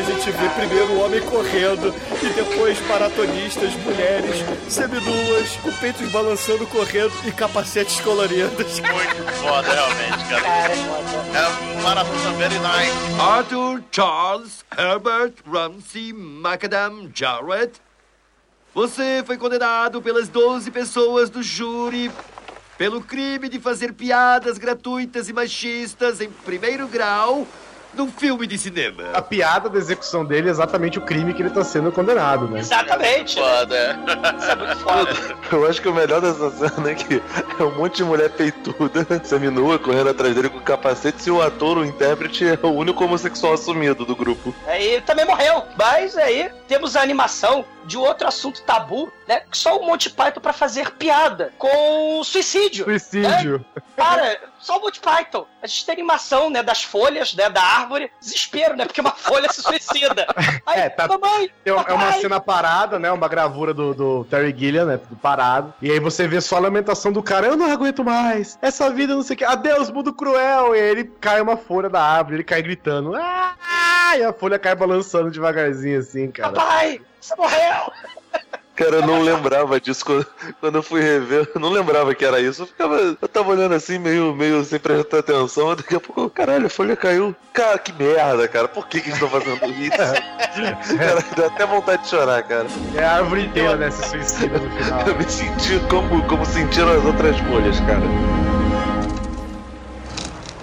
A 0.00 0.02
gente 0.02 0.30
vê 0.30 0.48
primeiro 0.48 0.92
o 0.94 1.00
homem 1.04 1.20
correndo 1.20 1.94
e 2.22 2.28
depois 2.32 2.80
maratonistas, 2.88 3.74
mulheres, 3.84 4.36
seminuas, 4.66 5.56
com 5.62 5.70
peitos 5.72 6.10
balançando, 6.10 6.66
correndo 6.68 7.12
e 7.26 7.32
capacetes 7.32 8.00
coloridos. 8.00 8.80
Muito 8.80 9.32
foda, 9.42 9.68
realmente, 9.70 10.24
cara. 10.30 10.72
É 11.36 11.82
maratona 11.82 12.32
very 12.38 12.54
nice. 12.54 13.20
Arthur 13.20 13.82
Charles 13.92 14.64
Herbert 14.76 15.34
Ramsey 15.46 16.14
Macadam 16.14 17.10
Jarrett. 17.14 17.80
Você 18.74 19.22
foi 19.26 19.36
condenado 19.36 20.00
pelas 20.00 20.28
12 20.28 20.70
pessoas 20.70 21.28
do 21.28 21.42
júri 21.42 22.10
pelo 22.78 23.02
crime 23.02 23.50
de 23.50 23.60
fazer 23.60 23.92
piadas 23.92 24.56
gratuitas 24.56 25.28
e 25.28 25.34
machistas 25.34 26.22
em 26.22 26.30
primeiro 26.30 26.88
grau 26.88 27.46
num 27.94 28.10
filme 28.10 28.46
de 28.46 28.58
cinema. 28.58 29.04
A 29.12 29.22
piada 29.22 29.68
da 29.68 29.78
execução 29.78 30.24
dele 30.24 30.48
é 30.48 30.50
exatamente 30.50 30.98
o 30.98 31.02
crime 31.02 31.34
que 31.34 31.42
ele 31.42 31.50
tá 31.50 31.64
sendo 31.64 31.90
condenado, 31.92 32.48
né? 32.48 32.60
Exatamente. 32.60 33.38
Foda, 33.38 33.76
é. 33.76 34.38
Isso 34.38 34.50
é 34.50 34.56
muito 34.56 34.76
foda. 34.76 35.10
Eu 35.50 35.66
acho 35.66 35.82
que 35.82 35.88
o 35.88 35.94
melhor 35.94 36.20
dessa 36.20 36.50
cena 36.50 36.90
é 36.90 36.94
que 36.94 37.22
é 37.58 37.62
um 37.62 37.74
monte 37.76 37.96
de 37.96 38.04
mulher 38.04 38.30
peituda, 38.30 39.06
seminua, 39.24 39.78
correndo 39.78 40.10
atrás 40.10 40.34
dele 40.34 40.48
com 40.48 40.60
capacete, 40.60 41.28
e 41.28 41.30
o 41.30 41.42
ator, 41.42 41.78
o 41.78 41.84
intérprete, 41.84 42.46
é 42.46 42.58
o 42.62 42.70
único 42.70 43.04
homossexual 43.04 43.54
assumido 43.54 44.04
do 44.04 44.14
grupo. 44.14 44.54
Aí 44.66 45.00
também 45.02 45.24
morreu. 45.24 45.64
Mas 45.76 46.16
aí 46.16 46.50
temos 46.68 46.96
a 46.96 47.02
animação 47.02 47.64
de 47.84 47.96
outro 47.96 48.28
assunto 48.28 48.62
tabu, 48.62 49.12
né? 49.26 49.42
Que 49.50 49.56
só 49.56 49.78
o 49.78 49.86
Monty 49.86 50.10
Python 50.10 50.40
pra 50.40 50.52
fazer 50.52 50.90
piada 50.92 51.52
com 51.58 52.22
suicídio. 52.22 52.84
Suicídio. 52.84 53.64
Cara, 53.96 54.38
só 54.60 54.78
o 54.78 54.80
Monty 54.82 55.00
Python. 55.00 55.46
A 55.62 55.66
gente 55.66 55.86
tem 55.86 55.92
animação, 55.94 56.50
né, 56.50 56.62
das 56.62 56.82
folhas, 56.82 57.34
né, 57.34 57.48
da 57.50 57.62
árvore. 57.62 58.10
Desespero, 58.20 58.76
né? 58.76 58.84
Porque 58.84 59.00
uma 59.00 59.10
folha 59.12 59.50
se 59.52 59.62
suicida. 59.62 60.26
Aí, 60.66 60.80
É, 60.80 60.88
tá- 60.88 61.08
mamãe, 61.08 61.50
É 61.64 61.72
uma 61.72 62.12
cena 62.12 62.40
parada, 62.40 62.98
né? 62.98 63.10
Uma 63.10 63.28
gravura 63.28 63.72
do, 63.74 63.94
do 63.94 64.24
Terry 64.24 64.54
Gilliam, 64.56 64.84
né? 64.86 64.96
Tudo 64.98 65.16
parado. 65.16 65.72
E 65.82 65.90
aí 65.90 65.98
você 65.98 66.28
vê 66.28 66.40
só 66.40 66.56
a 66.56 66.60
lamentação 66.60 67.12
do 67.12 67.22
cara. 67.22 67.46
Eu 67.46 67.56
não 67.56 67.70
aguento 67.70 68.04
mais. 68.04 68.58
Essa 68.62 68.90
vida 68.90 69.14
não 69.14 69.22
sei 69.22 69.34
o 69.34 69.38
que. 69.38 69.44
Adeus, 69.44 69.90
mundo 69.90 70.12
cruel. 70.12 70.74
E 70.74 70.78
aí 70.80 70.88
ele 70.90 71.04
cai 71.04 71.40
uma 71.40 71.56
folha 71.56 71.88
da 71.88 72.02
árvore. 72.02 72.36
Ele 72.36 72.44
cai 72.44 72.62
gritando. 72.62 73.14
Ah! 73.16 74.16
E 74.16 74.22
a 74.24 74.32
folha 74.32 74.58
cai 74.58 74.74
balançando 74.74 75.30
devagarzinho 75.30 75.98
assim, 76.00 76.30
cara. 76.30 76.52
Papai, 76.52 77.00
você 77.20 77.34
morreu! 77.36 77.92
Cara, 78.80 78.96
eu 78.96 79.06
não 79.06 79.20
lembrava 79.20 79.78
disso 79.78 80.02
quando, 80.06 80.26
quando 80.58 80.76
eu 80.76 80.82
fui 80.82 81.02
rever. 81.02 81.46
Eu 81.54 81.60
não 81.60 81.68
lembrava 81.68 82.14
que 82.14 82.24
era 82.24 82.40
isso. 82.40 82.62
Eu, 82.62 82.66
ficava, 82.66 82.96
eu 83.20 83.28
tava 83.28 83.50
olhando 83.50 83.74
assim, 83.74 83.98
meio, 83.98 84.34
meio 84.34 84.64
sem 84.64 84.78
prestar 84.80 85.18
atenção. 85.18 85.76
Daqui 85.76 85.96
a 85.96 86.00
pouco, 86.00 86.30
caralho, 86.30 86.64
a 86.64 86.70
folha 86.70 86.96
caiu. 86.96 87.36
Cara, 87.52 87.78
que 87.78 87.92
merda, 87.92 88.48
cara. 88.48 88.68
Por 88.68 88.88
que, 88.88 89.02
que 89.02 89.10
eles 89.10 89.20
estão 89.20 89.28
fazendo 89.28 89.66
isso? 89.66 89.90
cara, 90.96 91.22
dá 91.36 91.46
até 91.48 91.66
vontade 91.66 92.04
de 92.04 92.08
chorar, 92.08 92.42
cara. 92.42 92.68
É 92.96 93.04
a 93.04 93.16
árvore 93.16 93.44
inteira, 93.44 93.76
né? 93.76 93.90
Se 93.90 94.08
suicida 94.08 94.58
no 94.58 94.70
final. 94.70 95.06
Eu 95.06 95.14
me 95.14 95.30
senti 95.30 95.78
como, 95.90 96.26
como 96.26 96.46
sentiram 96.46 96.96
as 96.96 97.04
outras 97.04 97.38
folhas, 97.40 97.78
cara. 97.80 98.00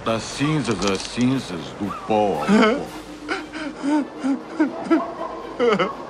Das 0.03 0.23
cinzas 0.23 0.83
às 0.89 1.01
cinzas, 1.01 1.59
do 1.79 1.85
pó 2.07 2.41
ao 2.41 2.47
pó. 5.87 6.06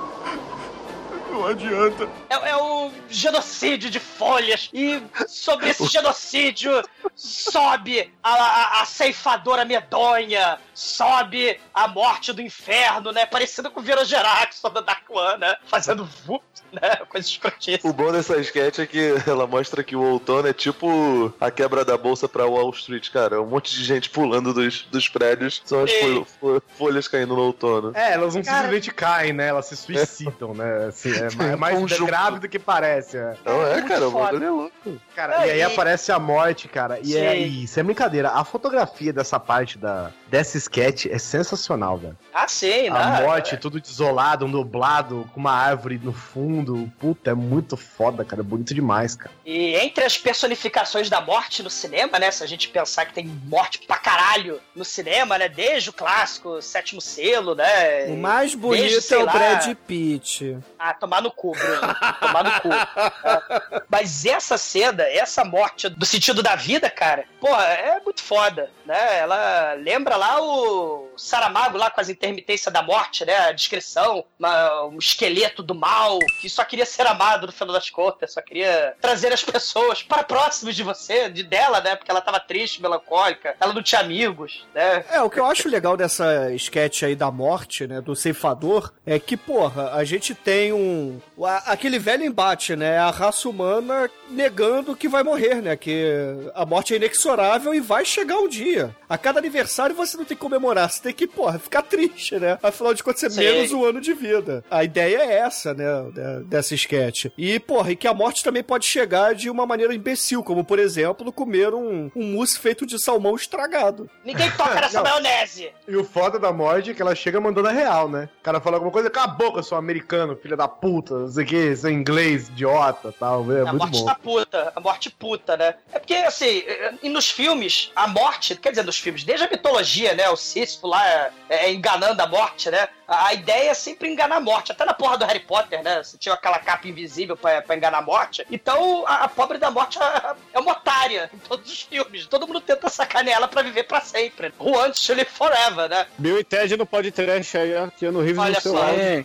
Não 1.38 1.46
adianta. 1.48 2.10
É, 2.30 2.50
é 2.50 2.56
o 2.58 2.92
genocídio 3.10 3.90
de 3.90 4.00
folhas. 4.00 4.70
E 4.74 5.02
sobre 5.28 5.70
esse 5.70 5.86
genocídio 5.88 6.72
sobe 7.16 8.12
a, 8.24 8.34
a- 8.34 8.82
a 8.82 8.86
ceifadora 8.86 9.66
medonha, 9.66 10.58
sobe 10.74 11.60
a 11.74 11.88
morte 11.88 12.34
do 12.34 12.42
inferno, 12.42 13.12
né? 13.12 13.26
Parecido 13.26 13.70
com 13.72 13.80
o 13.80 13.84
Vera 13.84 14.04
Geraxon 14.06 14.70
da 14.72 14.82
Dark 14.82 15.04
One, 15.10 15.40
né? 15.40 15.56
Fazendo 15.66 16.06
vup, 16.26 16.44
né? 16.72 16.96
Coisa 17.10 17.28
escrotíssima. 17.28 17.90
O 17.90 17.94
bom 17.94 18.12
dessa 18.12 18.38
sketch 18.40 18.80
é 18.80 18.86
que 18.88 19.16
ela 19.28 19.46
mostra 19.48 19.84
que 19.84 19.96
o 19.96 20.02
outono 20.02 20.48
é 20.48 20.54
tipo 20.54 21.34
a 21.40 21.50
quebra 21.52 21.84
da 21.86 21.98
bolsa 21.98 22.28
pra 22.28 22.46
Wall 22.46 22.70
Street, 22.72 23.10
cara. 23.12 23.42
Um 23.42 23.48
monte 23.48 23.74
de 23.76 23.84
gente 23.84 24.10
pulando 24.10 24.54
dos, 24.54 24.84
dos 24.84 25.08
prédios. 25.08 25.62
São 25.66 25.84
as 25.84 25.92
Ei. 25.92 26.02
fol- 26.02 26.26
fol- 26.40 26.62
folhas 26.78 27.08
caindo 27.08 27.36
no 27.36 27.42
outono. 27.44 27.92
É, 27.96 28.14
elas 28.14 28.36
não 28.36 28.44
Cara- 28.44 28.58
simplesmente 28.58 28.92
caem, 28.94 29.34
né? 29.34 29.48
Elas 29.48 29.66
se 29.68 29.76
suicidam, 29.78 30.54
né? 30.54 30.86
Assim, 30.88 31.12
é, 31.12 31.27
é 31.40 31.56
mais 31.56 31.78
Conjunto. 31.78 32.06
grave 32.06 32.40
do 32.40 32.48
que 32.50 32.60
parece. 32.60 33.18
É. 33.18 33.36
Não 33.46 33.66
é, 33.68 33.82
cara, 33.82 34.08
o 34.08 34.12
bagulho 34.12 34.44
é 34.46 34.50
louco. 34.50 35.02
Cara, 35.16 35.46
e 35.48 35.52
aí 35.52 35.60
e- 35.60 35.64
aparece 35.64 36.12
a 36.12 36.20
morte, 36.20 36.68
cara. 36.68 37.00
E 37.04 37.16
é 37.18 37.36
isso, 37.38 37.80
é 37.80 37.84
brincadeira. 37.84 38.30
A 38.32 38.44
fotografia 38.44 39.12
dessa 39.12 39.40
parte 39.40 39.78
da, 39.78 40.12
dessa 40.30 40.58
sketch 40.58 41.06
é 41.08 41.18
sensacional, 41.18 41.98
velho. 41.98 42.18
Ah, 42.34 42.48
sim, 42.48 42.88
A 42.90 42.94
né? 42.94 43.22
morte, 43.22 43.58
tudo 43.58 43.80
desolado, 43.80 44.48
nublado, 44.48 45.30
com 45.34 45.40
uma 45.40 45.52
árvore 45.52 46.00
no 46.02 46.14
fundo. 46.14 46.92
Puta, 47.00 47.32
é 47.32 47.34
muito 47.34 47.76
foda, 47.76 48.24
cara. 48.24 48.42
É 48.42 48.46
bonito 48.46 48.74
demais, 48.74 49.16
cara. 49.16 49.32
E 49.46 49.76
entre 49.76 50.04
as 50.04 50.18
personificações 50.18 51.10
da 51.10 51.22
morte 51.22 51.64
no 51.64 51.70
cinema, 51.70 52.20
né? 52.20 52.30
Se 52.30 52.44
a 52.44 52.48
gente 52.48 52.70
pensar 52.70 53.06
que 53.06 53.14
tem 53.14 53.26
morte 53.26 53.80
pra 53.88 53.98
caralho 53.98 54.60
no 54.76 54.86
cinema, 54.86 55.38
né? 55.38 55.50
Desde 55.50 55.90
o 55.90 55.94
clássico 55.94 56.62
Sétimo 56.62 57.02
Selo, 57.02 57.56
né? 57.56 58.06
O 58.08 58.18
mais 58.18 58.52
Desde, 58.52 58.58
bonito 58.58 59.02
sei 59.02 59.18
é 59.18 59.22
o 59.22 59.26
lá, 59.26 59.32
Brad 59.32 59.76
Pitt. 59.88 60.58
Ah, 60.78 60.94
tomar 60.94 61.22
no 61.22 61.32
cu, 61.32 61.54
Bruno. 61.54 61.96
Tomar 62.20 62.44
no 62.44 62.62
cu. 62.62 62.70
É. 62.72 63.82
Mas 63.90 64.26
essa 64.26 64.58
cena, 64.58 65.04
essa 65.04 65.44
morte 65.44 65.90
do 65.90 66.06
sentido 66.06 66.44
da 66.44 66.56
vida, 66.56 66.90
cara, 66.90 67.26
porra, 67.40 67.64
é 67.64 68.00
muito 68.04 68.22
foda, 68.22 68.70
né? 68.86 69.20
Ela 69.20 69.74
lembra 69.74 70.17
lá 70.18 70.42
o 70.42 71.08
Saramago 71.18 71.78
lá 71.78 71.90
com 71.90 72.02
as 72.02 72.10
intermitências 72.10 72.72
da 72.74 72.82
morte, 72.82 73.26
né? 73.26 73.36
A 73.38 73.52
descrição, 73.52 74.24
uma- 74.40 74.86
um 74.86 74.98
esqueleto 74.98 75.64
do 75.64 75.74
mal, 75.76 76.20
que 76.42 76.50
só 76.50 76.64
queria 76.64 76.86
ser 76.86 77.08
amado 77.08 77.48
no 77.48 77.54
final 77.54 77.74
das 77.74 77.90
contas, 77.90 78.34
só 78.34 78.42
queria 78.42 78.96
trazer 79.02 79.32
as 79.34 79.44
pessoas 79.44 80.02
para 80.04 80.24
próximos 80.24 80.76
de 80.76 80.84
você, 80.84 81.30
de 81.30 81.44
dela, 81.44 81.82
né? 81.82 81.96
Porque 81.96 82.12
ela 82.12 82.22
tava 82.22 82.40
triste, 82.40 82.82
melancólica, 82.82 83.56
ela 83.60 83.74
não 83.74 83.82
tinha 83.84 84.02
amigos, 84.02 84.66
né? 84.74 85.06
É, 85.12 85.22
o 85.22 85.30
que 85.30 85.40
eu 85.40 85.46
acho 85.46 85.68
legal 85.70 85.98
dessa 85.98 86.52
sketch 86.54 87.04
aí 87.04 87.16
da 87.16 87.32
morte, 87.32 87.86
né, 87.88 88.00
do 88.02 88.16
ceifador, 88.16 88.92
é 89.06 89.20
que, 89.20 89.36
porra, 89.36 89.94
a 89.94 90.04
gente 90.04 90.34
tem 90.34 90.72
um... 90.74 91.20
aquele 91.66 92.00
velho 92.00 92.24
embate, 92.24 92.76
né, 92.76 92.98
a 92.98 93.10
raça 93.10 93.50
humana 93.50 94.10
negando 94.30 94.96
que 94.96 95.08
vai 95.08 95.24
morrer, 95.24 95.62
né, 95.62 95.76
que 95.76 96.06
a 96.54 96.66
morte 96.66 96.94
é 96.94 96.98
inexorável 96.98 97.74
e 97.74 97.80
vai 97.80 98.06
chegar 98.06 98.38
um 98.38 98.48
dia. 98.48 98.96
A 99.10 99.18
cada 99.18 99.40
aniversário 99.40 99.96
você 99.96 100.07
não 100.16 100.24
tem 100.24 100.38
que 100.38 100.42
comemorar, 100.44 100.90
você 100.90 101.02
tem 101.02 101.14
que, 101.14 101.26
porra, 101.28 101.58
ficar 101.60 101.82
triste, 101.82 102.36
né? 102.40 102.58
Afinal 102.62 102.94
de 102.94 103.04
contas, 103.04 103.20
você 103.22 103.30
Sim. 103.32 103.40
menos 103.42 103.72
um 103.72 103.84
ano 103.84 104.00
de 104.00 104.14
vida. 104.14 104.64
A 104.70 104.84
ideia 104.84 105.18
é 105.18 105.40
essa, 105.40 105.74
né, 105.74 105.86
de- 106.14 106.44
dessa 106.46 106.76
sketch. 106.76 107.26
E, 107.38 107.60
porra, 107.60 107.92
e 107.92 107.96
que 107.96 108.08
a 108.08 108.14
morte 108.14 108.44
também 108.44 108.64
pode 108.64 108.86
chegar 108.86 109.34
de 109.34 109.50
uma 109.50 109.66
maneira 109.66 109.94
imbecil, 109.94 110.44
como, 110.44 110.64
por 110.64 110.78
exemplo, 110.80 111.32
comer 111.34 111.74
um, 111.74 112.12
um 112.16 112.34
mousse 112.34 112.60
feito 112.60 112.86
de 112.86 113.02
salmão 113.04 113.36
estragado. 113.36 114.10
Ninguém 114.24 114.50
toca 114.52 114.80
nessa 114.80 115.02
maionese. 115.02 115.72
E 115.88 115.96
o 115.98 116.04
foda 116.04 116.38
da 116.38 116.54
morte 116.54 116.92
é 116.92 116.94
que 116.94 117.02
ela 117.02 117.16
chega 117.16 117.42
mandando 117.42 117.68
a 117.68 117.72
real, 117.72 118.08
né? 118.08 118.30
O 118.40 118.44
cara 118.44 118.62
fala 118.62 118.76
alguma 118.78 118.92
coisa, 118.92 119.10
cala 119.10 119.26
a 119.28 119.30
boca, 119.30 119.64
seu 119.64 119.78
americano, 119.78 120.36
filho 120.38 120.56
da 120.56 120.68
puta, 120.68 121.18
não 121.18 121.28
sei 121.32 121.44
o 121.44 121.48
que, 121.48 121.76
seu 121.76 121.90
inglês, 121.90 122.50
idiota 122.50 123.14
tal. 123.20 123.42
É 123.52 123.62
a 123.62 123.66
muito 123.74 123.78
morte 123.80 124.00
bom. 124.00 124.06
da 124.06 124.16
puta, 124.16 124.72
a 124.76 124.80
morte 124.80 125.10
puta, 125.10 125.58
né? 125.58 125.76
É 125.92 125.98
porque, 126.00 126.14
assim, 126.14 126.64
eh, 126.68 126.94
e 127.04 127.10
nos 127.10 127.30
filmes, 127.30 127.92
a 127.96 128.08
morte, 128.08 128.56
quer 128.56 128.70
dizer, 128.70 128.84
nos 128.84 128.98
filmes, 129.00 129.24
desde 129.24 129.46
a 129.46 129.50
mitologia, 129.50 129.97
né? 130.04 130.30
O 130.30 130.36
Sísifo 130.36 130.88
lá 130.88 131.08
é, 131.08 131.32
é 131.50 131.74
enganando 131.74 132.22
a 132.22 132.28
morte, 132.28 132.70
né? 132.70 132.88
A, 133.08 133.28
a 133.28 133.34
ideia 133.34 133.72
é 133.72 133.74
sempre 133.74 134.10
enganar 134.10 134.38
a 134.38 134.42
morte. 134.42 134.72
Até 134.72 134.86
na 134.86 134.94
porra 134.94 135.18
do 135.18 135.26
Harry 135.26 135.40
Potter, 135.40 135.82
né? 135.84 136.04
Você 136.04 136.18
tinha 136.18 136.36
aquela 136.36 136.60
capa 136.60 136.88
invisível 136.88 137.38
pra, 137.38 137.62
pra 137.62 137.76
enganar 137.76 138.00
a 138.00 138.02
morte. 138.02 138.46
Então, 138.52 139.06
a, 139.08 139.24
a 139.24 139.28
pobre 139.28 139.58
da 139.58 139.72
morte 139.72 139.98
é, 140.00 140.36
é 140.54 140.60
uma 140.60 140.74
otária 140.74 141.30
em 141.34 141.38
todos 141.40 141.72
os 141.72 141.82
filmes. 141.82 142.26
Todo 142.28 142.48
mundo 142.48 142.62
tenta 142.62 142.90
sacanear 142.90 143.38
ela 143.38 143.48
pra 143.48 143.62
viver 143.62 143.84
pra 143.84 144.02
sempre. 144.02 144.54
Who 144.60 144.72
wants 144.72 145.06
to 145.06 145.14
live 145.14 145.30
forever, 145.30 145.90
né? 145.90 146.08
Bill 146.18 146.40
e 146.40 146.44
Ted 146.44 146.76
não 146.76 146.86
pode 146.86 147.12
trash 147.12 147.56
aí, 147.56 147.76
ó, 147.76 147.88
que 147.88 148.10
no 148.10 148.22
Reeves 148.22 148.40
Olha 148.40 148.56
no 148.56 148.62
só. 148.62 148.88
É, 148.88 149.24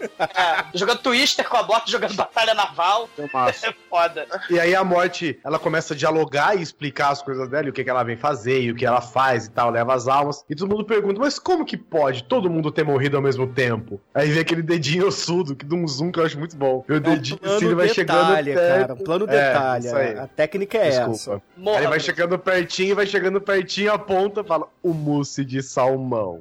jogando 0.74 0.98
Twister 0.98 1.48
com 1.48 1.56
a 1.56 1.62
morte, 1.62 1.90
jogando 1.90 2.14
Batalha 2.14 2.54
Naval. 2.54 3.08
É 3.62 3.74
foda. 3.88 4.26
E 4.50 4.58
aí 4.58 4.74
a 4.74 4.84
morte, 4.84 5.38
ela 5.44 5.58
começa 5.58 5.94
a 5.94 5.96
dialogar 5.96 6.56
e 6.56 6.62
explicar 6.62 7.10
as 7.10 7.22
coisas 7.22 7.48
dela, 7.48 7.66
e 7.66 7.70
o 7.70 7.72
que, 7.72 7.82
que 7.84 7.90
ela 7.90 8.02
vem 8.02 8.16
fazer, 8.16 8.60
e 8.60 8.70
o 8.70 8.74
que 8.74 8.84
ela 8.84 9.00
faz 9.00 9.46
e 9.46 9.50
tal, 9.50 9.70
leva 9.70 9.94
as 9.94 10.08
almas. 10.08 10.44
E 10.48 10.54
todo 10.62 10.70
mundo 10.70 10.84
pergunta, 10.84 11.18
mas 11.20 11.38
como 11.38 11.64
que 11.64 11.76
pode 11.76 12.24
todo 12.24 12.48
mundo 12.48 12.70
ter 12.70 12.84
morrido 12.84 13.16
ao 13.16 13.22
mesmo 13.22 13.46
tempo? 13.46 14.00
Aí 14.14 14.30
vem 14.30 14.40
aquele 14.40 14.62
dedinho 14.62 15.06
ossudo, 15.08 15.56
que 15.56 15.64
dá 15.64 15.74
um 15.74 15.86
zoom 15.88 16.12
que 16.12 16.20
eu 16.20 16.24
acho 16.24 16.38
muito 16.38 16.56
bom. 16.56 16.84
E 16.88 16.92
o 16.92 17.00
dedinho 17.00 17.38
assim, 17.42 17.50
ele 17.54 17.60
Plano 17.60 17.76
vai 17.76 17.88
chegando 17.88 18.26
detalhe, 18.28 18.54
perto. 18.54 18.78
cara. 18.88 18.96
Plano 18.96 19.24
É, 19.24 19.26
detalhe. 19.28 19.88
aí. 19.88 20.18
a 20.18 20.26
técnica 20.28 20.78
é 20.78 20.88
essa. 20.88 21.08
Desculpa. 21.08 21.42
Morra, 21.56 21.78
Aí 21.78 21.82
ele 21.84 21.90
vai 21.90 22.00
chegando 22.00 22.38
pertinho, 22.38 22.94
vai 22.94 23.06
chegando 23.06 23.40
pertinho, 23.40 23.92
aponta, 23.92 24.44
fala, 24.44 24.68
o 24.82 24.94
mousse 24.94 25.44
de 25.44 25.62
salmão. 25.62 26.40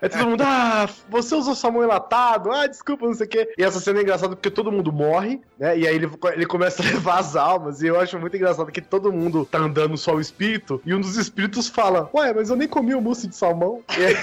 Aí 0.00 0.08
todo 0.08 0.26
mundo, 0.26 0.42
ah, 0.42 0.88
você 1.08 1.34
usou 1.34 1.54
salmão 1.54 1.84
enlatado? 1.84 2.50
Ah, 2.50 2.66
desculpa, 2.66 3.06
não 3.06 3.14
sei 3.14 3.26
o 3.26 3.28
quê. 3.28 3.52
E 3.56 3.64
essa 3.64 3.80
cena 3.80 3.98
é 3.98 4.02
engraçada 4.02 4.34
porque 4.34 4.50
todo 4.50 4.72
mundo 4.72 4.92
morre, 4.92 5.40
né? 5.58 5.78
E 5.78 5.86
aí 5.86 5.94
ele, 5.94 6.10
ele 6.32 6.46
começa 6.46 6.82
a 6.82 6.86
levar 6.90 7.18
as 7.18 7.36
almas. 7.36 7.82
E 7.82 7.86
eu 7.86 7.98
acho 7.98 8.18
muito 8.18 8.36
engraçado 8.36 8.72
que 8.72 8.80
todo 8.80 9.12
mundo 9.12 9.44
tá 9.44 9.58
andando 9.58 9.96
só 9.96 10.14
o 10.14 10.20
espírito. 10.20 10.80
E 10.84 10.94
um 10.94 11.00
dos 11.00 11.16
espíritos 11.16 11.68
fala, 11.68 12.08
ué, 12.14 12.32
mas 12.32 12.50
eu 12.50 12.56
nem 12.56 12.68
comi 12.68 12.94
o 12.94 13.00
mousse 13.00 13.26
de 13.26 13.36
salmão. 13.36 13.82
E 14.00 14.04
aí, 14.04 14.14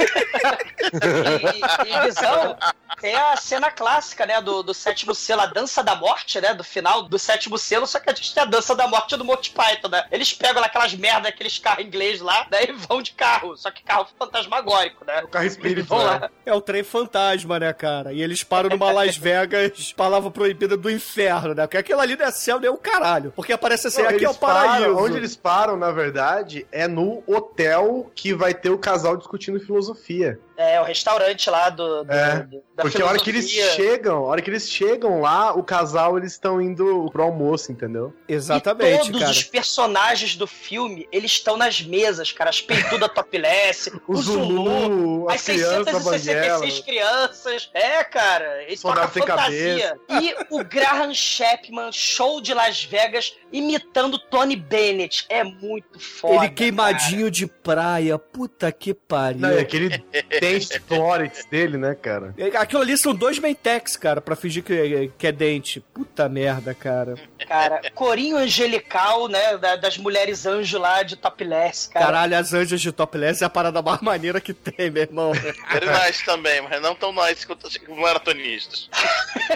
E, 1.85 1.93
e 1.93 2.05
visão, 2.05 2.57
tem 2.99 3.15
a 3.15 3.35
cena 3.35 3.69
clássica, 3.69 4.25
né, 4.25 4.41
do, 4.41 4.63
do 4.63 4.73
sétimo 4.73 5.13
selo, 5.13 5.41
a 5.41 5.45
dança 5.45 5.83
da 5.83 5.95
morte, 5.95 6.39
né, 6.39 6.53
do 6.53 6.63
final 6.63 7.03
do 7.03 7.19
sétimo 7.19 7.57
selo, 7.57 7.85
só 7.85 7.99
que 7.99 8.09
a 8.09 8.13
gente 8.13 8.33
tem 8.33 8.43
a 8.43 8.45
dança 8.45 8.75
da 8.75 8.87
morte 8.87 9.15
do 9.15 9.25
Monty 9.25 9.51
Python, 9.51 9.89
né? 9.89 10.05
Eles 10.11 10.33
pegam 10.33 10.63
aquelas 10.63 10.93
merda, 10.93 11.29
aqueles 11.29 11.59
carros 11.59 11.85
inglês 11.85 12.21
lá, 12.21 12.47
daí 12.49 12.71
vão 12.71 13.01
de 13.01 13.11
carro, 13.11 13.55
só 13.57 13.69
que 13.69 13.83
carro 13.83 14.07
fantasmagórico, 14.17 15.05
né? 15.05 15.21
O 15.27 15.31
carro 15.31 15.45
espírito, 15.45 15.95
né? 15.95 16.29
É 16.45 16.53
o 16.53 16.61
trem 16.61 16.83
fantasma, 16.83 17.59
né, 17.59 17.71
cara? 17.73 18.13
E 18.13 18.21
eles 18.21 18.43
param 18.43 18.69
numa 18.69 18.91
Las 18.91 19.15
Vegas, 19.17 19.93
palavra 19.93 20.31
proibida 20.31 20.75
do 20.77 20.89
inferno, 20.89 21.53
né? 21.53 21.67
Porque 21.67 21.77
aquilo 21.77 21.99
ali 21.99 22.15
não 22.15 22.25
é 22.25 22.31
céu 22.31 22.59
nem 22.59 22.69
o 22.69 22.77
caralho. 22.77 23.31
Porque 23.35 23.53
aparece 23.53 23.87
assim, 23.87 24.01
Não, 24.01 24.09
aqui 24.09 24.23
é 24.25 24.27
o 24.27 24.31
eles 24.31 24.37
param- 24.37 24.69
paraíso. 24.79 24.97
onde 24.97 25.17
eles 25.17 25.35
param, 25.35 25.77
na 25.77 25.91
verdade, 25.91 26.65
é 26.71 26.87
no 26.87 27.23
hotel 27.27 28.11
que 28.15 28.33
vai 28.33 28.53
ter 28.53 28.69
o 28.69 28.77
casal 28.77 29.17
discutindo 29.17 29.59
filosofia. 29.59 30.39
É, 30.57 30.81
o 30.81 30.83
restaurante 30.83 31.49
lá 31.51 31.69
do, 31.69 32.03
do- 32.03 32.11
É, 32.11 32.39
do- 32.41 32.63
da 32.75 32.83
Porque 32.83 32.99
a 33.01 33.05
hora 33.05 33.19
que 33.19 33.29
eles 33.29 33.49
filosofia. 33.49 33.75
chegam, 33.75 34.17
a 34.17 34.27
hora 34.27 34.41
que 34.41 34.49
eles 34.49 34.69
chegam 34.69 35.21
lá, 35.21 35.53
o 35.53 35.63
casal 35.63 36.17
eles 36.17 36.31
estão 36.33 36.59
indo 36.61 37.09
pro 37.11 37.23
almoço, 37.23 37.71
entendeu? 37.71 38.13
Exatamente, 38.27 39.05
Todos 39.05 39.19
cara. 39.19 39.31
os 39.31 39.43
personagens 39.43 40.35
do 40.35 40.47
filme, 40.47 41.07
eles 41.11 41.31
estão 41.31 41.57
nas 41.57 41.81
mesas, 41.81 42.31
cara. 42.31 42.49
As 42.49 42.59
peitudas 42.61 43.09
topless, 43.13 43.91
O 44.07 44.13
o 44.13 44.17
Zulu, 44.17 44.45
Zulu, 44.81 45.29
as 45.29 45.41
a 45.47 45.53
criança 45.53 45.83
666 45.99 46.79
crianças. 46.79 47.69
É, 47.73 48.03
cara. 48.03 48.63
Eles 48.63 48.81
tocam 48.81 48.95
Soldado 49.07 49.13
sem 49.13 49.21
fantasia. 49.23 49.99
E 50.21 50.35
o 50.49 50.63
Graham 50.63 51.13
Chapman, 51.13 51.91
show 51.91 52.41
de 52.41 52.53
Las 52.53 52.83
Vegas, 52.83 53.35
imitando 53.51 54.17
Tony 54.17 54.55
Bennett. 54.55 55.25
É 55.29 55.43
muito 55.43 55.99
foda. 55.99 56.45
Ele 56.45 56.49
queimadinho 56.49 57.29
de 57.29 57.45
praia, 57.47 58.17
puta 58.17 58.71
que 58.71 58.93
pariu. 58.93 59.39
Não, 59.41 59.51
e 59.53 59.59
aquele 59.59 60.03
dente 60.53 60.79
Florix 60.87 61.45
dele, 61.51 61.77
né, 61.77 61.95
cara? 61.95 62.33
Aquilo 62.59 62.81
ali 62.81 62.97
são 62.97 63.13
dois 63.13 63.39
Mentex, 63.39 63.95
cara, 63.95 64.21
pra 64.21 64.35
fingir 64.35 64.63
que, 64.63 65.11
que 65.17 65.27
é 65.27 65.31
dente. 65.31 65.79
Puta 65.93 66.27
merda, 66.29 66.73
cara. 66.73 67.15
Cara, 67.47 67.81
corinho 67.93 68.37
angelical, 68.37 69.27
né? 69.27 69.57
da- 69.57 69.75
das 69.75 69.97
mulheres 69.97 70.45
anjo 70.45 70.77
lá 70.77 71.03
de 71.03 71.15
topless, 71.15 71.89
cara. 71.89 72.05
Caralho, 72.05 72.37
as 72.37 72.53
anjas 72.53 72.81
de 72.81 72.91
topless 72.91 73.41
é 73.43 73.45
a 73.45 73.49
parada 73.49 73.81
mais 73.81 74.01
maneira 74.01 74.39
que 74.41 74.53
tem, 74.53 74.89
meu 74.89 75.03
irmão. 75.03 75.31
Very 75.71 75.87
nice 76.05 76.23
também, 76.25 76.61
mas 76.61 76.81
não 76.81 76.95
tão 76.95 77.13
nice 77.13 77.45
quanto 77.45 77.67
maratonistas. 77.95 78.89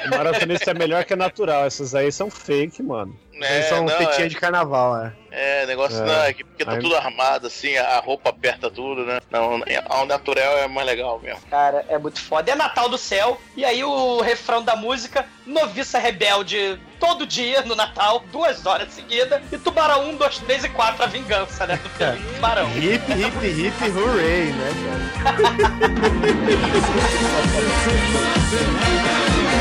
O 0.06 0.10
maratonista 0.10 0.72
é 0.72 0.74
melhor 0.74 1.04
que 1.06 1.14
a 1.14 1.18
natural. 1.18 1.66
Essas 1.66 1.94
aí 1.96 2.12
são 2.12 2.30
fake, 2.30 2.82
mano. 2.84 3.18
Eles 3.50 3.66
são 3.68 3.84
não, 3.86 3.98
tetinha 3.98 4.26
é- 4.26 4.30
de 4.30 4.36
carnaval, 4.36 4.98
é. 5.06 5.14
É, 5.34 5.66
negócio 5.66 6.02
É. 6.02 6.06
não, 6.06 6.24
é 6.24 6.34
que 6.34 6.44
porque 6.44 6.66
tá 6.66 6.74
Aí- 6.74 6.80
tudo 6.80 6.94
armado, 6.96 7.48
assim, 7.48 7.78
a 7.78 8.00
roupa 8.00 8.30
aperta 8.32 8.70
tudo, 8.70 9.06
né? 9.06 9.20
Não, 9.32 9.62
ao 9.88 10.06
natural 10.06 10.58
é 10.58 10.68
mais 10.68 10.86
legal 10.86 11.20
mesmo. 11.24 11.39
Cara, 11.50 11.86
é 11.88 11.98
muito 11.98 12.20
foda. 12.22 12.52
É 12.52 12.56
Natal 12.56 12.89
do 12.89 12.98
Céu, 12.98 13.39
e 13.56 13.64
aí 13.64 13.82
o 13.82 14.20
refrão 14.20 14.62
da 14.62 14.76
música, 14.76 15.26
Noviça 15.46 15.98
Rebelde, 16.00 16.78
todo 17.00 17.26
dia 17.26 17.62
no 17.62 17.76
Natal, 17.76 18.24
duas 18.32 18.66
horas 18.66 18.92
seguidas, 18.94 19.42
e 19.52 19.58
Tubarão 19.58 20.10
1, 20.10 20.16
2, 20.18 20.39
3 20.39 20.66
e 20.66 20.70
4, 20.70 21.02
a 21.02 21.08
vingança, 21.08 21.66
né? 21.66 21.80
Do 21.82 21.89
filme 21.92 22.20
Tubarão. 22.36 22.70
Hip, 22.78 23.12
hip, 23.14 23.46
hip, 23.48 23.89
hooray, 23.98 24.52
né, 24.52 24.72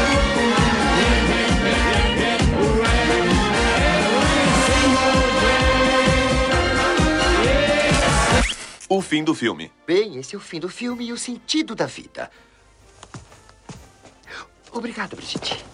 O 8.93 9.01
fim 9.01 9.23
do 9.23 9.37
filme. 9.37 9.71
Bem, 9.87 10.17
esse 10.17 10.35
é 10.35 10.39
o 10.39 10.41
fim 10.41 10.59
do 10.59 10.69
filme 10.69 11.07
e 11.07 11.13
o 11.13 11.17
sentido 11.17 11.77
da 11.77 11.87
vida. 11.87 12.29
Obrigado, 14.73 15.15
Brigitte. 15.15 15.65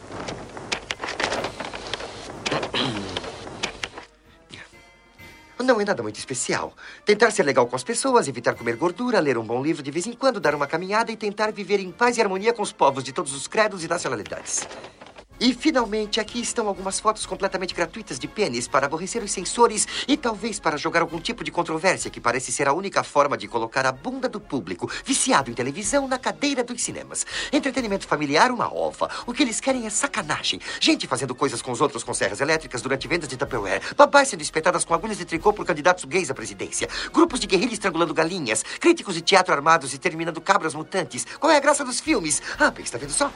Não 5.59 5.81
é 5.81 5.85
nada 5.87 6.03
muito 6.03 6.17
especial. 6.17 6.75
Tentar 7.07 7.31
ser 7.31 7.45
legal 7.45 7.67
com 7.67 7.75
as 7.75 7.83
pessoas, 7.83 8.29
evitar 8.29 8.55
comer 8.55 8.77
gordura, 8.77 9.19
ler 9.19 9.39
um 9.39 9.47
bom 9.47 9.63
livro 9.63 9.83
de 9.83 9.91
vez 9.91 10.07
em 10.07 10.13
quando, 10.13 10.39
dar 10.39 10.55
uma 10.55 10.67
caminhada 10.67 11.11
e 11.11 11.17
tentar 11.17 11.51
viver 11.53 11.81
em 11.81 11.91
paz 11.91 12.19
e 12.19 12.21
harmonia 12.21 12.53
com 12.53 12.61
os 12.61 12.71
povos 12.71 13.03
de 13.03 13.15
todos 13.15 13.35
os 13.35 13.49
credos 13.49 13.83
e 13.83 13.89
nacionalidades. 13.89 14.69
E 15.39 15.53
finalmente, 15.53 16.19
aqui 16.19 16.41
estão 16.41 16.67
algumas 16.67 16.99
fotos 16.99 17.27
completamente 17.27 17.75
gratuitas 17.75 18.19
de 18.19 18.27
pênis 18.27 18.67
para 18.67 18.87
aborrecer 18.87 19.23
os 19.23 19.31
sensores 19.31 19.87
e 20.09 20.17
talvez 20.17 20.59
para 20.59 20.79
jogar 20.79 21.03
algum 21.03 21.21
tipo 21.21 21.45
de 21.45 21.51
controvérsia 21.51 22.11
que 22.11 22.21
parece 22.21 22.51
ser 22.51 22.67
a 22.69 22.73
única 22.73 23.03
forma 23.03 23.37
de 23.37 23.47
colocar 23.47 23.85
a 23.85 23.93
bunda 23.93 24.31
do 24.31 24.41
público, 24.41 24.91
viciado 25.05 25.51
em 25.51 25.55
televisão, 25.55 26.09
na 26.09 26.19
cadeira 26.19 26.65
dos 26.65 26.83
cinemas. 26.83 27.27
Entretenimento 27.53 28.07
familiar, 28.07 28.51
uma 28.51 28.73
ova. 28.73 29.11
O 29.27 29.35
que 29.35 29.43
eles 29.43 29.61
querem 29.61 29.87
é 29.87 29.91
sacanagem. 29.91 30.59
Gente 30.81 31.07
fazendo 31.07 31.35
coisas 31.35 31.61
com 31.61 31.71
os 31.71 31.83
outros 31.83 32.03
com 32.03 32.15
serras 32.15 32.41
elétricas 32.41 32.81
durante 32.81 33.07
vendas 33.07 33.29
de 33.29 33.37
Tupperware. 33.37 33.83
Babás 33.95 34.29
sendo 34.29 34.41
espetadas 34.41 34.87
com 34.87 34.95
agulhas 34.95 35.19
de 35.19 35.27
tricô 35.27 35.53
por 35.53 35.67
candidatos 35.67 36.07
gays 36.07 36.31
à 36.31 36.35
presidência. 36.35 36.89
Grupos 37.13 37.41
de 37.41 37.47
guerrilha 37.47 37.75
estrangulando 37.75 38.15
galinhas. 38.15 38.63
Críticos 38.81 39.15
de 39.15 39.21
teatro 39.21 39.53
armados 39.53 39.93
e 39.93 39.99
terminando 39.99 40.41
cabras 40.41 40.75
mutantes. 40.75 41.27
Qual 41.39 41.53
é 41.53 41.59
a 41.59 41.61
graça 41.61 41.85
dos 41.85 42.01
filmes? 42.01 42.41
Ah, 42.59 42.71
bem, 42.71 42.85
está 42.85 42.97
vendo 42.97 43.13
só? 43.13 43.31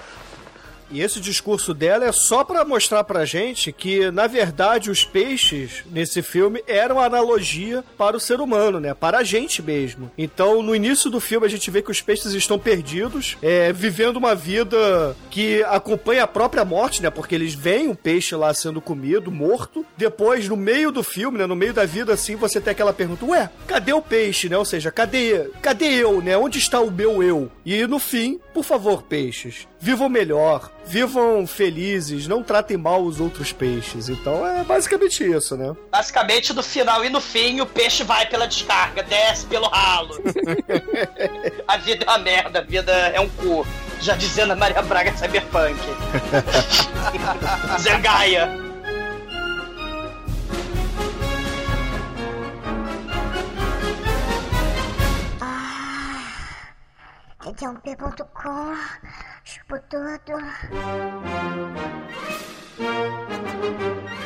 E 0.90 1.00
esse 1.00 1.20
discurso 1.20 1.72
dela 1.72 2.04
é 2.04 2.12
só 2.12 2.42
pra 2.44 2.64
mostrar 2.64 3.04
pra 3.04 3.24
gente 3.24 3.72
que, 3.72 4.10
na 4.10 4.26
verdade, 4.26 4.90
os 4.90 5.04
peixes 5.04 5.84
nesse 5.90 6.22
filme 6.22 6.62
eram 6.66 7.00
analogia 7.00 7.84
para 7.96 8.16
o 8.16 8.20
ser 8.20 8.40
humano, 8.40 8.80
né? 8.80 8.94
Para 8.94 9.18
a 9.18 9.22
gente 9.22 9.62
mesmo. 9.62 10.10
Então, 10.18 10.62
no 10.62 10.74
início 10.74 11.10
do 11.10 11.20
filme, 11.20 11.46
a 11.46 11.50
gente 11.50 11.70
vê 11.70 11.82
que 11.82 11.90
os 11.90 12.00
peixes 12.00 12.32
estão 12.32 12.58
perdidos, 12.58 13.36
é, 13.40 13.72
vivendo 13.72 14.16
uma 14.16 14.34
vida 14.34 15.16
que 15.30 15.62
acompanha 15.64 16.24
a 16.24 16.26
própria 16.26 16.64
morte, 16.64 17.02
né? 17.02 17.10
Porque 17.10 17.34
eles 17.34 17.54
veem 17.54 17.88
um 17.88 17.94
peixe 17.94 18.34
lá 18.34 18.52
sendo 18.52 18.80
comido, 18.80 19.30
morto. 19.30 19.84
Depois, 19.96 20.48
no 20.48 20.56
meio 20.56 20.90
do 20.90 21.02
filme, 21.02 21.38
né? 21.38 21.46
No 21.46 21.56
meio 21.56 21.72
da 21.72 21.84
vida, 21.84 22.14
assim, 22.14 22.36
você 22.36 22.60
tem 22.60 22.72
aquela 22.72 22.92
pergunta: 22.92 23.24
Ué, 23.26 23.48
cadê 23.66 23.92
o 23.92 24.02
peixe, 24.02 24.48
né? 24.48 24.58
Ou 24.58 24.64
seja, 24.64 24.90
cadê, 24.90 25.50
cadê 25.62 25.86
eu, 25.86 26.20
né? 26.20 26.36
Onde 26.36 26.58
está 26.58 26.80
o 26.80 26.90
meu 26.90 27.22
eu? 27.22 27.50
E 27.64 27.86
no 27.86 27.98
fim, 27.98 28.40
por 28.52 28.64
favor, 28.64 29.02
peixes, 29.02 29.68
vivam 29.80 30.08
melhor. 30.08 30.70
vivam 30.84 31.46
felizes, 31.46 32.26
não 32.26 32.42
tratem 32.42 32.76
mal 32.76 33.02
os 33.02 33.20
outros 33.20 33.52
peixes. 33.52 34.08
Então 34.08 34.46
é 34.46 34.62
basicamente 34.64 35.24
isso, 35.24 35.56
né? 35.56 35.74
Basicamente, 35.90 36.52
no 36.52 36.62
final 36.62 37.04
e 37.04 37.08
no 37.08 37.20
fim, 37.20 37.60
o 37.60 37.66
peixe 37.66 38.02
vai 38.02 38.26
pela 38.26 38.46
descarga, 38.46 39.02
desce 39.02 39.46
pelo 39.46 39.68
ralo. 39.68 40.16
a 41.66 41.76
vida 41.76 42.04
é 42.04 42.08
uma 42.08 42.18
merda, 42.18 42.58
a 42.58 42.62
vida 42.62 42.92
é 42.92 43.20
um 43.20 43.28
cu. 43.28 43.66
Já 44.00 44.16
dizendo 44.16 44.52
a 44.52 44.56
Maria 44.56 44.82
Braga 44.82 45.16
Cyberpunk. 45.16 45.78
Zengaia. 47.78 48.70
Jump.com, 59.44 59.44
chupo 59.44 59.78
tudo. 59.88 60.40
E 62.78 64.19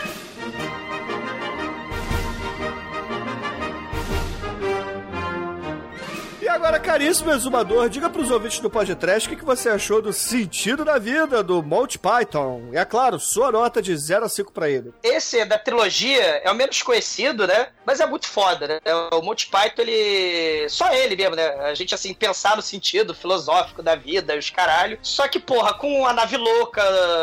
agora, 6.64 6.80
caríssimo 6.80 7.30
exumador, 7.30 7.90
diga 7.90 8.08
pros 8.08 8.30
ouvintes 8.30 8.58
do 8.58 8.70
podcast 8.70 9.28
o 9.28 9.30
que, 9.30 9.36
que 9.36 9.44
você 9.44 9.68
achou 9.68 10.00
do 10.00 10.14
sentido 10.14 10.82
da 10.82 10.98
vida 10.98 11.42
do 11.42 11.62
Monty 11.62 11.98
Python. 11.98 12.70
E 12.72 12.78
é 12.78 12.84
claro, 12.86 13.20
sua 13.20 13.52
nota 13.52 13.82
de 13.82 13.94
0 13.94 14.24
a 14.24 14.28
5 14.30 14.50
pra 14.50 14.70
ele. 14.70 14.94
Esse 15.02 15.44
da 15.44 15.58
trilogia 15.58 16.22
é 16.42 16.50
o 16.50 16.54
menos 16.54 16.80
conhecido, 16.80 17.46
né? 17.46 17.68
Mas 17.84 18.00
é 18.00 18.06
muito 18.06 18.26
foda, 18.26 18.66
né? 18.66 18.80
O 19.12 19.20
Monty 19.20 19.48
Python, 19.48 19.82
ele. 19.82 20.66
Só 20.70 20.90
ele 20.94 21.14
mesmo, 21.14 21.36
né? 21.36 21.46
A 21.66 21.74
gente, 21.74 21.94
assim, 21.94 22.14
pensar 22.14 22.56
no 22.56 22.62
sentido 22.62 23.14
filosófico 23.14 23.82
da 23.82 23.94
vida 23.94 24.34
os 24.34 24.48
caralho. 24.48 24.98
Só 25.02 25.28
que, 25.28 25.38
porra, 25.38 25.74
com 25.74 26.06
a 26.06 26.14
nave 26.14 26.38
louca 26.38 26.82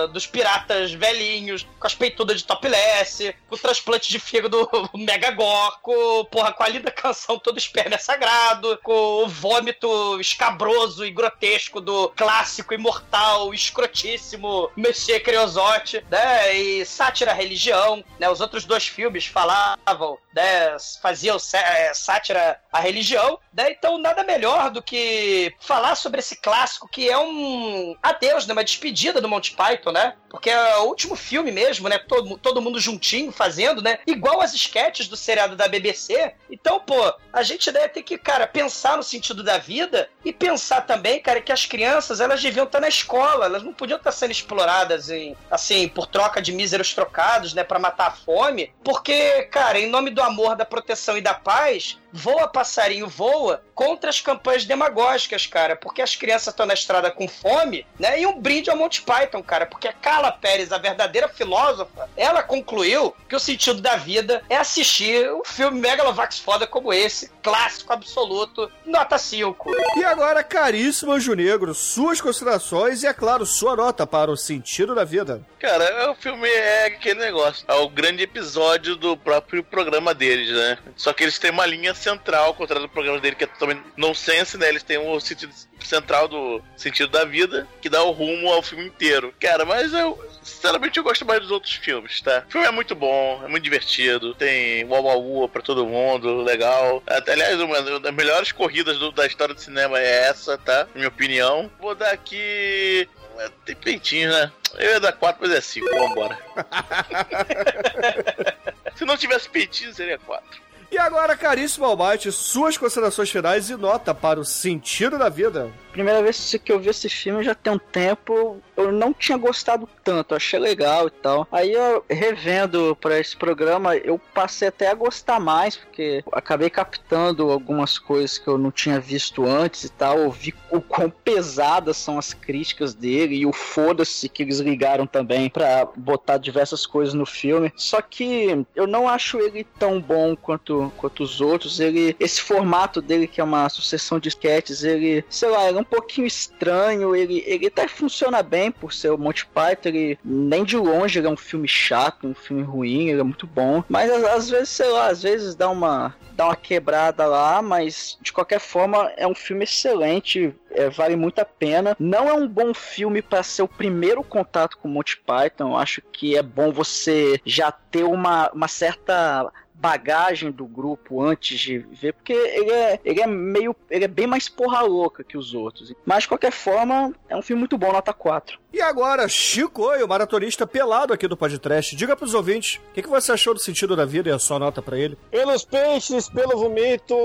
dos 0.10 0.28
piratas 0.28 0.94
velhinhos, 0.94 1.66
com 1.80 1.88
as 1.88 1.96
peitudas 1.96 2.38
de 2.38 2.44
topless, 2.44 3.34
com 3.50 3.56
o 3.56 3.58
transplante 3.60 4.12
de 4.12 4.20
fígado 4.20 4.70
mega 4.94 5.32
gore, 5.32 5.78
com, 5.82 6.26
porra, 6.26 6.54
com 6.54 6.62
a 6.62 6.68
linda 6.68 6.92
canção 6.92 7.40
Todo 7.40 7.58
Esperma 7.58 7.96
é 7.96 7.98
Sagrado, 7.98 8.80
com 8.84 9.24
o 9.24 9.31
vômito 9.32 10.20
escabroso 10.20 11.06
e 11.06 11.12
grotesco 11.12 11.82
do 11.82 12.10
clássico, 12.10 12.74
imortal, 12.74 13.54
escrotíssimo 13.54 14.70
Monsieur 14.76 15.24
Creosote, 15.24 16.06
né? 16.10 16.54
E 16.56 16.86
sátira 16.86 17.34
religião, 17.34 18.04
né? 18.20 18.30
Os 18.30 18.42
outros 18.42 18.66
dois 18.66 18.88
filmes 18.88 19.26
falavam, 19.26 20.18
né? 20.34 20.78
Faziam 21.02 21.38
é, 21.54 21.94
sátira 21.94 22.61
à 22.72 22.80
religião, 22.80 23.40
né? 23.54 23.72
Então 23.72 23.98
nada 23.98 24.24
melhor 24.24 24.70
do 24.70 24.82
que 24.82 25.54
falar 25.60 25.96
sobre 25.96 26.20
esse 26.20 26.38
clássico 26.38 26.88
que 26.88 27.10
é 27.10 27.18
um 27.18 27.96
adeus, 28.02 28.48
né? 28.48 28.54
Uma 28.54 28.64
despedida 28.64 29.20
do 29.20 29.28
Monty 29.30 29.54
Python, 29.54 29.92
né? 29.92 30.16
Porque 30.30 30.50
é 30.50 30.78
o 30.78 30.86
último 30.86 31.16
filme 31.16 31.52
mesmo, 31.52 31.90
né? 31.90 31.98
Todo, 32.00 32.38
todo 32.38 32.62
mundo 32.62 32.80
juntinho 32.80 33.32
fazendo, 33.32 33.82
né? 33.82 34.00
Igual 34.08 34.42
as 34.42 34.54
esquetes 34.54 35.08
do 35.08 35.18
seriado 35.18 35.56
da 35.56 35.68
BBC. 35.68 36.34
Então, 36.50 36.80
pô, 36.80 37.14
a 37.34 37.44
gente 37.44 37.72
né, 37.72 37.88
tem 37.88 38.02
que, 38.04 38.18
cara, 38.18 38.48
pensar 38.48 38.98
no 38.98 39.04
sentido 39.04 39.44
da 39.44 39.58
vida 39.58 40.10
e 40.24 40.32
pensar 40.32 40.82
também, 40.82 41.22
cara, 41.22 41.42
que 41.42 41.52
as 41.52 41.66
crianças, 41.66 42.20
elas 42.20 42.42
deviam 42.42 42.66
estar 42.66 42.80
na 42.80 42.88
escola, 42.88 43.46
elas 43.46 43.64
não 43.64 43.74
podiam 43.74 43.98
estar 43.98 44.12
sendo 44.12 44.32
exploradas 44.32 45.10
em, 45.10 45.36
assim, 45.50 45.88
por 45.88 46.08
troca 46.08 46.42
de 46.42 46.52
míseros 46.52 46.94
trocados, 46.94 47.54
né, 47.54 47.64
para 47.64 47.80
matar 47.80 48.08
a 48.08 48.12
fome, 48.12 48.74
porque, 48.84 49.44
cara, 49.44 49.80
em 49.80 49.90
nome 49.90 50.10
do 50.10 50.22
amor, 50.22 50.56
da 50.56 50.66
proteção 50.66 51.18
e 51.18 51.22
da 51.22 51.34
paz, 51.34 51.98
voa 52.12 52.48
passarinho 52.62 53.08
voa 53.08 53.60
contra 53.82 54.12
as 54.12 54.22
campanhas 54.22 54.64
demagógicas, 54.64 55.48
cara, 55.48 55.76
porque 55.76 56.04
as 56.04 56.16
crianças 56.16 56.54
estão 56.54 56.68
na 56.68 56.76
estrada 56.76 57.10
com 57.10 57.28
fome, 57.28 57.84
né? 57.98 58.22
E 58.22 58.28
um 58.28 58.40
brinde 58.40 58.70
ao 58.70 58.78
Monty 58.78 59.02
Python, 59.02 59.42
cara, 59.42 59.66
porque 59.66 59.88
a 59.88 59.94
Carla 59.94 60.32
Pérez, 60.32 60.72
a 60.72 60.78
verdadeira 60.78 61.28
filósofa, 61.28 62.08
ela 62.16 62.44
concluiu 62.44 63.16
que 63.28 63.36
o 63.36 63.40
sentido 63.40 63.82
da 63.82 63.96
vida 63.96 64.44
é 64.48 64.58
assistir 64.58 65.34
um 65.34 65.44
filme 65.44 65.80
megalovax 65.80 66.38
foda 66.38 66.68
como 66.68 66.94
esse, 66.94 67.32
clássico 67.42 67.92
absoluto, 67.92 68.72
nota 68.86 69.18
5. 69.18 69.72
E 69.98 70.04
agora, 70.04 70.44
caríssimo 70.44 71.14
Anjo 71.14 71.34
Negro, 71.34 71.74
suas 71.74 72.22
considerações 72.22 73.02
e, 73.02 73.08
é 73.08 73.14
claro, 73.14 73.48
sua 73.48 73.76
nota 73.76 74.06
para 74.06 74.30
o 74.30 74.38
sentido 74.38 74.94
da 74.94 75.04
vida. 75.04 75.42
Cara, 75.60 76.12
o 76.12 76.16
filme 76.16 76.48
é 76.48 76.86
aquele 76.86 77.20
negócio. 77.20 77.66
É 77.68 77.74
o 77.74 77.90
grande 77.90 78.24
episódio 78.24 78.96
do 78.96 79.18
próprio 79.18 79.64
programa 79.64 80.14
deles, 80.14 80.50
né? 80.50 80.78
Só 80.96 81.14
que 81.14 81.24
eles 81.24 81.40
têm 81.40 81.52
uma 81.52 81.66
linha 81.66 81.94
central, 81.94 82.46
ao 82.46 82.54
contrário 82.54 82.88
do 82.88 82.92
programa 82.92 83.20
dele, 83.20 83.36
que 83.36 83.44
é 83.44 83.48
totalmente 83.48 83.71
nonsense, 83.98 84.58
né? 84.58 84.70
Eles 84.70 84.84
têm 84.84 84.98
o 84.98 85.20
sentido 85.20 85.54
central 85.84 86.28
do 86.28 86.62
sentido 86.78 87.10
da 87.12 87.26
vida, 87.26 87.68
que 87.82 87.90
dá 87.90 88.04
o 88.04 88.12
rumo 88.12 88.52
ao 88.52 88.62
filme 88.62 88.86
inteiro. 88.86 89.34
Cara, 89.40 89.66
mas 89.66 89.92
eu, 89.94 90.18
sinceramente, 90.44 90.98
eu 90.98 91.04
gosto 91.04 91.26
mais 91.26 91.42
dos 91.42 91.52
outros 91.52 91.74
filmes, 91.74 92.22
tá? 92.22 92.44
O 92.48 92.52
filme 92.52 92.68
é 92.68 92.72
muito 92.72 92.94
bom, 92.96 93.42
é 93.44 93.48
muito 93.48 93.64
divertido, 93.64 94.34
tem 94.36 94.86
uau 94.86 95.04
uau 95.04 95.50
pra 95.50 95.62
todo 95.62 95.86
mundo, 95.86 96.42
legal. 96.44 97.02
Até, 97.08 97.34
aliás, 97.34 97.60
uma 97.60 97.82
das 98.00 98.14
melhores 98.14 98.52
corridas 98.52 98.98
do- 99.00 99.12
da 99.12 99.26
história 99.26 99.56
do 99.56 99.62
cinema 99.62 100.00
é 100.00 100.28
essa, 100.30 100.58
tá? 100.58 100.86
Na 100.94 100.96
minha 100.96 101.08
opinião. 101.08 101.70
Vou 101.80 101.96
dar 101.96 102.12
aqui. 102.12 103.08
é, 103.40 103.50
Tem 103.66 103.76
peitinho, 103.76 104.30
né? 104.32 104.52
Eu 104.78 104.92
ia 104.92 105.00
dar 105.00 105.12
4, 105.14 105.42
mas 105.42 105.52
é 105.52 105.60
5, 105.62 105.90
vambora. 105.90 106.38
Se 108.96 109.06
não 109.06 109.18
tivesse 109.18 109.50
peitinho, 109.50 109.94
seria 109.94 110.18
4. 110.20 110.62
E 110.92 110.98
agora, 110.98 111.38
caríssimo 111.38 111.86
Almighty, 111.86 112.34
suas 112.34 112.78
considerações 112.78 113.30
finais 113.30 113.70
e 113.70 113.78
nota 113.78 114.14
para 114.14 114.42
o 114.42 114.44
sentido 114.44 115.18
da 115.18 115.30
vida. 115.30 115.72
Primeira 115.92 116.24
vez 116.24 116.56
que 116.64 116.72
eu 116.72 116.80
vi 116.80 116.90
esse 116.90 117.10
filme 117.10 117.44
já 117.44 117.54
tem 117.54 117.74
um 117.74 117.78
tempo, 117.78 118.62
eu 118.78 118.92
não 118.92 119.14
tinha 119.14 119.38
gostado 119.38 119.88
tanto, 120.04 120.34
achei 120.34 120.58
legal 120.58 121.08
e 121.08 121.12
tal. 121.12 121.48
Aí 121.52 121.74
eu 121.74 122.04
revendo 122.10 122.98
pra 123.00 123.20
esse 123.20 123.36
programa, 123.36 123.96
eu 123.98 124.20
passei 124.34 124.70
até 124.70 124.90
a 124.90 124.96
gostar 124.96 125.40
mais, 125.40 125.76
porque 125.76 126.24
acabei 126.32 126.70
captando 126.70 127.52
algumas 127.52 128.00
coisas 128.00 128.38
que 128.38 128.48
eu 128.48 128.58
não 128.58 128.72
tinha 128.72 129.00
visto 129.00 129.46
antes 129.46 129.84
e 129.84 129.90
tal. 129.90 130.18
Eu 130.18 130.32
vi 130.32 130.54
o 130.70 130.82
quão 130.82 131.10
pesadas 131.10 131.98
são 131.98 132.18
as 132.18 132.34
críticas 132.34 132.94
dele 132.94 133.36
e 133.36 133.46
o 133.46 133.52
foda-se 133.52 134.30
que 134.30 134.44
eles 134.44 134.60
ligaram 134.60 135.06
também 135.06 135.50
pra 135.50 135.88
botar 135.96 136.38
diversas 136.38 136.86
coisas 136.86 137.14
no 137.14 137.26
filme. 137.26 137.72
Só 137.76 138.02
que 138.02 138.66
eu 138.76 138.88
não 138.88 139.10
acho 139.10 139.40
ele 139.40 139.66
tão 139.78 140.00
bom 140.00 140.36
quanto, 140.36 140.92
quanto 140.98 141.22
os 141.22 141.42
outros. 141.42 141.80
Ele, 141.80 142.16
esse 142.20 142.42
formato 142.42 143.02
dele, 143.02 143.28
que 143.28 143.42
é 143.42 143.44
uma 143.44 143.68
sucessão 143.68 144.20
de 144.20 144.30
sketches, 144.30 144.84
ele, 144.84 145.24
sei 145.30 145.50
lá, 145.50 145.68
ele 145.68 145.81
um 145.82 145.84
pouquinho 145.84 146.28
estranho. 146.28 147.16
Ele, 147.16 147.44
ele 147.46 147.68
até 147.68 147.88
funciona 147.88 148.42
bem 148.42 148.72
por 148.72 148.94
ser 148.94 149.10
o 149.10 149.18
Monty 149.18 149.46
Python. 149.46 149.90
Ele, 149.90 150.20
nem 150.24 150.64
de 150.64 150.78
longe 150.78 151.20
ele 151.20 151.28
é 151.28 151.30
um 151.30 151.38
filme 151.38 151.68
chato, 151.68 152.28
um 152.28 152.34
filme 152.34 152.64
ruim, 152.64 153.10
ele 153.10 153.20
é 153.20 153.24
muito 153.24 153.46
bom. 153.46 153.84
Mas 153.90 154.12
às, 154.12 154.50
vezes, 154.50 154.70
sei 154.70 154.90
lá, 154.90 155.08
às 155.08 155.24
vezes 155.24 155.56
dá 155.56 155.70
uma, 155.70 156.16
dá 156.34 156.46
uma 156.46 156.56
quebrada 156.56 157.26
lá, 157.26 157.62
mas 157.62 158.18
de 158.22 158.32
qualquer 158.32 158.60
forma 158.60 159.12
é 159.18 159.28
um 159.28 159.36
filme 159.36 159.64
excelente, 159.64 160.56
é, 160.72 160.90
vale 160.90 161.16
muito 161.16 161.40
a 161.40 161.46
pena. 161.46 161.96
Não 162.00 162.30
é 162.30 162.34
um 162.34 162.48
bom 162.48 162.74
filme 162.74 163.22
para 163.22 163.44
ser 163.44 163.64
o 163.64 163.68
primeiro 163.68 164.24
contato 164.24 164.78
com 164.78 164.88
Monty 164.88 165.22
Python. 165.26 165.70
Eu 165.70 165.78
acho 165.78 166.02
que 166.02 166.38
é 166.38 166.44
bom 166.44 166.72
você 166.72 167.40
já 167.46 167.72
ter 167.72 168.04
uma, 168.04 168.50
uma 168.52 168.68
certa 168.68 169.52
bagagem 169.82 170.52
do 170.52 170.66
grupo 170.68 171.22
antes 171.24 171.60
de 171.60 171.80
ver, 171.80 172.14
porque 172.14 172.32
ele 172.34 172.72
é, 172.72 173.00
ele 173.04 173.20
é 173.20 173.28
meio. 173.28 173.76
ele 173.90 174.06
é 174.06 174.08
bem 174.08 174.28
mais 174.28 174.48
porra 174.48 174.82
louca 174.82 175.24
que 175.24 175.36
os 175.36 175.56
outros. 175.56 175.92
Mas 176.06 176.24
de 176.24 176.30
qualquer 176.30 176.52
forma, 176.52 177.12
é 177.28 177.36
um 177.36 177.42
filme 177.42 177.62
muito 177.62 177.78
bom, 177.80 177.92
nota 177.92 178.14
4. 178.14 178.61
E 178.74 178.82
agora, 178.82 179.28
Chico, 179.28 179.92
o 179.92 180.08
maratonista 180.08 180.66
pelado 180.66 181.14
aqui 181.14 181.28
do 181.28 181.36
podcast, 181.36 181.94
diga 181.94 182.16
pros 182.16 182.34
ouvintes 182.34 182.80
o 182.90 182.94
que, 182.94 183.02
que 183.02 183.10
você 183.10 183.34
achou 183.34 183.54
do 183.54 183.60
sentido 183.60 183.96
da 183.98 184.06
vida 184.06 184.30
e 184.30 184.32
a 184.32 184.40
sua 184.40 184.58
nota 184.58 184.82
pra 184.82 184.98
ele. 184.98 185.18
Pelos 185.30 185.66
peixes, 185.66 186.30
pelo 186.30 186.58
vomito, 186.58 187.16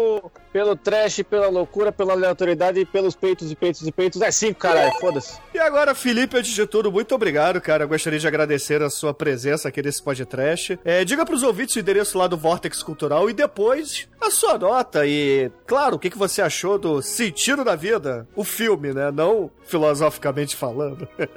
pelo 0.53 0.75
trash, 0.75 1.23
pela 1.23 1.49
loucura, 1.49 1.93
pela 1.93 2.15
aleatoriedade 2.15 2.81
e 2.81 2.85
pelos 2.85 3.15
peitos 3.15 3.53
e 3.53 3.55
peitos 3.55 3.87
e 3.87 3.93
peitos. 3.93 4.21
É 4.23 4.31
cinco, 4.33 4.59
caralho, 4.59 4.93
foda-se. 4.99 5.39
E 5.55 5.59
agora, 5.59 5.95
Felipe, 5.95 6.37
antes 6.37 6.51
de 6.51 6.67
tudo, 6.67 6.91
muito 6.91 7.15
obrigado, 7.15 7.61
cara. 7.61 7.85
Eu 7.85 7.89
gostaria 7.89 8.19
de 8.19 8.27
agradecer 8.27 8.83
a 8.83 8.91
sua 8.91 9.15
presença 9.15 9.69
aqui 9.69 9.81
nesse 9.83 10.03
podcast. 10.03 10.79
É, 10.85 11.05
diga 11.05 11.25
pros 11.25 11.45
ouvintes 11.45 11.77
o 11.77 11.79
endereço 11.79 12.19
lá 12.19 12.27
do 12.27 12.37
Vortex 12.37 12.83
Cultural 12.83 13.31
e 13.31 13.33
depois 13.33 14.09
a 14.21 14.31
sua 14.31 14.59
nota 14.59 15.07
e, 15.07 15.51
claro, 15.67 15.97
o 15.97 15.99
que, 15.99 16.11
que 16.11 16.19
você 16.19 16.43
achou 16.43 16.79
do 16.79 17.01
sentido 17.01 17.63
da 17.63 17.77
vida, 17.77 18.27
o 18.35 18.43
filme, 18.43 18.93
né? 18.93 19.11
Não 19.13 19.51
filosoficamente 19.65 20.57
falando. 20.57 21.07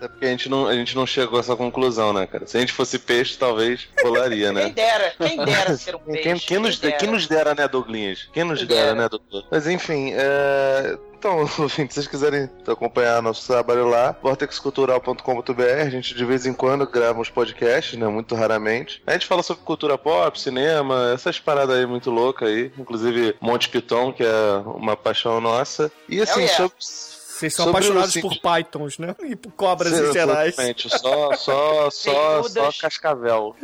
Até 0.00 0.08
porque 0.08 0.24
a 0.24 0.28
gente, 0.28 0.48
não, 0.48 0.66
a 0.66 0.74
gente 0.74 0.96
não 0.96 1.06
chegou 1.06 1.36
a 1.36 1.40
essa 1.40 1.54
conclusão, 1.54 2.10
né, 2.10 2.26
cara? 2.26 2.46
Se 2.46 2.56
a 2.56 2.60
gente 2.60 2.72
fosse 2.72 2.98
peixe, 2.98 3.36
talvez 3.36 3.86
rolaria, 4.02 4.50
né? 4.50 4.64
Quem 4.64 4.72
dera, 4.72 5.14
quem 5.18 5.44
dera 5.44 5.76
ser 5.76 5.94
um 5.94 5.98
peixe. 5.98 6.22
Quem, 6.22 6.38
quem 6.38 6.58
nos, 6.58 6.78
dera. 6.78 6.96
quem 6.96 7.10
nos 7.10 7.26
dera, 7.26 7.54
né, 7.54 7.68
Douglinhas? 7.68 8.26
Quem 8.32 8.44
nos 8.44 8.60
Quem 8.60 8.68
dera, 8.68 8.86
dera. 8.86 8.94
né, 8.94 9.08
doutor? 9.10 9.44
Mas 9.50 9.66
enfim, 9.66 10.12
é... 10.14 10.98
Então, 11.18 11.42
enfim, 11.66 11.86
se 11.86 11.94
vocês 11.94 12.06
quiserem 12.06 12.48
acompanhar 12.66 13.20
nosso 13.20 13.46
trabalho 13.46 13.86
lá, 13.86 14.16
vortexcultural.com.br, 14.22 15.62
a 15.82 15.90
gente 15.90 16.14
de 16.14 16.24
vez 16.24 16.46
em 16.46 16.54
quando 16.54 16.86
grava 16.86 17.20
uns 17.20 17.28
podcasts, 17.28 17.98
né, 17.98 18.08
muito 18.08 18.34
raramente. 18.34 19.02
A 19.06 19.12
gente 19.12 19.26
fala 19.26 19.42
sobre 19.42 19.62
cultura 19.64 19.98
pop, 19.98 20.40
cinema, 20.40 21.12
essas 21.12 21.38
paradas 21.38 21.76
aí 21.76 21.84
muito 21.84 22.10
loucas 22.10 22.48
aí, 22.48 22.72
inclusive 22.78 23.36
Monte 23.38 23.68
Piton, 23.68 24.14
que 24.14 24.24
é 24.24 24.62
uma 24.64 24.96
paixão 24.96 25.42
nossa. 25.42 25.92
E 26.08 26.22
assim, 26.22 26.40
yeah. 26.40 26.56
sobre... 26.56 27.09
Vocês 27.40 27.54
são 27.54 27.64
Sobre 27.64 27.78
apaixonados 27.78 28.16
por 28.18 28.38
pythons, 28.38 28.98
né? 28.98 29.16
E 29.22 29.34
por 29.34 29.50
cobras 29.52 29.94
Sim, 29.94 30.10
em 30.10 30.12
gerais. 30.12 30.48
Exatamente, 30.48 30.90
só, 30.90 31.32
só, 31.32 31.90
só, 31.90 32.42
só 32.42 32.70
cascavel. 32.78 33.56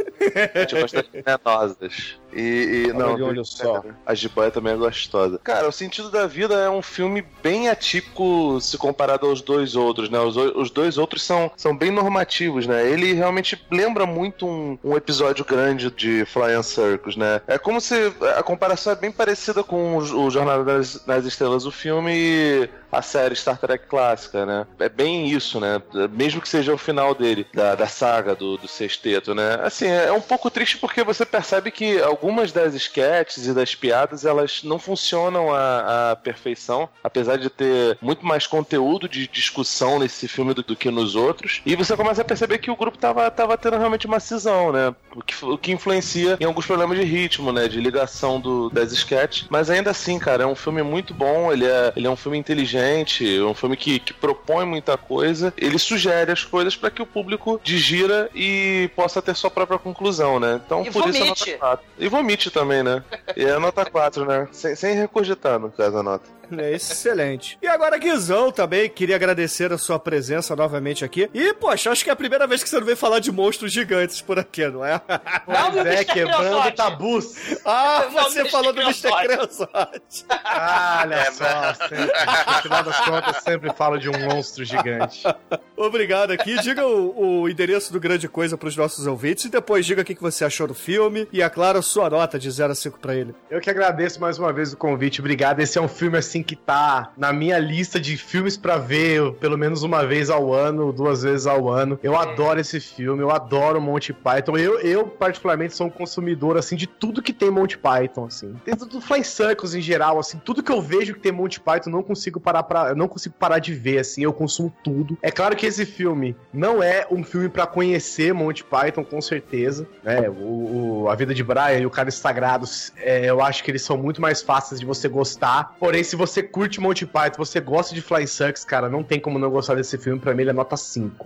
A 0.54 0.58
gente 0.60 0.80
gosta 0.80 1.02
de 1.02 1.10
venenosas. 1.10 2.18
E, 2.36 2.88
e 2.88 2.92
não, 2.92 3.16
de 3.16 3.22
olho 3.22 3.44
só. 3.44 3.82
a 4.04 4.14
jiboia 4.14 4.50
também 4.50 4.74
é 4.74 4.76
gostosa. 4.76 5.40
Cara, 5.42 5.68
O 5.68 5.72
Sentido 5.72 6.10
da 6.10 6.26
Vida 6.26 6.54
é 6.54 6.68
um 6.68 6.82
filme 6.82 7.24
bem 7.42 7.68
atípico 7.70 8.60
se 8.60 8.76
comparado 8.76 9.26
aos 9.26 9.40
dois 9.40 9.74
outros, 9.74 10.10
né? 10.10 10.20
Os, 10.20 10.36
os 10.36 10.70
dois 10.70 10.98
outros 10.98 11.22
são, 11.22 11.50
são 11.56 11.74
bem 11.74 11.90
normativos, 11.90 12.66
né? 12.66 12.86
Ele 12.86 13.14
realmente 13.14 13.60
lembra 13.70 14.04
muito 14.04 14.46
um, 14.46 14.78
um 14.84 14.96
episódio 14.96 15.44
grande 15.44 15.90
de 15.90 16.24
Flying 16.26 16.62
Circus, 16.62 17.16
né? 17.16 17.40
É 17.46 17.56
como 17.58 17.80
se 17.80 18.12
a 18.36 18.42
comparação 18.42 18.92
é 18.92 18.96
bem 18.96 19.10
parecida 19.10 19.64
com 19.64 19.96
o, 19.96 20.26
o 20.26 20.30
Jornada 20.30 20.62
das, 20.62 21.06
nas 21.06 21.24
Estrelas, 21.24 21.64
o 21.64 21.70
filme 21.72 22.12
e 22.14 22.68
a 22.90 23.02
série 23.02 23.34
Star 23.34 23.58
Trek 23.58 23.86
clássica, 23.86 24.46
né? 24.46 24.66
É 24.78 24.88
bem 24.88 25.28
isso, 25.28 25.60
né? 25.60 25.82
Mesmo 26.10 26.40
que 26.40 26.48
seja 26.48 26.72
o 26.72 26.78
final 26.78 27.14
dele, 27.14 27.46
da, 27.52 27.74
da 27.74 27.86
saga 27.86 28.34
do, 28.34 28.56
do 28.56 28.68
sexteto, 28.68 29.34
né? 29.34 29.58
Assim, 29.62 29.86
é 29.86 30.12
um 30.12 30.20
pouco 30.20 30.50
triste 30.50 30.78
porque 30.78 31.04
você 31.04 31.24
percebe 31.24 31.70
que 31.70 32.00
algumas 32.26 32.50
das 32.50 32.74
sketches 32.74 33.46
e 33.46 33.54
das 33.54 33.76
piadas, 33.76 34.24
elas 34.24 34.64
não 34.64 34.80
funcionam 34.80 35.54
à, 35.54 36.10
à 36.10 36.16
perfeição, 36.16 36.88
apesar 37.04 37.36
de 37.36 37.48
ter 37.48 37.96
muito 38.02 38.26
mais 38.26 38.48
conteúdo 38.48 39.08
de 39.08 39.28
discussão 39.28 40.00
nesse 40.00 40.26
filme 40.26 40.52
do, 40.52 40.60
do 40.60 40.74
que 40.74 40.90
nos 40.90 41.14
outros. 41.14 41.62
E 41.64 41.76
você 41.76 41.96
começa 41.96 42.22
a 42.22 42.24
perceber 42.24 42.58
que 42.58 42.68
o 42.68 42.74
grupo 42.74 42.98
tava, 42.98 43.30
tava 43.30 43.56
tendo 43.56 43.76
realmente 43.76 44.06
uma 44.06 44.18
cisão, 44.18 44.72
né? 44.72 44.92
O 45.14 45.22
que, 45.22 45.44
o 45.44 45.56
que 45.56 45.70
influencia 45.70 46.36
em 46.40 46.44
alguns 46.44 46.66
problemas 46.66 46.98
de 46.98 47.04
ritmo, 47.04 47.52
né? 47.52 47.68
De 47.68 47.80
ligação 47.80 48.40
do, 48.40 48.70
das 48.70 48.90
sketches. 48.90 49.46
Mas 49.48 49.70
ainda 49.70 49.90
assim, 49.90 50.18
cara, 50.18 50.42
é 50.42 50.46
um 50.46 50.56
filme 50.56 50.82
muito 50.82 51.14
bom, 51.14 51.52
ele 51.52 51.64
é, 51.64 51.92
ele 51.94 52.08
é 52.08 52.10
um 52.10 52.16
filme 52.16 52.36
inteligente, 52.36 53.38
é 53.38 53.44
um 53.44 53.54
filme 53.54 53.76
que, 53.76 54.00
que 54.00 54.12
propõe 54.12 54.66
muita 54.66 54.98
coisa, 54.98 55.54
ele 55.56 55.78
sugere 55.78 56.32
as 56.32 56.42
coisas 56.42 56.74
para 56.74 56.90
que 56.90 57.00
o 57.00 57.06
público 57.06 57.60
digira 57.62 58.28
e 58.34 58.90
possa 58.96 59.22
ter 59.22 59.36
sua 59.36 59.50
própria 59.50 59.78
conclusão, 59.78 60.40
né? 60.40 60.60
Então, 60.66 60.82
E 60.82 60.90
por 60.90 61.08
isso 61.08 61.20
vomite. 61.20 61.50
nota 61.52 61.58
4. 61.58 61.86
E 61.98 62.15
vomite 62.16 62.50
também, 62.50 62.82
né? 62.82 63.02
E 63.36 63.44
é 63.44 63.58
nota 63.58 63.84
4, 63.84 64.24
né? 64.24 64.48
Sem, 64.52 64.74
sem 64.74 64.94
recurgitar, 64.94 65.58
no 65.58 65.70
caso, 65.70 65.98
a 65.98 66.02
nota. 66.02 66.28
É 66.58 66.72
excelente. 66.72 67.58
E 67.62 67.66
agora, 67.66 67.98
Guizão, 67.98 68.50
também 68.50 68.88
queria 68.88 69.16
agradecer 69.16 69.72
a 69.72 69.78
sua 69.78 69.98
presença 69.98 70.54
novamente 70.56 71.04
aqui. 71.04 71.28
E, 71.34 71.52
poxa, 71.54 71.90
acho 71.90 72.02
que 72.02 72.10
é 72.10 72.12
a 72.12 72.16
primeira 72.16 72.46
vez 72.46 72.62
que 72.62 72.68
você 72.68 72.78
não 72.78 72.84
veio 72.86 72.96
falar 72.96 73.18
de 73.18 73.30
monstros 73.30 73.72
gigantes 73.72 74.20
por 74.20 74.38
aqui, 74.38 74.66
não 74.68 74.84
é? 74.84 75.00
Não, 75.46 75.72
Mas 75.72 75.86
é, 75.86 76.04
quebrando 76.04 76.72
tabus. 76.72 77.58
Ah, 77.64 78.02
Não, 78.04 78.10
você 78.10 78.40
Mr. 78.40 78.50
falou 78.50 78.72
do 78.72 78.80
Mr. 78.82 79.10
Creosote. 79.10 79.26
Creosote. 79.26 80.24
Olha 80.30 81.32
só, 81.32 81.74
sempre, 81.74 82.06
no 82.46 82.62
final 82.62 82.82
das 82.82 83.00
contas, 83.00 83.36
sempre 83.42 83.72
falo 83.74 83.98
de 83.98 84.08
um 84.08 84.18
monstro 84.18 84.64
gigante. 84.64 85.22
Obrigado 85.76 86.30
aqui. 86.32 86.58
Diga 86.62 86.86
o, 86.86 87.42
o 87.42 87.48
endereço 87.48 87.92
do 87.92 88.00
Grande 88.00 88.28
Coisa 88.28 88.56
pros 88.56 88.76
nossos 88.76 89.06
ouvintes 89.06 89.44
e 89.44 89.48
depois 89.48 89.84
diga 89.86 90.02
o 90.02 90.04
que 90.04 90.14
você 90.20 90.44
achou 90.44 90.66
do 90.66 90.74
filme 90.74 91.28
e, 91.32 91.42
é 91.42 91.48
claro, 91.48 91.78
a 91.78 91.82
sua 91.82 92.08
nota 92.10 92.38
de 92.38 92.50
0 92.50 92.72
a 92.72 92.74
5 92.74 92.98
pra 92.98 93.14
ele. 93.14 93.34
Eu 93.50 93.60
que 93.60 93.70
agradeço 93.70 94.20
mais 94.20 94.38
uma 94.38 94.52
vez 94.52 94.72
o 94.72 94.76
convite, 94.76 95.20
obrigado. 95.20 95.60
Esse 95.60 95.78
é 95.78 95.80
um 95.80 95.88
filme 95.88 96.16
assim 96.18 96.35
que 96.42 96.56
tá 96.56 97.12
na 97.16 97.32
minha 97.32 97.58
lista 97.58 97.98
de 98.00 98.16
filmes 98.16 98.56
pra 98.56 98.78
ver 98.78 99.32
pelo 99.34 99.56
menos 99.56 99.82
uma 99.82 100.04
vez 100.06 100.30
ao 100.30 100.52
ano, 100.52 100.92
duas 100.92 101.22
vezes 101.22 101.46
ao 101.46 101.68
ano. 101.68 101.98
Eu 102.02 102.16
adoro 102.16 102.60
esse 102.60 102.80
filme, 102.80 103.22
eu 103.22 103.30
adoro 103.30 103.80
Monty 103.80 104.12
Python. 104.12 104.56
Eu, 104.56 104.80
eu 104.80 105.06
particularmente 105.06 105.74
sou 105.74 105.86
um 105.86 105.90
consumidor 105.90 106.56
assim 106.56 106.76
de 106.76 106.86
tudo 106.86 107.22
que 107.22 107.32
tem 107.32 107.50
Monty 107.50 107.78
Python 107.78 108.26
assim. 108.26 108.54
Dentro 108.64 108.86
do 108.86 109.00
Fly 109.00 109.22
Circus 109.24 109.74
em 109.74 109.80
geral, 109.80 110.18
assim, 110.18 110.38
tudo 110.44 110.62
que 110.62 110.72
eu 110.72 110.80
vejo 110.80 111.14
que 111.14 111.20
tem 111.20 111.32
Monty 111.32 111.60
Python, 111.60 111.90
eu 111.90 111.96
não 111.96 112.02
consigo 112.02 112.40
parar 112.40 112.62
para, 112.62 112.94
não 112.94 113.08
consigo 113.08 113.34
parar 113.38 113.58
de 113.58 113.72
ver 113.74 113.98
assim, 113.98 114.22
eu 114.22 114.32
consumo 114.32 114.72
tudo. 114.82 115.16
É 115.22 115.30
claro 115.30 115.54
que 115.56 115.66
esse 115.66 115.84
filme 115.86 116.36
não 116.52 116.82
é 116.82 117.06
um 117.10 117.22
filme 117.22 117.48
pra 117.48 117.66
conhecer 117.66 118.32
Monty 118.34 118.64
Python 118.64 119.04
com 119.04 119.20
certeza, 119.20 119.86
né? 120.02 120.28
O, 120.28 121.02
o- 121.04 121.08
a 121.08 121.14
vida 121.14 121.32
de 121.34 121.44
Brian 121.44 121.78
e 121.80 121.86
o 121.86 121.90
Cara 121.90 122.10
Sagrados, 122.10 122.92
é, 122.96 123.26
eu 123.30 123.40
acho 123.40 123.62
que 123.62 123.70
eles 123.70 123.82
são 123.82 123.96
muito 123.96 124.20
mais 124.20 124.42
fáceis 124.42 124.80
de 124.80 124.86
você 124.86 125.08
gostar. 125.08 125.74
Porém, 125.78 126.02
se 126.02 126.16
você 126.16 126.25
curte 126.42 126.80
Monty 126.80 127.06
Python, 127.06 127.36
você 127.44 127.60
gosta 127.60 127.94
de 127.94 128.00
Flying 128.02 128.26
Circus, 128.26 128.64
cara, 128.64 128.88
não 128.88 129.02
tem 129.02 129.18
como 129.20 129.38
não 129.38 129.50
gostar 129.50 129.74
desse 129.74 129.96
filme. 129.98 130.20
Pra 130.20 130.34
mim, 130.34 130.42
ele 130.42 130.50
é 130.50 130.52
nota 130.52 130.76
5. 130.76 131.24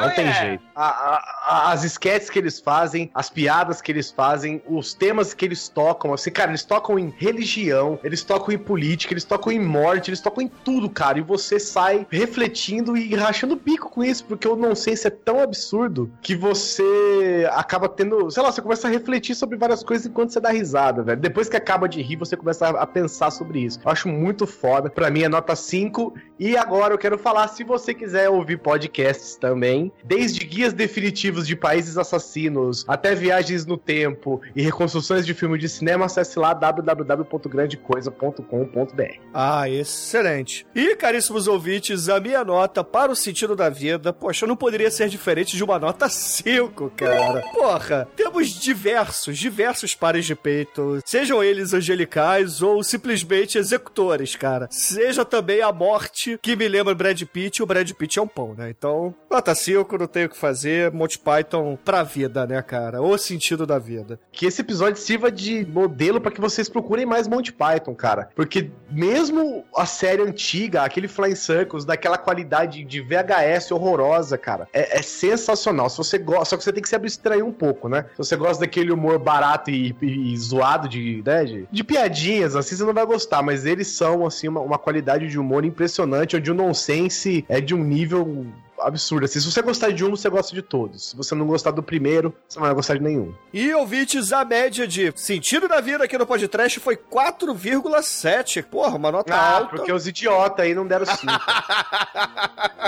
não 0.00 0.10
tem 0.14 0.32
jeito. 0.32 0.62
A- 0.74 0.88
a- 0.88 1.22
a- 1.48 1.72
as 1.72 1.84
sketches 1.84 2.30
que 2.30 2.38
eles 2.38 2.58
fazem, 2.60 3.10
as 3.14 3.28
piadas 3.28 3.82
que 3.82 3.92
eles 3.92 4.10
fazem, 4.10 4.62
os 4.66 4.94
temas 4.94 5.34
que 5.34 5.44
eles 5.44 5.68
tocam, 5.68 6.14
assim, 6.14 6.30
cara, 6.30 6.50
eles 6.50 6.64
tocam 6.64 6.98
em 6.98 7.12
religião, 7.18 7.98
eles 8.02 8.22
tocam 8.24 8.54
em 8.54 8.58
política, 8.58 9.12
eles 9.12 9.24
tocam 9.24 9.52
em 9.52 9.60
morte, 9.60 10.08
eles 10.08 10.20
tocam 10.20 10.42
em 10.44 10.48
tudo, 10.48 10.88
cara. 10.88 11.18
E 11.18 11.22
você 11.22 11.60
sai 11.60 12.06
refletindo 12.10 12.96
e 12.96 13.14
rachando 13.14 13.52
o 13.54 13.56
bico 13.58 13.90
com 13.90 14.02
isso, 14.02 14.24
porque 14.24 14.48
o 14.48 14.56
nonsense 14.56 15.06
é 15.06 15.10
tão 15.10 15.40
absurdo 15.40 16.10
que 16.22 16.34
você 16.34 17.46
acaba 17.52 17.88
tendo, 17.88 18.30
sei 18.30 18.42
lá, 18.42 18.50
você 18.50 18.62
começa 18.62 18.88
a 18.88 18.90
refletir 18.90 19.34
sobre 19.34 19.56
várias 19.58 19.82
coisas 19.82 20.06
enquanto 20.06 20.30
você 20.32 20.40
dá 20.40 20.50
risada, 20.50 21.02
velho. 21.02 21.20
Depois 21.20 21.48
que 21.48 21.56
acaba 21.56 21.88
de 21.88 22.00
rir, 22.00 22.16
você 22.16 22.36
começa 22.36 22.66
a, 22.68 22.82
a 22.82 22.86
pensar 22.86 23.30
sobre 23.30 23.60
isso. 23.60 23.78
Eu 23.84 23.90
acho 23.90 24.08
muito 24.08 24.21
foda. 24.46 24.90
Pra 24.90 25.10
mim 25.10 25.22
é 25.22 25.28
nota 25.28 25.56
5. 25.56 26.14
E 26.38 26.56
agora 26.56 26.94
eu 26.94 26.98
quero 26.98 27.18
falar, 27.18 27.48
se 27.48 27.62
você 27.62 27.92
quiser 27.94 28.28
ouvir 28.28 28.58
podcasts 28.58 29.36
também, 29.36 29.92
desde 30.04 30.44
guias 30.44 30.72
definitivos 30.72 31.46
de 31.46 31.54
países 31.54 31.96
assassinos 31.96 32.84
até 32.88 33.14
viagens 33.14 33.64
no 33.64 33.76
tempo 33.76 34.40
e 34.56 34.62
reconstruções 34.62 35.24
de 35.24 35.34
filme 35.34 35.56
de 35.56 35.68
cinema, 35.68 36.06
acesse 36.06 36.36
lá 36.38 36.52
www.grandecoisa.com.br. 36.52 39.20
Ah, 39.32 39.70
excelente. 39.70 40.66
E, 40.74 40.96
caríssimos 40.96 41.46
ouvintes, 41.46 42.08
a 42.08 42.18
minha 42.18 42.42
nota 42.44 42.82
para 42.82 43.12
o 43.12 43.16
sentido 43.16 43.54
da 43.54 43.68
vida, 43.68 44.12
poxa, 44.12 44.44
não 44.46 44.56
poderia 44.56 44.90
ser 44.90 45.08
diferente 45.08 45.56
de 45.56 45.62
uma 45.62 45.78
nota 45.78 46.08
5, 46.08 46.90
cara. 46.96 47.44
Porra, 47.52 48.08
temos 48.16 48.48
diversos, 48.48 49.38
diversos 49.38 49.94
pares 49.94 50.26
de 50.26 50.34
peito, 50.34 50.98
sejam 51.04 51.40
eles 51.42 51.72
angelicais 51.72 52.60
ou 52.62 52.82
simplesmente 52.82 53.58
executores, 53.58 53.92
cara. 54.38 54.68
Seja 54.70 55.24
também 55.24 55.62
a 55.62 55.72
morte, 55.72 56.38
que 56.42 56.54
me 56.56 56.68
lembra 56.68 56.94
Brad 56.94 57.20
Pitt, 57.22 57.62
o 57.62 57.66
Brad 57.66 57.90
Pitt 57.92 58.18
é 58.18 58.22
um 58.22 58.26
pão, 58.28 58.54
né? 58.56 58.70
Então, 58.70 59.14
nota 59.30 59.54
5, 59.54 59.98
não 59.98 60.06
tenho 60.06 60.26
o 60.26 60.28
que 60.30 60.36
fazer, 60.36 60.90
Monty 60.92 61.18
Python 61.18 61.76
pra 61.84 62.02
vida, 62.02 62.46
né, 62.46 62.60
cara? 62.62 63.00
O 63.02 63.16
sentido 63.18 63.66
da 63.66 63.78
vida. 63.78 64.18
que 64.30 64.46
esse 64.46 64.60
episódio 64.60 65.00
sirva 65.00 65.30
de 65.30 65.64
modelo 65.66 66.20
pra 66.20 66.30
que 66.30 66.40
vocês 66.40 66.68
procurem 66.68 67.06
mais 67.06 67.26
Monty 67.28 67.52
Python, 67.52 67.94
cara. 67.94 68.28
Porque 68.34 68.70
mesmo 68.90 69.64
a 69.76 69.86
série 69.86 70.22
antiga, 70.22 70.82
aquele 70.82 71.08
Flying 71.08 71.34
Circus, 71.34 71.84
daquela 71.84 72.18
qualidade 72.18 72.84
de 72.84 73.00
VHS 73.00 73.70
horrorosa, 73.72 74.36
cara, 74.38 74.68
é, 74.72 74.98
é 74.98 75.02
sensacional. 75.02 75.88
Se 75.90 75.98
você 75.98 76.18
gosta, 76.18 76.44
só 76.50 76.56
que 76.56 76.64
você 76.64 76.72
tem 76.72 76.82
que 76.82 76.88
se 76.88 76.96
abstrair 76.96 77.44
um 77.44 77.52
pouco, 77.52 77.88
né? 77.88 78.06
Se 78.12 78.18
você 78.18 78.36
gosta 78.36 78.60
daquele 78.60 78.92
humor 78.92 79.18
barato 79.18 79.70
e, 79.70 79.94
e- 80.00 80.32
e 80.32 80.36
zoado 80.36 80.88
de, 80.88 81.22
né, 81.24 81.44
de, 81.44 81.66
de 81.70 81.84
piadinhas, 81.84 82.54
assim, 82.56 82.76
você 82.76 82.84
não 82.84 82.92
vai 82.94 83.06
gostar. 83.06 83.42
Mas 83.42 83.64
eles 83.66 83.88
são, 84.02 84.26
assim, 84.26 84.48
uma, 84.48 84.60
uma 84.60 84.78
qualidade 84.78 85.28
de 85.28 85.38
humor 85.38 85.64
impressionante, 85.64 86.36
onde 86.36 86.50
o 86.50 86.54
nonsense 86.54 87.44
é 87.48 87.60
de 87.60 87.74
um 87.74 87.82
nível 87.84 88.46
absurdo. 88.80 89.24
Assim, 89.26 89.38
se 89.38 89.48
você 89.48 89.62
gostar 89.62 89.92
de 89.92 90.04
um, 90.04 90.10
você 90.10 90.28
gosta 90.28 90.52
de 90.52 90.60
todos. 90.60 91.10
Se 91.10 91.16
você 91.16 91.36
não 91.36 91.46
gostar 91.46 91.70
do 91.70 91.84
primeiro, 91.84 92.34
você 92.48 92.58
não 92.58 92.66
vai 92.66 92.74
gostar 92.74 92.94
de 92.94 93.00
nenhum. 93.02 93.32
E 93.52 93.72
ouvintes, 93.74 94.32
a 94.32 94.44
média 94.44 94.88
de 94.88 95.12
sentido 95.14 95.68
da 95.68 95.80
vida 95.80 96.02
aqui 96.02 96.18
no 96.18 96.26
podcast 96.26 96.80
foi 96.80 96.96
4,7. 96.96 98.64
Porra, 98.64 98.96
uma 98.96 99.12
nota 99.12 99.32
Ah, 99.34 99.58
alta. 99.58 99.76
porque 99.76 99.92
os 99.92 100.08
idiotas 100.08 100.64
aí 100.66 100.74
não 100.74 100.84
deram 100.84 101.06
5. 101.06 101.22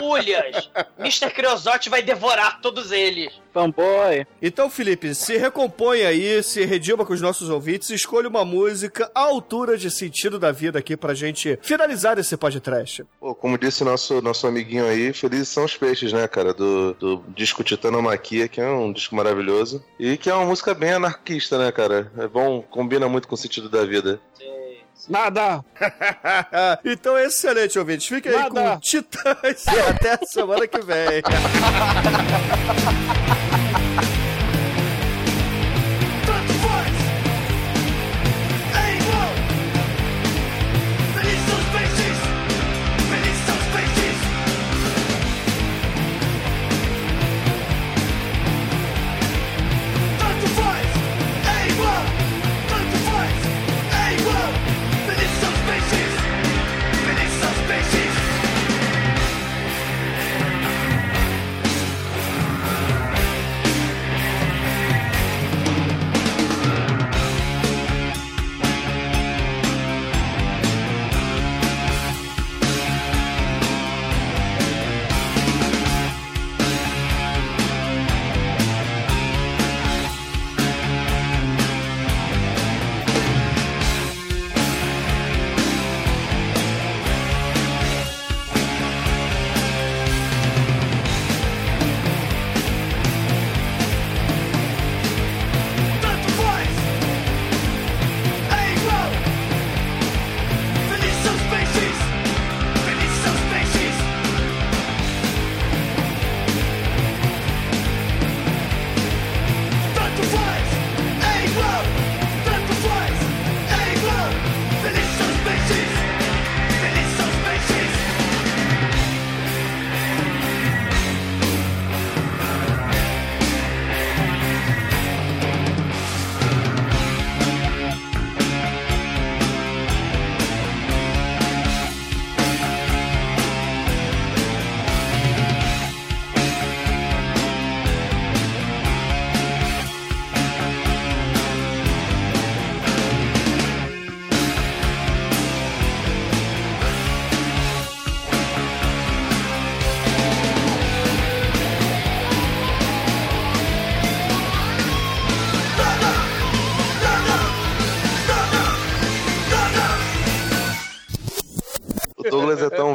Ulhas! 0.03 0.69
Mr. 0.99 1.31
Creosote 1.31 1.89
vai 1.89 2.03
devorar 2.03 2.61
todos 2.61 2.91
eles. 2.91 3.33
Fanboy. 3.55 4.27
Então, 4.43 4.69
Felipe, 4.69 5.15
se 5.15 5.37
recompõe 5.37 6.03
aí, 6.03 6.43
se 6.43 6.65
redima 6.65 7.07
com 7.07 7.13
os 7.13 7.21
nossos 7.21 7.49
ouvintes, 7.49 7.89
escolha 7.91 8.29
uma 8.29 8.45
música 8.45 9.09
à 9.15 9.21
altura 9.21 9.79
de 9.79 9.91
sentido 9.91 10.41
da 10.41 10.51
vida 10.51 10.81
aqui 10.81 10.97
pra 10.97 11.15
gente 11.15 11.57
finalizar 11.63 12.19
esse 12.19 12.37
podcast. 12.37 13.07
Pô, 13.21 13.33
como 13.33 13.57
disse 13.57 13.85
nosso, 13.85 14.21
nosso 14.21 14.49
amiguinho 14.49 14.87
aí, 14.87 15.13
felizes 15.13 15.49
são 15.49 15.65
os 15.65 15.77
peixes, 15.77 16.13
né, 16.13 16.27
cara? 16.27 16.53
Do, 16.53 16.95
do 16.95 17.25
disco 17.29 17.63
Titanomaquia, 17.63 18.49
que 18.49 18.61
é 18.61 18.69
um 18.69 18.93
disco 18.93 19.15
maravilhoso. 19.15 19.85
E 19.99 20.17
que 20.17 20.29
é 20.29 20.35
uma 20.35 20.47
música 20.47 20.75
bem 20.75 20.95
anarquista, 20.95 21.57
né, 21.57 21.71
cara? 21.71 22.11
É 22.19 22.27
bom, 22.27 22.61
combina 22.61 23.09
muito 23.09 23.29
com 23.29 23.37
o 23.37 23.39
sentido 23.39 23.69
da 23.69 23.85
vida. 23.85 24.21
Nada! 25.09 25.65
então, 26.85 27.19
excelente, 27.19 27.79
ouvintes. 27.79 28.07
Fiquem 28.07 28.33
aí 28.33 28.39
Nada. 28.39 28.51
com 28.51 28.81
Titãs 28.81 29.67
e 29.67 29.81
até 29.81 30.15
a 30.15 30.27
semana 30.27 30.67
que 30.67 30.81
vem. 30.81 31.23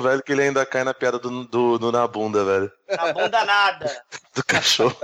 velho 0.10 0.24
que 0.24 0.32
ele 0.32 0.44
ainda 0.44 0.66
cai 0.66 0.84
na 0.84 0.94
piada 0.94 1.20
do, 1.20 1.46
do, 1.46 1.78
do 1.78 1.92
na 1.92 2.08
bunda, 2.08 2.44
velho. 2.44 2.72
Na 2.90 3.14
bunda 3.14 3.46
nada. 3.46 4.06
Do 4.34 4.44
cachorro. 4.44 4.98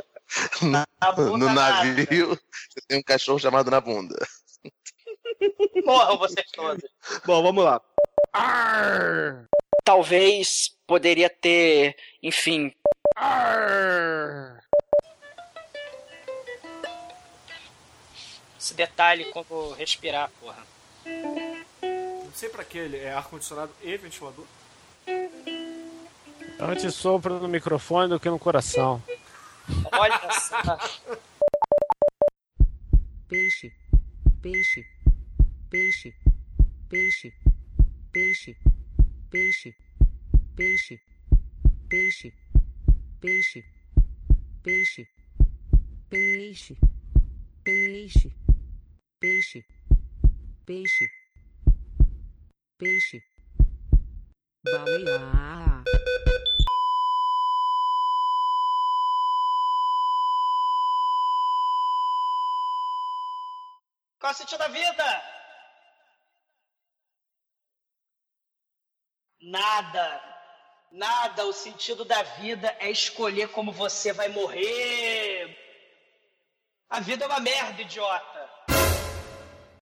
Na 0.61 0.85
bunda 1.15 1.45
no 1.45 1.53
nada. 1.53 1.83
navio, 1.85 2.39
tem 2.87 2.99
um 2.99 3.03
cachorro 3.03 3.39
chamado 3.39 3.69
na 3.69 3.79
bunda. 3.79 4.15
Morram 5.85 6.17
vocês 6.17 6.49
todos. 6.51 6.83
Bom, 7.25 7.43
vamos 7.43 7.63
lá. 7.63 7.81
Talvez 9.83 10.75
poderia 10.87 11.29
ter, 11.29 11.95
enfim. 12.23 12.73
Esse 18.57 18.73
detalhe 18.73 19.25
quando 19.25 19.73
respirar, 19.73 20.31
porra. 20.39 20.65
Não 21.05 22.33
sei 22.33 22.49
pra 22.49 22.63
que 22.63 22.77
ele 22.77 22.97
é 22.97 23.13
ar-condicionado 23.13 23.71
e 23.83 23.95
ventilador. 23.97 24.45
Antes 26.59 26.95
sopra 26.95 27.39
no 27.39 27.47
microfone 27.47 28.09
do 28.09 28.19
que 28.19 28.29
no 28.29 28.39
coração. 28.39 29.01
Olha 29.91 30.31
só. 30.31 30.77
Peixe, 33.27 33.73
peixe, 34.41 34.85
peixe, 35.69 36.15
peixe, 36.89 37.33
peixe, 38.11 38.57
peixe, 39.29 39.75
peixe, 40.55 41.01
peixe, 41.89 42.33
peixe, 43.19 43.63
peixe, 44.63 45.07
peixe, 46.09 46.77
peixe, 47.63 48.35
peixe, 49.19 49.65
peixe, 50.65 51.09
peixe, 52.77 53.23
Qual 54.65 54.73
é 64.23 64.31
o 64.31 64.33
sentido 64.33 64.57
da 64.57 64.67
vida? 64.67 65.23
Nada. 69.43 70.21
Nada. 70.91 71.45
O 71.45 71.53
sentido 71.53 72.03
da 72.03 72.23
vida 72.23 72.75
é 72.79 72.89
escolher 72.89 73.49
como 73.49 73.71
você 73.71 74.11
vai 74.13 74.29
morrer. 74.29 75.55
A 76.89 76.99
vida 77.01 77.25
é 77.25 77.27
uma 77.27 77.39
merda, 77.39 77.83
idiota. 77.83 78.44